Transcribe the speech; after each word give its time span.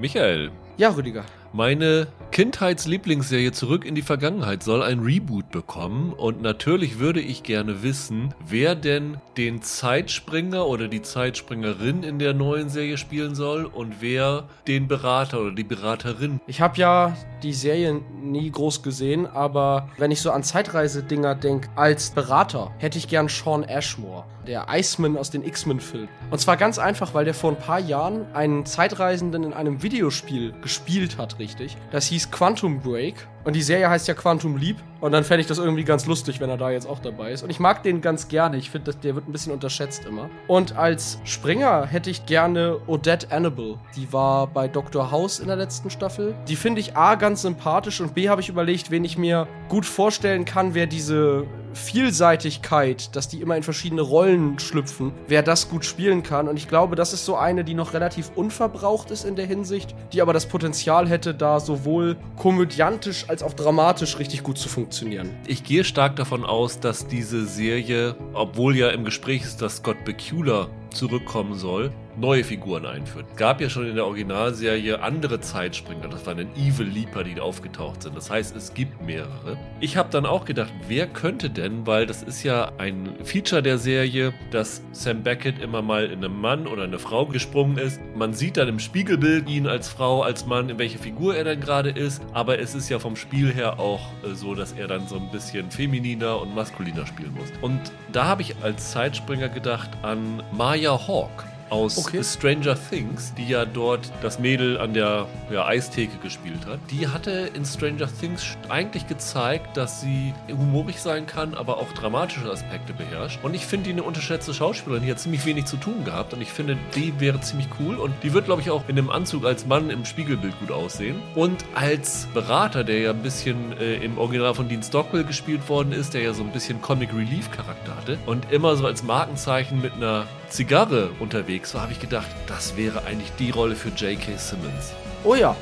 Michael, 0.00 0.50
Ja, 0.78 0.88
Rüdiger. 0.88 1.24
meine 1.52 2.06
Kindheitslieblingsserie 2.32 3.50
Zurück 3.50 3.84
in 3.84 3.96
die 3.96 4.02
Vergangenheit 4.02 4.62
soll 4.62 4.84
ein 4.84 5.00
Reboot 5.00 5.50
bekommen 5.50 6.12
und 6.12 6.40
natürlich 6.40 7.00
würde 7.00 7.20
ich 7.20 7.42
gerne 7.42 7.82
wissen, 7.82 8.32
wer 8.46 8.76
denn 8.76 9.16
den 9.36 9.62
Zeitspringer 9.62 10.64
oder 10.64 10.86
die 10.86 11.02
Zeitspringerin 11.02 12.04
in 12.04 12.20
der 12.20 12.32
neuen 12.32 12.68
Serie 12.68 12.98
spielen 12.98 13.34
soll 13.34 13.64
und 13.64 13.96
wer 14.00 14.44
den 14.68 14.86
Berater 14.86 15.40
oder 15.40 15.52
die 15.52 15.64
Beraterin. 15.64 16.40
Ich 16.46 16.60
habe 16.60 16.78
ja 16.78 17.16
die 17.42 17.52
Serie 17.52 18.00
nie 18.22 18.50
groß 18.50 18.84
gesehen, 18.84 19.26
aber 19.26 19.88
wenn 19.98 20.12
ich 20.12 20.20
so 20.20 20.30
an 20.30 20.44
Zeitreisedinger 20.44 21.34
denke, 21.34 21.68
als 21.74 22.10
Berater 22.10 22.70
hätte 22.78 22.98
ich 22.98 23.08
gern 23.08 23.28
Sean 23.28 23.64
Ashmore, 23.64 24.24
der 24.46 24.66
Iceman 24.70 25.16
aus 25.16 25.30
den 25.30 25.44
X-Men-Filmen. 25.44 26.08
Und 26.30 26.38
zwar 26.38 26.56
ganz 26.56 26.78
einfach, 26.78 27.12
weil 27.14 27.24
der 27.24 27.34
vor 27.34 27.50
ein 27.50 27.58
paar 27.58 27.80
Jahren 27.80 28.26
einen 28.34 28.66
Zeitreisenden 28.66 29.44
in 29.44 29.52
einem 29.52 29.82
Videospiel 29.82 30.52
gespielt 30.62 31.18
hat, 31.18 31.38
richtig. 31.38 31.76
Das 31.90 32.06
hieß 32.06 32.19
Quantum 32.28 32.80
Break. 32.80 33.26
Und 33.44 33.56
die 33.56 33.62
Serie 33.62 33.88
heißt 33.88 34.06
ja 34.08 34.14
Quantum 34.14 34.56
Leap. 34.56 34.76
Und 35.00 35.12
dann 35.12 35.24
fände 35.24 35.40
ich 35.40 35.46
das 35.46 35.58
irgendwie 35.58 35.84
ganz 35.84 36.06
lustig, 36.06 36.40
wenn 36.40 36.50
er 36.50 36.58
da 36.58 36.70
jetzt 36.70 36.86
auch 36.86 36.98
dabei 36.98 37.32
ist. 37.32 37.42
Und 37.42 37.48
ich 37.50 37.58
mag 37.58 37.82
den 37.82 38.02
ganz 38.02 38.28
gerne. 38.28 38.58
Ich 38.58 38.70
finde, 38.70 38.92
der 38.92 39.14
wird 39.14 39.28
ein 39.28 39.32
bisschen 39.32 39.52
unterschätzt 39.52 40.04
immer. 40.04 40.28
Und 40.46 40.76
als 40.76 41.20
Springer 41.24 41.86
hätte 41.86 42.10
ich 42.10 42.26
gerne 42.26 42.78
Odette 42.86 43.30
Annable. 43.32 43.78
Die 43.96 44.12
war 44.12 44.46
bei 44.46 44.68
Dr. 44.68 45.10
House 45.10 45.38
in 45.38 45.46
der 45.46 45.56
letzten 45.56 45.88
Staffel. 45.88 46.34
Die 46.48 46.56
finde 46.56 46.80
ich 46.80 46.96
A 46.96 47.14
ganz 47.14 47.42
sympathisch 47.42 48.00
und 48.00 48.14
B 48.14 48.28
habe 48.28 48.42
ich 48.42 48.50
überlegt, 48.50 48.90
wen 48.90 49.04
ich 49.04 49.16
mir 49.16 49.48
gut 49.68 49.86
vorstellen 49.86 50.44
kann, 50.44 50.74
wer 50.74 50.86
diese 50.86 51.46
Vielseitigkeit, 51.72 53.14
dass 53.14 53.28
die 53.28 53.40
immer 53.40 53.56
in 53.56 53.62
verschiedene 53.62 54.02
Rollen 54.02 54.58
schlüpfen, 54.58 55.12
wer 55.28 55.42
das 55.42 55.68
gut 55.68 55.84
spielen 55.84 56.22
kann. 56.22 56.48
Und 56.48 56.56
ich 56.56 56.68
glaube, 56.68 56.96
das 56.96 57.12
ist 57.12 57.24
so 57.24 57.36
eine, 57.36 57.64
die 57.64 57.74
noch 57.74 57.94
relativ 57.94 58.30
unverbraucht 58.34 59.10
ist 59.10 59.24
in 59.24 59.36
der 59.36 59.46
Hinsicht, 59.46 59.94
die 60.12 60.22
aber 60.22 60.32
das 60.32 60.46
Potenzial 60.46 61.08
hätte, 61.08 61.34
da 61.34 61.60
sowohl 61.60 62.16
komödiantisch 62.36 63.24
als 63.28 63.42
auch 63.42 63.52
dramatisch 63.52 64.18
richtig 64.18 64.42
gut 64.42 64.58
zu 64.58 64.68
funktionieren. 64.68 65.30
Ich 65.46 65.64
gehe 65.64 65.84
stark 65.84 66.16
davon 66.16 66.44
aus, 66.44 66.80
dass 66.80 67.06
diese 67.06 67.46
Serie, 67.46 68.16
obwohl 68.32 68.76
ja 68.76 68.90
im 68.90 69.04
Gespräch 69.04 69.42
ist, 69.42 69.62
dass 69.62 69.76
Scott 69.76 70.04
Bakula 70.04 70.68
zurückkommen 70.90 71.54
soll, 71.54 71.92
neue 72.20 72.44
Figuren 72.44 72.86
einführt. 72.86 73.26
Es 73.30 73.36
gab 73.36 73.60
ja 73.60 73.70
schon 73.70 73.86
in 73.86 73.94
der 73.94 74.04
Originalserie 74.04 75.02
andere 75.02 75.40
Zeitspringer, 75.40 76.08
das 76.08 76.26
waren 76.26 76.36
dann 76.36 76.54
Evil 76.54 76.86
Leaper, 76.86 77.24
die 77.24 77.40
aufgetaucht 77.40 78.02
sind. 78.02 78.16
Das 78.16 78.30
heißt, 78.30 78.54
es 78.54 78.74
gibt 78.74 79.00
mehrere. 79.02 79.56
Ich 79.80 79.96
habe 79.96 80.10
dann 80.10 80.26
auch 80.26 80.44
gedacht, 80.44 80.72
wer 80.86 81.06
könnte 81.06 81.48
denn, 81.48 81.86
weil 81.86 82.06
das 82.06 82.22
ist 82.22 82.42
ja 82.42 82.72
ein 82.78 83.14
Feature 83.24 83.62
der 83.62 83.78
Serie, 83.78 84.34
dass 84.50 84.82
Sam 84.92 85.22
Beckett 85.22 85.58
immer 85.60 85.82
mal 85.82 86.04
in 86.06 86.24
einem 86.24 86.38
Mann 86.38 86.66
oder 86.66 86.84
eine 86.84 86.98
Frau 86.98 87.26
gesprungen 87.26 87.78
ist. 87.78 88.00
Man 88.14 88.34
sieht 88.34 88.58
dann 88.58 88.68
im 88.68 88.78
Spiegelbild 88.78 89.48
ihn 89.48 89.66
als 89.66 89.88
Frau, 89.88 90.22
als 90.22 90.46
Mann, 90.46 90.68
in 90.68 90.78
welche 90.78 90.98
Figur 90.98 91.34
er 91.34 91.44
dann 91.44 91.60
gerade 91.60 91.90
ist, 91.90 92.22
aber 92.32 92.58
es 92.58 92.74
ist 92.74 92.88
ja 92.90 92.98
vom 92.98 93.16
Spiel 93.16 93.52
her 93.52 93.80
auch 93.80 94.00
äh, 94.22 94.34
so, 94.34 94.54
dass 94.54 94.72
er 94.72 94.88
dann 94.88 95.08
so 95.08 95.16
ein 95.16 95.30
bisschen 95.30 95.70
femininer 95.70 96.40
und 96.40 96.54
maskuliner 96.54 97.06
spielen 97.06 97.32
muss. 97.34 97.48
Und 97.62 97.80
da 98.12 98.26
habe 98.26 98.42
ich 98.42 98.54
als 98.62 98.90
Zeitspringer 98.90 99.48
gedacht 99.48 99.90
an 100.02 100.42
Maya 100.52 100.92
Hawke 101.08 101.44
aus 101.70 101.98
Okay. 101.98 102.22
Stranger 102.22 102.76
Things, 102.76 103.32
die 103.34 103.48
ja 103.48 103.64
dort 103.64 104.10
das 104.22 104.38
Mädel 104.38 104.78
an 104.78 104.94
der 104.94 105.26
ja, 105.50 105.66
Eistheke 105.66 106.16
gespielt 106.18 106.66
hat. 106.66 106.78
Die 106.90 107.08
hatte 107.08 107.50
in 107.54 107.64
Stranger 107.64 108.08
Things 108.20 108.56
eigentlich 108.68 109.06
gezeigt, 109.06 109.76
dass 109.76 110.00
sie 110.00 110.34
humorig 110.48 111.00
sein 111.00 111.26
kann, 111.26 111.54
aber 111.54 111.78
auch 111.78 111.92
dramatische 111.92 112.50
Aspekte 112.50 112.92
beherrscht. 112.92 113.38
Und 113.42 113.54
ich 113.54 113.66
finde 113.66 113.86
die 113.86 113.92
eine 113.92 114.02
unterschätzte 114.02 114.54
Schauspielerin. 114.54 115.04
Die 115.04 115.10
hat 115.10 115.20
ziemlich 115.20 115.44
wenig 115.46 115.66
zu 115.66 115.76
tun 115.76 116.04
gehabt 116.04 116.34
und 116.34 116.40
ich 116.40 116.50
finde, 116.50 116.76
die 116.94 117.18
wäre 117.20 117.40
ziemlich 117.40 117.68
cool. 117.78 117.96
Und 117.96 118.14
die 118.22 118.32
wird, 118.32 118.46
glaube 118.46 118.62
ich, 118.62 118.70
auch 118.70 118.88
in 118.88 118.96
dem 118.96 119.10
Anzug 119.10 119.44
als 119.44 119.66
Mann 119.66 119.90
im 119.90 120.04
Spiegelbild 120.04 120.58
gut 120.58 120.70
aussehen. 120.70 121.20
Und 121.34 121.64
als 121.74 122.28
Berater, 122.34 122.84
der 122.84 122.98
ja 122.98 123.10
ein 123.10 123.22
bisschen 123.22 123.78
äh, 123.78 123.96
im 123.96 124.18
Original 124.18 124.54
von 124.54 124.68
Dean 124.68 124.82
Stockwell 124.82 125.24
gespielt 125.24 125.68
worden 125.68 125.92
ist, 125.92 126.14
der 126.14 126.22
ja 126.22 126.32
so 126.32 126.42
ein 126.42 126.50
bisschen 126.50 126.80
Comic 126.80 127.12
Relief 127.12 127.50
Charakter 127.50 127.96
hatte 127.96 128.18
und 128.26 128.50
immer 128.50 128.76
so 128.76 128.86
als 128.86 129.02
Markenzeichen 129.02 129.80
mit 129.80 129.92
einer 129.94 130.26
Zigarre 130.50 131.10
unterwegs 131.20 131.74
war, 131.74 131.82
habe 131.82 131.92
ich 131.92 132.00
gedacht, 132.00 132.28
das 132.48 132.76
wäre 132.76 133.04
eigentlich 133.04 133.30
die 133.38 133.50
Rolle 133.50 133.76
für 133.76 133.90
J.K. 133.90 134.36
Simmons. 134.36 134.92
Oh 135.22 135.34
ja. 135.36 135.54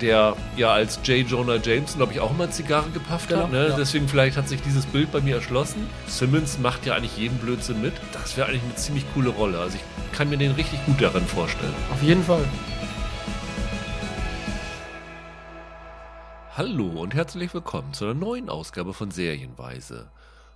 Der 0.00 0.34
ja 0.56 0.72
als 0.72 0.98
J. 1.04 1.28
Jonah 1.28 1.56
Jameson, 1.56 1.98
glaube 1.98 2.12
ich, 2.12 2.20
auch 2.20 2.30
immer 2.30 2.50
Zigarre 2.50 2.88
gepafft 2.90 3.28
Genau, 3.28 3.42
hat. 3.42 3.52
Ne? 3.52 3.68
ja. 3.68 3.76
Deswegen 3.76 4.08
vielleicht 4.08 4.36
hat 4.38 4.48
sich 4.48 4.62
dieses 4.62 4.86
Bild 4.86 5.12
bei 5.12 5.20
mir 5.20 5.36
erschlossen. 5.36 5.86
Simmons 6.06 6.58
macht 6.58 6.86
ja 6.86 6.94
eigentlich 6.94 7.16
jeden 7.18 7.36
Blödsinn 7.38 7.82
mit. 7.82 7.92
Das 8.12 8.36
wäre 8.36 8.48
eigentlich 8.48 8.62
eine 8.62 8.74
ziemlich 8.76 9.04
coole 9.12 9.30
Rolle. 9.30 9.58
Also 9.58 9.76
ich 9.76 10.16
kann 10.16 10.30
mir 10.30 10.38
den 10.38 10.52
richtig 10.52 10.84
gut 10.86 11.02
darin 11.02 11.26
vorstellen. 11.26 11.74
Auf 11.92 12.02
jeden 12.02 12.22
Fall. 12.24 12.44
Hallo 16.56 16.86
und 16.86 17.14
herzlich 17.14 17.52
willkommen 17.52 17.92
zu 17.92 18.04
einer 18.04 18.14
neuen 18.14 18.48
Ausgabe 18.48 18.94
von 18.94 19.10
Serienweise. 19.10 20.10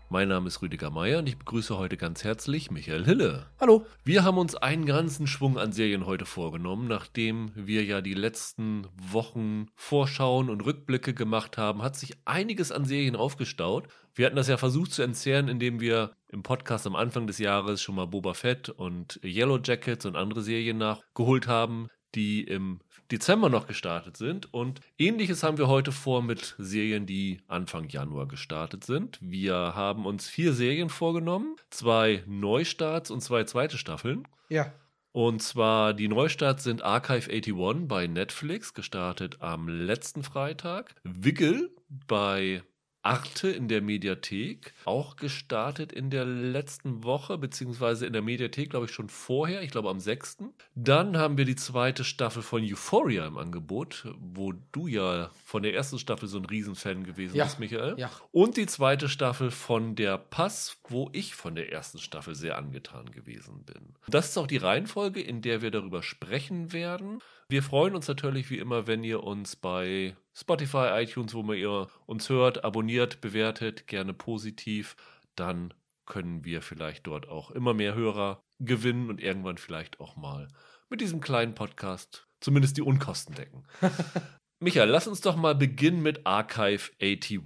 Mein 0.09 0.29
Name 0.29 0.47
ist 0.47 0.63
Rüdiger 0.63 0.91
Meier 0.91 1.19
und 1.19 1.29
ich 1.29 1.37
begrüße 1.37 1.77
heute 1.77 1.97
ganz 1.97 2.23
herzlich 2.23 2.71
Michael 2.71 3.05
Hille. 3.05 3.47
Hallo. 3.59 3.85
Wir 4.05 4.23
haben 4.23 4.39
uns 4.39 4.55
einen 4.55 4.87
ganzen 4.87 5.27
Schwung 5.27 5.59
an 5.59 5.73
Serien 5.73 6.07
heute 6.07 6.27
vorgenommen, 6.27 6.87
nachdem 6.87 7.51
wir 7.57 7.83
ja 7.83 8.01
die 8.01 8.15
letzten 8.15 8.87
Wochen 9.11 9.67
Vorschauen 9.75 10.49
und 10.49 10.65
Rückblicke 10.65 11.13
gemacht 11.13 11.59
haben, 11.59 11.83
hat 11.83 11.97
sich 11.97 12.15
einiges 12.25 12.71
an 12.71 12.85
Serien 12.85 13.17
aufgestaut. 13.17 13.89
Wir 14.15 14.27
hatten 14.27 14.37
das 14.37 14.47
ja 14.47 14.59
versucht 14.59 14.93
zu 14.93 15.03
entzerren, 15.03 15.49
indem 15.49 15.81
wir 15.81 16.13
im 16.29 16.45
Podcast 16.45 16.87
am 16.87 16.95
Anfang 16.95 17.27
des 17.27 17.39
Jahres 17.39 17.83
schon 17.83 17.97
mal 17.97 18.07
Boba 18.07 18.35
Fett 18.35 18.69
und 18.69 19.19
Yellow 19.25 19.59
Jackets 19.59 20.07
und 20.07 20.15
andere 20.15 20.43
Serien 20.43 20.79
nachgeholt 20.79 21.49
haben, 21.49 21.89
die 22.15 22.45
im 22.45 22.79
Dezember 23.11 23.49
noch 23.49 23.67
gestartet 23.67 24.17
sind. 24.17 24.53
Und 24.53 24.81
ähnliches 24.99 25.43
haben 25.43 25.59
wir 25.59 25.69
heute 25.69 25.93
vor 25.93 26.23
mit 26.23 26.55
Serien, 26.59 27.07
die 27.07 27.41
Anfang 27.49 27.89
Januar 27.89 28.27
gestartet 28.27 28.85
sind. 28.85 29.19
Wir 29.21 29.55
haben 29.55 30.07
uns 30.07 30.29
vier 30.29 30.53
Serien 30.53 30.89
vorgenommen, 30.89 31.57
zwei 31.71 32.23
Neustarts 32.27 33.11
und 33.11 33.21
zwei 33.21 33.45
zweite 33.45 33.79
Staffeln. 33.79 34.27
Ja. 34.49 34.73
Und 35.13 35.41
zwar 35.41 35.95
die 35.95 36.09
Neustarts 36.09 36.65
sind 36.65 36.83
Archive 36.83 37.31
81 37.31 37.89
bei 37.89 38.07
Netflix, 38.07 38.75
gestartet 38.75 39.41
am 39.41 39.67
letzten 39.67 40.23
Freitag. 40.23 40.95
Wiggle 41.05 41.71
bei 41.89 42.63
Arte 43.07 43.49
in 43.49 43.69
der 43.69 43.83
Mediathek, 43.83 44.75
auch 44.85 45.17
gestartet 45.17 45.93
in 45.93 46.11
der 46.11 46.25
letzten 46.25 47.05
Woche, 47.05 47.39
beziehungsweise 47.39 48.07
in 48.07 48.13
der 48.13 48.23
Mediathek, 48.23 48.71
glaube 48.71 48.87
ich, 48.87 48.93
schon 48.93 49.09
vorher, 49.09 49.63
ich 49.63 49.71
glaube 49.71 49.89
am 49.91 50.01
6. 50.01 50.39
Dann 50.75 51.17
haben 51.17 51.39
wir 51.39 51.45
die 51.45 51.57
zweite 51.57 52.05
Staffel 52.05 52.43
von 52.43 52.63
Euphoria 52.63 53.27
im 53.27 53.39
Angebot, 53.39 54.07
wo 54.19 54.53
du 54.73 54.87
ja 54.87 55.31
von 55.45 55.63
der 55.63 55.75
ersten 55.75 55.99
Staffel 55.99 56.29
so 56.29 56.39
ein 56.39 56.45
Riesenfan 56.47 57.05
gewesen 57.05 57.37
Ja, 57.37 57.45
bist, 57.45 57.61
Michael. 57.61 57.95
ja. 57.99 58.11
Und 58.33 58.57
die 58.57 58.67
zweite 58.67 59.09
Staffel 59.09 59.51
von 59.51 59.95
der 59.95 60.19
Pass, 60.19 60.79
wo 60.89 61.09
ich 61.13 61.35
von 61.35 61.55
der 61.55 61.73
ersten 61.73 61.99
Staffel 61.99 62.35
sehr 62.35 62.59
angetan 62.59 63.11
gewesen 63.13 63.65
bin. 63.65 63.95
Das 64.09 64.29
ist 64.31 64.39
auch 64.39 64.47
die 64.47 64.57
Reihenfolge, 64.57 65.21
in 65.21 65.43
der 65.43 65.63
wir 65.63 65.71
darüber 65.71 66.03
sprechen 66.03 66.73
werden. 66.73 67.21
Wir 67.49 67.63
freuen 67.63 67.95
uns 67.95 68.09
natürlich 68.09 68.51
wie 68.51 68.59
immer, 68.59 68.87
wenn 68.89 69.05
ihr 69.05 69.23
uns 69.23 69.55
bei 69.57 70.17
Spotify, 70.39 71.03
iTunes, 71.03 71.33
wo 71.33 71.43
man 71.43 71.57
ihr 71.57 71.89
uns 72.05 72.29
hört, 72.29 72.63
abonniert, 72.63 73.23
bewertet, 73.23 73.87
gerne 73.87 74.13
positiv. 74.13 74.95
Dann 75.35 75.73
können 76.05 76.45
wir 76.45 76.61
vielleicht 76.61 77.07
dort 77.07 77.27
auch 77.29 77.51
immer 77.51 77.73
mehr 77.73 77.95
Hörer 77.95 78.43
gewinnen 78.59 79.09
und 79.09 79.21
irgendwann 79.21 79.57
vielleicht 79.57 79.99
auch 79.99 80.17
mal 80.17 80.49
mit 80.91 81.01
diesem 81.01 81.21
kleinen 81.21 81.55
Podcast 81.55 82.27
zumindest 82.41 82.77
die 82.77 82.83
Unkosten 82.83 83.35
decken. 83.35 83.65
Michael, 84.61 84.91
lass 84.91 85.09
uns 85.09 85.23
doch 85.23 85.37
mal 85.37 85.55
beginnen 85.55 86.03
mit 86.03 86.27
Archive 86.27 86.91
81. 87.01 87.41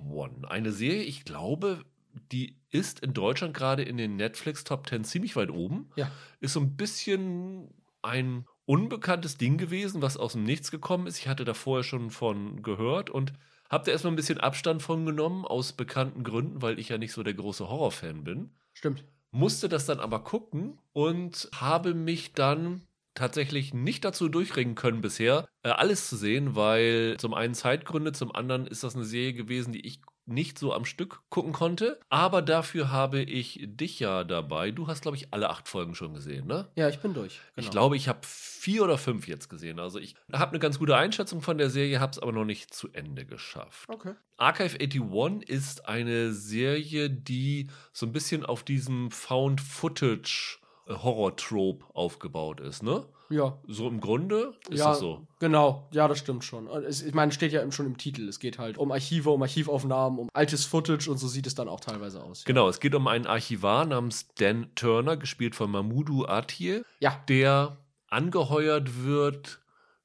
Eine 0.48 0.72
Serie, 0.72 1.02
ich 1.02 1.24
glaube, 1.24 1.84
die 2.32 2.56
ist 2.70 3.00
in 3.00 3.14
Deutschland 3.14 3.54
gerade 3.54 3.84
in 3.84 3.96
den 3.98 4.16
Netflix 4.16 4.64
Top 4.64 4.88
10 4.88 5.04
ziemlich 5.04 5.36
weit 5.36 5.50
oben. 5.50 5.90
Ja. 5.94 6.10
Ist 6.40 6.54
so 6.54 6.60
ein 6.60 6.76
bisschen 6.76 7.72
ein 8.02 8.46
unbekanntes 8.70 9.36
Ding 9.36 9.58
gewesen, 9.58 10.00
was 10.00 10.16
aus 10.16 10.34
dem 10.34 10.44
Nichts 10.44 10.70
gekommen 10.70 11.08
ist. 11.08 11.18
Ich 11.18 11.26
hatte 11.26 11.44
da 11.44 11.54
vorher 11.54 11.82
schon 11.82 12.10
von 12.10 12.62
gehört 12.62 13.10
und 13.10 13.32
habe 13.68 13.84
da 13.84 13.90
erstmal 13.90 14.12
ein 14.12 14.16
bisschen 14.16 14.38
Abstand 14.38 14.80
von 14.80 15.04
genommen, 15.04 15.44
aus 15.44 15.72
bekannten 15.72 16.22
Gründen, 16.22 16.62
weil 16.62 16.78
ich 16.78 16.88
ja 16.88 16.96
nicht 16.96 17.12
so 17.12 17.24
der 17.24 17.34
große 17.34 17.68
Horrorfan 17.68 18.22
bin 18.22 18.50
Stimmt. 18.72 19.02
musste 19.32 19.68
das 19.68 19.86
dann 19.86 19.98
aber 19.98 20.22
gucken 20.22 20.78
und 20.92 21.50
habe 21.56 21.94
mich 21.94 22.32
dann 22.32 22.82
tatsächlich 23.14 23.74
nicht 23.74 24.04
dazu 24.04 24.28
durchringen 24.28 24.76
können 24.76 25.00
bisher, 25.00 25.48
äh, 25.64 25.70
alles 25.70 26.08
zu 26.08 26.14
sehen, 26.16 26.54
weil 26.54 27.16
zum 27.18 27.34
einen 27.34 27.54
Zeitgründe, 27.54 28.12
zum 28.12 28.32
anderen 28.32 28.68
ist 28.68 28.84
das 28.84 28.94
eine 28.94 29.04
Serie 29.04 29.34
gewesen, 29.34 29.72
die 29.72 29.84
ich 29.84 30.00
nicht 30.30 30.58
so 30.58 30.72
am 30.72 30.84
Stück 30.84 31.20
gucken 31.28 31.52
konnte. 31.52 32.00
Aber 32.08 32.42
dafür 32.42 32.90
habe 32.90 33.22
ich 33.22 33.60
dich 33.62 34.00
ja 34.00 34.24
dabei. 34.24 34.70
Du 34.70 34.86
hast, 34.86 35.02
glaube 35.02 35.16
ich, 35.16 35.32
alle 35.32 35.50
acht 35.50 35.68
Folgen 35.68 35.94
schon 35.94 36.14
gesehen, 36.14 36.46
ne? 36.46 36.68
Ja, 36.76 36.88
ich 36.88 37.00
bin 37.00 37.14
durch. 37.14 37.40
Genau. 37.54 37.66
Ich 37.66 37.70
glaube, 37.70 37.96
ich 37.96 38.08
habe 38.08 38.20
vier 38.22 38.84
oder 38.84 38.98
fünf 38.98 39.28
jetzt 39.28 39.48
gesehen. 39.48 39.78
Also 39.78 39.98
ich 39.98 40.14
habe 40.32 40.50
eine 40.50 40.58
ganz 40.58 40.78
gute 40.78 40.96
Einschätzung 40.96 41.42
von 41.42 41.58
der 41.58 41.70
Serie, 41.70 42.00
habe 42.00 42.12
es 42.12 42.18
aber 42.18 42.32
noch 42.32 42.44
nicht 42.44 42.72
zu 42.72 42.88
Ende 42.92 43.26
geschafft. 43.26 43.88
Okay. 43.88 44.14
Archive 44.36 44.78
81 44.80 45.48
ist 45.48 45.88
eine 45.88 46.32
Serie, 46.32 47.10
die 47.10 47.68
so 47.92 48.06
ein 48.06 48.12
bisschen 48.12 48.46
auf 48.46 48.62
diesem 48.62 49.10
Found 49.10 49.60
Footage 49.60 50.58
Horror-Trope 50.88 51.84
aufgebaut 51.94 52.60
ist, 52.60 52.82
ne? 52.82 53.06
Ja. 53.30 53.58
So 53.66 53.88
im 53.88 54.00
Grunde 54.00 54.54
ist 54.68 54.80
ja, 54.80 54.90
das 54.90 54.98
so. 54.98 55.26
genau. 55.38 55.88
Ja, 55.92 56.08
das 56.08 56.18
stimmt 56.18 56.44
schon. 56.44 56.66
Es, 56.66 57.02
ich 57.02 57.14
meine, 57.14 57.32
steht 57.32 57.52
ja 57.52 57.70
schon 57.70 57.86
im 57.86 57.96
Titel. 57.96 58.28
Es 58.28 58.40
geht 58.40 58.58
halt 58.58 58.76
um 58.76 58.90
Archive, 58.90 59.30
um 59.30 59.40
Archivaufnahmen, 59.40 60.18
um 60.18 60.28
altes 60.32 60.64
Footage 60.64 61.08
und 61.08 61.18
so 61.18 61.28
sieht 61.28 61.46
es 61.46 61.54
dann 61.54 61.68
auch 61.68 61.80
teilweise 61.80 62.22
aus. 62.22 62.44
Genau, 62.44 62.68
es 62.68 62.80
geht 62.80 62.94
um 62.94 63.06
einen 63.06 63.26
Archivar 63.26 63.86
namens 63.86 64.28
Dan 64.34 64.74
Turner, 64.74 65.16
gespielt 65.16 65.54
von 65.54 65.70
Mahmoudou 65.70 66.24
Atie, 66.26 66.82
Ja, 66.98 67.22
der 67.28 67.76
angeheuert 68.08 69.04
wird, 69.04 69.60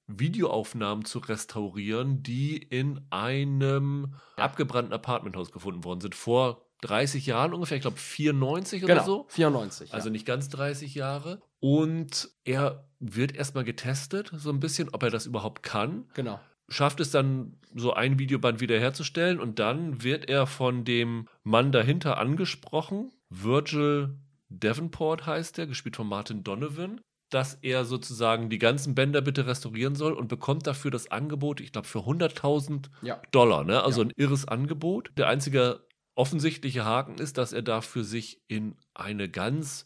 Videoaufnahmen 0.07 1.05
zu 1.05 1.19
restaurieren, 1.19 2.21
die 2.21 2.57
in 2.57 3.01
einem 3.09 4.13
abgebrannten 4.37 4.93
Apartmenthaus 4.93 5.51
gefunden 5.51 5.83
worden 5.83 6.01
sind. 6.01 6.13
Vor 6.13 6.65
30 6.81 7.25
Jahren 7.25 7.53
ungefähr, 7.53 7.77
ich 7.77 7.81
glaube 7.81 7.97
94 7.97 8.83
oder 8.83 8.93
genau. 8.93 9.05
so. 9.05 9.25
94. 9.29 9.93
Also 9.93 10.09
ja. 10.09 10.11
nicht 10.11 10.25
ganz 10.25 10.49
30 10.49 10.93
Jahre. 10.93 11.41
Und 11.59 12.29
er 12.43 12.87
wird 13.13 13.35
erstmal 13.35 13.63
getestet, 13.63 14.31
so 14.33 14.49
ein 14.49 14.59
bisschen, 14.59 14.89
ob 14.93 15.03
er 15.03 15.09
das 15.09 15.25
überhaupt 15.25 15.61
kann. 15.63 16.05
Genau. 16.13 16.39
Schafft 16.69 16.99
es 16.99 17.11
dann, 17.11 17.57
so 17.75 17.93
ein 17.93 18.17
Videoband 18.17 18.59
wiederherzustellen. 18.61 19.39
Und 19.39 19.59
dann 19.59 20.01
wird 20.01 20.29
er 20.29 20.47
von 20.47 20.83
dem 20.85 21.27
Mann 21.43 21.71
dahinter 21.71 22.17
angesprochen. 22.17 23.11
Virgil 23.29 24.15
Davenport 24.49 25.25
heißt 25.25 25.59
er, 25.59 25.67
gespielt 25.67 25.95
von 25.97 26.07
Martin 26.07 26.43
Donovan. 26.43 27.01
Dass 27.31 27.55
er 27.61 27.85
sozusagen 27.85 28.49
die 28.49 28.59
ganzen 28.59 28.95
Bänder 28.95 29.21
bitte 29.21 29.45
restaurieren 29.47 29.95
soll 29.95 30.13
und 30.13 30.27
bekommt 30.27 30.67
dafür 30.67 30.91
das 30.91 31.09
Angebot, 31.11 31.59
ich 31.59 31.71
glaube, 31.71 31.87
für 31.87 32.05
100.000 32.05 32.89
Ja. 33.01 33.19
Dollar. 33.31 33.63
Ne? 33.63 33.83
Also 33.83 34.01
Ja. 34.01 34.07
ein 34.07 34.13
irres 34.15 34.47
Angebot. 34.47 35.11
Der 35.17 35.27
einzige 35.27 35.81
offensichtliche 36.15 36.85
Haken 36.85 37.15
ist, 37.17 37.37
dass 37.37 37.51
er 37.51 37.61
dafür 37.61 38.03
sich 38.03 38.41
in 38.47 38.75
eine 38.93 39.27
ganz 39.27 39.85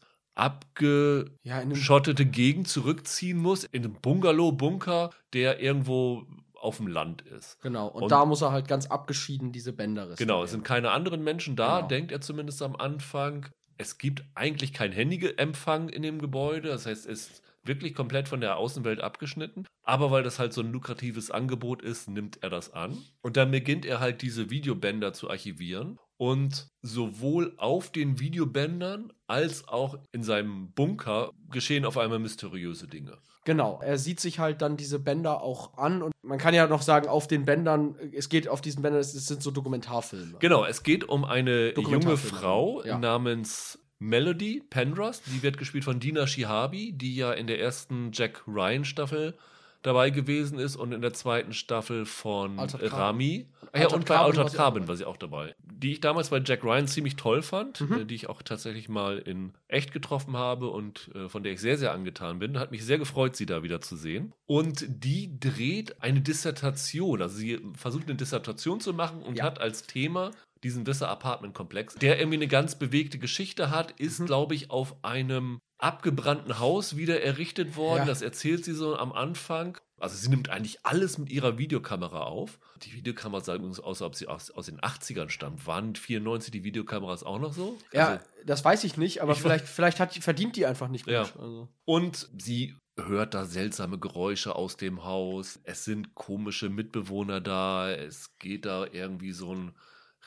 Ja, 1.43 1.59
abgeschottete 1.59 2.25
Gegend 2.25 2.67
zurückziehen 2.67 3.37
muss, 3.37 3.63
in 3.65 3.83
einem 3.83 3.93
Bungalow-Bunker, 4.01 5.11
der 5.33 5.59
irgendwo 5.61 6.25
auf 6.55 6.77
dem 6.77 6.87
Land 6.87 7.21
ist. 7.21 7.57
genau. 7.61 7.87
Und, 7.87 8.03
Und- 8.03 8.11
da 8.11 8.25
muss 8.25 8.41
er 8.41 8.51
halt 8.51 8.67
ganz 8.67 8.87
abgeschieden 8.87 9.51
diese 9.53 9.71
Bänder 9.71 10.09
restaurieren. 10.09 10.27
Genau, 10.27 10.43
es 10.43 10.51
sind 10.51 10.63
keine 10.65 10.91
anderen 10.91 11.23
Menschen 11.23 11.55
da, 11.55 11.77
Genau. 11.77 11.87
denkt 11.87 12.11
er 12.11 12.19
zumindest 12.21 12.61
am 12.61 12.75
Anfang. 12.75 13.45
Es 13.77 13.97
gibt 13.97 14.25
eigentlich 14.35 14.73
keinen 14.73 14.91
Handyempfang 14.91 15.87
in 15.87 16.01
dem 16.01 16.19
Gebäude, 16.19 16.67
das 16.67 16.85
heißt, 16.85 17.05
es 17.07 17.29
ist 17.29 17.41
wirklich 17.63 17.95
komplett 17.95 18.27
von 18.27 18.41
der 18.41 18.57
Außenwelt 18.57 18.99
abgeschnitten. 18.99 19.65
Aber 19.83 20.11
weil 20.11 20.23
das 20.23 20.37
halt 20.37 20.51
so 20.51 20.61
ein 20.61 20.71
lukratives 20.71 21.31
Angebot 21.31 21.81
ist, 21.81 22.09
nimmt 22.09 22.43
er 22.43 22.49
das 22.49 22.73
an. 22.73 22.97
Und 23.21 23.37
dann 23.37 23.51
beginnt 23.51 23.85
er 23.85 24.01
halt 24.01 24.21
diese 24.21 24.49
Videobänder 24.49 25.13
zu 25.13 25.29
archivieren. 25.29 25.97
Und 26.21 26.67
sowohl 26.81 27.53
auf 27.55 27.91
den 27.93 28.19
Videobändern 28.19 29.13
als 29.25 29.67
auch 29.69 29.97
in 30.11 30.21
seinem 30.21 30.73
Bunker 30.73 31.31
geschehen 31.49 31.85
auf 31.85 31.97
einmal 31.97 32.19
mysteriöse 32.19 32.87
Dinge. 32.87 33.17
Genau, 33.45 33.79
er 33.81 33.97
sieht 33.97 34.19
sich 34.19 34.37
halt 34.37 34.61
dann 34.61 34.75
diese 34.75 34.99
Bänder 34.99 35.41
auch 35.41 35.77
an 35.77 36.01
und 36.01 36.11
man 36.21 36.37
kann 36.37 36.53
ja 36.53 36.67
noch 36.67 36.81
sagen, 36.81 37.07
auf 37.07 37.27
den 37.27 37.45
Bändern, 37.45 37.95
es 38.11 38.27
geht 38.27 38.49
auf 38.49 38.59
diesen 38.59 38.81
Bändern, 38.81 38.99
es 38.99 39.13
sind 39.13 39.41
so 39.41 39.49
Dokumentarfilme. 39.49 40.39
Genau, 40.39 40.65
es 40.65 40.83
geht 40.83 41.07
um 41.07 41.23
eine 41.23 41.73
junge 41.73 42.17
Frau 42.17 42.83
ja. 42.83 42.97
namens 42.97 43.79
Melody 43.97 44.61
Penrose. 44.69 45.21
Die 45.27 45.41
wird 45.41 45.57
gespielt 45.57 45.85
von 45.85 45.99
Dina 45.99 46.27
Shihabi, 46.27 46.91
die 46.91 47.15
ja 47.15 47.31
in 47.31 47.47
der 47.47 47.59
ersten 47.59 48.11
Jack 48.13 48.43
Ryan 48.45 48.83
Staffel 48.83 49.37
dabei 49.81 50.09
gewesen 50.09 50.59
ist 50.59 50.75
und 50.75 50.91
in 50.91 51.01
der 51.01 51.13
zweiten 51.13 51.53
Staffel 51.53 52.05
von 52.05 52.59
Altered 52.59 52.91
äh. 52.91 52.95
Rami. 52.95 53.47
Ah 53.71 53.77
ja, 53.79 53.83
Altered 53.85 53.93
und 53.93 54.05
bei 54.07 54.15
Carbon 54.15 54.25
Altered 54.39 54.43
war 54.43 54.49
sie 54.49 54.55
auch 54.55 54.57
Carbon 54.57 54.81
dabei. 54.81 54.87
war 54.89 54.95
sie 54.97 55.05
auch 55.05 55.17
dabei. 55.17 55.55
Die 55.63 55.91
ich 55.93 56.01
damals 56.01 56.29
bei 56.29 56.41
Jack 56.45 56.63
Ryan 56.63 56.87
ziemlich 56.87 57.15
toll 57.15 57.41
fand, 57.41 57.79
Mhm. 57.81 57.93
äh, 58.01 58.05
die 58.05 58.15
ich 58.15 58.27
auch 58.29 58.41
tatsächlich 58.41 58.89
mal 58.89 59.19
in 59.19 59.53
echt 59.67 59.93
getroffen 59.93 60.35
habe 60.35 60.67
und 60.69 61.09
äh, 61.15 61.29
von 61.29 61.43
der 61.43 61.53
ich 61.53 61.61
sehr, 61.61 61.77
sehr 61.77 61.93
angetan 61.93 62.39
bin. 62.39 62.59
Hat 62.59 62.71
mich 62.71 62.83
sehr 62.83 62.97
gefreut, 62.97 63.35
sie 63.35 63.45
da 63.45 63.63
wieder 63.63 63.79
zu 63.79 63.95
sehen. 63.95 64.33
Und 64.47 64.85
die 64.89 65.39
dreht 65.39 66.01
eine 66.01 66.19
Dissertation, 66.21 67.21
also 67.21 67.37
sie 67.37 67.59
versucht 67.75 68.07
eine 68.07 68.15
Dissertation 68.15 68.79
zu 68.81 68.93
machen 68.93 69.21
und 69.21 69.37
Ja. 69.37 69.45
hat 69.45 69.61
als 69.61 69.83
Thema 69.83 70.31
diesen 70.63 70.85
Wisser 70.87 71.07
Apartment-Komplex, 71.09 71.95
der 71.95 72.19
irgendwie 72.19 72.35
eine 72.37 72.47
ganz 72.47 72.77
bewegte 72.77 73.17
Geschichte 73.17 73.69
hat, 73.69 73.91
ist, 73.99 74.19
Mhm. 74.19 74.25
glaube 74.25 74.55
ich, 74.55 74.71
auf 74.71 74.95
einem 75.05 75.59
abgebrannten 75.79 76.59
Haus 76.59 76.95
wieder 76.97 77.21
errichtet 77.21 77.75
worden. 77.75 77.99
Ja. 78.01 78.05
Das 78.05 78.21
erzählt 78.21 78.63
sie 78.65 78.73
so 78.73 78.95
am 78.97 79.11
Anfang. 79.11 79.77
Also 79.97 80.15
sie 80.15 80.29
nimmt 80.29 80.49
eigentlich 80.49 80.85
alles 80.85 81.17
mit 81.17 81.29
ihrer 81.29 81.57
Videokamera 81.57 82.21
auf. 82.23 82.59
Die 82.83 82.93
Videokamera 82.93 83.41
sah 83.41 83.55
übrigens 83.55 83.79
aus, 83.81 84.01
ob 84.01 84.15
sie 84.15 84.27
aus, 84.27 84.49
aus 84.51 84.67
den 84.67 84.79
80ern 84.79 85.29
stammt. 85.29 85.65
Waren 85.67 85.95
94 85.95 86.51
die 86.51 86.63
Videokameras 86.63 87.23
auch 87.23 87.39
noch 87.39 87.53
so? 87.53 87.77
Ja, 87.91 88.07
Also, 88.07 88.23
das 88.45 88.63
weiß 88.63 88.83
ich 88.85 88.95
nicht, 88.95 89.21
aber 89.21 89.33
Ich- 89.33 89.39
vielleicht, 89.41 89.65
vielleicht 89.67 89.99
hat, 89.99 90.15
die- 90.15 90.21
verdient 90.21 90.55
die 90.55 90.65
einfach 90.65 90.87
nicht 90.87 91.03
gut. 91.05 91.13
Ja. 91.13 91.23
Also. 91.23 91.67
und 91.85 92.29
sie 92.37 92.75
hört 92.97 93.33
da 93.33 93.45
seltsame 93.45 93.97
Geräusche 93.97 94.55
aus 94.55 94.75
dem 94.77 95.03
Haus. 95.05 95.59
Es 95.63 95.85
sind 95.85 96.15
komische 96.15 96.69
Mitbewohner 96.69 97.39
da. 97.41 97.89
Es 97.91 98.37
geht 98.39 98.65
da 98.65 98.85
irgendwie 98.85 99.31
so 99.31 99.53
ein 99.55 99.71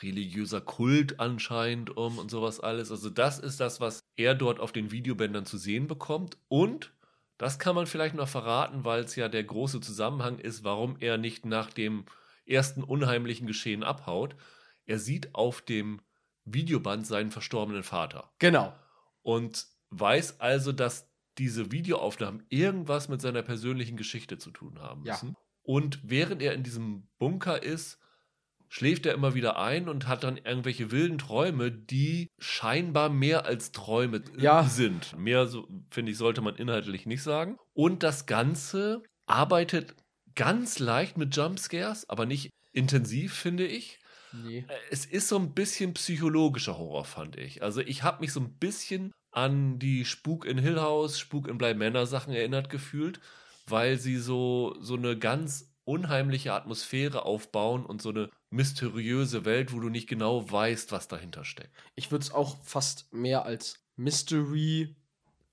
religiöser 0.02 0.60
Kult 0.60 1.20
anscheinend 1.20 1.96
um 1.96 2.18
und 2.18 2.30
sowas 2.30 2.60
alles. 2.60 2.90
Also 2.90 3.10
das 3.10 3.38
ist 3.38 3.60
das, 3.60 3.80
was 3.80 4.00
er 4.16 4.34
dort 4.34 4.60
auf 4.60 4.72
den 4.72 4.90
Videobändern 4.90 5.46
zu 5.46 5.58
sehen 5.58 5.86
bekommt. 5.86 6.36
Und 6.48 6.92
das 7.38 7.58
kann 7.58 7.74
man 7.74 7.86
vielleicht 7.86 8.14
noch 8.14 8.28
verraten, 8.28 8.84
weil 8.84 9.02
es 9.04 9.16
ja 9.16 9.28
der 9.28 9.44
große 9.44 9.80
Zusammenhang 9.80 10.38
ist, 10.38 10.64
warum 10.64 10.96
er 11.00 11.18
nicht 11.18 11.44
nach 11.46 11.72
dem 11.72 12.04
ersten 12.46 12.82
unheimlichen 12.82 13.46
Geschehen 13.46 13.82
abhaut. 13.82 14.36
Er 14.86 14.98
sieht 14.98 15.34
auf 15.34 15.62
dem 15.62 16.00
Videoband 16.44 17.06
seinen 17.06 17.30
verstorbenen 17.30 17.82
Vater 17.84 18.32
Genau. 18.38 18.74
und 19.22 19.66
weiß 19.90 20.40
also, 20.40 20.72
dass 20.72 21.08
diese 21.38 21.70
Videoaufnahmen 21.72 22.44
irgendwas 22.48 23.08
mit 23.08 23.20
seiner 23.22 23.42
persönlichen 23.42 23.96
Geschichte 23.96 24.38
zu 24.38 24.50
tun 24.50 24.80
haben 24.80 25.04
Ja. 25.04 25.12
müssen. 25.14 25.36
Und 25.62 26.00
während 26.02 26.42
er 26.42 26.54
in 26.54 26.62
diesem 26.64 27.08
Bunker 27.18 27.62
ist, 27.62 27.98
schläft 28.72 29.04
er 29.04 29.12
immer 29.12 29.34
wieder 29.34 29.58
ein 29.58 29.86
und 29.86 30.08
hat 30.08 30.24
dann 30.24 30.38
irgendwelche 30.38 30.90
wilden 30.90 31.18
Träume, 31.18 31.70
die 31.70 32.30
scheinbar 32.38 33.10
mehr 33.10 33.44
als 33.44 33.70
Träume 33.70 34.22
Ja. 34.38 34.64
sind. 34.64 35.14
Mehr, 35.18 35.46
so, 35.46 35.68
finde 35.90 36.12
ich, 36.12 36.16
sollte 36.16 36.40
man 36.40 36.56
inhaltlich 36.56 37.04
nicht 37.04 37.22
sagen. 37.22 37.58
Und 37.74 38.02
das 38.02 38.24
Ganze 38.24 39.02
arbeitet 39.26 39.94
ganz 40.34 40.78
leicht 40.78 41.18
mit 41.18 41.36
Jumpscares, 41.36 42.08
aber 42.08 42.24
nicht 42.24 42.48
intensiv, 42.72 43.34
finde 43.34 43.66
ich. 43.66 43.98
Nee. 44.32 44.64
Äh, 44.66 44.74
Es 44.90 45.04
ist 45.04 45.28
so 45.28 45.36
ein 45.38 45.52
bisschen 45.52 45.92
psychologischer 45.92 46.78
Horror, 46.78 47.04
fand 47.04 47.36
ich. 47.36 47.62
Also 47.62 47.82
ich 47.82 48.02
habe 48.02 48.20
mich 48.22 48.32
so 48.32 48.40
ein 48.40 48.54
bisschen 48.54 49.12
an 49.32 49.78
die 49.80 50.06
Spuk 50.06 50.46
in 50.46 50.56
Hill 50.56 50.80
House, 50.80 51.18
Spuk 51.18 51.46
in 51.46 51.58
Bly 51.58 51.74
Manor 51.74 52.06
Sachen 52.06 52.32
erinnert 52.32 52.70
gefühlt, 52.70 53.20
weil 53.66 53.98
sie 53.98 54.16
so, 54.16 54.74
so 54.80 54.94
eine 54.96 55.18
ganz 55.18 55.74
unheimliche 55.84 56.54
Atmosphäre 56.54 57.26
aufbauen 57.26 57.84
und 57.84 58.00
so 58.00 58.08
eine 58.08 58.30
mysteriöse 58.52 59.44
Welt, 59.44 59.72
wo 59.72 59.80
du 59.80 59.88
nicht 59.88 60.08
genau 60.08 60.50
weißt, 60.50 60.92
was 60.92 61.08
dahinter 61.08 61.44
steckt. 61.44 61.70
Ich 61.94 62.10
würde 62.10 62.24
es 62.24 62.32
auch 62.32 62.56
fast 62.62 63.12
mehr 63.12 63.44
als 63.44 63.80
Mystery 63.96 64.96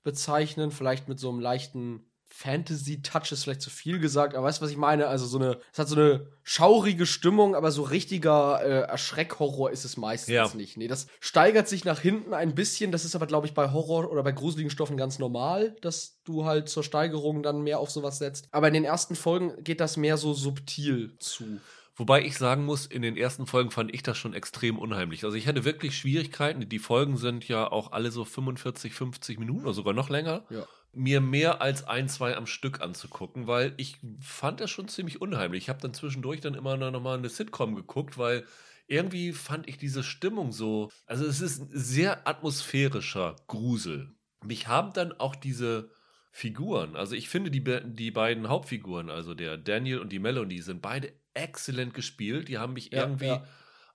bezeichnen, 0.02 0.70
vielleicht 0.70 1.08
mit 1.08 1.18
so 1.18 1.28
einem 1.30 1.40
leichten 1.40 2.06
Fantasy-Touch 2.32 3.32
ist 3.32 3.42
vielleicht 3.44 3.60
zu 3.60 3.70
viel 3.70 3.98
gesagt, 3.98 4.34
aber 4.34 4.46
weißt 4.46 4.60
du, 4.60 4.64
was 4.64 4.70
ich 4.70 4.76
meine? 4.76 5.08
Also 5.08 5.26
so 5.26 5.38
eine, 5.38 5.58
es 5.72 5.78
hat 5.78 5.88
so 5.88 5.96
eine 5.96 6.28
schaurige 6.44 7.04
Stimmung, 7.04 7.54
aber 7.56 7.72
so 7.72 7.82
richtiger 7.82 8.62
äh, 8.62 8.80
Erschreckhorror 8.88 9.70
ist 9.72 9.84
es 9.84 9.96
meistens 9.96 10.32
Ja. 10.32 10.50
nicht. 10.54 10.76
Nee, 10.76 10.86
das 10.88 11.08
steigert 11.18 11.68
sich 11.68 11.84
nach 11.84 12.00
hinten 12.00 12.32
ein 12.32 12.54
bisschen. 12.54 12.92
Das 12.92 13.04
ist 13.04 13.16
aber, 13.16 13.26
glaube 13.26 13.46
ich, 13.48 13.52
bei 13.54 13.72
Horror 13.72 14.10
oder 14.10 14.22
bei 14.22 14.32
gruseligen 14.32 14.70
Stoffen 14.70 14.96
ganz 14.96 15.18
normal, 15.18 15.76
dass 15.82 16.20
du 16.24 16.44
halt 16.44 16.68
zur 16.68 16.84
Steigerung 16.84 17.42
dann 17.42 17.62
mehr 17.62 17.80
auf 17.80 17.90
sowas 17.90 18.18
setzt. 18.18 18.46
Aber 18.52 18.68
in 18.68 18.74
den 18.74 18.84
ersten 18.84 19.16
Folgen 19.16 19.62
geht 19.64 19.80
das 19.80 19.96
mehr 19.96 20.16
so 20.16 20.32
subtil 20.32 21.16
zu. 21.18 21.60
Wobei 21.96 22.24
ich 22.24 22.38
sagen 22.38 22.64
muss, 22.64 22.86
in 22.86 23.02
den 23.02 23.16
ersten 23.16 23.46
Folgen 23.46 23.70
fand 23.70 23.92
ich 23.94 24.02
das 24.02 24.16
schon 24.16 24.32
extrem 24.32 24.78
unheimlich. 24.78 25.24
Also 25.24 25.36
ich 25.36 25.46
hatte 25.46 25.64
wirklich 25.64 25.96
Schwierigkeiten. 25.96 26.68
Die 26.68 26.78
Folgen 26.78 27.16
sind 27.16 27.46
ja 27.46 27.70
auch 27.70 27.92
alle 27.92 28.10
so 28.10 28.24
45, 28.24 28.94
50 28.94 29.38
Minuten 29.38 29.64
oder 29.64 29.74
sogar 29.74 29.92
noch 29.92 30.08
länger. 30.08 30.44
Ja. 30.50 30.66
Mir 30.92 31.20
mehr 31.20 31.60
als 31.60 31.86
ein, 31.86 32.08
zwei 32.08 32.36
am 32.36 32.46
Stück 32.46 32.80
anzugucken, 32.80 33.46
weil 33.46 33.74
ich 33.76 33.98
fand 34.18 34.60
das 34.60 34.70
schon 34.70 34.88
ziemlich 34.88 35.20
unheimlich. 35.20 35.64
Ich 35.64 35.68
habe 35.68 35.80
dann 35.80 35.94
zwischendurch 35.94 36.40
dann 36.40 36.54
immer 36.54 36.76
noch 36.76 37.02
mal 37.02 37.18
eine 37.18 37.28
Sitcom 37.28 37.74
geguckt, 37.74 38.18
weil 38.18 38.44
irgendwie 38.86 39.32
fand 39.32 39.68
ich 39.68 39.76
diese 39.76 40.02
Stimmung 40.02 40.52
so. 40.52 40.90
Also 41.06 41.24
es 41.24 41.40
ist 41.40 41.60
ein 41.60 41.68
sehr 41.72 42.26
atmosphärischer 42.26 43.36
Grusel. 43.46 44.14
Mich 44.42 44.68
haben 44.68 44.92
dann 44.92 45.12
auch 45.12 45.36
diese 45.36 45.90
Figuren, 46.32 46.94
also 46.94 47.16
ich 47.16 47.28
finde 47.28 47.50
die, 47.50 47.64
die 47.84 48.10
beiden 48.12 48.48
Hauptfiguren, 48.48 49.10
also 49.10 49.34
der 49.34 49.56
Daniel 49.56 49.98
und 49.98 50.10
die 50.10 50.20
Melody, 50.20 50.62
sind 50.62 50.80
beide 50.80 51.12
exzellent 51.34 51.94
gespielt. 51.94 52.48
Die 52.48 52.58
haben 52.58 52.72
mich 52.74 52.92
Ja, 52.92 53.00
irgendwie 53.02 53.26
ja. 53.26 53.46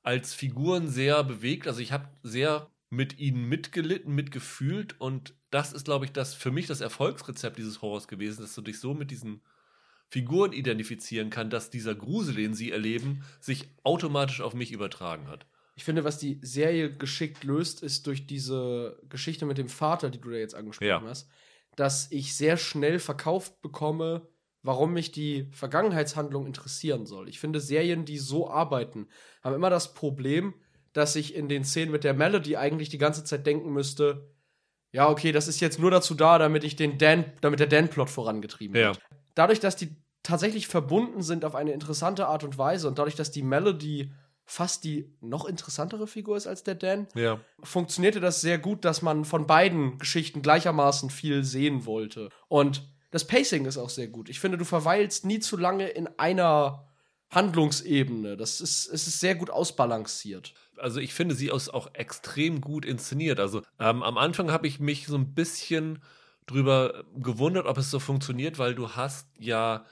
als 0.04 0.34
Figuren 0.34 0.88
sehr 0.88 1.24
bewegt. 1.24 1.68
Also 1.68 1.82
ich 1.82 1.92
habe 1.92 2.10
sehr 2.24 2.72
mit 2.90 3.18
ihnen 3.20 3.46
mitgelitten, 3.50 4.14
mitgefühlt 4.14 5.00
und 5.02 5.36
das 5.50 5.74
ist, 5.74 5.86
glaube 5.86 6.06
ich, 6.06 6.12
das 6.12 6.34
für 6.34 6.52
mich 6.52 6.68
das 6.68 6.82
Erfolgsrezept 6.82 7.58
dieses 7.58 7.82
Horrors 7.82 8.08
gewesen, 8.08 8.42
dass 8.42 8.54
du 8.56 8.62
dich 8.62 8.80
so 8.80 8.94
mit 8.94 9.12
diesen 9.12 9.42
Figuren 10.10 10.54
identifizieren 10.54 11.30
kann, 11.30 11.50
dass 11.50 11.70
dieser 11.70 11.96
Grusel, 11.96 12.36
den 12.36 12.54
sie 12.54 12.72
erleben, 12.72 13.24
sich 13.40 13.70
automatisch 13.84 14.42
auf 14.42 14.54
mich 14.54 14.72
übertragen 14.72 15.28
hat. 15.28 15.48
Ich 15.76 15.84
finde, 15.84 16.04
was 16.04 16.18
die 16.18 16.40
Serie 16.42 16.96
geschickt 16.96 17.44
löst, 17.44 17.84
ist 17.84 18.08
durch 18.08 18.28
diese 18.28 19.02
Geschichte 19.10 19.46
mit 19.46 19.58
dem 19.58 19.68
Vater, 19.70 20.10
die 20.10 20.22
du 20.22 20.30
da 20.30 20.38
jetzt 20.38 20.56
angesprochen 20.56 21.06
Ja. 21.06 21.08
hast, 21.08 21.30
dass 21.76 22.10
ich 22.12 22.36
sehr 22.36 22.56
schnell 22.58 23.00
verkauft 23.00 23.62
bekomme, 23.62 24.30
warum 24.66 24.94
mich 24.94 25.12
die 25.12 25.48
Vergangenheitshandlung 25.52 26.46
interessieren 26.46 27.06
soll. 27.06 27.30
Ich 27.30 27.40
finde, 27.40 27.60
Serien, 27.60 28.04
die 28.06 28.18
so 28.18 28.50
arbeiten, 28.50 29.08
haben 29.44 29.56
immer 29.56 29.70
das 29.70 29.94
Problem, 29.94 30.54
dass 30.94 31.16
ich 31.16 31.36
in 31.36 31.48
den 31.48 31.64
Szenen 31.64 31.92
mit 31.92 32.04
der 32.04 32.14
Melody 32.14 32.56
eigentlich 32.58 32.90
die 32.90 32.98
ganze 32.98 33.24
Zeit 33.24 33.46
denken 33.46 33.72
müsste, 33.72 34.30
ja, 34.92 35.10
okay, 35.10 35.32
das 35.32 35.48
ist 35.48 35.60
jetzt 35.60 35.78
nur 35.78 35.92
dazu 35.92 36.16
da, 36.16 36.40
damit 36.40 36.64
ich 36.64 36.76
den 36.78 36.98
Dan, 36.98 37.26
damit 37.42 37.60
der 37.60 37.68
Dan-Plot 37.68 38.10
vorangetrieben 38.10 38.76
Ja. 38.76 38.88
wird. 38.88 39.02
Dadurch, 39.36 39.60
dass 39.60 39.76
die 39.76 39.96
tatsächlich 40.24 40.68
verbunden 40.68 41.22
sind 41.22 41.46
auf 41.46 41.54
eine 41.54 41.74
interessante 41.74 42.28
Art 42.28 42.44
und 42.44 42.58
Weise 42.58 42.88
und 42.88 42.98
dadurch, 42.98 43.16
dass 43.16 43.30
die 43.30 43.44
Melody 43.44 44.12
fast 44.46 44.84
die 44.84 45.14
noch 45.22 45.46
interessantere 45.46 46.08
Figur 46.08 46.38
ist 46.38 46.48
als 46.48 46.64
der 46.64 46.76
Dan, 46.76 47.08
Ja. 47.14 47.40
funktionierte 47.62 48.20
das 48.20 48.42
sehr 48.42 48.58
gut, 48.58 48.86
dass 48.86 49.02
man 49.02 49.26
von 49.26 49.48
beiden 49.48 49.98
Geschichten 49.98 50.42
gleichermaßen 50.42 51.10
viel 51.10 51.44
sehen 51.44 51.86
wollte. 51.86 52.30
Und 52.48 52.88
das 53.16 53.26
Pacing 53.26 53.66
ist 53.66 53.78
auch 53.78 53.90
sehr 53.90 54.08
gut. 54.08 54.28
Ich 54.28 54.42
finde, 54.42 54.58
du 54.58 54.66
verweilst 54.66 55.26
nie 55.26 55.40
zu 55.40 55.56
lange 55.56 55.88
in 55.88 56.10
einer 56.18 56.86
Handlungsebene. 57.32 58.36
Das 58.36 58.60
ist, 58.60 58.88
es 58.88 59.08
ist 59.08 59.22
sehr 59.22 59.36
gut 59.36 59.50
ausbalanciert. 59.50 60.54
Also 60.76 61.00
ich 61.00 61.14
finde 61.14 61.34
sie 61.34 61.48
ist 61.48 61.74
auch 61.74 61.94
extrem 61.94 62.60
gut 62.60 62.84
inszeniert. 62.84 63.40
Also 63.40 63.62
ähm, 63.80 64.04
am 64.04 64.18
Anfang 64.18 64.52
habe 64.52 64.68
ich 64.68 64.82
mich 64.82 65.08
so 65.08 65.16
ein 65.16 65.34
bisschen 65.34 66.04
drüber 66.46 67.06
gewundert, 67.16 67.68
ob 67.68 67.78
es 67.78 67.90
so 67.90 68.02
funktioniert, 68.02 68.60
weil 68.60 68.76
du 68.76 68.90
hast 68.90 69.30
ja, 69.40 69.86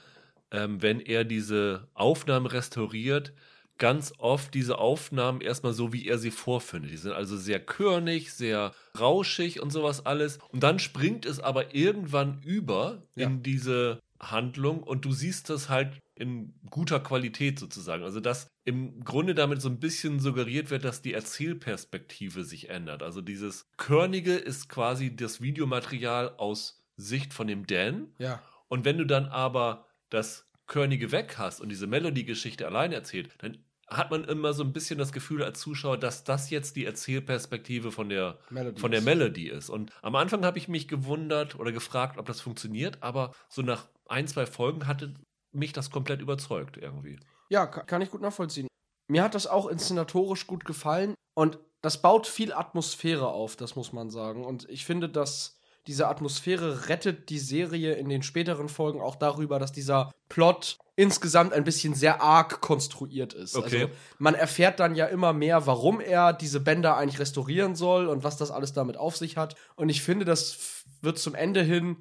ähm, 0.52 0.82
wenn 0.82 1.00
er 1.00 1.24
diese 1.24 1.88
Aufnahmen 1.94 2.46
restauriert, 2.46 3.32
ganz 3.78 4.14
oft 4.18 4.54
diese 4.54 4.78
Aufnahmen 4.78 5.42
erstmal 5.42 5.74
so, 5.74 5.92
wie 5.94 6.08
er 6.08 6.18
sie 6.18 6.32
vorfindet. 6.32 6.92
Die 6.92 6.98
sind 6.98 7.12
also 7.14 7.36
sehr 7.38 7.60
körnig, 7.60 8.34
sehr 8.34 8.74
rauschig 9.00 9.62
und 9.62 9.72
sowas 9.72 10.06
alles. 10.06 10.40
Und 10.50 10.64
dann 10.64 10.80
springt 10.80 11.26
es 11.26 11.40
aber 11.40 11.74
irgendwann 11.76 12.42
über 12.44 13.04
Ja. 13.16 13.28
in 13.28 13.44
diese 13.44 14.00
Handlung 14.20 14.84
und 14.84 15.04
du 15.06 15.12
siehst 15.12 15.50
das 15.50 15.70
halt 15.70 16.00
in 16.16 16.54
guter 16.70 17.00
Qualität 17.00 17.58
sozusagen. 17.60 18.04
Also 18.04 18.20
dass 18.20 18.48
im 18.66 19.04
Grunde 19.04 19.34
damit 19.36 19.62
so 19.62 19.68
ein 19.68 19.80
bisschen 19.80 20.20
suggeriert 20.20 20.70
wird, 20.70 20.86
dass 20.86 21.02
die 21.02 21.14
Erzählperspektive 21.14 22.44
sich 22.44 22.70
ändert. 22.70 23.04
Also 23.04 23.22
dieses 23.22 23.66
Körnige 23.78 24.36
ist 24.36 24.70
quasi 24.70 25.16
das 25.16 25.42
Videomaterial 25.42 26.36
aus 26.38 26.84
Sicht 26.96 27.34
von 27.34 27.48
dem 27.48 27.66
Dan. 27.66 28.14
Ja. 28.20 28.42
Und 28.68 28.86
wenn 28.86 28.98
du 28.98 29.06
dann 29.06 29.26
aber 29.26 29.88
das 30.10 30.46
Körnige 30.74 31.12
weg 31.12 31.36
hast 31.38 31.62
und 31.62 31.70
diese 31.70 31.86
Melody-Geschichte 31.88 32.66
allein 32.66 32.92
erzählt, 32.92 33.30
dann 33.38 33.64
hat 33.88 34.10
man 34.10 34.24
immer 34.24 34.54
so 34.54 34.64
ein 34.64 34.74
bisschen 34.74 34.98
das 34.98 35.12
Gefühl 35.12 35.44
als 35.44 35.60
Zuschauer, 35.60 35.98
dass 36.00 36.24
das 36.24 36.50
jetzt 36.50 36.76
die 36.76 36.86
Erzählperspektive 36.86 37.92
von 37.92 38.10
der, 38.10 38.40
Melody 38.50 38.80
von 38.80 38.90
der 38.92 39.02
ist. 39.02 39.06
Melody 39.06 39.48
ist. 39.50 39.70
Und 39.70 39.92
am 40.02 40.16
Anfang 40.16 40.44
habe 40.46 40.58
ich 40.58 40.68
mich 40.68 40.88
gewundert 40.88 41.60
oder 41.60 41.72
gefragt, 41.72 42.18
ob 42.18 42.26
das 42.26 42.42
funktioniert, 42.42 42.98
aber 43.04 43.34
so 43.50 43.62
nach 43.62 43.88
ein, 44.08 44.28
zwei 44.28 44.46
Folgen 44.48 44.88
hatte 44.88 45.14
mich 45.52 45.74
das 45.74 45.92
komplett 45.92 46.22
überzeugt 46.22 46.78
irgendwie. 46.78 47.20
Ja, 47.50 47.68
ka- 47.68 47.84
kann 47.84 48.02
ich 48.02 48.10
gut 48.10 48.22
nachvollziehen. 48.22 48.68
Mir 49.08 49.22
hat 49.24 49.36
das 49.36 49.46
auch 49.46 49.68
inszenatorisch 49.68 50.48
gut 50.48 50.66
gefallen 50.66 51.14
und 51.36 51.60
das 51.82 52.02
baut 52.02 52.26
viel 52.26 52.52
Atmosphäre 52.54 53.28
auf, 53.28 53.56
das 53.58 53.76
muss 53.76 53.94
man 53.94 54.10
sagen. 54.10 54.44
Und 54.44 54.68
ich 54.70 54.86
finde, 54.86 55.08
dass 55.10 55.60
diese 55.88 56.08
Atmosphäre 56.08 56.88
rettet 56.88 57.30
die 57.30 57.40
Serie 57.40 57.94
in 57.94 58.10
den 58.10 58.24
späteren 58.24 58.70
Folgen 58.70 59.02
auch 59.02 59.16
darüber, 59.16 59.60
dass 59.60 59.72
dieser 59.72 60.12
Plot 60.30 60.78
insgesamt 60.96 61.54
ein 61.54 61.64
bisschen 61.64 61.94
sehr 61.94 62.22
arg 62.22 62.62
konstruiert 62.62 63.34
ist. 63.34 63.56
Okay. 63.56 63.84
Also 63.84 63.94
man 64.20 64.36
erfährt 64.36 64.80
dann 64.80 64.96
ja 64.96 65.08
immer 65.08 65.34
mehr, 65.34 65.66
warum 65.66 66.00
er 66.00 66.34
diese 66.34 66.60
Bänder 66.60 66.98
eigentlich 66.98 67.20
restaurieren 67.20 67.76
soll 67.76 68.08
und 68.08 68.24
was 68.24 68.38
das 68.38 68.52
alles 68.52 68.74
damit 68.74 68.98
auf 68.98 69.18
sich 69.18 69.38
hat. 69.38 69.56
Und 69.76 69.90
ich 69.90 70.02
finde, 70.02 70.26
das 70.26 70.84
wird 71.02 71.20
zum 71.20 71.36
Ende 71.36 71.62
hin 71.62 71.98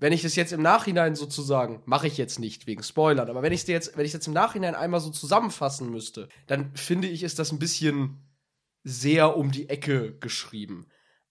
wenn 0.00 0.12
ich 0.12 0.22
das 0.22 0.36
jetzt 0.36 0.52
im 0.52 0.62
Nachhinein 0.62 1.16
sozusagen, 1.16 1.82
mache 1.84 2.06
ich 2.06 2.16
jetzt 2.16 2.38
nicht 2.38 2.66
wegen 2.66 2.82
Spoilern, 2.82 3.28
aber 3.28 3.42
wenn 3.42 3.52
ich 3.52 3.66
jetzt, 3.66 3.96
wenn 3.96 4.06
ich 4.06 4.12
jetzt 4.12 4.26
im 4.26 4.32
Nachhinein 4.32 4.74
einmal 4.74 5.00
so 5.00 5.10
zusammenfassen 5.10 5.90
müsste, 5.90 6.28
dann 6.46 6.72
finde 6.74 7.08
ich, 7.08 7.22
ist 7.22 7.38
das 7.38 7.52
ein 7.52 7.58
bisschen 7.58 8.18
sehr 8.84 9.36
um 9.36 9.50
die 9.50 9.68
Ecke 9.68 10.16
geschrieben. 10.18 10.86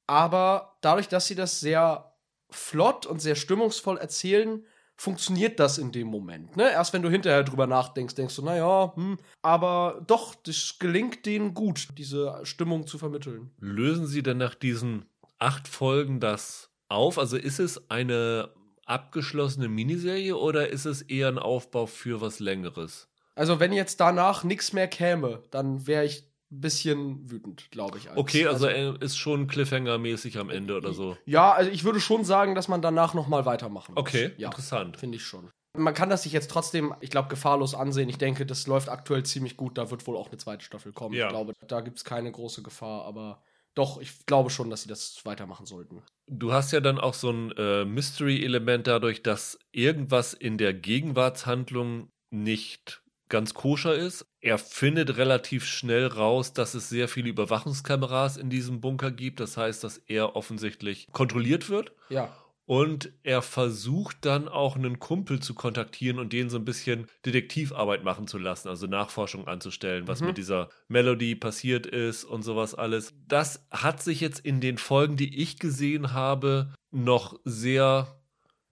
Aber 0.07 0.77
dadurch, 0.81 1.07
dass 1.07 1.27
sie 1.27 1.35
das 1.35 1.59
sehr 1.59 2.13
flott 2.49 3.05
und 3.05 3.21
sehr 3.21 3.35
stimmungsvoll 3.35 3.97
erzählen, 3.97 4.65
funktioniert 4.95 5.59
das 5.59 5.77
in 5.77 5.91
dem 5.91 6.07
Moment. 6.07 6.57
Ne? 6.57 6.71
Erst 6.71 6.93
wenn 6.93 7.03
du 7.03 7.09
hinterher 7.09 7.43
drüber 7.43 7.67
nachdenkst, 7.67 8.15
denkst 8.15 8.35
du, 8.35 8.41
naja, 8.41 8.93
hm, 8.95 9.17
aber 9.43 10.03
doch, 10.07 10.33
das 10.33 10.77
gelingt 10.79 11.25
denen 11.25 11.53
gut, 11.53 11.89
diese 11.97 12.39
Stimmung 12.43 12.87
zu 12.87 12.97
vermitteln. 12.97 13.51
Lösen 13.59 14.07
Sie 14.07 14.23
denn 14.23 14.37
nach 14.37 14.55
diesen 14.55 15.05
acht 15.37 15.67
Folgen 15.67 16.19
das 16.19 16.71
auf? 16.89 17.19
Also 17.19 17.37
ist 17.37 17.59
es 17.59 17.91
eine 17.91 18.49
abgeschlossene 18.85 19.67
Miniserie 19.67 20.35
oder 20.35 20.69
ist 20.69 20.85
es 20.85 21.03
eher 21.03 21.27
ein 21.27 21.37
Aufbau 21.37 21.85
für 21.85 22.21
was 22.21 22.39
Längeres? 22.39 23.07
Also, 23.35 23.59
wenn 23.59 23.71
jetzt 23.71 23.99
danach 23.99 24.43
nichts 24.43 24.73
mehr 24.73 24.87
käme, 24.87 25.43
dann 25.51 25.85
wäre 25.85 26.05
ich 26.05 26.26
bisschen 26.49 27.29
wütend, 27.29 27.69
glaube 27.71 27.97
ich. 27.97 28.09
als- 28.09 28.17
Okay, 28.17 28.45
also 28.47 28.67
er 28.67 29.01
ist 29.01 29.17
schon 29.17 29.47
Cliffhanger-mäßig 29.47 30.37
am 30.39 30.49
Ende 30.49 30.77
oder 30.77 30.93
so. 30.93 31.17
Ja, 31.25 31.51
also 31.51 31.69
ich 31.71 31.83
würde 31.83 31.99
schon 31.99 32.23
sagen, 32.25 32.55
dass 32.55 32.67
man 32.67 32.81
danach 32.81 33.13
noch 33.13 33.27
mal 33.27 33.45
weitermachen 33.45 33.95
muss. 33.95 34.01
Okay, 34.01 34.31
ja, 34.37 34.47
interessant. 34.49 34.97
finde 34.97 35.17
ich 35.17 35.23
schon. 35.23 35.49
Man 35.77 35.93
kann 35.93 36.09
das 36.09 36.23
sich 36.23 36.31
jetzt 36.31 36.49
trotzdem, 36.49 36.95
ich 37.01 37.11
glaube, 37.11 37.27
gefahrlos 37.29 37.75
ansehen. 37.75 38.09
Ich 38.09 38.17
denke, 38.17 38.45
das 38.47 38.65
läuft 38.65 38.89
aktuell 38.89 39.23
ziemlich 39.23 39.57
gut. 39.57 39.77
Da 39.77 39.91
wird 39.91 40.07
wohl 40.07 40.17
auch 40.17 40.29
eine 40.29 40.37
zweite 40.37 40.63
Staffel 40.65 40.91
kommen. 40.91 41.13
Ja. 41.13 41.25
Ich 41.27 41.29
glaube, 41.31 41.53
da 41.67 41.81
gibt 41.81 41.97
es 41.97 42.03
keine 42.03 42.31
große 42.31 42.63
Gefahr. 42.63 43.05
Aber 43.05 43.43
doch, 43.75 43.99
ich 44.01 44.25
glaube 44.25 44.49
schon, 44.49 44.71
dass 44.71 44.81
sie 44.83 44.89
das 44.89 45.21
weitermachen 45.23 45.67
sollten. 45.67 46.01
Du 46.25 46.51
hast 46.51 46.71
ja 46.71 46.79
dann 46.79 46.97
auch 46.97 47.13
so 47.13 47.29
ein 47.29 47.51
äh, 47.57 47.85
Mystery-Element 47.85 48.87
dadurch, 48.87 49.21
dass 49.21 49.59
irgendwas 49.71 50.33
in 50.33 50.57
der 50.57 50.73
Gegenwartshandlung 50.73 52.09
nicht 52.31 53.03
ganz 53.29 53.53
koscher 53.53 53.95
ist. 53.95 54.25
Er 54.41 54.57
findet 54.57 55.17
relativ 55.17 55.65
schnell 55.65 56.07
raus, 56.07 56.53
dass 56.53 56.73
es 56.73 56.89
sehr 56.89 57.07
viele 57.07 57.29
Überwachungskameras 57.29 58.37
in 58.37 58.49
diesem 58.49 58.81
Bunker 58.81 59.11
gibt. 59.11 59.39
Das 59.39 59.57
heißt, 59.57 59.83
dass 59.83 59.97
er 59.97 60.35
offensichtlich 60.35 61.07
kontrolliert 61.11 61.69
wird. 61.69 61.91
Ja. 62.09 62.35
Und 62.65 63.13
er 63.23 63.41
versucht 63.41 64.17
dann 64.25 64.49
auch 64.49 64.75
einen 64.75 64.99
Kumpel 64.99 65.39
zu 65.39 65.53
kontaktieren 65.53 66.19
und 66.19 66.33
den 66.33 66.49
so 66.49 66.57
ein 66.57 66.65
bisschen 66.65 67.07
Detektivarbeit 67.25 68.03
machen 68.03 68.27
zu 68.27 68.37
lassen, 68.37 68.67
also 68.67 68.87
Nachforschung 68.87 69.47
anzustellen, 69.47 70.05
was 70.09 70.19
Mhm. 70.19 70.27
mit 70.27 70.37
dieser 70.37 70.67
Melody 70.89 71.35
passiert 71.35 71.85
ist 71.85 72.25
und 72.25 72.43
sowas 72.43 72.75
alles. 72.75 73.13
Das 73.25 73.65
hat 73.71 74.03
sich 74.03 74.19
jetzt 74.19 74.39
in 74.39 74.59
den 74.59 74.77
Folgen, 74.77 75.15
die 75.15 75.41
ich 75.41 75.59
gesehen 75.59 76.11
habe, 76.11 76.73
noch 76.91 77.39
sehr 77.45 78.16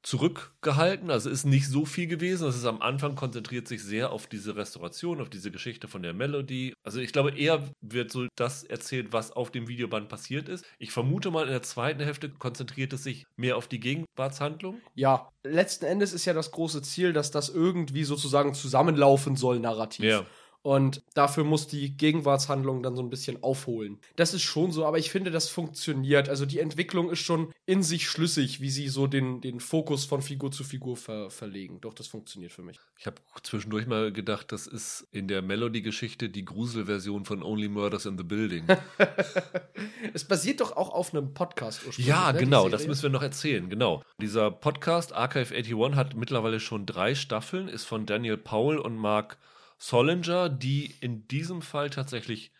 zurückgehalten. 0.05 1.09
Also 1.09 1.29
ist 1.29 1.45
nicht 1.45 1.67
so 1.67 1.85
viel 1.85 2.07
gewesen. 2.07 2.45
Das 2.45 2.55
ist 2.55 2.65
am 2.65 2.81
Anfang 2.81 3.15
konzentriert 3.15 3.67
sich 3.67 3.83
sehr 3.83 4.11
auf 4.11 4.27
diese 4.27 4.55
Restauration, 4.55 5.19
auf 5.19 5.29
diese 5.29 5.51
Geschichte 5.51 5.87
von 5.87 6.03
der 6.03 6.13
Melody. 6.13 6.73
Also 6.83 6.99
ich 6.99 7.11
glaube, 7.11 7.37
eher 7.37 7.63
wird 7.81 8.11
so 8.11 8.27
das 8.35 8.63
erzählt, 8.63 9.11
was 9.11 9.31
auf 9.31 9.51
dem 9.51 9.67
Videoband 9.67 10.07
passiert 10.07 10.47
ist. 10.47 10.63
Ich 10.77 10.91
vermute 10.91 11.31
mal, 11.31 11.45
in 11.45 11.51
der 11.51 11.63
zweiten 11.63 12.03
Hälfte 12.03 12.29
konzentriert 12.29 12.93
es 12.93 13.03
sich 13.03 13.25
mehr 13.35 13.57
auf 13.57 13.67
die 13.67 13.79
Gegenwartshandlung. 13.79 14.79
Ja, 14.93 15.29
letzten 15.43 15.85
Endes 15.85 16.13
ist 16.13 16.25
ja 16.25 16.33
das 16.33 16.51
große 16.51 16.83
Ziel, 16.83 17.11
dass 17.11 17.31
das 17.31 17.49
irgendwie 17.49 18.03
sozusagen 18.03 18.53
zusammenlaufen 18.53 19.35
soll, 19.35 19.59
narrativ. 19.59 20.05
Ja. 20.05 20.25
Und 20.65 21.03
dafür 21.13 21.43
muss 21.43 21.67
die 21.67 21.95
Gegenwartshandlung 21.95 22.81
dann 22.81 22.95
so 22.95 23.03
ein 23.03 23.11
bisschen 23.11 23.43
aufholen. 23.43 23.99
Das 24.15 24.33
ist 24.33 24.41
schon 24.41 24.71
so, 24.71 24.83
aber 24.83 24.97
ich 24.97 25.11
finde, 25.11 25.29
das 25.29 25.47
funktioniert. 25.47 26.27
Also 26.27 26.47
die 26.47 26.57
Entwicklung 26.57 27.11
ist 27.11 27.19
schon 27.19 27.53
in 27.67 27.83
sich 27.83 28.09
schlüssig, 28.09 28.61
wie 28.61 28.71
sie 28.71 28.89
so 28.89 29.05
den, 29.05 29.41
den 29.41 29.59
Fokus 29.59 30.05
von 30.05 30.23
Figur 30.23 30.49
zu 30.51 30.63
Figur 30.63 30.97
ver 30.97 31.29
verlegen. 31.29 31.81
Doch, 31.81 31.93
das 31.93 32.07
funktioniert 32.07 32.51
für 32.51 32.63
mich. 32.63 32.79
Ich 32.97 33.05
habe 33.05 33.17
zwischendurch 33.43 33.85
mal 33.85 34.11
gedacht, 34.11 34.51
das 34.51 34.65
ist 34.65 35.07
in 35.11 35.27
der 35.27 35.43
Melody-Geschichte 35.43 36.29
die 36.29 36.43
Gruselversion 36.43 37.25
von 37.25 37.43
Only 37.43 37.69
Murders 37.69 38.07
in 38.07 38.17
the 38.17 38.23
Building. 38.23 38.65
es 40.15 40.25
basiert 40.25 40.61
doch 40.61 40.75
auch 40.75 40.89
auf 40.89 41.13
einem 41.13 41.35
Podcast 41.35 41.85
ursprünglich. 41.85 42.07
Ja, 42.07 42.33
ne, 42.33 42.39
genau, 42.39 42.69
das 42.69 42.87
müssen 42.87 43.03
wir 43.03 43.11
noch 43.11 43.21
erzählen, 43.21 43.69
genau. 43.69 44.01
Dieser 44.19 44.49
Podcast 44.49 45.13
Archive 45.13 45.53
81 45.53 45.95
hat 45.95 46.15
mittlerweile 46.15 46.59
schon 46.59 46.87
drei 46.87 47.13
Staffeln, 47.13 47.67
ist 47.67 47.85
von 47.85 48.07
Daniel 48.07 48.37
Powell 48.37 48.79
und 48.79 48.95
Mark 48.95 49.37
Solinger, 49.85 50.49
die 50.49 50.95
in 50.99 51.27
diesem 51.27 51.61
Fall 51.61 51.91
tatsächlich 51.91 52.51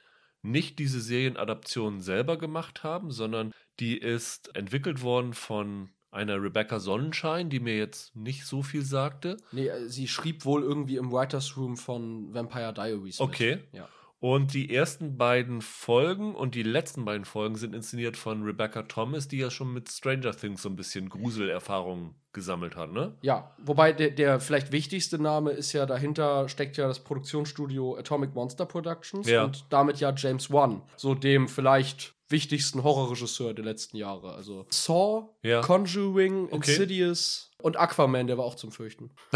nicht 0.44 0.78
diese 0.78 1.02
Serienadaption 1.02 2.00
selber 2.00 2.38
gemacht 2.38 2.84
haben, 2.84 3.10
sondern 3.10 3.52
die 3.80 3.98
ist 3.98 4.56
entwickelt 4.56 5.02
worden 5.02 5.34
von 5.34 5.90
einer 6.12 6.40
Rebecca 6.42 6.80
Sonnenschein, 6.80 7.50
die 7.50 7.60
mir 7.60 7.78
jetzt 7.78 8.16
nicht 8.16 8.46
so 8.46 8.62
viel 8.62 8.84
sagte. 8.84 9.38
Nee, 9.52 9.70
äh, 9.70 9.90
sie 9.90 10.08
schrieb 10.08 10.46
wohl 10.46 10.62
irgendwie 10.62 10.98
im 10.98 11.12
Writers 11.12 11.58
Room 11.58 11.78
von 11.78 12.32
Vampire 12.32 12.74
Diaries. 12.74 13.20
mit. 13.20 13.28
Okay. 13.28 13.60
Ja. 13.72 13.90
Und 14.20 14.54
die 14.54 14.74
ersten 14.74 15.18
beiden 15.18 15.62
Folgen 15.62 16.34
und 16.36 16.56
die 16.56 16.64
letzten 16.64 17.06
beiden 17.06 17.26
Folgen 17.26 17.56
sind 17.56 17.76
inszeniert 17.76 18.18
von 18.18 18.44
Rebecca 18.44 18.84
Thomas, 18.84 19.28
die 19.28 19.38
ja 19.38 19.52
schon 19.52 19.74
mit 19.74 19.90
Stranger 19.90 20.32
Things 20.36 20.62
so 20.62 20.70
ein 20.70 20.76
bisschen 20.76 21.10
Gruselerfahrungen 21.10 22.16
gesammelt 22.34 22.76
hat, 22.76 22.92
ne? 22.92 23.16
Ja, 23.22 23.56
wobei 23.64 23.94
der, 23.94 24.10
der 24.12 24.40
vielleicht 24.40 24.72
wichtigste 24.72 25.20
Name 25.20 25.52
ist 25.52 25.74
ja, 25.74 25.86
dahinter 25.86 26.50
steckt 26.50 26.76
ja 26.78 26.88
das 26.88 27.04
Produktionsstudio 27.04 27.98
Atomic 27.98 28.34
Monster 28.34 28.66
Productions 28.66 29.28
Ja. 29.30 29.44
und 29.44 29.66
damit 29.70 30.00
ja 30.00 30.14
James 30.16 30.52
Wan, 30.52 30.82
so 30.96 31.14
dem 31.14 31.48
vielleicht 31.48 32.15
wichtigsten 32.30 32.84
Horrorregisseur 32.84 33.54
der 33.54 33.66
letzten 33.66 33.98
Jahre. 33.98 34.34
Also 34.34 34.66
Saw, 34.70 35.30
Ja. 35.44 35.62
Conjuring, 35.62 36.46
Okay. 36.52 36.72
Insidious 36.72 37.52
und 37.62 37.78
Aquaman, 37.78 38.28
der 38.28 38.38
war 38.38 38.46
auch 38.46 38.56
zum 38.56 38.72
Fürchten. 38.72 39.12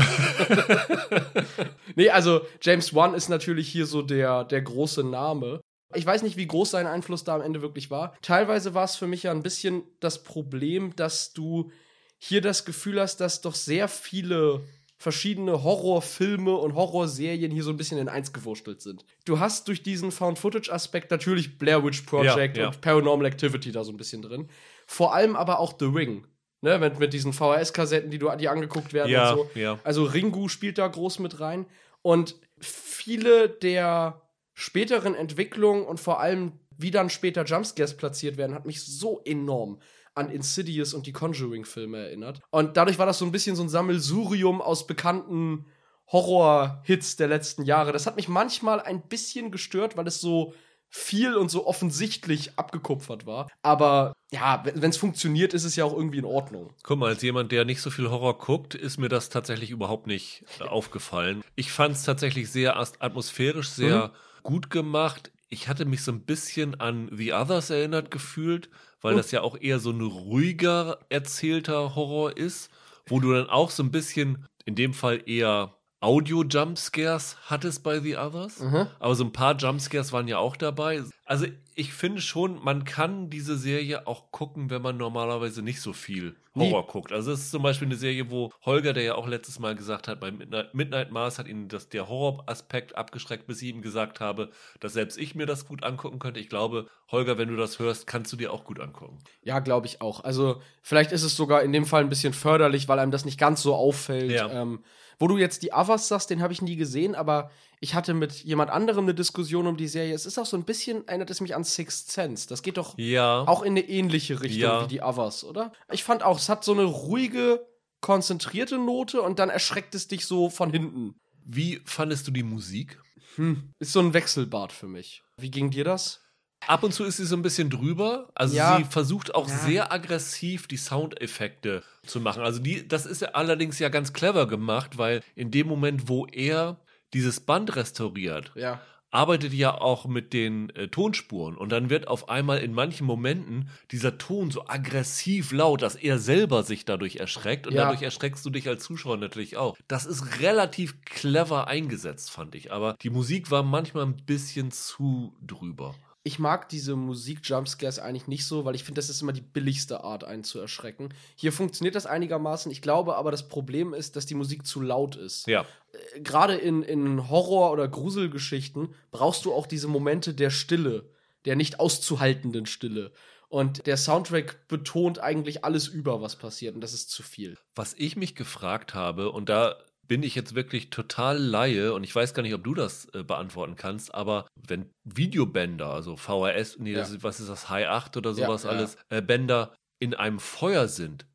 nee, 1.95 2.09
also 2.09 2.41
James 2.61 2.93
Wan 2.93 3.13
ist 3.13 3.29
natürlich 3.29 3.69
hier 3.69 3.85
so 3.85 4.01
der, 4.01 4.43
der 4.43 4.61
große 4.61 5.03
Name. 5.03 5.61
Ich 5.95 6.05
weiß 6.05 6.21
nicht, 6.21 6.37
wie 6.37 6.47
groß 6.47 6.71
sein 6.71 6.87
Einfluss 6.87 7.23
da 7.23 7.35
am 7.35 7.41
Ende 7.41 7.61
wirklich 7.61 7.89
war. 7.89 8.15
Teilweise 8.21 8.73
war 8.73 8.83
es 8.83 8.95
für 8.95 9.07
mich 9.07 9.23
ja 9.23 9.31
ein 9.31 9.43
bisschen 9.43 9.83
das 9.99 10.23
Problem, 10.23 10.95
dass 10.95 11.33
du 11.33 11.71
hier 12.19 12.41
das 12.41 12.65
Gefühl 12.65 12.99
hast, 12.99 13.17
dass 13.17 13.41
doch 13.41 13.55
sehr 13.55 13.87
viele 13.87 14.61
verschiedene 15.01 15.63
Horrorfilme 15.63 16.53
und 16.55 16.75
Horrorserien 16.75 17.51
hier 17.51 17.63
so 17.63 17.69
ein 17.71 17.77
bisschen 17.77 17.97
in 17.97 18.09
eins 18.09 18.33
gewurstelt 18.33 18.81
sind. 18.81 19.05
Du 19.25 19.39
hast 19.39 19.67
durch 19.69 19.81
diesen 19.81 20.11
Found-Footage-Aspekt 20.11 21.09
natürlich 21.09 21.57
Blair 21.57 21.83
Witch 21.85 22.01
Project 22.01 22.57
Ja, 22.57 22.63
ja. 22.63 22.67
und 22.67 22.81
Paranormal 22.81 23.25
Activity 23.25 23.71
da 23.71 23.85
so 23.85 23.91
ein 23.91 23.97
bisschen 23.97 24.21
drin. 24.21 24.49
Vor 24.85 25.13
allem 25.15 25.37
aber 25.37 25.59
auch 25.59 25.73
The 25.79 25.85
Ring. 25.85 26.27
Ne, 26.61 26.77
mit, 26.77 26.99
mit 26.99 27.13
diesen 27.13 27.31
VHS-Kassetten, 27.31 28.11
die 28.11 28.19
du 28.19 28.29
die 28.37 28.49
angeguckt 28.49 28.91
werden 28.91 29.09
Ja, 29.09 29.31
und 29.31 29.37
so. 29.53 29.59
ja. 29.59 29.79
Also 29.85 30.03
Ringu 30.03 30.49
spielt 30.49 30.77
da 30.77 30.85
groß 30.85 31.19
mit 31.19 31.39
rein. 31.39 31.65
Und 32.01 32.35
viele 32.59 33.47
der 33.47 34.21
späteren 34.53 35.15
Entwicklungen 35.15 35.85
und 35.85 36.01
vor 36.01 36.19
allem, 36.19 36.51
wie 36.77 36.91
dann 36.91 37.09
später 37.09 37.45
Jumpscares 37.45 37.95
platziert 37.95 38.35
werden, 38.35 38.53
hat 38.53 38.65
mich 38.65 38.83
so 38.83 39.21
enorm 39.23 39.79
an 40.19 40.29
Insidious 40.29 40.93
und 40.93 41.07
die 41.07 41.11
Conjuring-Filme 41.13 41.97
erinnert. 41.97 42.41
Und 42.51 42.77
dadurch 42.77 42.99
war 42.99 43.05
das 43.07 43.17
so 43.17 43.25
ein 43.25 43.31
bisschen 43.31 43.55
so 43.55 43.63
ein 43.63 43.69
Sammelsurium 43.69 44.61
aus 44.61 44.85
bekannten 44.85 45.65
Horror-Hits 46.11 47.15
der 47.15 47.27
letzten 47.27 47.63
Jahre. 47.63 47.91
Das 47.91 48.05
hat 48.05 48.15
mich 48.15 48.27
manchmal 48.27 48.79
ein 48.81 49.01
bisschen 49.07 49.51
gestört, 49.51 49.95
weil 49.97 50.07
es 50.07 50.19
so 50.21 50.53
viel 50.91 51.35
und 51.35 51.49
so 51.49 51.67
offensichtlich 51.67 52.57
abgekupfert 52.57 53.27
war. 53.27 53.47
Aber 53.61 54.13
ja, 54.31 54.63
wenn 54.73 54.89
es 54.89 54.97
funktioniert, 54.97 55.53
ist 55.53 55.63
es 55.63 55.75
ja 55.75 55.85
auch 55.85 55.93
irgendwie 55.93 56.17
in 56.17 56.25
Ordnung. 56.25 56.73
Guck 56.83 56.97
mal, 56.99 57.09
als 57.09 57.21
jemand, 57.21 57.51
der 57.51 57.63
nicht 57.63 57.81
so 57.81 57.91
viel 57.91 58.09
Horror 58.09 58.39
guckt, 58.39 58.73
ist 58.73 58.97
mir 58.97 59.07
das 59.09 59.29
tatsächlich 59.29 59.69
überhaupt 59.69 60.07
nicht 60.07 60.45
äh, 60.59 60.63
aufgefallen. 60.63 61.43
Ich 61.55 61.71
fand 61.71 61.95
es 61.95 62.03
tatsächlich 62.03 62.49
sehr 62.49 62.75
atmosphärisch, 62.77 63.69
sehr 63.69 64.07
Mhm. 64.07 64.43
gut 64.43 64.69
gemacht. 64.71 65.31
Ich 65.49 65.67
hatte 65.67 65.85
mich 65.85 66.03
so 66.03 66.11
ein 66.11 66.21
bisschen 66.25 66.79
an 66.79 67.09
The 67.15 67.33
Others 67.33 67.69
erinnert 67.69 68.09
gefühlt, 68.09 68.69
weil 69.01 69.15
das 69.15 69.31
ja 69.31 69.41
auch 69.41 69.57
eher 69.59 69.79
so 69.79 69.91
ein 69.91 70.01
ruhiger 70.01 70.99
erzählter 71.09 71.95
Horror 71.95 72.35
ist, 72.37 72.69
wo 73.07 73.19
du 73.19 73.33
dann 73.33 73.49
auch 73.49 73.69
so 73.69 73.83
ein 73.83 73.91
bisschen, 73.91 74.47
in 74.65 74.75
dem 74.75 74.93
Fall 74.93 75.23
eher 75.25 75.73
Audio-Jumpscares 76.01 77.37
hattest 77.45 77.83
bei 77.83 77.99
The 77.99 78.17
Others. 78.17 78.59
Mhm. 78.59 78.87
Aber 78.99 79.15
so 79.15 79.23
ein 79.25 79.33
paar 79.33 79.55
Jumpscares 79.57 80.13
waren 80.13 80.27
ja 80.27 80.37
auch 80.37 80.55
dabei. 80.55 81.03
Also 81.25 81.47
ich 81.75 81.93
finde 81.93 82.21
schon, 82.21 82.63
man 82.63 82.85
kann 82.85 83.29
diese 83.29 83.57
Serie 83.57 84.07
auch 84.07 84.31
gucken, 84.31 84.69
wenn 84.69 84.81
man 84.81 84.97
normalerweise 84.97 85.61
nicht 85.61 85.81
so 85.81 85.93
viel 85.93 86.35
Horror 86.55 86.87
guckt. 86.87 87.11
Also 87.11 87.31
es 87.31 87.41
ist 87.41 87.51
zum 87.51 87.63
Beispiel 87.63 87.87
eine 87.87 87.95
Serie, 87.95 88.29
wo 88.29 88.51
Holger, 88.65 88.93
der 88.93 89.03
ja 89.03 89.15
auch 89.15 89.27
letztes 89.27 89.59
Mal 89.59 89.75
gesagt 89.75 90.07
hat, 90.07 90.19
bei 90.19 90.31
Midnight, 90.31 90.73
Midnight 90.73 91.11
Mars 91.11 91.39
hat 91.39 91.47
ihn 91.47 91.67
das, 91.67 91.89
der 91.89 92.09
Horroraspekt 92.09 92.97
abgeschreckt, 92.97 93.47
bis 93.47 93.61
ich 93.61 93.69
ihm 93.69 93.81
gesagt 93.81 94.19
habe, 94.19 94.49
dass 94.79 94.93
selbst 94.93 95.17
ich 95.17 95.35
mir 95.35 95.45
das 95.45 95.67
gut 95.67 95.83
angucken 95.83 96.19
könnte. 96.19 96.39
Ich 96.39 96.49
glaube, 96.49 96.87
Holger, 97.11 97.37
wenn 97.37 97.49
du 97.49 97.55
das 97.55 97.79
hörst, 97.79 98.07
kannst 98.07 98.33
du 98.33 98.37
dir 98.37 98.51
auch 98.51 98.63
gut 98.63 98.79
angucken. 98.79 99.19
Ja, 99.41 99.59
glaube 99.59 99.87
ich 99.87 100.01
auch. 100.01 100.23
Also 100.23 100.61
vielleicht 100.81 101.11
ist 101.11 101.23
es 101.23 101.35
sogar 101.35 101.63
in 101.63 101.71
dem 101.71 101.85
Fall 101.85 102.03
ein 102.03 102.09
bisschen 102.09 102.33
förderlich, 102.33 102.87
weil 102.87 102.99
einem 102.99 103.11
das 103.11 103.25
nicht 103.25 103.39
ganz 103.39 103.61
so 103.61 103.75
auffällt. 103.75 104.31
Ja. 104.31 104.49
Ähm, 104.49 104.83
wo 105.19 105.27
du 105.27 105.37
jetzt 105.37 105.63
die 105.63 105.71
Others 105.73 106.07
sagst, 106.07 106.29
den 106.29 106.41
habe 106.41 106.53
ich 106.53 106.61
nie 106.61 106.75
gesehen, 106.77 107.13
aber 107.13 107.51
ich 107.81 107.93
hatte 107.93 108.13
mit 108.13 108.31
jemand 108.43 108.71
anderem 108.71 109.03
eine 109.05 109.13
Diskussion 109.13 109.67
um 109.67 109.77
die 109.77 109.87
Serie. 109.87 110.13
Es 110.15 110.25
ist 110.25 110.37
auch 110.39 110.45
so 110.45 110.57
ein 110.57 110.63
bisschen, 110.63 111.07
erinnert 111.07 111.29
es 111.29 111.41
mich 111.41 111.55
an 111.55 111.63
Sixth 111.63 112.09
Sense. 112.11 112.47
Das 112.47 112.63
geht 112.63 112.77
doch 112.77 112.97
Ja. 112.97 113.41
auch 113.47 113.61
in 113.61 113.73
eine 113.73 113.81
ähnliche 113.87 114.41
Richtung 114.41 114.61
Ja. 114.61 114.83
wie 114.83 114.87
die 114.87 115.01
Others, 115.01 115.43
oder? 115.43 115.71
Ich 115.91 116.03
fand 116.03 116.23
auch, 116.23 116.37
es 116.39 116.49
hat 116.49 116.63
so 116.63 116.71
eine 116.73 116.83
ruhige, 116.83 117.65
konzentrierte 118.01 118.77
Note 118.77 119.21
und 119.21 119.39
dann 119.39 119.49
erschreckt 119.49 119.93
es 119.93 120.07
dich 120.07 120.25
so 120.25 120.49
von 120.49 120.71
hinten. 120.71 121.15
Wie 121.45 121.81
fandest 121.85 122.27
du 122.27 122.31
die 122.31 122.43
Musik? 122.43 122.99
Hm. 123.35 123.73
Ist 123.79 123.91
so 123.93 123.99
ein 123.99 124.13
Wechselbad 124.13 124.71
für 124.71 124.87
mich. 124.87 125.21
Wie 125.37 125.51
ging 125.51 125.69
dir 125.69 125.83
das? 125.83 126.21
Ab 126.67 126.83
und 126.83 126.93
zu 126.93 127.03
ist 127.03 127.17
sie 127.17 127.25
so 127.25 127.35
ein 127.35 127.41
bisschen 127.41 127.69
drüber. 127.69 128.29
Also 128.35 128.55
Ja. 128.55 128.77
sie 128.77 128.83
versucht 128.83 129.33
auch 129.33 129.47
Ja. 129.47 129.57
sehr 129.57 129.91
aggressiv 129.91 130.67
die 130.67 130.77
Soundeffekte 130.77 131.83
zu 132.05 132.19
machen. 132.21 132.41
Also 132.43 132.59
die, 132.59 132.87
das 132.87 133.05
ist 133.05 133.21
ja 133.21 133.29
allerdings 133.29 133.79
ja 133.79 133.89
ganz 133.89 134.13
clever 134.13 134.47
gemacht, 134.47 134.97
weil 134.97 135.21
in 135.35 135.51
dem 135.51 135.67
Moment, 135.67 136.07
wo 136.09 136.25
er 136.27 136.77
dieses 137.13 137.39
Band 137.39 137.75
restauriert, 137.75 138.51
Ja. 138.55 138.81
arbeitet 139.09 139.53
ja 139.53 139.73
auch 139.73 140.05
mit 140.05 140.31
den 140.33 140.69
äh, 140.75 140.87
Tonspuren 140.89 141.57
und 141.57 141.69
dann 141.71 141.89
wird 141.89 142.07
auf 142.07 142.29
einmal 142.29 142.59
in 142.59 142.73
manchen 142.73 143.07
Momenten 143.07 143.69
dieser 143.89 144.19
Ton 144.19 144.51
so 144.51 144.67
aggressiv 144.67 145.51
laut, 145.51 145.81
dass 145.81 145.95
er 145.95 146.19
selber 146.19 146.61
sich 146.61 146.85
dadurch 146.85 147.15
erschreckt 147.15 147.65
und 147.65 147.73
Ja. 147.73 147.85
dadurch 147.85 148.03
erschreckst 148.03 148.45
du 148.45 148.51
dich 148.51 148.67
als 148.67 148.83
Zuschauer 148.83 149.17
natürlich 149.17 149.57
auch. 149.57 149.75
Das 149.87 150.05
ist 150.05 150.39
relativ 150.39 151.01
clever 151.05 151.67
eingesetzt, 151.67 152.29
fand 152.29 152.53
ich, 152.53 152.71
aber 152.71 152.95
die 153.01 153.09
Musik 153.09 153.49
war 153.49 153.63
manchmal 153.63 154.05
ein 154.05 154.17
bisschen 154.27 154.69
zu 154.71 155.33
drüber. 155.41 155.95
Ich 156.29 156.37
mag 156.37 156.69
diese 156.69 156.95
Musik-Jumpscares 156.95 157.97
eigentlich 157.97 158.27
nicht 158.27 158.45
so, 158.45 158.63
weil 158.63 158.75
ich 158.75 158.83
finde, 158.83 158.99
das 158.99 159.09
ist 159.09 159.23
immer 159.23 159.33
die 159.33 159.41
billigste 159.41 160.03
Art, 160.03 160.23
einen 160.23 160.43
zu 160.43 160.59
erschrecken. 160.59 161.09
Hier 161.35 161.51
funktioniert 161.51 161.95
das 161.95 162.05
einigermaßen. 162.05 162.71
Ich 162.71 162.83
glaube 162.83 163.15
aber, 163.15 163.31
das 163.31 163.47
Problem 163.47 163.95
ist, 163.95 164.15
dass 164.15 164.27
die 164.27 164.35
Musik 164.35 164.67
zu 164.67 164.79
laut 164.79 165.15
ist. 165.15 165.47
Ja, 165.47 165.65
Äh, 166.13 166.19
Gerade 166.19 166.53
in, 166.53 166.83
in 166.83 167.29
Horror- 167.31 167.71
oder 167.71 167.87
Gruselgeschichten 167.87 168.93
brauchst 169.09 169.43
du 169.45 169.51
auch 169.51 169.65
diese 169.65 169.87
Momente 169.87 170.35
der 170.35 170.51
Stille, 170.51 171.09
der 171.45 171.55
nicht 171.55 171.79
auszuhaltenden 171.79 172.67
Stille. 172.67 173.11
Und 173.47 173.87
der 173.87 173.97
Soundtrack 173.97 174.67
betont 174.67 175.17
eigentlich 175.17 175.65
alles 175.65 175.87
über, 175.87 176.21
was 176.21 176.35
passiert. 176.35 176.75
Und 176.75 176.81
das 176.81 176.93
ist 176.93 177.09
zu 177.09 177.23
viel. 177.23 177.57
Was 177.73 177.95
ich 177.97 178.15
mich 178.15 178.35
gefragt 178.35 178.93
habe, 178.93 179.31
und 179.31 179.49
da 179.49 179.77
bin 180.09 180.23
ich 180.23 180.35
jetzt 180.35 180.55
wirklich 180.55 180.89
total 180.89 181.37
Laie 181.37 181.93
und 181.93 182.03
ich 182.03 182.13
weiß 182.13 182.33
gar 182.33 182.41
nicht, 182.41 182.55
ob 182.55 182.63
du 182.63 182.73
das 182.73 183.05
äh, 183.13 183.23
beantworten 183.23 183.75
kannst, 183.75 184.13
aber 184.13 184.47
wenn 184.55 184.89
Videobänder, 185.05 185.87
also 185.87 186.17
VHS, 186.17 186.79
nee, 186.79 186.93
Ja. 186.93 187.03
ist, 187.03 187.23
was 187.23 187.39
ist 187.39 187.47
das, 187.47 187.69
High 187.69 187.87
8 187.87 188.17
oder 188.17 188.33
sowas 188.33 188.63
ja. 188.63 188.71
alles, 188.71 188.97
äh, 189.09 189.21
Bänder 189.21 189.73
in 189.99 190.15
einem 190.15 190.39
Feuer 190.39 190.87
sind, 190.87 191.27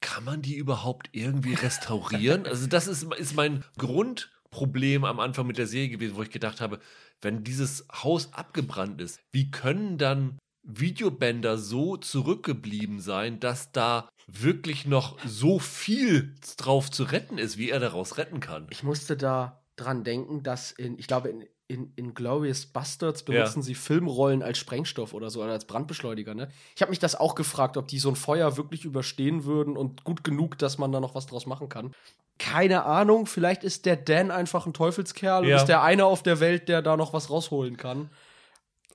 kann 0.00 0.24
man 0.24 0.40
die 0.40 0.56
überhaupt 0.56 1.10
irgendwie 1.12 1.54
restaurieren? 1.54 2.46
also 2.46 2.66
das 2.66 2.88
ist, 2.88 3.04
ist 3.14 3.36
mein 3.36 3.64
Grundproblem 3.76 5.04
am 5.04 5.20
Anfang 5.20 5.46
mit 5.46 5.58
der 5.58 5.66
Serie 5.66 5.90
gewesen, 5.90 6.16
wo 6.16 6.22
ich 6.22 6.30
gedacht 6.30 6.62
habe, 6.62 6.80
wenn 7.20 7.44
dieses 7.44 7.86
Haus 7.92 8.32
abgebrannt 8.32 9.00
ist, 9.02 9.20
wie 9.30 9.50
können 9.50 9.98
dann 9.98 10.38
Videobänder 10.62 11.58
so 11.58 11.96
zurückgeblieben 11.96 13.00
sein, 13.00 13.40
dass 13.40 13.72
da 13.72 14.08
wirklich 14.26 14.86
noch 14.86 15.18
so 15.26 15.58
viel 15.58 16.34
drauf 16.56 16.90
zu 16.90 17.04
retten 17.04 17.38
ist, 17.38 17.58
wie 17.58 17.70
er 17.70 17.80
daraus 17.80 18.18
retten 18.18 18.40
kann. 18.40 18.66
Ich 18.70 18.82
musste 18.82 19.16
da 19.16 19.62
dran 19.76 20.04
denken, 20.04 20.42
dass 20.42 20.70
in, 20.70 20.98
ich 20.98 21.06
glaube, 21.06 21.28
in, 21.30 21.44
in, 21.68 21.92
in 21.96 22.14
Glorious 22.14 22.66
Bastards 22.66 23.22
benutzen 23.24 23.62
sie 23.62 23.74
Filmrollen 23.74 24.42
als 24.42 24.58
Sprengstoff 24.58 25.14
oder 25.14 25.30
so 25.30 25.42
oder 25.42 25.52
als 25.52 25.64
Brandbeschleuniger, 25.66 26.34
ne? 26.34 26.48
Ich 26.76 26.82
habe 26.82 26.90
mich 26.90 26.98
das 26.98 27.14
auch 27.14 27.34
gefragt, 27.34 27.76
ob 27.76 27.88
die 27.88 27.98
so 27.98 28.10
ein 28.10 28.16
Feuer 28.16 28.56
wirklich 28.56 28.84
überstehen 28.84 29.44
würden 29.44 29.76
und 29.76 30.04
gut 30.04 30.22
genug, 30.24 30.58
dass 30.58 30.78
man 30.78 30.92
da 30.92 31.00
noch 31.00 31.14
was 31.14 31.26
draus 31.26 31.46
machen 31.46 31.68
kann. 31.68 31.94
Keine 32.38 32.84
Ahnung, 32.84 33.26
vielleicht 33.26 33.64
ist 33.64 33.86
der 33.86 33.96
Dan 33.96 34.30
einfach 34.30 34.66
ein 34.66 34.74
Teufelskerl 34.74 35.46
Ja. 35.46 35.54
und 35.56 35.60
ist 35.62 35.68
der 35.68 35.82
eine 35.82 36.04
auf 36.04 36.22
der 36.22 36.40
Welt, 36.40 36.68
der 36.68 36.82
da 36.82 36.96
noch 36.96 37.12
was 37.12 37.30
rausholen 37.30 37.76
kann. 37.76 38.10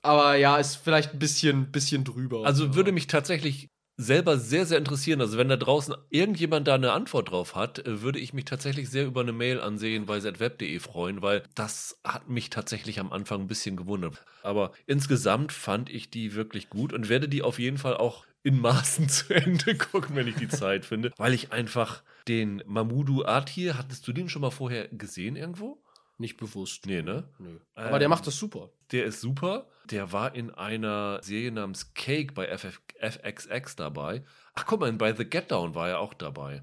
Aber 0.02 0.36
ja, 0.36 0.56
ist 0.58 0.76
vielleicht 0.76 1.14
ein 1.14 1.18
bisschen, 1.18 1.72
bisschen 1.72 2.04
drüber. 2.04 2.44
Also 2.46 2.74
würde 2.74 2.92
mich 2.92 3.08
tatsächlich 3.08 3.68
selber 3.98 4.38
sehr, 4.38 4.64
sehr 4.64 4.78
interessieren. 4.78 5.20
Also 5.20 5.36
wenn 5.36 5.48
da 5.48 5.56
draußen 5.56 5.94
irgendjemand 6.08 6.68
da 6.68 6.76
eine 6.76 6.92
Antwort 6.92 7.30
drauf 7.30 7.56
hat, 7.56 7.80
äh, 7.80 8.00
würde 8.00 8.20
ich 8.20 8.32
mich 8.32 8.46
tatsächlich 8.46 8.88
sehr 8.88 9.04
über 9.04 9.20
eine 9.20 9.32
Mail 9.32 9.60
ansehen 9.60 10.06
bei 10.06 10.20
zweb.de 10.20 10.78
freuen, 10.78 11.20
weil 11.20 11.42
das 11.54 12.00
hat 12.04 12.28
mich 12.28 12.48
tatsächlich 12.48 13.00
am 13.00 13.12
Anfang 13.12 13.42
ein 13.42 13.48
bisschen 13.48 13.76
gewundert. 13.76 14.24
Aber 14.42 14.72
insgesamt 14.86 15.52
fand 15.52 15.90
ich 15.90 16.10
die 16.10 16.34
wirklich 16.34 16.70
gut 16.70 16.92
und 16.92 17.08
werde 17.08 17.28
die 17.28 17.42
auf 17.42 17.58
jeden 17.58 17.78
Fall 17.78 17.96
auch 17.96 18.24
in 18.44 18.60
Maßen 18.60 19.08
zu 19.08 19.34
Ende 19.34 19.76
gucken, 19.76 20.14
wenn 20.14 20.28
ich 20.28 20.36
die 20.36 20.48
Zeit 20.48 20.86
finde, 20.86 21.12
weil 21.18 21.34
ich 21.34 21.52
einfach 21.52 22.02
den 22.28 22.62
Mamudu 22.66 23.24
Atir, 23.24 23.76
hattest 23.76 24.06
du 24.06 24.12
den 24.12 24.28
schon 24.28 24.42
mal 24.42 24.50
vorher 24.50 24.88
gesehen 24.88 25.34
irgendwo? 25.34 25.82
Nicht 26.18 26.36
bewusst. 26.36 26.86
Nee, 26.86 27.02
ne? 27.02 27.28
Nö. 27.38 27.48
Ähm, 27.50 27.58
Aber 27.74 27.98
der 27.98 28.08
macht 28.08 28.26
das 28.26 28.36
super. 28.36 28.70
Der 28.92 29.04
ist 29.04 29.20
super. 29.20 29.66
Der 29.90 30.12
war 30.12 30.34
in 30.34 30.50
einer 30.50 31.22
Serie 31.22 31.52
namens 31.52 31.94
Cake 31.94 32.32
bei 32.34 32.46
FF 32.56 32.80
FXX 33.00 33.76
dabei. 33.76 34.24
Ach, 34.54 34.66
guck 34.66 34.80
mal, 34.80 34.92
bei 34.94 35.14
The 35.14 35.24
Get 35.24 35.50
Down 35.50 35.74
war 35.74 35.88
er 35.88 36.00
auch 36.00 36.14
dabei. 36.14 36.62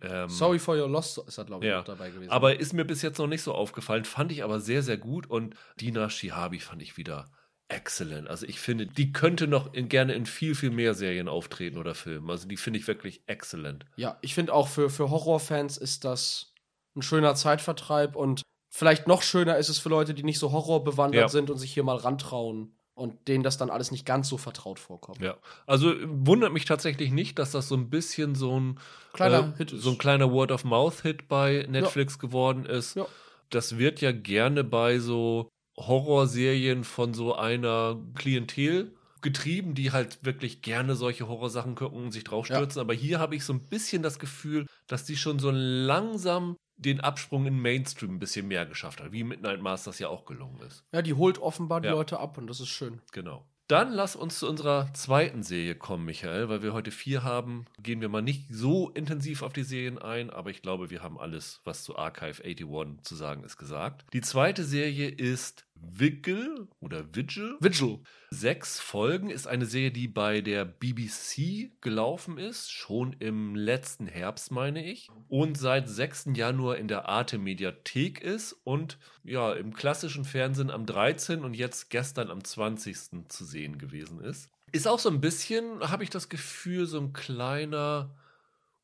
Ähm, 0.00 0.30
Sorry 0.30 0.58
for 0.58 0.76
your 0.76 0.88
loss 0.88 1.18
ist 1.18 1.36
er, 1.36 1.44
glaube 1.44 1.66
ich, 1.66 1.68
Ja, 1.70 1.80
auch 1.80 1.84
dabei 1.84 2.08
gewesen. 2.10 2.30
aber 2.30 2.58
ist 2.58 2.72
mir 2.72 2.86
bis 2.86 3.02
jetzt 3.02 3.18
noch 3.18 3.26
nicht 3.26 3.42
so 3.42 3.52
aufgefallen, 3.52 4.06
fand 4.06 4.32
ich 4.32 4.42
aber 4.42 4.58
sehr, 4.58 4.82
sehr 4.82 4.96
gut 4.96 5.28
und 5.28 5.54
Dina 5.78 6.08
Shihabi 6.08 6.58
fand 6.58 6.80
ich 6.80 6.96
wieder 6.96 7.30
excellent. 7.68 8.28
Also 8.28 8.46
ich 8.46 8.60
finde, 8.60 8.86
die 8.86 9.12
könnte 9.12 9.46
noch 9.46 9.74
in, 9.74 9.90
gerne 9.90 10.14
in 10.14 10.24
viel, 10.24 10.54
viel 10.54 10.70
mehr 10.70 10.94
Serien 10.94 11.28
auftreten 11.28 11.76
oder 11.76 11.94
Filmen. 11.94 12.30
Also 12.30 12.48
die 12.48 12.56
finde 12.56 12.78
ich 12.78 12.86
wirklich 12.88 13.22
excellent. 13.26 13.84
Ja, 13.96 14.16
ich 14.22 14.34
finde 14.34 14.54
auch 14.54 14.68
für, 14.68 14.88
für 14.88 15.10
Horrorfans 15.10 15.76
ist 15.76 16.04
das 16.04 16.54
ein 16.96 17.02
schöner 17.02 17.34
Zeitvertreib 17.34 18.16
und 18.16 18.40
vielleicht 18.74 19.06
noch 19.06 19.22
schöner 19.22 19.56
ist 19.56 19.68
es 19.68 19.78
für 19.78 19.88
Leute, 19.88 20.14
die 20.14 20.24
nicht 20.24 20.40
so 20.40 20.50
horrorbewandert 20.50 21.20
Ja. 21.22 21.28
sind 21.28 21.48
und 21.48 21.58
sich 21.58 21.72
hier 21.72 21.84
mal 21.84 21.96
rantrauen 21.96 22.74
und 22.94 23.28
denen 23.28 23.44
das 23.44 23.56
dann 23.56 23.70
alles 23.70 23.92
nicht 23.92 24.04
ganz 24.04 24.28
so 24.28 24.36
vertraut 24.36 24.80
vorkommt. 24.80 25.20
Ja, 25.20 25.36
also 25.64 25.94
wundert 26.06 26.52
mich 26.52 26.64
tatsächlich 26.64 27.12
nicht, 27.12 27.38
dass 27.38 27.52
das 27.52 27.68
so 27.68 27.76
ein 27.76 27.88
bisschen 27.88 28.34
so 28.34 28.58
ein 28.58 28.80
Kleiner 29.12 29.52
äh, 29.54 29.58
Hit 29.58 29.70
so 29.76 29.90
ein 29.90 29.98
kleiner 29.98 30.32
Word-of-Mouth-Hit 30.32 31.28
bei 31.28 31.66
Netflix 31.68 32.18
geworden 32.18 32.66
ist. 32.66 32.96
Ja. 32.96 33.06
Das 33.50 33.78
wird 33.78 34.00
ja 34.00 34.10
gerne 34.10 34.64
bei 34.64 34.98
so 34.98 35.48
Horrorserien 35.76 36.82
von 36.82 37.14
so 37.14 37.34
einer 37.36 37.96
Klientel 38.14 38.96
getrieben, 39.20 39.74
die 39.74 39.92
halt 39.92 40.24
wirklich 40.24 40.62
gerne 40.62 40.96
solche 40.96 41.28
Horrorsachen 41.28 41.76
gucken 41.76 42.02
und 42.04 42.10
sich 42.12 42.24
draufstürzen. 42.24 42.80
Aber 42.80 42.92
hier 42.92 43.20
habe 43.20 43.36
ich 43.36 43.44
so 43.44 43.52
ein 43.52 43.64
bisschen 43.64 44.02
das 44.02 44.18
Gefühl, 44.18 44.66
dass 44.88 45.04
die 45.04 45.16
schon 45.16 45.38
so 45.38 45.50
langsam 45.52 46.56
den 46.84 47.00
Absprung 47.00 47.46
in 47.46 47.60
Mainstream 47.60 48.14
ein 48.16 48.18
bisschen 48.18 48.48
mehr 48.48 48.66
geschafft 48.66 49.00
hat, 49.00 49.12
wie 49.12 49.24
Midnight 49.24 49.60
Masters 49.60 49.98
ja 49.98 50.08
auch 50.08 50.24
gelungen 50.24 50.60
ist. 50.66 50.84
Ja, 50.92 51.02
die 51.02 51.14
holt 51.14 51.38
offenbar 51.38 51.80
die 51.80 51.88
Ja. 51.88 51.94
Leute 51.94 52.18
ab 52.20 52.38
und 52.38 52.46
das 52.46 52.60
ist 52.60 52.68
schön. 52.68 53.00
Genau. 53.12 53.44
Dann 53.66 53.92
lass 53.92 54.14
uns 54.14 54.40
zu 54.40 54.46
unserer 54.46 54.92
zweiten 54.92 55.42
Serie 55.42 55.74
kommen, 55.74 56.04
Michael, 56.04 56.50
weil 56.50 56.62
wir 56.62 56.74
heute 56.74 56.90
vier 56.90 57.22
haben. 57.22 57.64
Gehen 57.82 58.02
wir 58.02 58.10
mal 58.10 58.20
nicht 58.20 58.52
so 58.52 58.90
intensiv 58.90 59.40
auf 59.40 59.54
die 59.54 59.62
Serien 59.62 59.96
ein, 59.96 60.28
aber 60.28 60.50
ich 60.50 60.60
glaube, 60.60 60.90
wir 60.90 61.02
haben 61.02 61.18
alles, 61.18 61.60
was 61.64 61.82
zu 61.82 61.96
Archive 61.96 62.44
81 62.44 63.04
zu 63.04 63.14
sagen 63.14 63.42
ist, 63.42 63.56
gesagt. 63.56 64.04
Die 64.12 64.20
zweite 64.20 64.64
Serie 64.64 65.08
ist 65.08 65.64
Vigil 65.74 66.68
oder 66.80 67.14
Vigil. 67.14 67.56
Vigil. 67.60 68.00
Sechs 68.30 68.80
Folgen 68.80 69.30
ist 69.30 69.46
eine 69.46 69.66
Serie, 69.66 69.92
die 69.92 70.08
bei 70.08 70.40
der 70.40 70.64
BBC 70.64 71.70
gelaufen 71.80 72.38
ist, 72.38 72.72
schon 72.72 73.14
im 73.20 73.54
letzten 73.54 74.06
Herbst, 74.06 74.50
meine 74.50 74.84
ich, 74.84 75.08
und 75.28 75.56
seit 75.56 75.88
6. 75.88 76.30
Januar 76.34 76.76
in 76.76 76.88
der 76.88 77.08
Arte 77.08 77.38
Mediathek 77.38 78.20
ist 78.20 78.54
und 78.64 78.98
ja, 79.22 79.52
im 79.52 79.72
klassischen 79.72 80.24
Fernsehen 80.24 80.70
am 80.70 80.86
13. 80.86 81.44
und 81.44 81.54
jetzt 81.54 81.90
gestern 81.90 82.30
am 82.30 82.42
20. 82.42 83.28
zu 83.28 83.44
sehen 83.44 83.78
gewesen 83.78 84.20
ist. 84.20 84.50
Ist 84.72 84.88
auch 84.88 84.98
so 84.98 85.08
ein 85.08 85.20
bisschen, 85.20 85.80
habe 85.88 86.02
ich 86.02 86.10
das 86.10 86.28
Gefühl, 86.28 86.86
so 86.86 86.98
ein 86.98 87.12
kleiner 87.12 88.16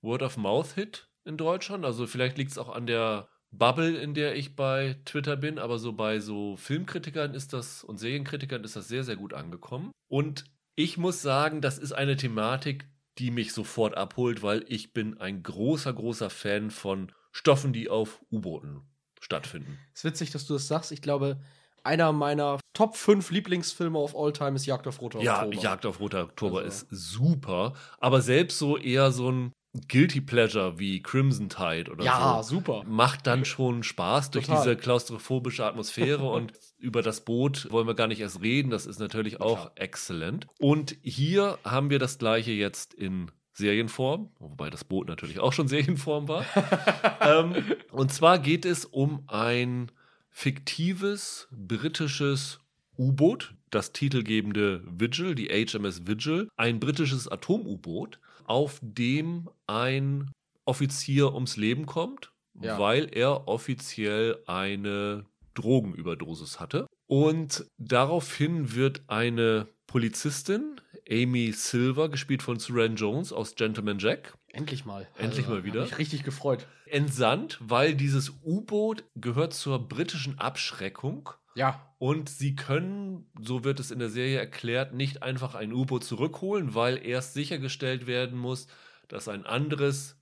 Word-of-Mouth-Hit 0.03 1.09
in 1.24 1.37
Deutschland. 1.37 1.85
Also 1.85 2.07
vielleicht 2.07 2.38
liegt 2.38 2.53
es 2.53 2.59
auch 2.59 2.68
an 2.68 2.87
der 2.87 3.29
Bubble, 3.53 3.97
in 3.99 4.15
der 4.15 4.37
ich 4.37 4.55
bei 4.57 4.97
Twitter 5.05 5.37
bin, 5.37 5.59
aber 5.59 5.79
so 5.79 5.93
bei 5.93 6.21
so 6.21 6.57
Filmkritikern 6.57 7.35
ist 7.35 7.53
das 7.53 7.83
und 7.85 7.99
Serienkritikern 7.99 8.63
ist 8.65 8.77
das 8.77 8.89
sehr, 8.89 9.05
sehr 9.05 9.17
gut 9.17 9.35
angekommen. 9.35 9.91
Und 10.09 10.45
ich 10.77 10.97
muss 10.99 11.21
sagen, 11.23 11.61
das 11.61 11.79
ist 11.79 11.93
eine 11.93 12.17
Thematik, 12.17 12.87
die 13.19 13.31
mich 13.31 13.53
sofort 13.53 13.97
abholt, 13.97 14.43
weil 14.43 14.65
ich 14.69 14.93
bin 14.93 15.19
ein 15.19 15.43
großer, 15.43 15.93
großer 15.93 16.31
Fan 16.31 16.71
von 16.71 17.13
Stoffen, 17.33 17.73
die 17.73 17.89
auf 17.89 18.23
U-Booten 18.31 18.83
stattfinden. 19.21 19.79
ist 19.95 20.05
witzig, 20.05 20.31
dass 20.31 20.47
du 20.47 20.55
das 20.55 20.67
sagst. 20.69 20.93
Ich 20.93 21.03
glaube, 21.03 21.41
einer 21.83 22.13
meiner 22.13 22.59
Top 22.73 22.97
5 22.97 23.31
Lieblingsfilme 23.31 23.99
of 23.99 24.17
all 24.17 24.33
time 24.33 24.57
ist 24.57 24.65
Jagd 24.67 24.87
auf 24.87 25.01
roter 25.03 25.21
Ja, 25.21 25.45
Oktober. 25.45 25.63
Jagd 25.63 25.87
auf 25.87 26.01
Roter 26.01 26.23
Oktober 26.25 26.59
Also- 26.61 26.87
ist 26.87 26.87
super, 26.91 27.75
aber 27.99 28.23
selbst 28.23 28.59
so 28.59 28.79
eher 28.79 29.11
so 29.13 29.31
ein 29.31 29.53
Guilty 29.89 30.21
Pleasure 30.21 30.79
wie 30.79 31.01
Crimson 31.01 31.49
Tide 31.49 31.91
oder 31.93 32.05
Ja, 32.05 32.43
so. 32.43 32.57
super. 32.57 32.83
Macht 32.87 33.27
dann 33.27 33.45
schon 33.45 33.83
Spaß 33.85 34.33
durch 34.33 34.47
Total. 34.47 34.63
diese 34.65 34.77
klaustrophobische 34.77 35.65
Atmosphäre 35.65 36.25
und 36.31 36.53
über 36.79 37.03
das 37.03 37.25
Boot 37.25 37.71
wollen 37.71 37.87
wir 37.87 37.95
gar 37.95 38.09
nicht 38.09 38.21
erst 38.21 38.43
reden. 38.43 38.71
Das 38.71 38.87
ist 38.87 38.99
natürlich 38.99 39.41
auch 39.41 39.65
Total. 39.69 39.73
exzellent. 39.85 40.47
Und 40.59 40.97
hier 41.03 41.59
haben 41.65 41.89
wir 41.91 41.99
das 42.01 42.19
gleiche 42.19 42.51
jetzt 42.53 42.95
in 42.95 43.31
Serienform, 43.53 44.31
wobei 44.39 44.71
das 44.71 44.85
Boot 44.85 45.07
natürlich 45.09 45.39
auch 45.39 45.53
schon 45.53 45.69
Serienform 45.69 46.27
war. 46.29 46.45
ähm, 47.21 47.55
und 47.93 48.13
zwar 48.13 48.39
geht 48.39 48.65
es 48.65 48.85
um 48.87 49.23
ein 49.29 49.93
fiktives 50.31 51.49
britisches 51.53 52.59
U-Boot, 52.99 53.55
das 53.71 53.93
titelgebende 53.93 54.83
Vigil, 54.87 55.35
die 55.35 55.47
HMS 55.49 56.07
Vigil, 56.07 56.49
ein 56.57 56.81
britisches 56.81 57.29
Atom-U-Boot, 57.29 58.19
auf 58.51 58.81
dem 58.83 59.49
ein 59.69 60.31
Offizier 60.65 61.33
ums 61.35 61.57
Leben 61.57 61.87
kommt, 61.87 62.33
Ja. 62.61 62.79
weil 62.81 63.09
er 63.13 63.47
offiziell 63.47 64.43
eine 64.47 65.25
Drogenüberdosis 65.55 66.59
hatte. 66.59 66.87
Und 67.07 67.65
daraufhin 67.79 68.75
wird 68.75 69.03
eine 69.07 69.69
Polizistin, 69.87 70.81
Amy 71.09 71.53
Silver, 71.53 72.09
gespielt 72.09 72.43
von 72.43 72.59
Suran 72.59 72.97
Jones 72.97 73.33
aus 73.33 73.55
Gentleman 73.55 73.99
Jack, 74.01 74.35
Endlich 74.53 74.85
mal. 74.85 75.07
Endlich 75.17 75.47
mal 75.47 75.63
wieder. 75.63 75.83
Hab 75.83 75.91
mich 75.91 75.99
richtig 75.99 76.25
gefreut. 76.25 76.67
entsandt, 76.87 77.59
weil 77.61 77.95
dieses 77.95 78.31
U-Boot 78.43 79.05
gehört 79.15 79.55
zur 79.55 79.89
britischen 79.89 80.41
Abschreckung. 80.41 81.31
Ja, 81.55 81.95
Und 81.99 82.29
sie 82.29 82.55
können, 82.55 83.31
so 83.41 83.65
wird 83.65 83.81
es 83.81 83.91
in 83.91 83.99
der 83.99 84.09
Serie 84.09 84.39
erklärt, 84.39 84.95
nicht 84.95 85.23
einfach 85.23 85.55
ein 85.55 85.73
U-Boot 85.73 86.05
zurückholen, 86.05 86.75
weil 86.75 87.05
erst 87.05 87.35
sichergestellt 87.35 88.07
werden 88.07 88.39
muss, 88.39 88.69
dass 89.09 89.29
ein 89.29 89.45
anderes 89.45 90.17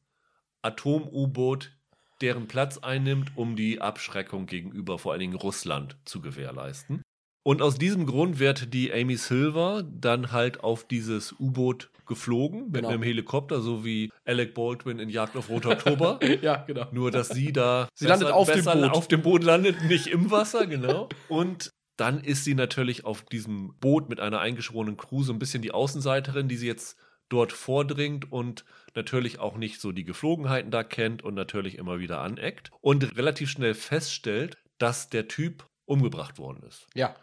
Atom-U-Boot 0.62 1.76
deren 2.20 2.48
Platz 2.48 2.78
einnimmt, 2.78 3.36
um 3.36 3.54
die 3.54 3.80
Abschreckung 3.80 4.46
gegenüber 4.46 4.98
vor 4.98 5.12
allen 5.12 5.20
Dingen 5.20 5.36
Russland 5.36 5.96
zu 6.04 6.20
gewährleisten. 6.20 7.02
Und 7.48 7.62
aus 7.62 7.78
diesem 7.78 8.04
Grund 8.04 8.40
wird 8.40 8.74
die 8.74 8.92
Amy 8.92 9.16
Silver 9.16 9.82
dann 9.82 10.32
halt 10.32 10.62
auf 10.62 10.86
dieses 10.86 11.34
U-Boot 11.40 11.88
geflogen 12.04 12.64
mit 12.64 12.74
Genau. 12.74 12.88
einem 12.88 13.02
Helikopter, 13.02 13.62
so 13.62 13.86
wie 13.86 14.12
Alec 14.26 14.52
Baldwin 14.52 14.98
in 14.98 15.08
Jagd 15.08 15.34
auf 15.34 15.48
Roter 15.48 15.70
Oktober. 15.70 16.20
ja, 16.42 16.56
genau. 16.66 16.88
Nur, 16.92 17.10
dass 17.10 17.30
sie 17.30 17.50
da 17.50 17.88
Sie 17.94 18.04
landet 18.04 18.32
auf 18.32 18.52
dem 18.52 18.62
Boot. 18.66 18.90
auf 18.90 19.08
dem 19.08 19.22
Boot 19.22 19.44
landet, 19.44 19.82
nicht 19.84 20.08
im 20.08 20.30
Wasser, 20.30 20.66
genau. 20.66 21.08
Und 21.30 21.70
dann 21.96 22.20
ist 22.20 22.44
sie 22.44 22.52
natürlich 22.52 23.06
auf 23.06 23.22
diesem 23.22 23.72
Boot 23.80 24.10
mit 24.10 24.20
einer 24.20 24.40
eingeschworenen 24.40 24.98
Crew 24.98 25.22
so 25.22 25.32
ein 25.32 25.38
bisschen 25.38 25.62
die 25.62 25.72
Außenseiterin, 25.72 26.48
die 26.48 26.56
sie 26.58 26.66
jetzt 26.66 26.98
dort 27.30 27.52
vordringt 27.52 28.30
und 28.30 28.66
natürlich 28.94 29.38
auch 29.38 29.56
nicht 29.56 29.80
so 29.80 29.92
die 29.92 30.04
Geflogenheiten 30.04 30.70
da 30.70 30.82
kennt 30.82 31.22
und 31.24 31.32
natürlich 31.32 31.78
immer 31.78 31.98
wieder 31.98 32.20
aneckt 32.20 32.70
und 32.82 33.16
relativ 33.16 33.48
schnell 33.48 33.72
feststellt, 33.72 34.58
dass 34.76 35.08
der 35.08 35.28
Typ 35.28 35.66
umgebracht 35.86 36.36
worden 36.36 36.62
ist. 36.68 36.86
Ja, 36.94 37.16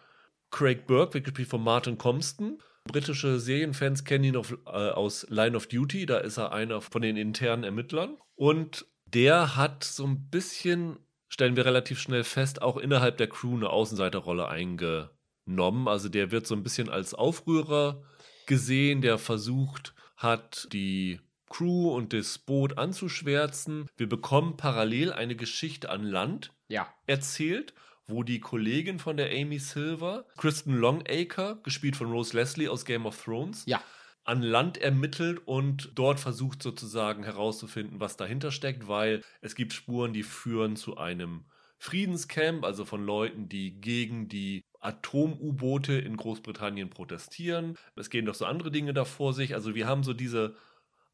Craig 0.55 0.87
Burke 0.87 1.15
wird 1.15 1.25
gespielt 1.25 1.49
von 1.49 1.61
Martin 1.61 1.97
Compston. 1.97 2.59
Britische 2.85 3.41
Serienfans 3.41 4.05
kennen 4.05 4.23
ihn 4.23 4.37
auf, 4.37 4.57
äh, 4.65 4.69
aus 4.69 5.27
Line 5.29 5.57
of 5.57 5.67
Duty. 5.67 6.05
Da 6.05 6.19
ist 6.19 6.37
er 6.37 6.53
einer 6.53 6.79
von 6.79 7.01
den 7.01 7.17
internen 7.17 7.65
Ermittlern. 7.65 8.15
Und 8.35 8.85
der 9.05 9.57
hat 9.57 9.83
so 9.83 10.05
ein 10.05 10.29
bisschen, 10.29 10.97
stellen 11.27 11.57
wir 11.57 11.65
relativ 11.65 11.99
schnell 11.99 12.23
fest, 12.23 12.61
auch 12.61 12.77
innerhalb 12.77 13.17
der 13.17 13.27
Crew 13.27 13.57
eine 13.57 13.69
Außenseiterrolle 13.69 14.47
eingenommen. 14.47 15.89
Also 15.89 16.07
der 16.07 16.31
wird 16.31 16.47
so 16.47 16.55
ein 16.55 16.63
bisschen 16.63 16.89
als 16.89 17.13
Aufrührer 17.13 18.01
gesehen, 18.45 19.01
der 19.01 19.17
versucht 19.17 19.93
hat, 20.15 20.69
die 20.71 21.19
Crew 21.49 21.93
und 21.93 22.13
das 22.13 22.37
Boot 22.37 22.77
anzuschwärzen. 22.77 23.89
Wir 23.97 24.07
bekommen 24.07 24.55
parallel 24.55 25.11
eine 25.11 25.35
Geschichte 25.35 25.89
an 25.89 26.03
Land 26.03 26.53
ja. 26.69 26.87
erzählt, 27.07 27.73
wo 28.07 28.23
die 28.23 28.39
Kollegin 28.39 28.99
von 28.99 29.17
der 29.17 29.31
Amy 29.31 29.59
Silver, 29.59 30.25
Kristen 30.37 30.75
Longacre, 30.75 31.59
gespielt 31.63 31.95
von 31.95 32.11
Rose 32.11 32.35
Leslie 32.35 32.67
aus 32.69 32.85
Game 32.85 33.05
of 33.05 33.21
Thrones, 33.23 33.63
Ja. 33.65 33.81
an 34.23 34.41
Land 34.41 34.77
ermittelt 34.77 35.41
und 35.45 35.91
dort 35.95 36.19
versucht 36.19 36.61
sozusagen 36.63 37.23
herauszufinden, 37.23 37.99
was 37.99 38.17
dahinter 38.17 38.51
steckt, 38.51 38.87
weil 38.87 39.23
es 39.41 39.55
gibt 39.55 39.73
Spuren, 39.73 40.13
die 40.13 40.23
führen 40.23 40.75
zu 40.75 40.97
einem 40.97 41.45
Friedenscamp, 41.77 42.63
also 42.63 42.85
von 42.85 43.05
Leuten, 43.05 43.49
die 43.49 43.79
gegen 43.81 44.27
die 44.27 44.63
Atom-U-Boote 44.79 45.93
in 45.93 46.17
Großbritannien 46.17 46.89
protestieren. 46.89 47.77
Es 47.95 48.09
gehen 48.09 48.25
doch 48.25 48.35
so 48.35 48.45
andere 48.45 48.71
Dinge 48.71 48.93
da 48.93 49.05
vor 49.05 49.33
sich. 49.33 49.53
Also 49.53 49.75
wir 49.75 49.87
haben 49.87 50.03
so 50.03 50.13
diese, 50.13 50.55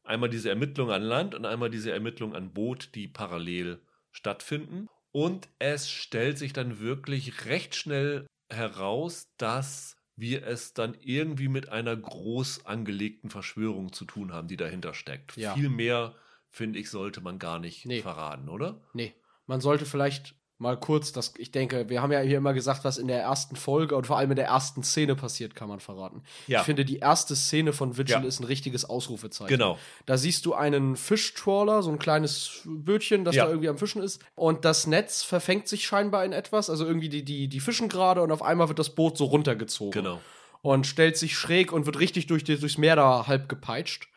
einmal 0.04 0.30
diese 0.30 0.48
Ermittlung 0.50 0.90
an 0.90 1.02
Land 1.02 1.34
und 1.34 1.44
einmal 1.46 1.70
diese 1.70 1.92
Ermittlung 1.92 2.34
an 2.34 2.52
Boot, 2.52 2.90
die 2.94 3.08
parallel 3.08 3.80
stattfinden. 4.10 4.88
Und 5.12 5.48
es 5.58 5.90
stellt 5.90 6.38
sich 6.38 6.52
dann 6.52 6.80
wirklich 6.80 7.46
recht 7.46 7.74
schnell 7.74 8.26
heraus, 8.50 9.28
dass 9.36 9.96
wir 10.16 10.46
es 10.46 10.74
dann 10.74 10.94
irgendwie 11.00 11.48
mit 11.48 11.68
einer 11.68 11.96
groß 11.96 12.66
angelegten 12.66 13.30
Verschwörung 13.30 13.92
zu 13.92 14.04
tun 14.04 14.32
haben, 14.32 14.48
die 14.48 14.56
dahinter 14.56 14.94
steckt. 14.94 15.36
Ja. 15.36 15.54
Viel 15.54 15.68
mehr, 15.68 16.14
finde 16.50 16.78
ich, 16.78 16.90
sollte 16.90 17.20
man 17.20 17.38
gar 17.38 17.58
nicht 17.58 17.86
Nee. 17.86 18.02
verraten, 18.02 18.48
oder? 18.48 18.80
Nee. 18.92 19.14
Man 19.46 19.60
sollte 19.60 19.86
vielleicht 19.86 20.34
mal 20.62 20.78
kurz, 20.78 21.12
das, 21.12 21.34
ich 21.36 21.50
denke, 21.50 21.88
wir 21.90 22.00
haben 22.00 22.12
ja 22.12 22.20
hier 22.20 22.38
immer 22.38 22.54
gesagt, 22.54 22.84
was 22.84 22.96
in 22.96 23.08
der 23.08 23.20
ersten 23.20 23.56
Folge 23.56 23.96
und 23.96 24.06
vor 24.06 24.16
allem 24.16 24.30
in 24.30 24.36
der 24.36 24.46
ersten 24.46 24.82
Szene 24.82 25.14
passiert, 25.16 25.54
kann 25.54 25.68
man 25.68 25.80
verraten. 25.80 26.22
Ja. 26.46 26.60
Ich 26.60 26.64
finde, 26.64 26.84
die 26.84 26.98
erste 27.00 27.36
Szene 27.36 27.72
von 27.72 27.98
Vigil 27.98 28.12
Ja. 28.14 28.20
ist 28.22 28.40
ein 28.40 28.44
richtiges 28.44 28.84
Ausrufezeichen. 28.88 29.48
Genau. 29.48 29.76
Da 30.06 30.16
siehst 30.16 30.46
du 30.46 30.54
einen 30.54 30.96
Fischtrawler, 30.96 31.82
so 31.82 31.90
ein 31.90 31.98
kleines 31.98 32.62
Bötchen, 32.64 33.24
das 33.24 33.34
Ja. 33.34 33.44
da 33.44 33.50
irgendwie 33.50 33.68
am 33.68 33.76
Fischen 33.76 34.02
ist. 34.02 34.22
Und 34.36 34.64
das 34.64 34.86
Netz 34.86 35.22
verfängt 35.22 35.68
sich 35.68 35.84
scheinbar 35.84 36.24
in 36.24 36.32
etwas. 36.32 36.70
Also 36.70 36.86
irgendwie 36.86 37.08
die, 37.08 37.24
die, 37.24 37.48
die 37.48 37.60
fischen 37.60 37.88
gerade 37.88 38.22
und 38.22 38.30
auf 38.32 38.42
einmal 38.42 38.68
wird 38.68 38.78
das 38.78 38.94
Boot 38.94 39.18
so 39.18 39.24
runtergezogen. 39.26 39.90
Genau. 40.02 40.20
Und 40.62 40.86
stellt 40.86 41.16
sich 41.16 41.36
schräg 41.36 41.72
und 41.72 41.86
wird 41.86 41.98
richtig 41.98 42.28
durch 42.28 42.44
durchs 42.44 42.78
Meer 42.78 42.94
da 42.96 43.26
halb 43.26 43.48
gepeitscht. 43.48 44.08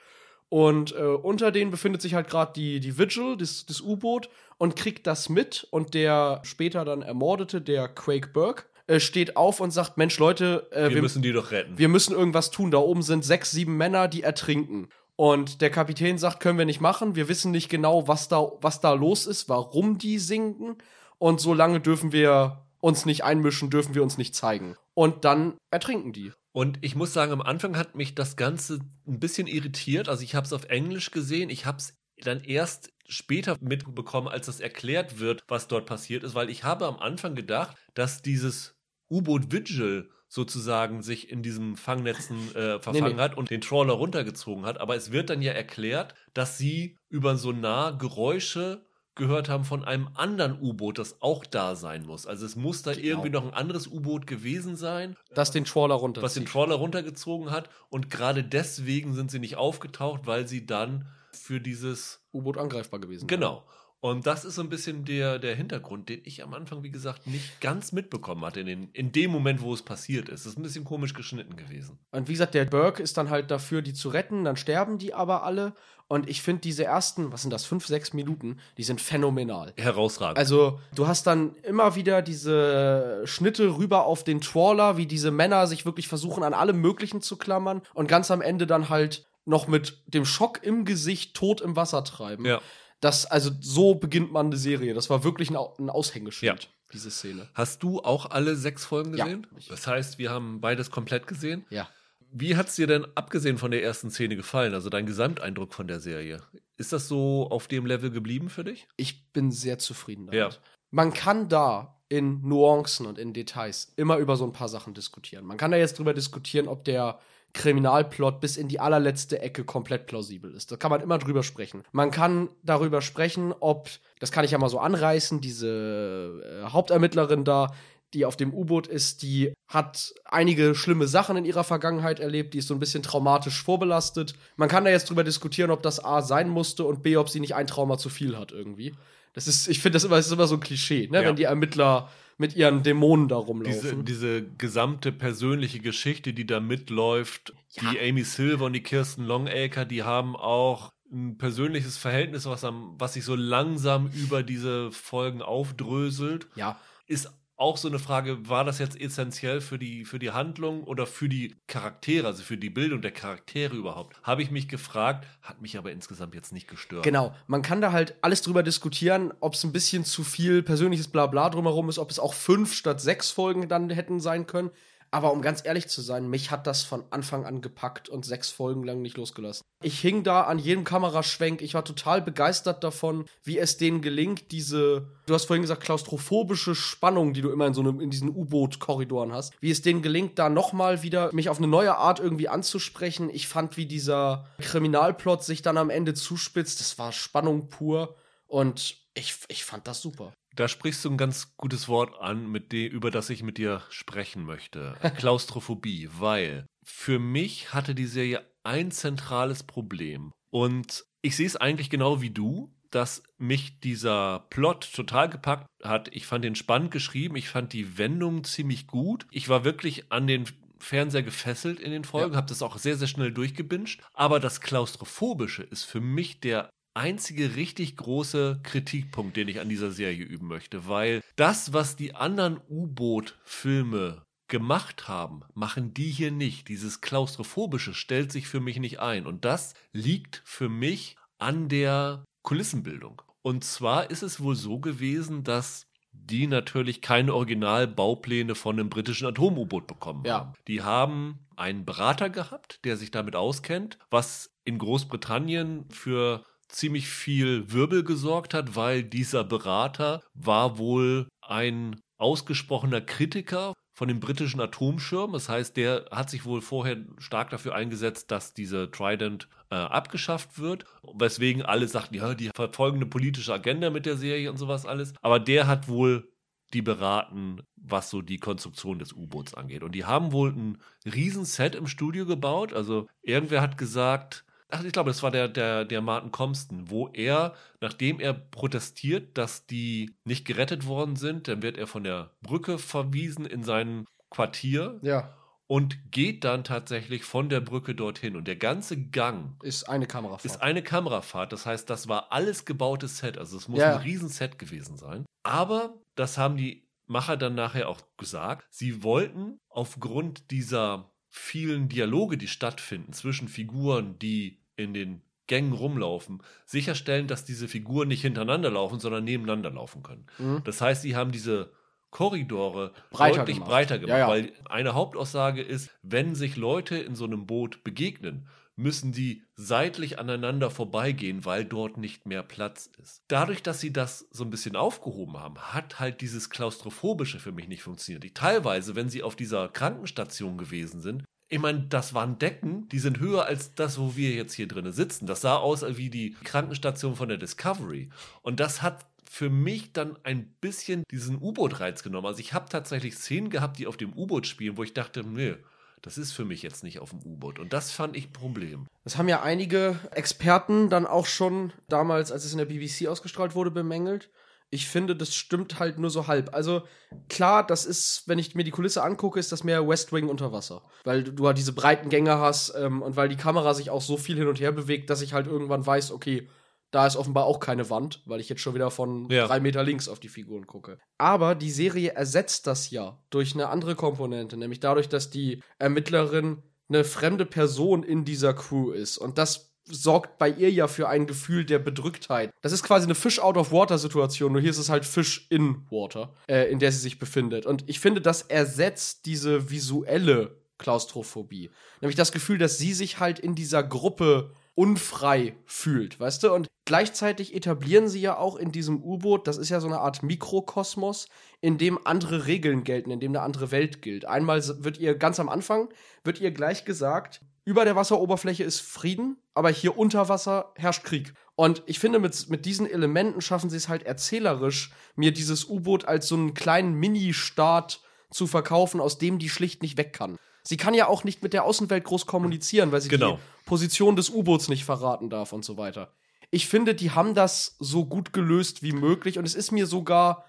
Und 0.50 0.94
äh, 0.96 1.02
unter 1.02 1.52
denen 1.52 1.72
befindet 1.72 2.02
sich 2.04 2.14
halt 2.14 2.30
gerade 2.30 2.54
die, 2.56 2.80
die 2.80 2.98
Vigil, 3.00 3.36
das, 3.36 3.66
das 3.66 3.82
U-Boot, 3.82 4.30
und 4.58 4.76
kriegt 4.76 5.08
das 5.08 5.30
mit. 5.30 5.68
Und 5.72 5.94
der 5.94 6.42
später 6.44 6.86
dann 6.86 7.02
ermordete, 7.02 7.62
der 7.62 7.88
Quake 7.88 8.30
Burke, 8.30 8.64
äh, 8.88 9.00
steht 9.00 9.36
auf 9.36 9.60
und 9.60 9.72
sagt: 9.72 9.98
Mensch, 9.98 10.18
Leute, 10.20 10.68
äh, 10.72 10.90
Wir, 10.90 11.02
müssen 11.02 11.22
die 11.22 11.34
doch 11.34 11.52
retten. 11.52 11.78
wir 11.78 11.90
müssen 11.90 12.14
irgendwas 12.14 12.52
tun. 12.52 12.72
Da 12.72 12.78
oben 12.78 13.02
sind 13.02 13.26
sechs, 13.26 13.52
sieben 13.52 13.78
Männer, 13.78 14.08
die 14.08 14.24
ertrinken. 14.24 14.90
Und 15.18 15.62
der 15.62 15.70
Kapitän 15.70 16.18
sagt, 16.18 16.42
können 16.42 16.58
wir 16.58 16.66
nicht 16.66 16.82
machen. 16.82 17.16
Wir 17.16 17.30
wissen 17.30 17.52
nicht 17.52 17.70
genau, 17.70 18.08
was 18.08 18.28
da, 18.28 18.52
was 18.62 18.82
da 18.82 18.92
los 18.94 19.28
ist, 19.28 19.48
warum 19.48 19.98
die 19.98 20.20
sinken. 20.20 20.78
Und 21.18 21.40
solange 21.40 21.80
dürfen 21.80 22.12
wir 22.12 22.66
uns 22.82 23.06
nicht 23.06 23.24
einmischen, 23.24 23.70
dürfen 23.70 23.96
wir 23.96 24.04
uns 24.04 24.18
nicht 24.18 24.36
zeigen. 24.36 24.76
Und 24.94 25.24
dann 25.24 25.56
ertrinken 25.72 26.12
die. 26.12 26.32
Und 26.52 26.78
ich 26.82 26.96
muss 26.96 27.14
sagen, 27.14 27.32
am 27.32 27.42
Anfang 27.42 27.78
hat 27.78 27.96
mich 27.96 28.14
das 28.14 28.36
Ganze 28.36 28.80
ein 29.08 29.20
bisschen 29.20 29.48
irritiert. 29.48 30.10
Also 30.10 30.24
ich 30.24 30.36
habe 30.36 30.46
es 30.46 30.54
auf 30.54 30.66
Englisch 30.66 31.12
gesehen. 31.12 31.50
Ich 31.50 31.66
habe 31.66 31.78
es 31.78 31.96
dann 32.22 32.42
erst 32.44 32.92
später 33.08 33.58
mitbekommen, 33.62 34.28
als 34.28 34.48
das 34.48 34.60
erklärt 34.60 35.20
wird, 35.20 35.44
was 35.48 35.68
dort 35.68 35.86
passiert 35.86 36.24
ist, 36.24 36.36
weil 36.36 36.50
ich 36.50 36.64
habe 36.64 36.86
am 36.86 36.98
Anfang 36.98 37.36
gedacht, 37.36 37.78
dass 37.94 38.22
dieses 38.22 38.76
U-Boot 39.10 39.52
Vigil 39.52 40.10
sozusagen 40.28 41.02
sich 41.02 41.30
in 41.30 41.44
diesem 41.44 41.78
Fangnetzen 41.78 42.56
äh, 42.56 42.80
verfangen 42.80 43.16
nee. 43.16 43.22
hat 43.22 43.38
und 43.38 43.50
den 43.50 43.62
Trawler 43.62 43.94
runtergezogen 43.94 44.66
hat. 44.66 44.80
Aber 44.80 44.96
es 44.96 45.12
wird 45.12 45.30
dann 45.30 45.42
ja 45.42 45.54
erklärt, 45.54 46.16
dass 46.34 46.58
sie 46.58 46.98
über 47.10 47.38
Sonar 47.38 47.98
Geräusche 47.98 48.84
gehört 49.16 49.48
haben 49.48 49.64
von 49.64 49.86
einem 49.86 50.10
anderen 50.16 50.60
U-Boot, 50.60 51.00
das 51.00 51.22
auch 51.22 51.46
da 51.46 51.76
sein 51.76 52.06
muss. 52.06 52.26
Also 52.28 52.46
es 52.46 52.58
muss 52.58 52.82
da 52.82 52.94
Genau. 52.94 53.06
irgendwie 53.08 53.30
noch 53.30 53.46
ein 53.46 53.54
anderes 53.54 53.88
U-Boot 53.88 54.28
gewesen 54.28 54.76
sein, 54.76 55.16
Das 55.34 55.52
den 55.52 55.64
Trawler 55.64 55.96
runter. 55.96 56.22
was 56.22 56.34
den 56.34 56.46
Trawler 56.46 56.76
runtergezogen 56.76 57.50
hat. 57.50 57.70
Und 57.90 58.10
gerade 58.10 58.44
deswegen 58.44 59.14
sind 59.14 59.32
sie 59.32 59.40
nicht 59.40 59.56
aufgetaucht, 59.56 60.28
weil 60.28 60.48
sie 60.48 60.66
dann 60.66 61.08
für 61.46 61.60
dieses. 61.60 62.22
U-Boot 62.34 62.58
angreifbar 62.58 63.00
gewesen. 63.00 63.28
Genau. 63.28 63.64
Und 64.02 64.28
das 64.28 64.46
ist 64.46 64.56
so 64.56 64.62
ein 64.62 64.70
bisschen 64.70 65.06
der, 65.06 65.40
der 65.40 65.56
Hintergrund, 65.56 66.10
den 66.10 66.22
ich 66.26 66.44
am 66.44 66.54
Anfang, 66.54 66.84
wie 66.84 66.92
gesagt, 66.92 67.26
nicht 67.26 67.60
ganz 67.60 67.92
mitbekommen 67.92 68.46
hatte 68.46 68.60
in, 68.60 68.68
den, 68.68 68.90
in 68.94 69.12
dem 69.12 69.32
Moment, 69.32 69.62
wo 69.62 69.74
es 69.74 69.82
passiert 69.82 70.30
ist. 70.30 70.46
Das 70.46 70.54
ist 70.54 70.60
ein 70.60 70.64
bisschen 70.64 70.84
komisch 70.84 71.14
geschnitten 71.16 71.56
gewesen. 71.56 71.98
Und 72.12 72.28
wie 72.28 72.34
gesagt, 72.34 72.54
der 72.54 72.66
Burke 72.66 73.02
ist 73.02 73.18
dann 73.18 73.32
halt 73.32 73.50
dafür, 73.50 73.82
die 73.82 73.94
zu 73.94 74.10
retten. 74.10 74.44
Dann 74.44 74.58
sterben 74.58 75.00
die 75.00 75.14
aber 75.14 75.44
alle. 75.44 75.74
Und 76.08 76.30
ich 76.30 76.44
finde 76.44 76.62
diese 76.62 76.84
ersten, 76.84 77.32
was 77.32 77.42
sind 77.42 77.52
das, 77.52 77.66
fünf, 77.66 77.88
sechs 77.88 78.14
Minuten, 78.14 78.60
die 78.78 78.84
sind 78.84 79.02
phänomenal. 79.02 79.74
Herausragend. 79.76 80.38
Also, 80.38 80.80
du 80.94 81.08
hast 81.08 81.26
dann 81.26 81.56
immer 81.64 81.96
wieder 81.96 82.22
diese 82.22 83.24
Schnitte 83.26 83.78
rüber 83.78 84.06
auf 84.06 84.24
den 84.24 84.40
Trawler, 84.40 84.98
wie 84.98 85.08
diese 85.08 85.32
Männer 85.32 85.66
sich 85.66 85.84
wirklich 85.86 86.08
versuchen, 86.08 86.44
an 86.44 86.54
allem 86.54 86.80
Möglichen 86.80 87.22
zu 87.22 87.38
klammern 87.38 87.82
und 87.96 88.08
ganz 88.08 88.30
am 88.30 88.42
Ende 88.42 88.68
dann 88.68 88.90
halt 88.90 89.26
noch 89.46 89.68
mit 89.68 90.02
dem 90.08 90.26
Schock 90.26 90.64
im 90.64 90.86
Gesicht 90.86 91.36
tot 91.36 91.62
im 91.62 91.76
Wasser 91.76 92.04
treiben. 92.04 92.46
ja. 92.46 92.62
Das, 93.02 93.26
also, 93.26 93.52
so 93.60 93.96
beginnt 93.96 94.32
man 94.32 94.48
eine 94.48 94.58
Serie. 94.58 94.94
Das 94.94 95.10
war 95.10 95.24
wirklich 95.24 95.50
ein, 95.52 95.58
ein 95.78 95.90
Aushängeschild, 95.90 96.64
Ja. 96.64 96.70
diese 96.94 97.12
Szene. 97.12 97.50
Hast 97.54 97.84
du 97.84 98.00
auch 98.00 98.32
alle 98.32 98.56
sechs 98.56 98.86
Folgen 98.86 99.16
Ja. 99.16 99.26
gesehen? 99.26 99.46
Das 99.70 99.86
heißt, 99.86 100.18
wir 100.18 100.32
haben 100.32 100.62
beides 100.62 100.90
komplett 100.92 101.28
gesehen. 101.28 101.66
Ja. 101.70 101.88
Wie 102.32 102.56
hat 102.56 102.70
es 102.70 102.76
dir 102.76 102.88
denn 102.88 103.06
abgesehen 103.16 103.58
von 103.58 103.70
der 103.72 103.84
ersten 103.84 104.10
Szene 104.10 104.36
gefallen? 104.38 104.74
Also 104.74 104.90
dein 104.90 105.06
Gesamteindruck 105.06 105.74
von 105.74 105.88
der 105.88 106.00
Serie? 106.00 106.42
Ist 106.78 106.94
das 106.94 107.08
so 107.08 107.48
auf 107.52 107.68
dem 107.68 107.86
Level 107.86 108.12
geblieben 108.12 108.50
für 108.50 108.64
dich? 108.64 108.88
Ich 108.98 109.32
bin 109.34 109.52
sehr 109.52 109.78
zufrieden 109.78 110.28
damit. 110.28 110.40
Ja. 110.54 110.60
Man 110.90 111.14
kann 111.14 111.48
da 111.50 112.00
in 112.10 112.42
Nuancen 112.48 113.06
und 113.06 113.20
in 113.20 113.34
Details 113.34 113.92
immer 113.98 114.18
über 114.18 114.38
so 114.38 114.46
ein 114.46 114.54
paar 114.54 114.70
Sachen 114.70 114.94
diskutieren. 114.94 115.46
Man 115.46 115.58
kann 115.58 115.72
da 115.72 115.78
jetzt 115.78 116.00
drüber 116.00 116.14
diskutieren, 116.14 116.68
ob 116.70 116.86
der 116.86 117.20
Kriminalplot 117.56 118.42
bis 118.42 118.58
in 118.58 118.68
die 118.68 118.80
allerletzte 118.80 119.42
Ecke 119.42 119.64
komplett 119.64 120.06
plausibel 120.06 120.54
ist. 120.54 120.72
Da 120.72 120.76
kann 120.76 120.92
man 120.92 121.02
immer 121.02 121.18
drüber 121.18 121.42
sprechen. 121.42 121.84
Man 121.92 122.12
kann 122.12 122.50
darüber 122.64 123.02
sprechen, 123.02 123.54
ob, 123.60 123.90
das 124.20 124.32
kann 124.32 124.46
ich 124.46 124.52
ja 124.52 124.58
mal 124.58 124.70
so 124.70 124.80
anreißen, 124.80 125.42
diese 125.42 126.62
äh, 126.66 126.70
Hauptermittlerin 126.70 127.46
da, 127.46 127.74
die 128.14 128.26
auf 128.26 128.36
dem 128.36 128.54
U-Boot 128.54 128.88
ist, 128.88 129.24
die 129.24 129.54
hat 129.68 130.14
einige 130.26 130.76
schlimme 130.76 131.08
Sachen 131.08 131.38
in 131.38 131.46
ihrer 131.46 131.64
Vergangenheit 131.64 132.20
erlebt, 132.20 132.54
die 132.54 132.60
ist 132.60 132.68
so 132.68 132.74
ein 132.74 132.80
bisschen 132.80 133.04
traumatisch 133.04 133.64
vorbelastet. 133.64 134.36
Man 134.58 134.70
kann 134.70 134.86
da 134.86 134.92
jetzt 134.92 135.10
drüber 135.10 135.24
diskutieren, 135.24 135.72
ob 135.72 135.82
das 135.82 136.04
A 136.04 136.22
sein 136.22 136.50
musste 136.50 136.84
und 136.84 137.04
B, 137.04 137.18
ob 137.18 137.30
sie 137.30 137.40
nicht 137.40 137.56
ein 137.56 137.68
Trauma 137.68 137.98
zu 137.98 138.10
viel 138.10 138.38
hat 138.38 138.52
irgendwie. 138.52 138.94
Das 139.34 139.48
ist, 139.48 139.68
ich 139.68 139.80
finde 139.80 139.96
das 139.96 140.04
immer, 140.04 140.18
das 140.18 140.28
ist 140.28 140.32
immer 140.34 140.48
so 140.48 140.56
ein 140.56 140.62
Klischee, 140.62 141.08
ne? 141.12 141.22
Ja. 141.22 141.28
wenn 141.28 141.36
die 141.36 141.44
Ermittler 141.44 142.10
mit 142.38 142.56
ihren 142.56 142.84
Dämonen 142.84 143.28
da 143.28 143.36
Diese, 143.38 143.48
rumlaufen. 143.48 144.06
diese 144.06 144.44
gesamte 144.58 145.12
persönliche 145.12 145.80
Geschichte, 145.80 146.34
die 146.34 146.46
da 146.46 146.60
mitläuft, 146.60 147.54
Ja. 147.82 147.92
die 147.92 148.00
Amy 148.00 148.24
Silver 148.24 148.66
und 148.66 148.74
die 148.74 148.84
Kirsten 148.84 149.26
Longacre, 149.26 149.86
die 149.86 150.04
haben 150.04 150.36
auch 150.36 150.92
ein 151.12 151.38
persönliches 151.38 151.98
Verhältnis, 151.98 152.46
was, 152.46 152.64
am, 152.64 152.96
was 153.00 153.14
sich 153.14 153.24
so 153.24 153.36
langsam 153.36 154.10
über 154.14 154.44
diese 154.44 154.92
Folgen 154.92 155.42
aufdröselt. 155.42 156.48
ja, 156.56 156.78
Ist 157.08 157.30
auch 157.58 157.78
so 157.78 157.88
eine 157.88 158.00
Frage, 158.00 158.50
war 158.50 158.66
das 158.66 158.80
jetzt 158.80 159.00
essentiell 159.00 159.62
für 159.62 159.80
die, 159.80 160.04
für 160.04 160.20
die 160.20 160.32
Handlung 160.32 160.84
oder 160.84 161.08
für 161.08 161.30
die 161.30 161.56
Charaktere, 161.68 162.28
also 162.28 162.44
für 162.44 162.58
die 162.58 162.70
Bildung 162.70 163.02
der 163.02 163.12
Charaktere 163.12 163.76
überhaupt? 163.76 164.22
Habe 164.24 164.42
ich 164.42 164.52
mich 164.52 164.68
gefragt, 164.68 165.26
hat 165.42 165.62
mich 165.62 165.78
aber 165.78 165.92
insgesamt 165.92 166.36
jetzt 166.36 166.52
nicht 166.52 166.68
gestört. 166.68 167.04
Genau, 167.04 167.34
man 167.48 167.62
kann 167.62 167.80
da 167.80 167.92
halt 167.92 168.16
alles 168.22 168.42
drüber 168.42 168.62
diskutieren, 168.62 169.34
ob 169.40 169.54
es 169.54 169.64
ein 169.64 169.72
bisschen 169.72 170.04
zu 170.04 170.24
viel 170.24 170.64
persönliches 170.64 171.08
Blabla 171.08 171.50
drumherum 171.50 171.88
ist, 171.88 171.98
ob 171.98 172.12
es 172.12 172.20
auch 172.20 172.34
fünf 172.34 172.74
statt 172.74 173.00
sechs 173.00 173.32
Folgen 173.32 173.70
dann 173.70 173.90
hätten 173.90 174.20
sein 174.20 174.48
können. 174.48 174.72
Aber 175.16 175.32
um 175.32 175.42
ganz 175.42 175.62
ehrlich 175.64 175.88
zu 175.88 176.02
sein, 176.02 176.30
mich 176.30 176.52
hat 176.52 176.68
das 176.68 176.84
von 176.84 177.06
Anfang 177.10 177.46
an 177.46 177.62
gepackt 177.62 178.10
und 178.10 178.26
sechs 178.26 178.50
Folgen 178.50 178.84
lang 178.84 179.02
nicht 179.02 179.16
losgelassen. 179.16 179.64
Ich 179.82 180.02
hing 180.02 180.24
da 180.24 180.42
an 180.42 180.60
jedem 180.60 180.84
Kameraschwenk. 180.84 181.62
Ich 181.62 181.74
war 181.74 181.86
total 181.86 182.22
begeistert 182.22 182.84
davon, 182.84 183.24
wie 183.42 183.58
es 183.58 183.78
denen 183.78 184.02
gelingt, 184.02 184.52
diese, 184.52 185.08
du 185.26 185.34
hast 185.34 185.46
vorhin 185.46 185.62
gesagt, 185.62 185.82
klaustrophobische 185.84 186.76
Spannung, 186.76 187.32
die 187.32 187.40
du 187.40 187.50
immer 187.50 187.66
in 187.66 187.74
so 187.74 187.80
einem, 187.80 188.02
in 188.02 188.10
diesen 188.10 188.28
U-Boot-Korridoren 188.28 189.32
hast, 189.32 189.54
wie 189.62 189.72
es 189.72 189.82
denen 189.82 190.02
gelingt, 190.02 190.38
da 190.38 190.50
nochmal 190.50 191.02
wieder 191.02 191.34
mich 191.34 191.48
auf 191.48 191.60
eine 191.60 191.68
neue 191.68 191.96
Art 191.96 192.20
irgendwie 192.20 192.50
anzusprechen. 192.50 193.30
Ich 193.30 193.48
fand, 193.48 193.78
wie 193.78 193.86
dieser 193.86 194.48
Kriminalplot 194.60 195.46
sich 195.46 195.62
dann 195.62 195.78
am 195.78 195.90
Ende 195.90 196.14
zuspitzt. 196.14 196.82
Das 196.82 197.00
war 197.00 197.14
Spannung 197.14 197.70
pur. 197.70 198.16
Und 198.48 198.98
ich, 199.14 199.38
ich 199.48 199.64
fand 199.64 199.88
das 199.88 200.02
super. 200.02 200.34
Da 200.56 200.68
sprichst 200.68 201.04
du 201.04 201.10
ein 201.12 201.18
ganz 201.18 201.56
gutes 201.58 201.88
Wort 201.88 202.20
an, 202.20 202.50
mit 202.50 202.72
dem, 202.72 202.92
über 202.92 203.12
das 203.12 203.30
ich 203.30 203.44
mit 203.44 203.58
dir 203.58 203.82
sprechen 203.90 204.44
möchte. 204.44 204.96
Klaustrophobie, 205.18 206.10
weil 206.18 206.66
für 206.86 207.20
mich 207.20 207.74
hatte 207.74 207.96
die 207.96 208.06
Serie 208.06 208.46
ein 208.64 208.92
zentrales 208.92 209.64
Problem. 209.64 210.32
Und 210.52 211.06
ich 211.22 211.36
sehe 211.36 211.48
es 211.48 211.56
eigentlich 211.58 211.90
genau 211.90 212.22
wie 212.22 212.30
du, 212.30 212.74
dass 212.92 213.24
mich 213.38 213.80
dieser 213.82 214.46
Plot 214.50 214.90
total 214.94 215.30
gepackt 215.30 215.68
hat. 215.84 216.08
Ich 216.16 216.26
fand 216.26 216.46
den 216.46 216.56
spannend 216.56 216.92
geschrieben, 216.92 217.36
ich 217.36 217.50
fand 217.50 217.74
die 217.74 217.98
Wendung 217.98 218.44
ziemlich 218.46 218.88
gut. 218.88 219.28
Ich 219.32 219.50
war 219.50 219.66
wirklich 219.66 220.12
an 220.12 220.28
den 220.28 220.46
Fernseher 220.80 221.24
gefesselt 221.24 221.80
in 221.80 221.92
den 221.92 222.04
Folgen, 222.04 222.32
Ja. 222.34 222.38
habe 222.38 222.48
das 222.48 222.62
auch 222.62 222.78
sehr, 222.78 222.96
sehr 222.96 223.08
schnell 223.08 223.32
durchgebinged. 223.34 224.00
Aber 224.14 224.40
das 224.40 224.62
Klaustrophobische 224.62 225.64
ist 225.64 225.84
für 225.84 226.00
mich 226.02 226.40
der 226.40 226.70
einzige 226.96 227.56
richtig 227.56 227.98
große 227.98 228.60
Kritikpunkt, 228.64 229.38
den 229.38 229.48
ich 229.48 229.60
an 229.60 229.70
dieser 229.70 229.92
Serie 229.92 230.24
üben 230.24 230.48
möchte, 230.48 230.88
weil 230.88 231.22
das, 231.36 231.74
was 231.74 231.96
die 231.96 232.16
anderen 232.16 232.60
U-Boot-Filme 232.70 234.24
gemacht 234.48 235.08
haben, 235.08 235.42
machen 235.54 235.94
die 235.94 236.10
hier 236.12 236.32
nicht. 236.32 236.68
Dieses 236.70 237.02
Klaustrophobische 237.02 237.94
stellt 237.94 238.32
sich 238.32 238.48
für 238.48 238.60
mich 238.60 238.80
nicht 238.80 239.00
ein. 239.00 239.26
Und 239.26 239.44
das 239.46 239.74
liegt 239.92 240.42
für 240.46 240.70
mich 240.70 241.16
an 241.40 241.68
der 241.68 242.24
Kulissenbildung. 242.44 243.22
Und 243.42 243.64
zwar 243.64 244.10
ist 244.12 244.24
es 244.24 244.40
wohl 244.40 244.56
so 244.56 244.80
gewesen, 244.80 245.44
dass 245.44 245.88
die 246.12 246.48
natürlich 246.48 247.02
keine 247.02 247.34
Originalbaupläne 247.34 248.56
von 248.56 248.80
einem 248.80 248.90
britischen 248.90 249.28
Atom-U-Boot 249.28 249.88
bekommen 249.88 250.24
Ja. 250.26 250.40
haben. 250.40 250.54
Die 250.68 250.82
haben 250.82 251.40
einen 251.56 251.86
Berater 251.86 252.30
gehabt, 252.30 252.80
der 252.86 252.98
sich 252.98 253.12
damit 253.12 253.36
auskennt, 253.36 253.98
was 254.10 254.52
in 254.64 254.78
Großbritannien 254.78 255.86
für 255.90 256.44
ziemlich 256.76 257.08
viel 257.08 257.72
Wirbel 257.72 258.04
gesorgt 258.04 258.54
hat, 258.54 258.76
weil 258.76 259.04
dieser 259.04 259.44
Berater 259.44 260.22
war 260.34 260.78
wohl 260.78 261.28
ein 261.42 262.02
ausgesprochener 262.18 263.02
Kritiker 263.02 263.74
von 263.94 264.10
dem 264.10 264.20
britischen 264.20 264.60
Atomschirm. 264.60 265.32
Das 265.32 265.48
heißt, 265.48 265.78
der 265.78 266.06
hat 266.12 266.30
sich 266.30 266.46
wohl 266.46 266.62
vorher 266.62 266.98
stark 267.18 267.50
dafür 267.50 267.76
eingesetzt, 267.76 268.30
dass 268.30 268.54
diese 268.54 268.92
Trident 268.92 269.48
äh, 269.70 269.76
abgeschafft 269.76 270.60
wird, 270.60 270.84
weswegen 271.14 271.64
alle 271.64 271.88
sagten, 271.88 272.16
ja, 272.16 272.34
die 272.34 272.50
verfolgen 272.54 272.98
eine 272.98 273.06
politische 273.06 273.54
Agenda 273.54 273.90
mit 273.90 274.06
der 274.06 274.18
Serie 274.18 274.52
und 274.52 274.58
sowas 274.58 274.86
alles. 274.86 275.14
Aber 275.22 275.40
der 275.40 275.68
hat 275.68 275.88
wohl 275.88 276.30
die 276.74 276.82
beraten, 276.82 277.62
was 277.78 278.10
so 278.10 278.22
die 278.22 278.38
Konstruktion 278.38 279.00
des 279.00 279.14
U-Boots 279.14 279.54
angeht. 279.54 279.84
Und 279.84 279.94
die 279.94 280.04
haben 280.04 280.34
wohl 280.34 280.50
ein 280.50 280.78
Riesenset 281.06 281.76
im 281.76 281.88
Studio 281.88 282.26
gebaut. 282.26 282.74
Also 282.74 283.08
irgendwer 283.22 283.62
hat 283.62 283.78
gesagt, 283.78 284.46
ach, 284.76 284.84
ich 284.84 284.92
glaube, 284.94 285.10
das 285.10 285.24
war 285.24 285.32
der, 285.32 285.48
der, 285.48 285.86
der 285.86 286.02
Martin 286.02 286.32
Compston, 286.32 286.90
wo 286.90 287.08
er, 287.14 287.54
nachdem 287.82 288.20
er 288.20 288.34
protestiert, 288.34 289.38
dass 289.38 289.66
die 289.66 290.16
nicht 290.26 290.46
gerettet 290.46 290.86
worden 290.86 291.16
sind, 291.16 291.48
dann 291.48 291.62
wird 291.62 291.78
er 291.78 291.88
von 291.88 292.04
der 292.04 292.32
Brücke 292.42 292.78
verwiesen 292.78 293.46
in 293.46 293.64
sein 293.64 294.06
Quartier. 294.30 295.00
Ja. 295.02 295.34
Und 295.68 296.12
geht 296.12 296.44
dann 296.44 296.64
tatsächlich 296.64 297.24
von 297.24 297.50
der 297.50 297.60
Brücke 297.60 297.96
dorthin. 297.96 298.36
Und 298.36 298.48
der 298.48 298.56
ganze 298.56 299.02
Gang 299.02 299.56
Ist 299.64 299.90
eine 299.90 300.06
Kamerafahrt. 300.06 300.46
ist 300.46 300.62
eine 300.62 300.84
Kamerafahrt. 300.84 301.52
Das 301.52 301.66
heißt, 301.66 301.90
das 301.90 302.08
war 302.08 302.32
alles 302.32 302.66
gebautes 302.66 303.18
Set. 303.18 303.40
Also 303.40 303.58
es 303.58 303.68
muss 303.68 303.80
Ja. 303.80 303.96
ein 303.96 304.02
Riesenset 304.04 304.60
gewesen 304.60 304.96
sein. 304.96 305.26
Aber 305.42 305.96
das 306.14 306.38
haben 306.38 306.56
die 306.58 306.88
Macher 307.08 307.36
dann 307.38 307.56
nachher 307.56 307.90
auch 307.90 308.02
gesagt. 308.18 308.66
Sie 308.70 309.02
wollten 309.02 309.58
aufgrund 309.70 310.52
dieser 310.52 311.12
vielen 311.30 311.90
Dialoge, 311.90 312.38
die 312.38 312.48
stattfinden 312.48 313.12
zwischen 313.14 313.48
Figuren, 313.48 314.20
die 314.20 314.62
in 314.78 314.94
den 314.94 315.22
Gängen 315.48 315.74
rumlaufen, 315.74 316.42
sicherstellen, 316.66 317.28
dass 317.28 317.46
diese 317.46 317.68
Figuren 317.68 318.08
nicht 318.08 318.22
hintereinander 318.22 318.72
laufen, 318.72 319.00
sondern 319.00 319.24
nebeneinander 319.24 319.70
laufen 319.72 320.02
können. 320.02 320.26
Mhm. 320.40 320.62
Das 320.64 320.82
heißt, 320.82 321.04
sie 321.04 321.16
haben 321.16 321.32
diese 321.32 321.72
Korridore 322.10 322.94
Breiter 323.12 323.40
deutlich 323.40 323.58
gemacht. 323.58 323.70
breiter 323.70 324.00
gemacht, 324.00 324.10
Ja, 324.10 324.18
ja. 324.20 324.28
weil 324.30 324.54
eine 324.70 324.94
Hauptaussage 324.94 325.62
ist, 325.62 325.90
wenn 326.02 326.34
sich 326.34 326.56
Leute 326.56 326.98
in 326.98 327.14
so 327.14 327.26
einem 327.26 327.46
Boot 327.46 327.84
begegnen, 327.84 328.48
müssen 328.78 329.12
die 329.12 329.44
seitlich 329.56 330.20
aneinander 330.20 330.70
vorbeigehen, 330.70 331.46
weil 331.46 331.64
dort 331.64 331.98
nicht 331.98 332.26
mehr 332.26 332.44
Platz 332.44 332.90
ist. 333.02 333.24
Dadurch, 333.28 333.64
dass 333.64 333.80
sie 333.80 333.94
das 333.94 334.28
so 334.32 334.44
ein 334.44 334.50
bisschen 334.50 334.76
aufgehoben 334.76 335.38
haben, 335.38 335.58
hat 335.60 336.00
halt 336.00 336.22
dieses 336.22 336.50
Klaustrophobische 336.50 337.40
für 337.40 337.52
mich 337.54 337.68
nicht 337.68 337.84
funktioniert. 337.84 338.24
Die, 338.24 338.34
teilweise, 338.34 338.96
wenn 338.96 339.10
sie 339.10 339.24
auf 339.24 339.36
dieser 339.36 339.70
Krankenstation 339.70 340.58
gewesen 340.58 341.02
sind, 341.02 341.24
ich 341.48 341.60
meine, 341.60 341.82
das 341.82 342.14
waren 342.14 342.40
Decken, 342.40 342.90
die 342.90 343.00
sind 343.00 343.20
höher 343.20 343.46
als 343.46 343.76
das, 343.76 344.00
wo 344.00 344.16
wir 344.16 344.32
jetzt 344.32 344.54
hier 344.54 344.68
drinnen 344.68 344.92
sitzen. 344.92 345.28
Das 345.28 345.42
sah 345.42 345.58
aus 345.58 345.86
wie 345.98 346.10
die 346.10 346.36
Krankenstation 346.44 347.16
von 347.16 347.30
der 347.30 347.38
Discovery. 347.38 348.10
Und 348.42 348.60
das 348.60 348.82
hat 348.82 349.06
für 349.30 349.50
mich 349.50 349.92
dann 349.94 350.18
ein 350.24 350.48
bisschen 350.62 351.04
diesen 351.12 351.42
U-Boot-Reiz 351.42 352.04
genommen. 352.04 352.26
Also 352.26 352.40
ich 352.40 352.54
habe 352.54 352.70
tatsächlich 352.70 353.16
Szenen 353.16 353.50
gehabt, 353.50 353.78
die 353.78 353.88
auf 353.88 353.98
dem 353.98 354.14
U-Boot 354.14 354.48
spielen, 354.48 354.78
wo 354.78 354.84
ich 354.84 354.94
dachte, 354.94 355.24
nee, 355.24 355.56
das 356.02 356.18
ist 356.18 356.32
für 356.32 356.46
mich 356.46 356.62
jetzt 356.62 356.84
nicht 356.84 357.00
auf 357.00 357.10
dem 357.10 357.22
U-Boot. 357.24 357.60
Und 357.60 357.74
das 357.74 357.92
fand 357.92 358.16
ich 358.16 358.28
ein 358.28 358.34
Problem. 358.34 358.88
Das 359.04 359.18
haben 359.18 359.28
ja 359.28 359.42
einige 359.42 360.00
Experten 360.12 360.90
dann 360.90 361.06
auch 361.06 361.26
schon 361.26 361.74
damals, 361.90 362.32
als 362.32 362.46
es 362.46 362.54
in 362.54 362.60
der 362.60 362.66
BBC 362.66 363.08
ausgestrahlt 363.08 363.56
wurde, 363.56 363.72
bemängelt. 363.72 364.30
Ich 364.76 364.88
finde, 364.88 365.16
das 365.16 365.34
stimmt 365.34 365.80
halt 365.80 365.98
nur 365.98 366.10
so 366.10 366.28
halb. 366.28 366.54
Also 366.54 366.84
klar, 367.30 367.66
das 367.66 367.86
ist, 367.86 368.28
wenn 368.28 368.38
ich 368.38 368.56
mir 368.56 368.64
die 368.66 368.72
Kulisse 368.72 369.04
angucke, 369.04 369.40
ist 369.40 369.52
das 369.52 369.64
mehr 369.64 369.88
West 369.88 370.12
Wing 370.12 370.28
unter 370.28 370.52
Wasser. 370.52 370.84
Weil 371.06 371.24
du, 371.24 371.48
halt 371.48 371.58
diese 371.58 371.74
breiten 371.74 372.10
Gänge 372.10 372.38
hast 372.40 372.74
ähm, 372.78 373.02
und 373.02 373.16
weil 373.16 373.30
die 373.30 373.38
Kamera 373.38 373.74
sich 373.74 373.90
auch 373.90 374.02
so 374.02 374.18
viel 374.18 374.38
hin 374.38 374.48
und 374.48 374.60
her 374.60 374.74
bewegt, 374.74 375.10
dass 375.10 375.22
ich 375.22 375.34
halt 375.34 375.48
irgendwann 375.48 375.86
weiß, 375.86 376.12
okay, 376.12 376.50
da 376.92 377.08
ist 377.08 377.16
offenbar 377.16 377.46
auch 377.46 377.60
keine 377.60 377.90
Wand, 377.90 378.22
weil 378.26 378.40
ich 378.40 378.50
jetzt 378.50 378.62
schon 378.62 378.76
wieder 378.76 378.92
von 378.92 379.30
Ja. 379.30 379.48
drei 379.48 379.60
Meter 379.60 379.84
links 379.84 380.08
auf 380.08 380.20
die 380.20 380.30
Figuren 380.30 380.68
gucke. 380.68 381.00
Aber 381.18 381.56
die 381.56 381.72
Serie 381.72 382.12
ersetzt 382.14 382.68
das 382.68 382.90
ja 382.92 383.18
durch 383.30 383.54
eine 383.54 383.70
andere 383.70 383.96
Komponente, 383.96 384.58
nämlich 384.58 384.82
dadurch, 384.82 385.10
dass 385.10 385.30
die 385.30 385.62
Ermittlerin 385.80 386.64
eine 386.88 387.04
fremde 387.04 387.46
Person 387.46 388.04
in 388.04 388.26
dieser 388.26 388.54
Crew 388.54 388.92
ist. 388.92 389.18
Und 389.18 389.38
das 389.38 389.75
sorgt 389.86 390.38
bei 390.38 390.50
ihr 390.50 390.72
ja 390.72 390.88
für 390.88 391.08
ein 391.08 391.28
Gefühl 391.28 391.66
der 391.66 391.80
Bedrücktheit. 391.80 392.52
Das 392.62 392.72
ist 392.72 392.84
quasi 392.84 393.06
eine 393.06 393.16
Fish-out-of-water-Situation, 393.16 394.52
nur 394.52 394.62
hier 394.62 394.72
ist 394.72 394.78
es 394.78 394.90
halt 394.90 395.06
Fish 395.06 395.48
in 395.50 395.86
Water, 395.90 396.34
äh, 396.48 396.70
in 396.72 396.80
der 396.80 396.92
sie 396.92 397.00
sich 397.00 397.20
befindet. 397.20 397.66
Und 397.66 397.84
ich 397.88 398.00
finde, 398.00 398.22
das 398.22 398.42
ersetzt 398.42 399.26
diese 399.26 399.70
visuelle 399.70 400.58
Klaustrophobie. 400.78 401.70
Nämlich 402.02 402.16
das 402.16 402.32
Gefühl, 402.32 402.58
dass 402.58 402.78
sie 402.78 402.94
sich 402.94 403.20
halt 403.20 403.40
in 403.40 403.56
dieser 403.56 403.84
Gruppe 403.84 404.52
unfrei 404.76 405.56
fühlt, 405.66 406.20
weißt 406.20 406.44
du? 406.44 406.54
Und 406.54 406.68
gleichzeitig 406.84 407.56
etablieren 407.56 408.10
sie 408.10 408.20
ja 408.20 408.38
auch 408.38 408.58
in 408.58 408.72
diesem 408.72 409.02
U-Boot, 409.02 409.48
das 409.48 409.58
ist 409.58 409.70
ja 409.70 409.80
so 409.80 409.88
eine 409.88 410.00
Art 410.00 410.22
Mikrokosmos, 410.22 411.28
in 411.62 411.78
dem 411.78 411.98
andere 412.06 412.46
Regeln 412.46 412.84
gelten, 412.84 413.10
in 413.10 413.22
dem 413.22 413.32
eine 413.32 413.42
andere 413.42 413.72
Welt 413.72 414.02
gilt. 414.02 414.26
Einmal 414.26 414.62
wird 414.84 414.98
ihr 414.98 415.16
ganz 415.16 415.40
am 415.40 415.48
Anfang, 415.48 415.90
wird 416.24 416.42
ihr 416.42 416.52
gleich 416.52 416.84
gesagt, 416.84 417.42
über 417.66 417.84
der 417.84 417.96
Wasseroberfläche 417.96 418.64
ist 418.64 418.80
Frieden, 418.80 419.38
aber 419.54 419.70
hier 419.70 419.98
unter 419.98 420.30
Wasser 420.30 420.72
herrscht 420.76 421.04
Krieg. 421.04 421.34
Und 421.56 421.84
ich 421.88 422.00
finde, 422.00 422.20
mit, 422.20 422.50
mit 422.50 422.66
diesen 422.66 422.90
Elementen 422.90 423.42
schaffen 423.42 423.70
sie 423.70 423.78
es 423.78 423.90
halt 423.90 424.04
erzählerisch, 424.04 424.92
mir 425.16 425.32
dieses 425.34 425.66
U-Boot 425.68 426.06
als 426.06 426.28
so 426.28 426.36
einen 426.36 426.54
kleinen 426.54 426.94
Mini-Staat 426.94 428.02
zu 428.30 428.46
verkaufen, 428.48 429.02
aus 429.02 429.18
dem 429.18 429.40
die 429.40 429.50
schlicht 429.50 429.82
nicht 429.82 429.98
weg 429.98 430.14
kann. 430.14 430.38
Sie 430.64 430.78
kann 430.78 430.94
ja 430.94 431.08
auch 431.08 431.24
nicht 431.24 431.44
mit 431.44 431.54
der 431.54 431.64
Außenwelt 431.64 432.04
groß 432.04 432.26
kommunizieren, 432.26 432.92
weil 432.92 433.02
sie 433.02 433.10
Genau. 433.10 433.34
die 433.34 433.66
Position 433.66 434.16
des 434.16 434.30
U-Boots 434.30 434.68
nicht 434.68 434.86
verraten 434.86 435.30
darf 435.30 435.54
und 435.54 435.64
so 435.66 435.78
weiter. 435.78 436.12
Ich 436.52 436.68
finde, 436.68 436.94
die 436.94 437.12
haben 437.12 437.34
das 437.34 437.76
so 437.80 438.06
gut 438.06 438.34
gelöst 438.34 438.84
wie 438.84 438.92
möglich 438.92 439.40
und 439.40 439.46
es 439.46 439.56
ist 439.56 439.72
mir 439.72 439.88
sogar 439.88 440.46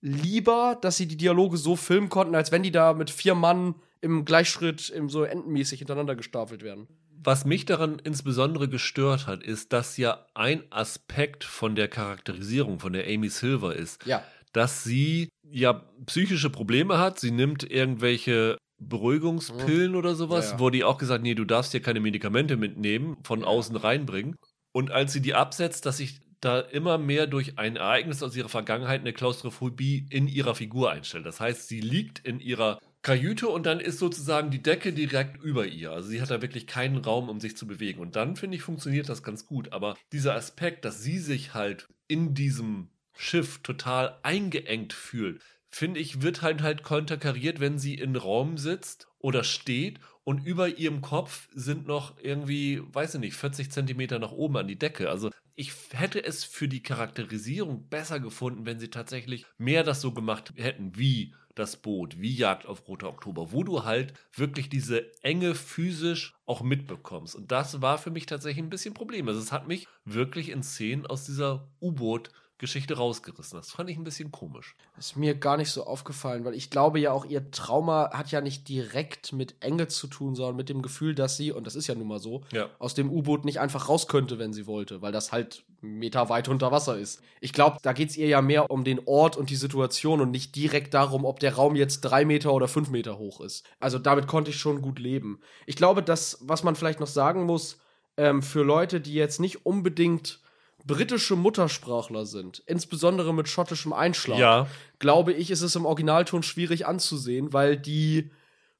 lieber, 0.00 0.76
dass 0.80 0.96
sie 0.96 1.06
die 1.06 1.16
Dialoge 1.16 1.56
so 1.56 1.76
filmen 1.76 2.08
konnten, 2.08 2.34
als 2.34 2.52
wenn 2.52 2.62
die 2.62 2.70
da 2.70 2.92
mit 2.92 3.10
vier 3.10 3.34
Mann 3.34 3.74
im 4.00 4.24
Gleichschritt 4.24 4.88
im 4.90 5.08
so 5.08 5.24
entenmäßig 5.24 5.78
hintereinander 5.80 6.16
gestapelt 6.16 6.62
werden. 6.62 6.86
Was 7.20 7.44
mich 7.44 7.64
daran 7.64 7.98
insbesondere 8.02 8.68
gestört 8.68 9.26
hat, 9.26 9.42
ist, 9.42 9.72
dass 9.72 9.96
ja 9.96 10.26
ein 10.34 10.62
Aspekt 10.70 11.42
von 11.44 11.74
der 11.74 11.88
Charakterisierung 11.88 12.78
von 12.78 12.92
der 12.92 13.06
Amy 13.08 13.28
Silver 13.28 13.74
ist, 13.74 14.06
Ja. 14.06 14.22
dass 14.52 14.84
sie 14.84 15.28
ja 15.50 15.84
psychische 16.06 16.48
Probleme 16.50 16.98
hat. 16.98 17.18
Sie 17.18 17.32
nimmt 17.32 17.68
irgendwelche 17.68 18.56
Beruhigungspillen 18.80 19.96
oder 19.96 20.14
sowas, 20.14 20.46
Ja, 20.46 20.52
ja. 20.52 20.60
wo 20.60 20.70
die 20.70 20.84
auch 20.84 20.98
gesagt, 20.98 21.22
nee, 21.24 21.34
du 21.34 21.44
darfst 21.44 21.72
hier 21.72 21.82
keine 21.82 22.00
Medikamente 22.00 22.56
mitnehmen, 22.56 23.16
von 23.24 23.42
außen 23.42 23.74
reinbringen. 23.76 24.36
Und 24.72 24.90
als 24.92 25.12
sie 25.12 25.20
die 25.20 25.34
absetzt, 25.34 25.86
dass 25.86 25.96
sich 25.96 26.20
da 26.40 26.60
immer 26.60 26.98
mehr 26.98 27.26
durch 27.26 27.58
ein 27.58 27.74
Ereignis 27.74 28.22
aus 28.22 28.36
ihrer 28.36 28.48
Vergangenheit 28.48 29.00
eine 29.00 29.12
Klaustrophobie 29.12 30.06
in 30.10 30.28
ihrer 30.28 30.54
Figur 30.54 30.92
einstellt. 30.92 31.26
Das 31.26 31.40
heißt, 31.40 31.66
sie 31.66 31.80
liegt 31.80 32.20
in 32.20 32.38
ihrer 32.38 32.78
Kajüte 33.02 33.48
und 33.48 33.64
dann 33.64 33.80
ist 33.80 33.98
sozusagen 33.98 34.50
die 34.50 34.62
Decke 34.62 34.92
direkt 34.92 35.42
über 35.42 35.66
ihr. 35.66 35.92
Also 35.92 36.08
sie 36.08 36.20
hat 36.20 36.30
da 36.30 36.42
wirklich 36.42 36.66
keinen 36.66 36.96
Raum, 36.96 37.28
um 37.28 37.40
sich 37.40 37.56
zu 37.56 37.66
bewegen. 37.66 38.00
Und 38.00 38.16
dann, 38.16 38.36
finde 38.36 38.56
ich, 38.56 38.62
funktioniert 38.62 39.08
das 39.08 39.22
ganz 39.22 39.46
gut. 39.46 39.72
Aber 39.72 39.96
dieser 40.12 40.34
Aspekt, 40.34 40.84
dass 40.84 41.02
sie 41.02 41.18
sich 41.18 41.54
halt 41.54 41.88
in 42.08 42.34
diesem 42.34 42.88
Schiff 43.16 43.58
total 43.62 44.18
eingeengt 44.22 44.92
fühlt, 44.92 45.40
finde 45.70 46.00
ich, 46.00 46.22
wird 46.22 46.42
halt 46.42 46.62
halt 46.62 46.82
konterkariert, 46.82 47.60
wenn 47.60 47.78
sie 47.78 47.94
in 47.94 48.16
Raum 48.16 48.58
sitzt 48.58 49.06
oder 49.18 49.44
steht 49.44 50.00
und 50.24 50.44
über 50.44 50.68
ihrem 50.68 51.00
Kopf 51.00 51.48
sind 51.54 51.86
noch 51.86 52.18
irgendwie, 52.22 52.82
weiß 52.92 53.14
ich 53.14 53.20
nicht, 53.20 53.34
40 53.34 53.70
Zentimeter 53.70 54.18
nach 54.18 54.32
oben 54.32 54.58
an 54.58 54.68
die 54.68 54.78
Decke. 54.78 55.08
Also 55.08 55.30
ich 55.54 55.72
hätte 55.92 56.22
es 56.22 56.44
für 56.44 56.68
die 56.68 56.82
Charakterisierung 56.82 57.88
besser 57.88 58.20
gefunden, 58.20 58.66
wenn 58.66 58.78
sie 58.78 58.90
tatsächlich 58.90 59.46
mehr 59.56 59.84
das 59.84 60.00
so 60.00 60.12
gemacht 60.12 60.52
hätten, 60.56 60.96
wie 60.96 61.34
das 61.58 61.76
Boot, 61.76 62.20
wie 62.20 62.34
Jagd 62.34 62.66
auf 62.66 62.86
Roter 62.88 63.08
Oktober, 63.08 63.52
wo 63.52 63.64
du 63.64 63.84
halt 63.84 64.14
wirklich 64.32 64.68
diese 64.68 65.12
Enge 65.22 65.54
physisch 65.54 66.34
auch 66.46 66.62
mitbekommst. 66.62 67.34
Und 67.34 67.50
das 67.50 67.82
war 67.82 67.98
für 67.98 68.10
mich 68.10 68.26
tatsächlich 68.26 68.64
ein 68.64 68.70
bisschen 68.70 68.94
Problem. 68.94 69.28
Also 69.28 69.40
es 69.40 69.52
hat 69.52 69.66
mich 69.66 69.86
wirklich 70.04 70.50
in 70.50 70.62
Szenen 70.62 71.06
aus 71.06 71.24
dieser 71.24 71.68
U-Boot 71.80 72.30
Geschichte 72.58 72.96
rausgerissen. 72.96 73.56
Das 73.58 73.70
fand 73.70 73.88
ich 73.88 73.96
ein 73.96 74.04
bisschen 74.04 74.32
komisch. 74.32 74.74
Ist 74.98 75.16
mir 75.16 75.34
gar 75.36 75.56
nicht 75.56 75.70
so 75.70 75.84
aufgefallen, 75.86 76.44
weil 76.44 76.54
ich 76.54 76.70
glaube 76.70 76.98
ja 76.98 77.12
auch, 77.12 77.24
ihr 77.24 77.50
Trauma 77.52 78.10
hat 78.12 78.30
ja 78.32 78.40
nicht 78.40 78.68
direkt 78.68 79.32
mit 79.32 79.54
Enge 79.60 79.86
zu 79.88 80.08
tun, 80.08 80.34
sondern 80.34 80.56
mit 80.56 80.68
dem 80.68 80.82
Gefühl, 80.82 81.14
dass 81.14 81.36
sie, 81.36 81.52
und 81.52 81.66
das 81.66 81.76
ist 81.76 81.86
ja 81.86 81.94
nun 81.94 82.08
mal 82.08 82.18
so, 82.18 82.42
Ja. 82.52 82.68
aus 82.78 82.94
dem 82.94 83.10
U-Boot 83.10 83.44
nicht 83.44 83.60
einfach 83.60 83.88
raus 83.88 84.08
könnte, 84.08 84.38
wenn 84.38 84.52
sie 84.52 84.66
wollte, 84.66 85.00
weil 85.02 85.12
das 85.12 85.30
halt 85.30 85.64
Meter 85.80 86.28
weit 86.28 86.48
unter 86.48 86.72
Wasser 86.72 86.98
ist. 86.98 87.22
Ich 87.40 87.52
glaube, 87.52 87.78
da 87.82 87.92
geht 87.92 88.10
es 88.10 88.16
ihr 88.16 88.26
ja 88.26 88.42
mehr 88.42 88.70
um 88.70 88.82
den 88.82 89.00
Ort 89.06 89.36
und 89.36 89.50
die 89.50 89.56
Situation 89.56 90.20
und 90.20 90.32
nicht 90.32 90.56
direkt 90.56 90.92
darum, 90.94 91.24
ob 91.24 91.38
der 91.38 91.54
Raum 91.54 91.76
jetzt 91.76 92.00
drei 92.00 92.24
Meter 92.24 92.52
oder 92.52 92.66
fünf 92.66 92.90
Meter 92.90 93.18
hoch 93.18 93.40
ist. 93.40 93.64
Also 93.78 94.00
damit 94.00 94.26
konnte 94.26 94.50
ich 94.50 94.56
schon 94.58 94.82
gut 94.82 94.98
leben. 94.98 95.38
Ich 95.66 95.76
glaube, 95.76 96.02
das, 96.02 96.38
was 96.40 96.64
man 96.64 96.74
vielleicht 96.74 96.98
noch 96.98 97.06
sagen 97.06 97.44
muss, 97.44 97.78
ähm, 98.16 98.42
für 98.42 98.64
Leute, 98.64 99.00
die 99.00 99.14
jetzt 99.14 99.38
nicht 99.38 99.64
unbedingt 99.64 100.40
britische 100.86 101.36
Muttersprachler 101.36 102.24
sind, 102.26 102.62
insbesondere 102.66 103.34
mit 103.34 103.48
schottischem 103.48 103.92
Einschlag, 103.92 104.38
Ja. 104.38 104.66
glaube 104.98 105.32
ich, 105.32 105.50
ist 105.50 105.62
es 105.62 105.76
im 105.76 105.86
Originalton 105.86 106.42
schwierig 106.42 106.86
anzusehen, 106.86 107.52
weil 107.52 107.76
die 107.76 108.30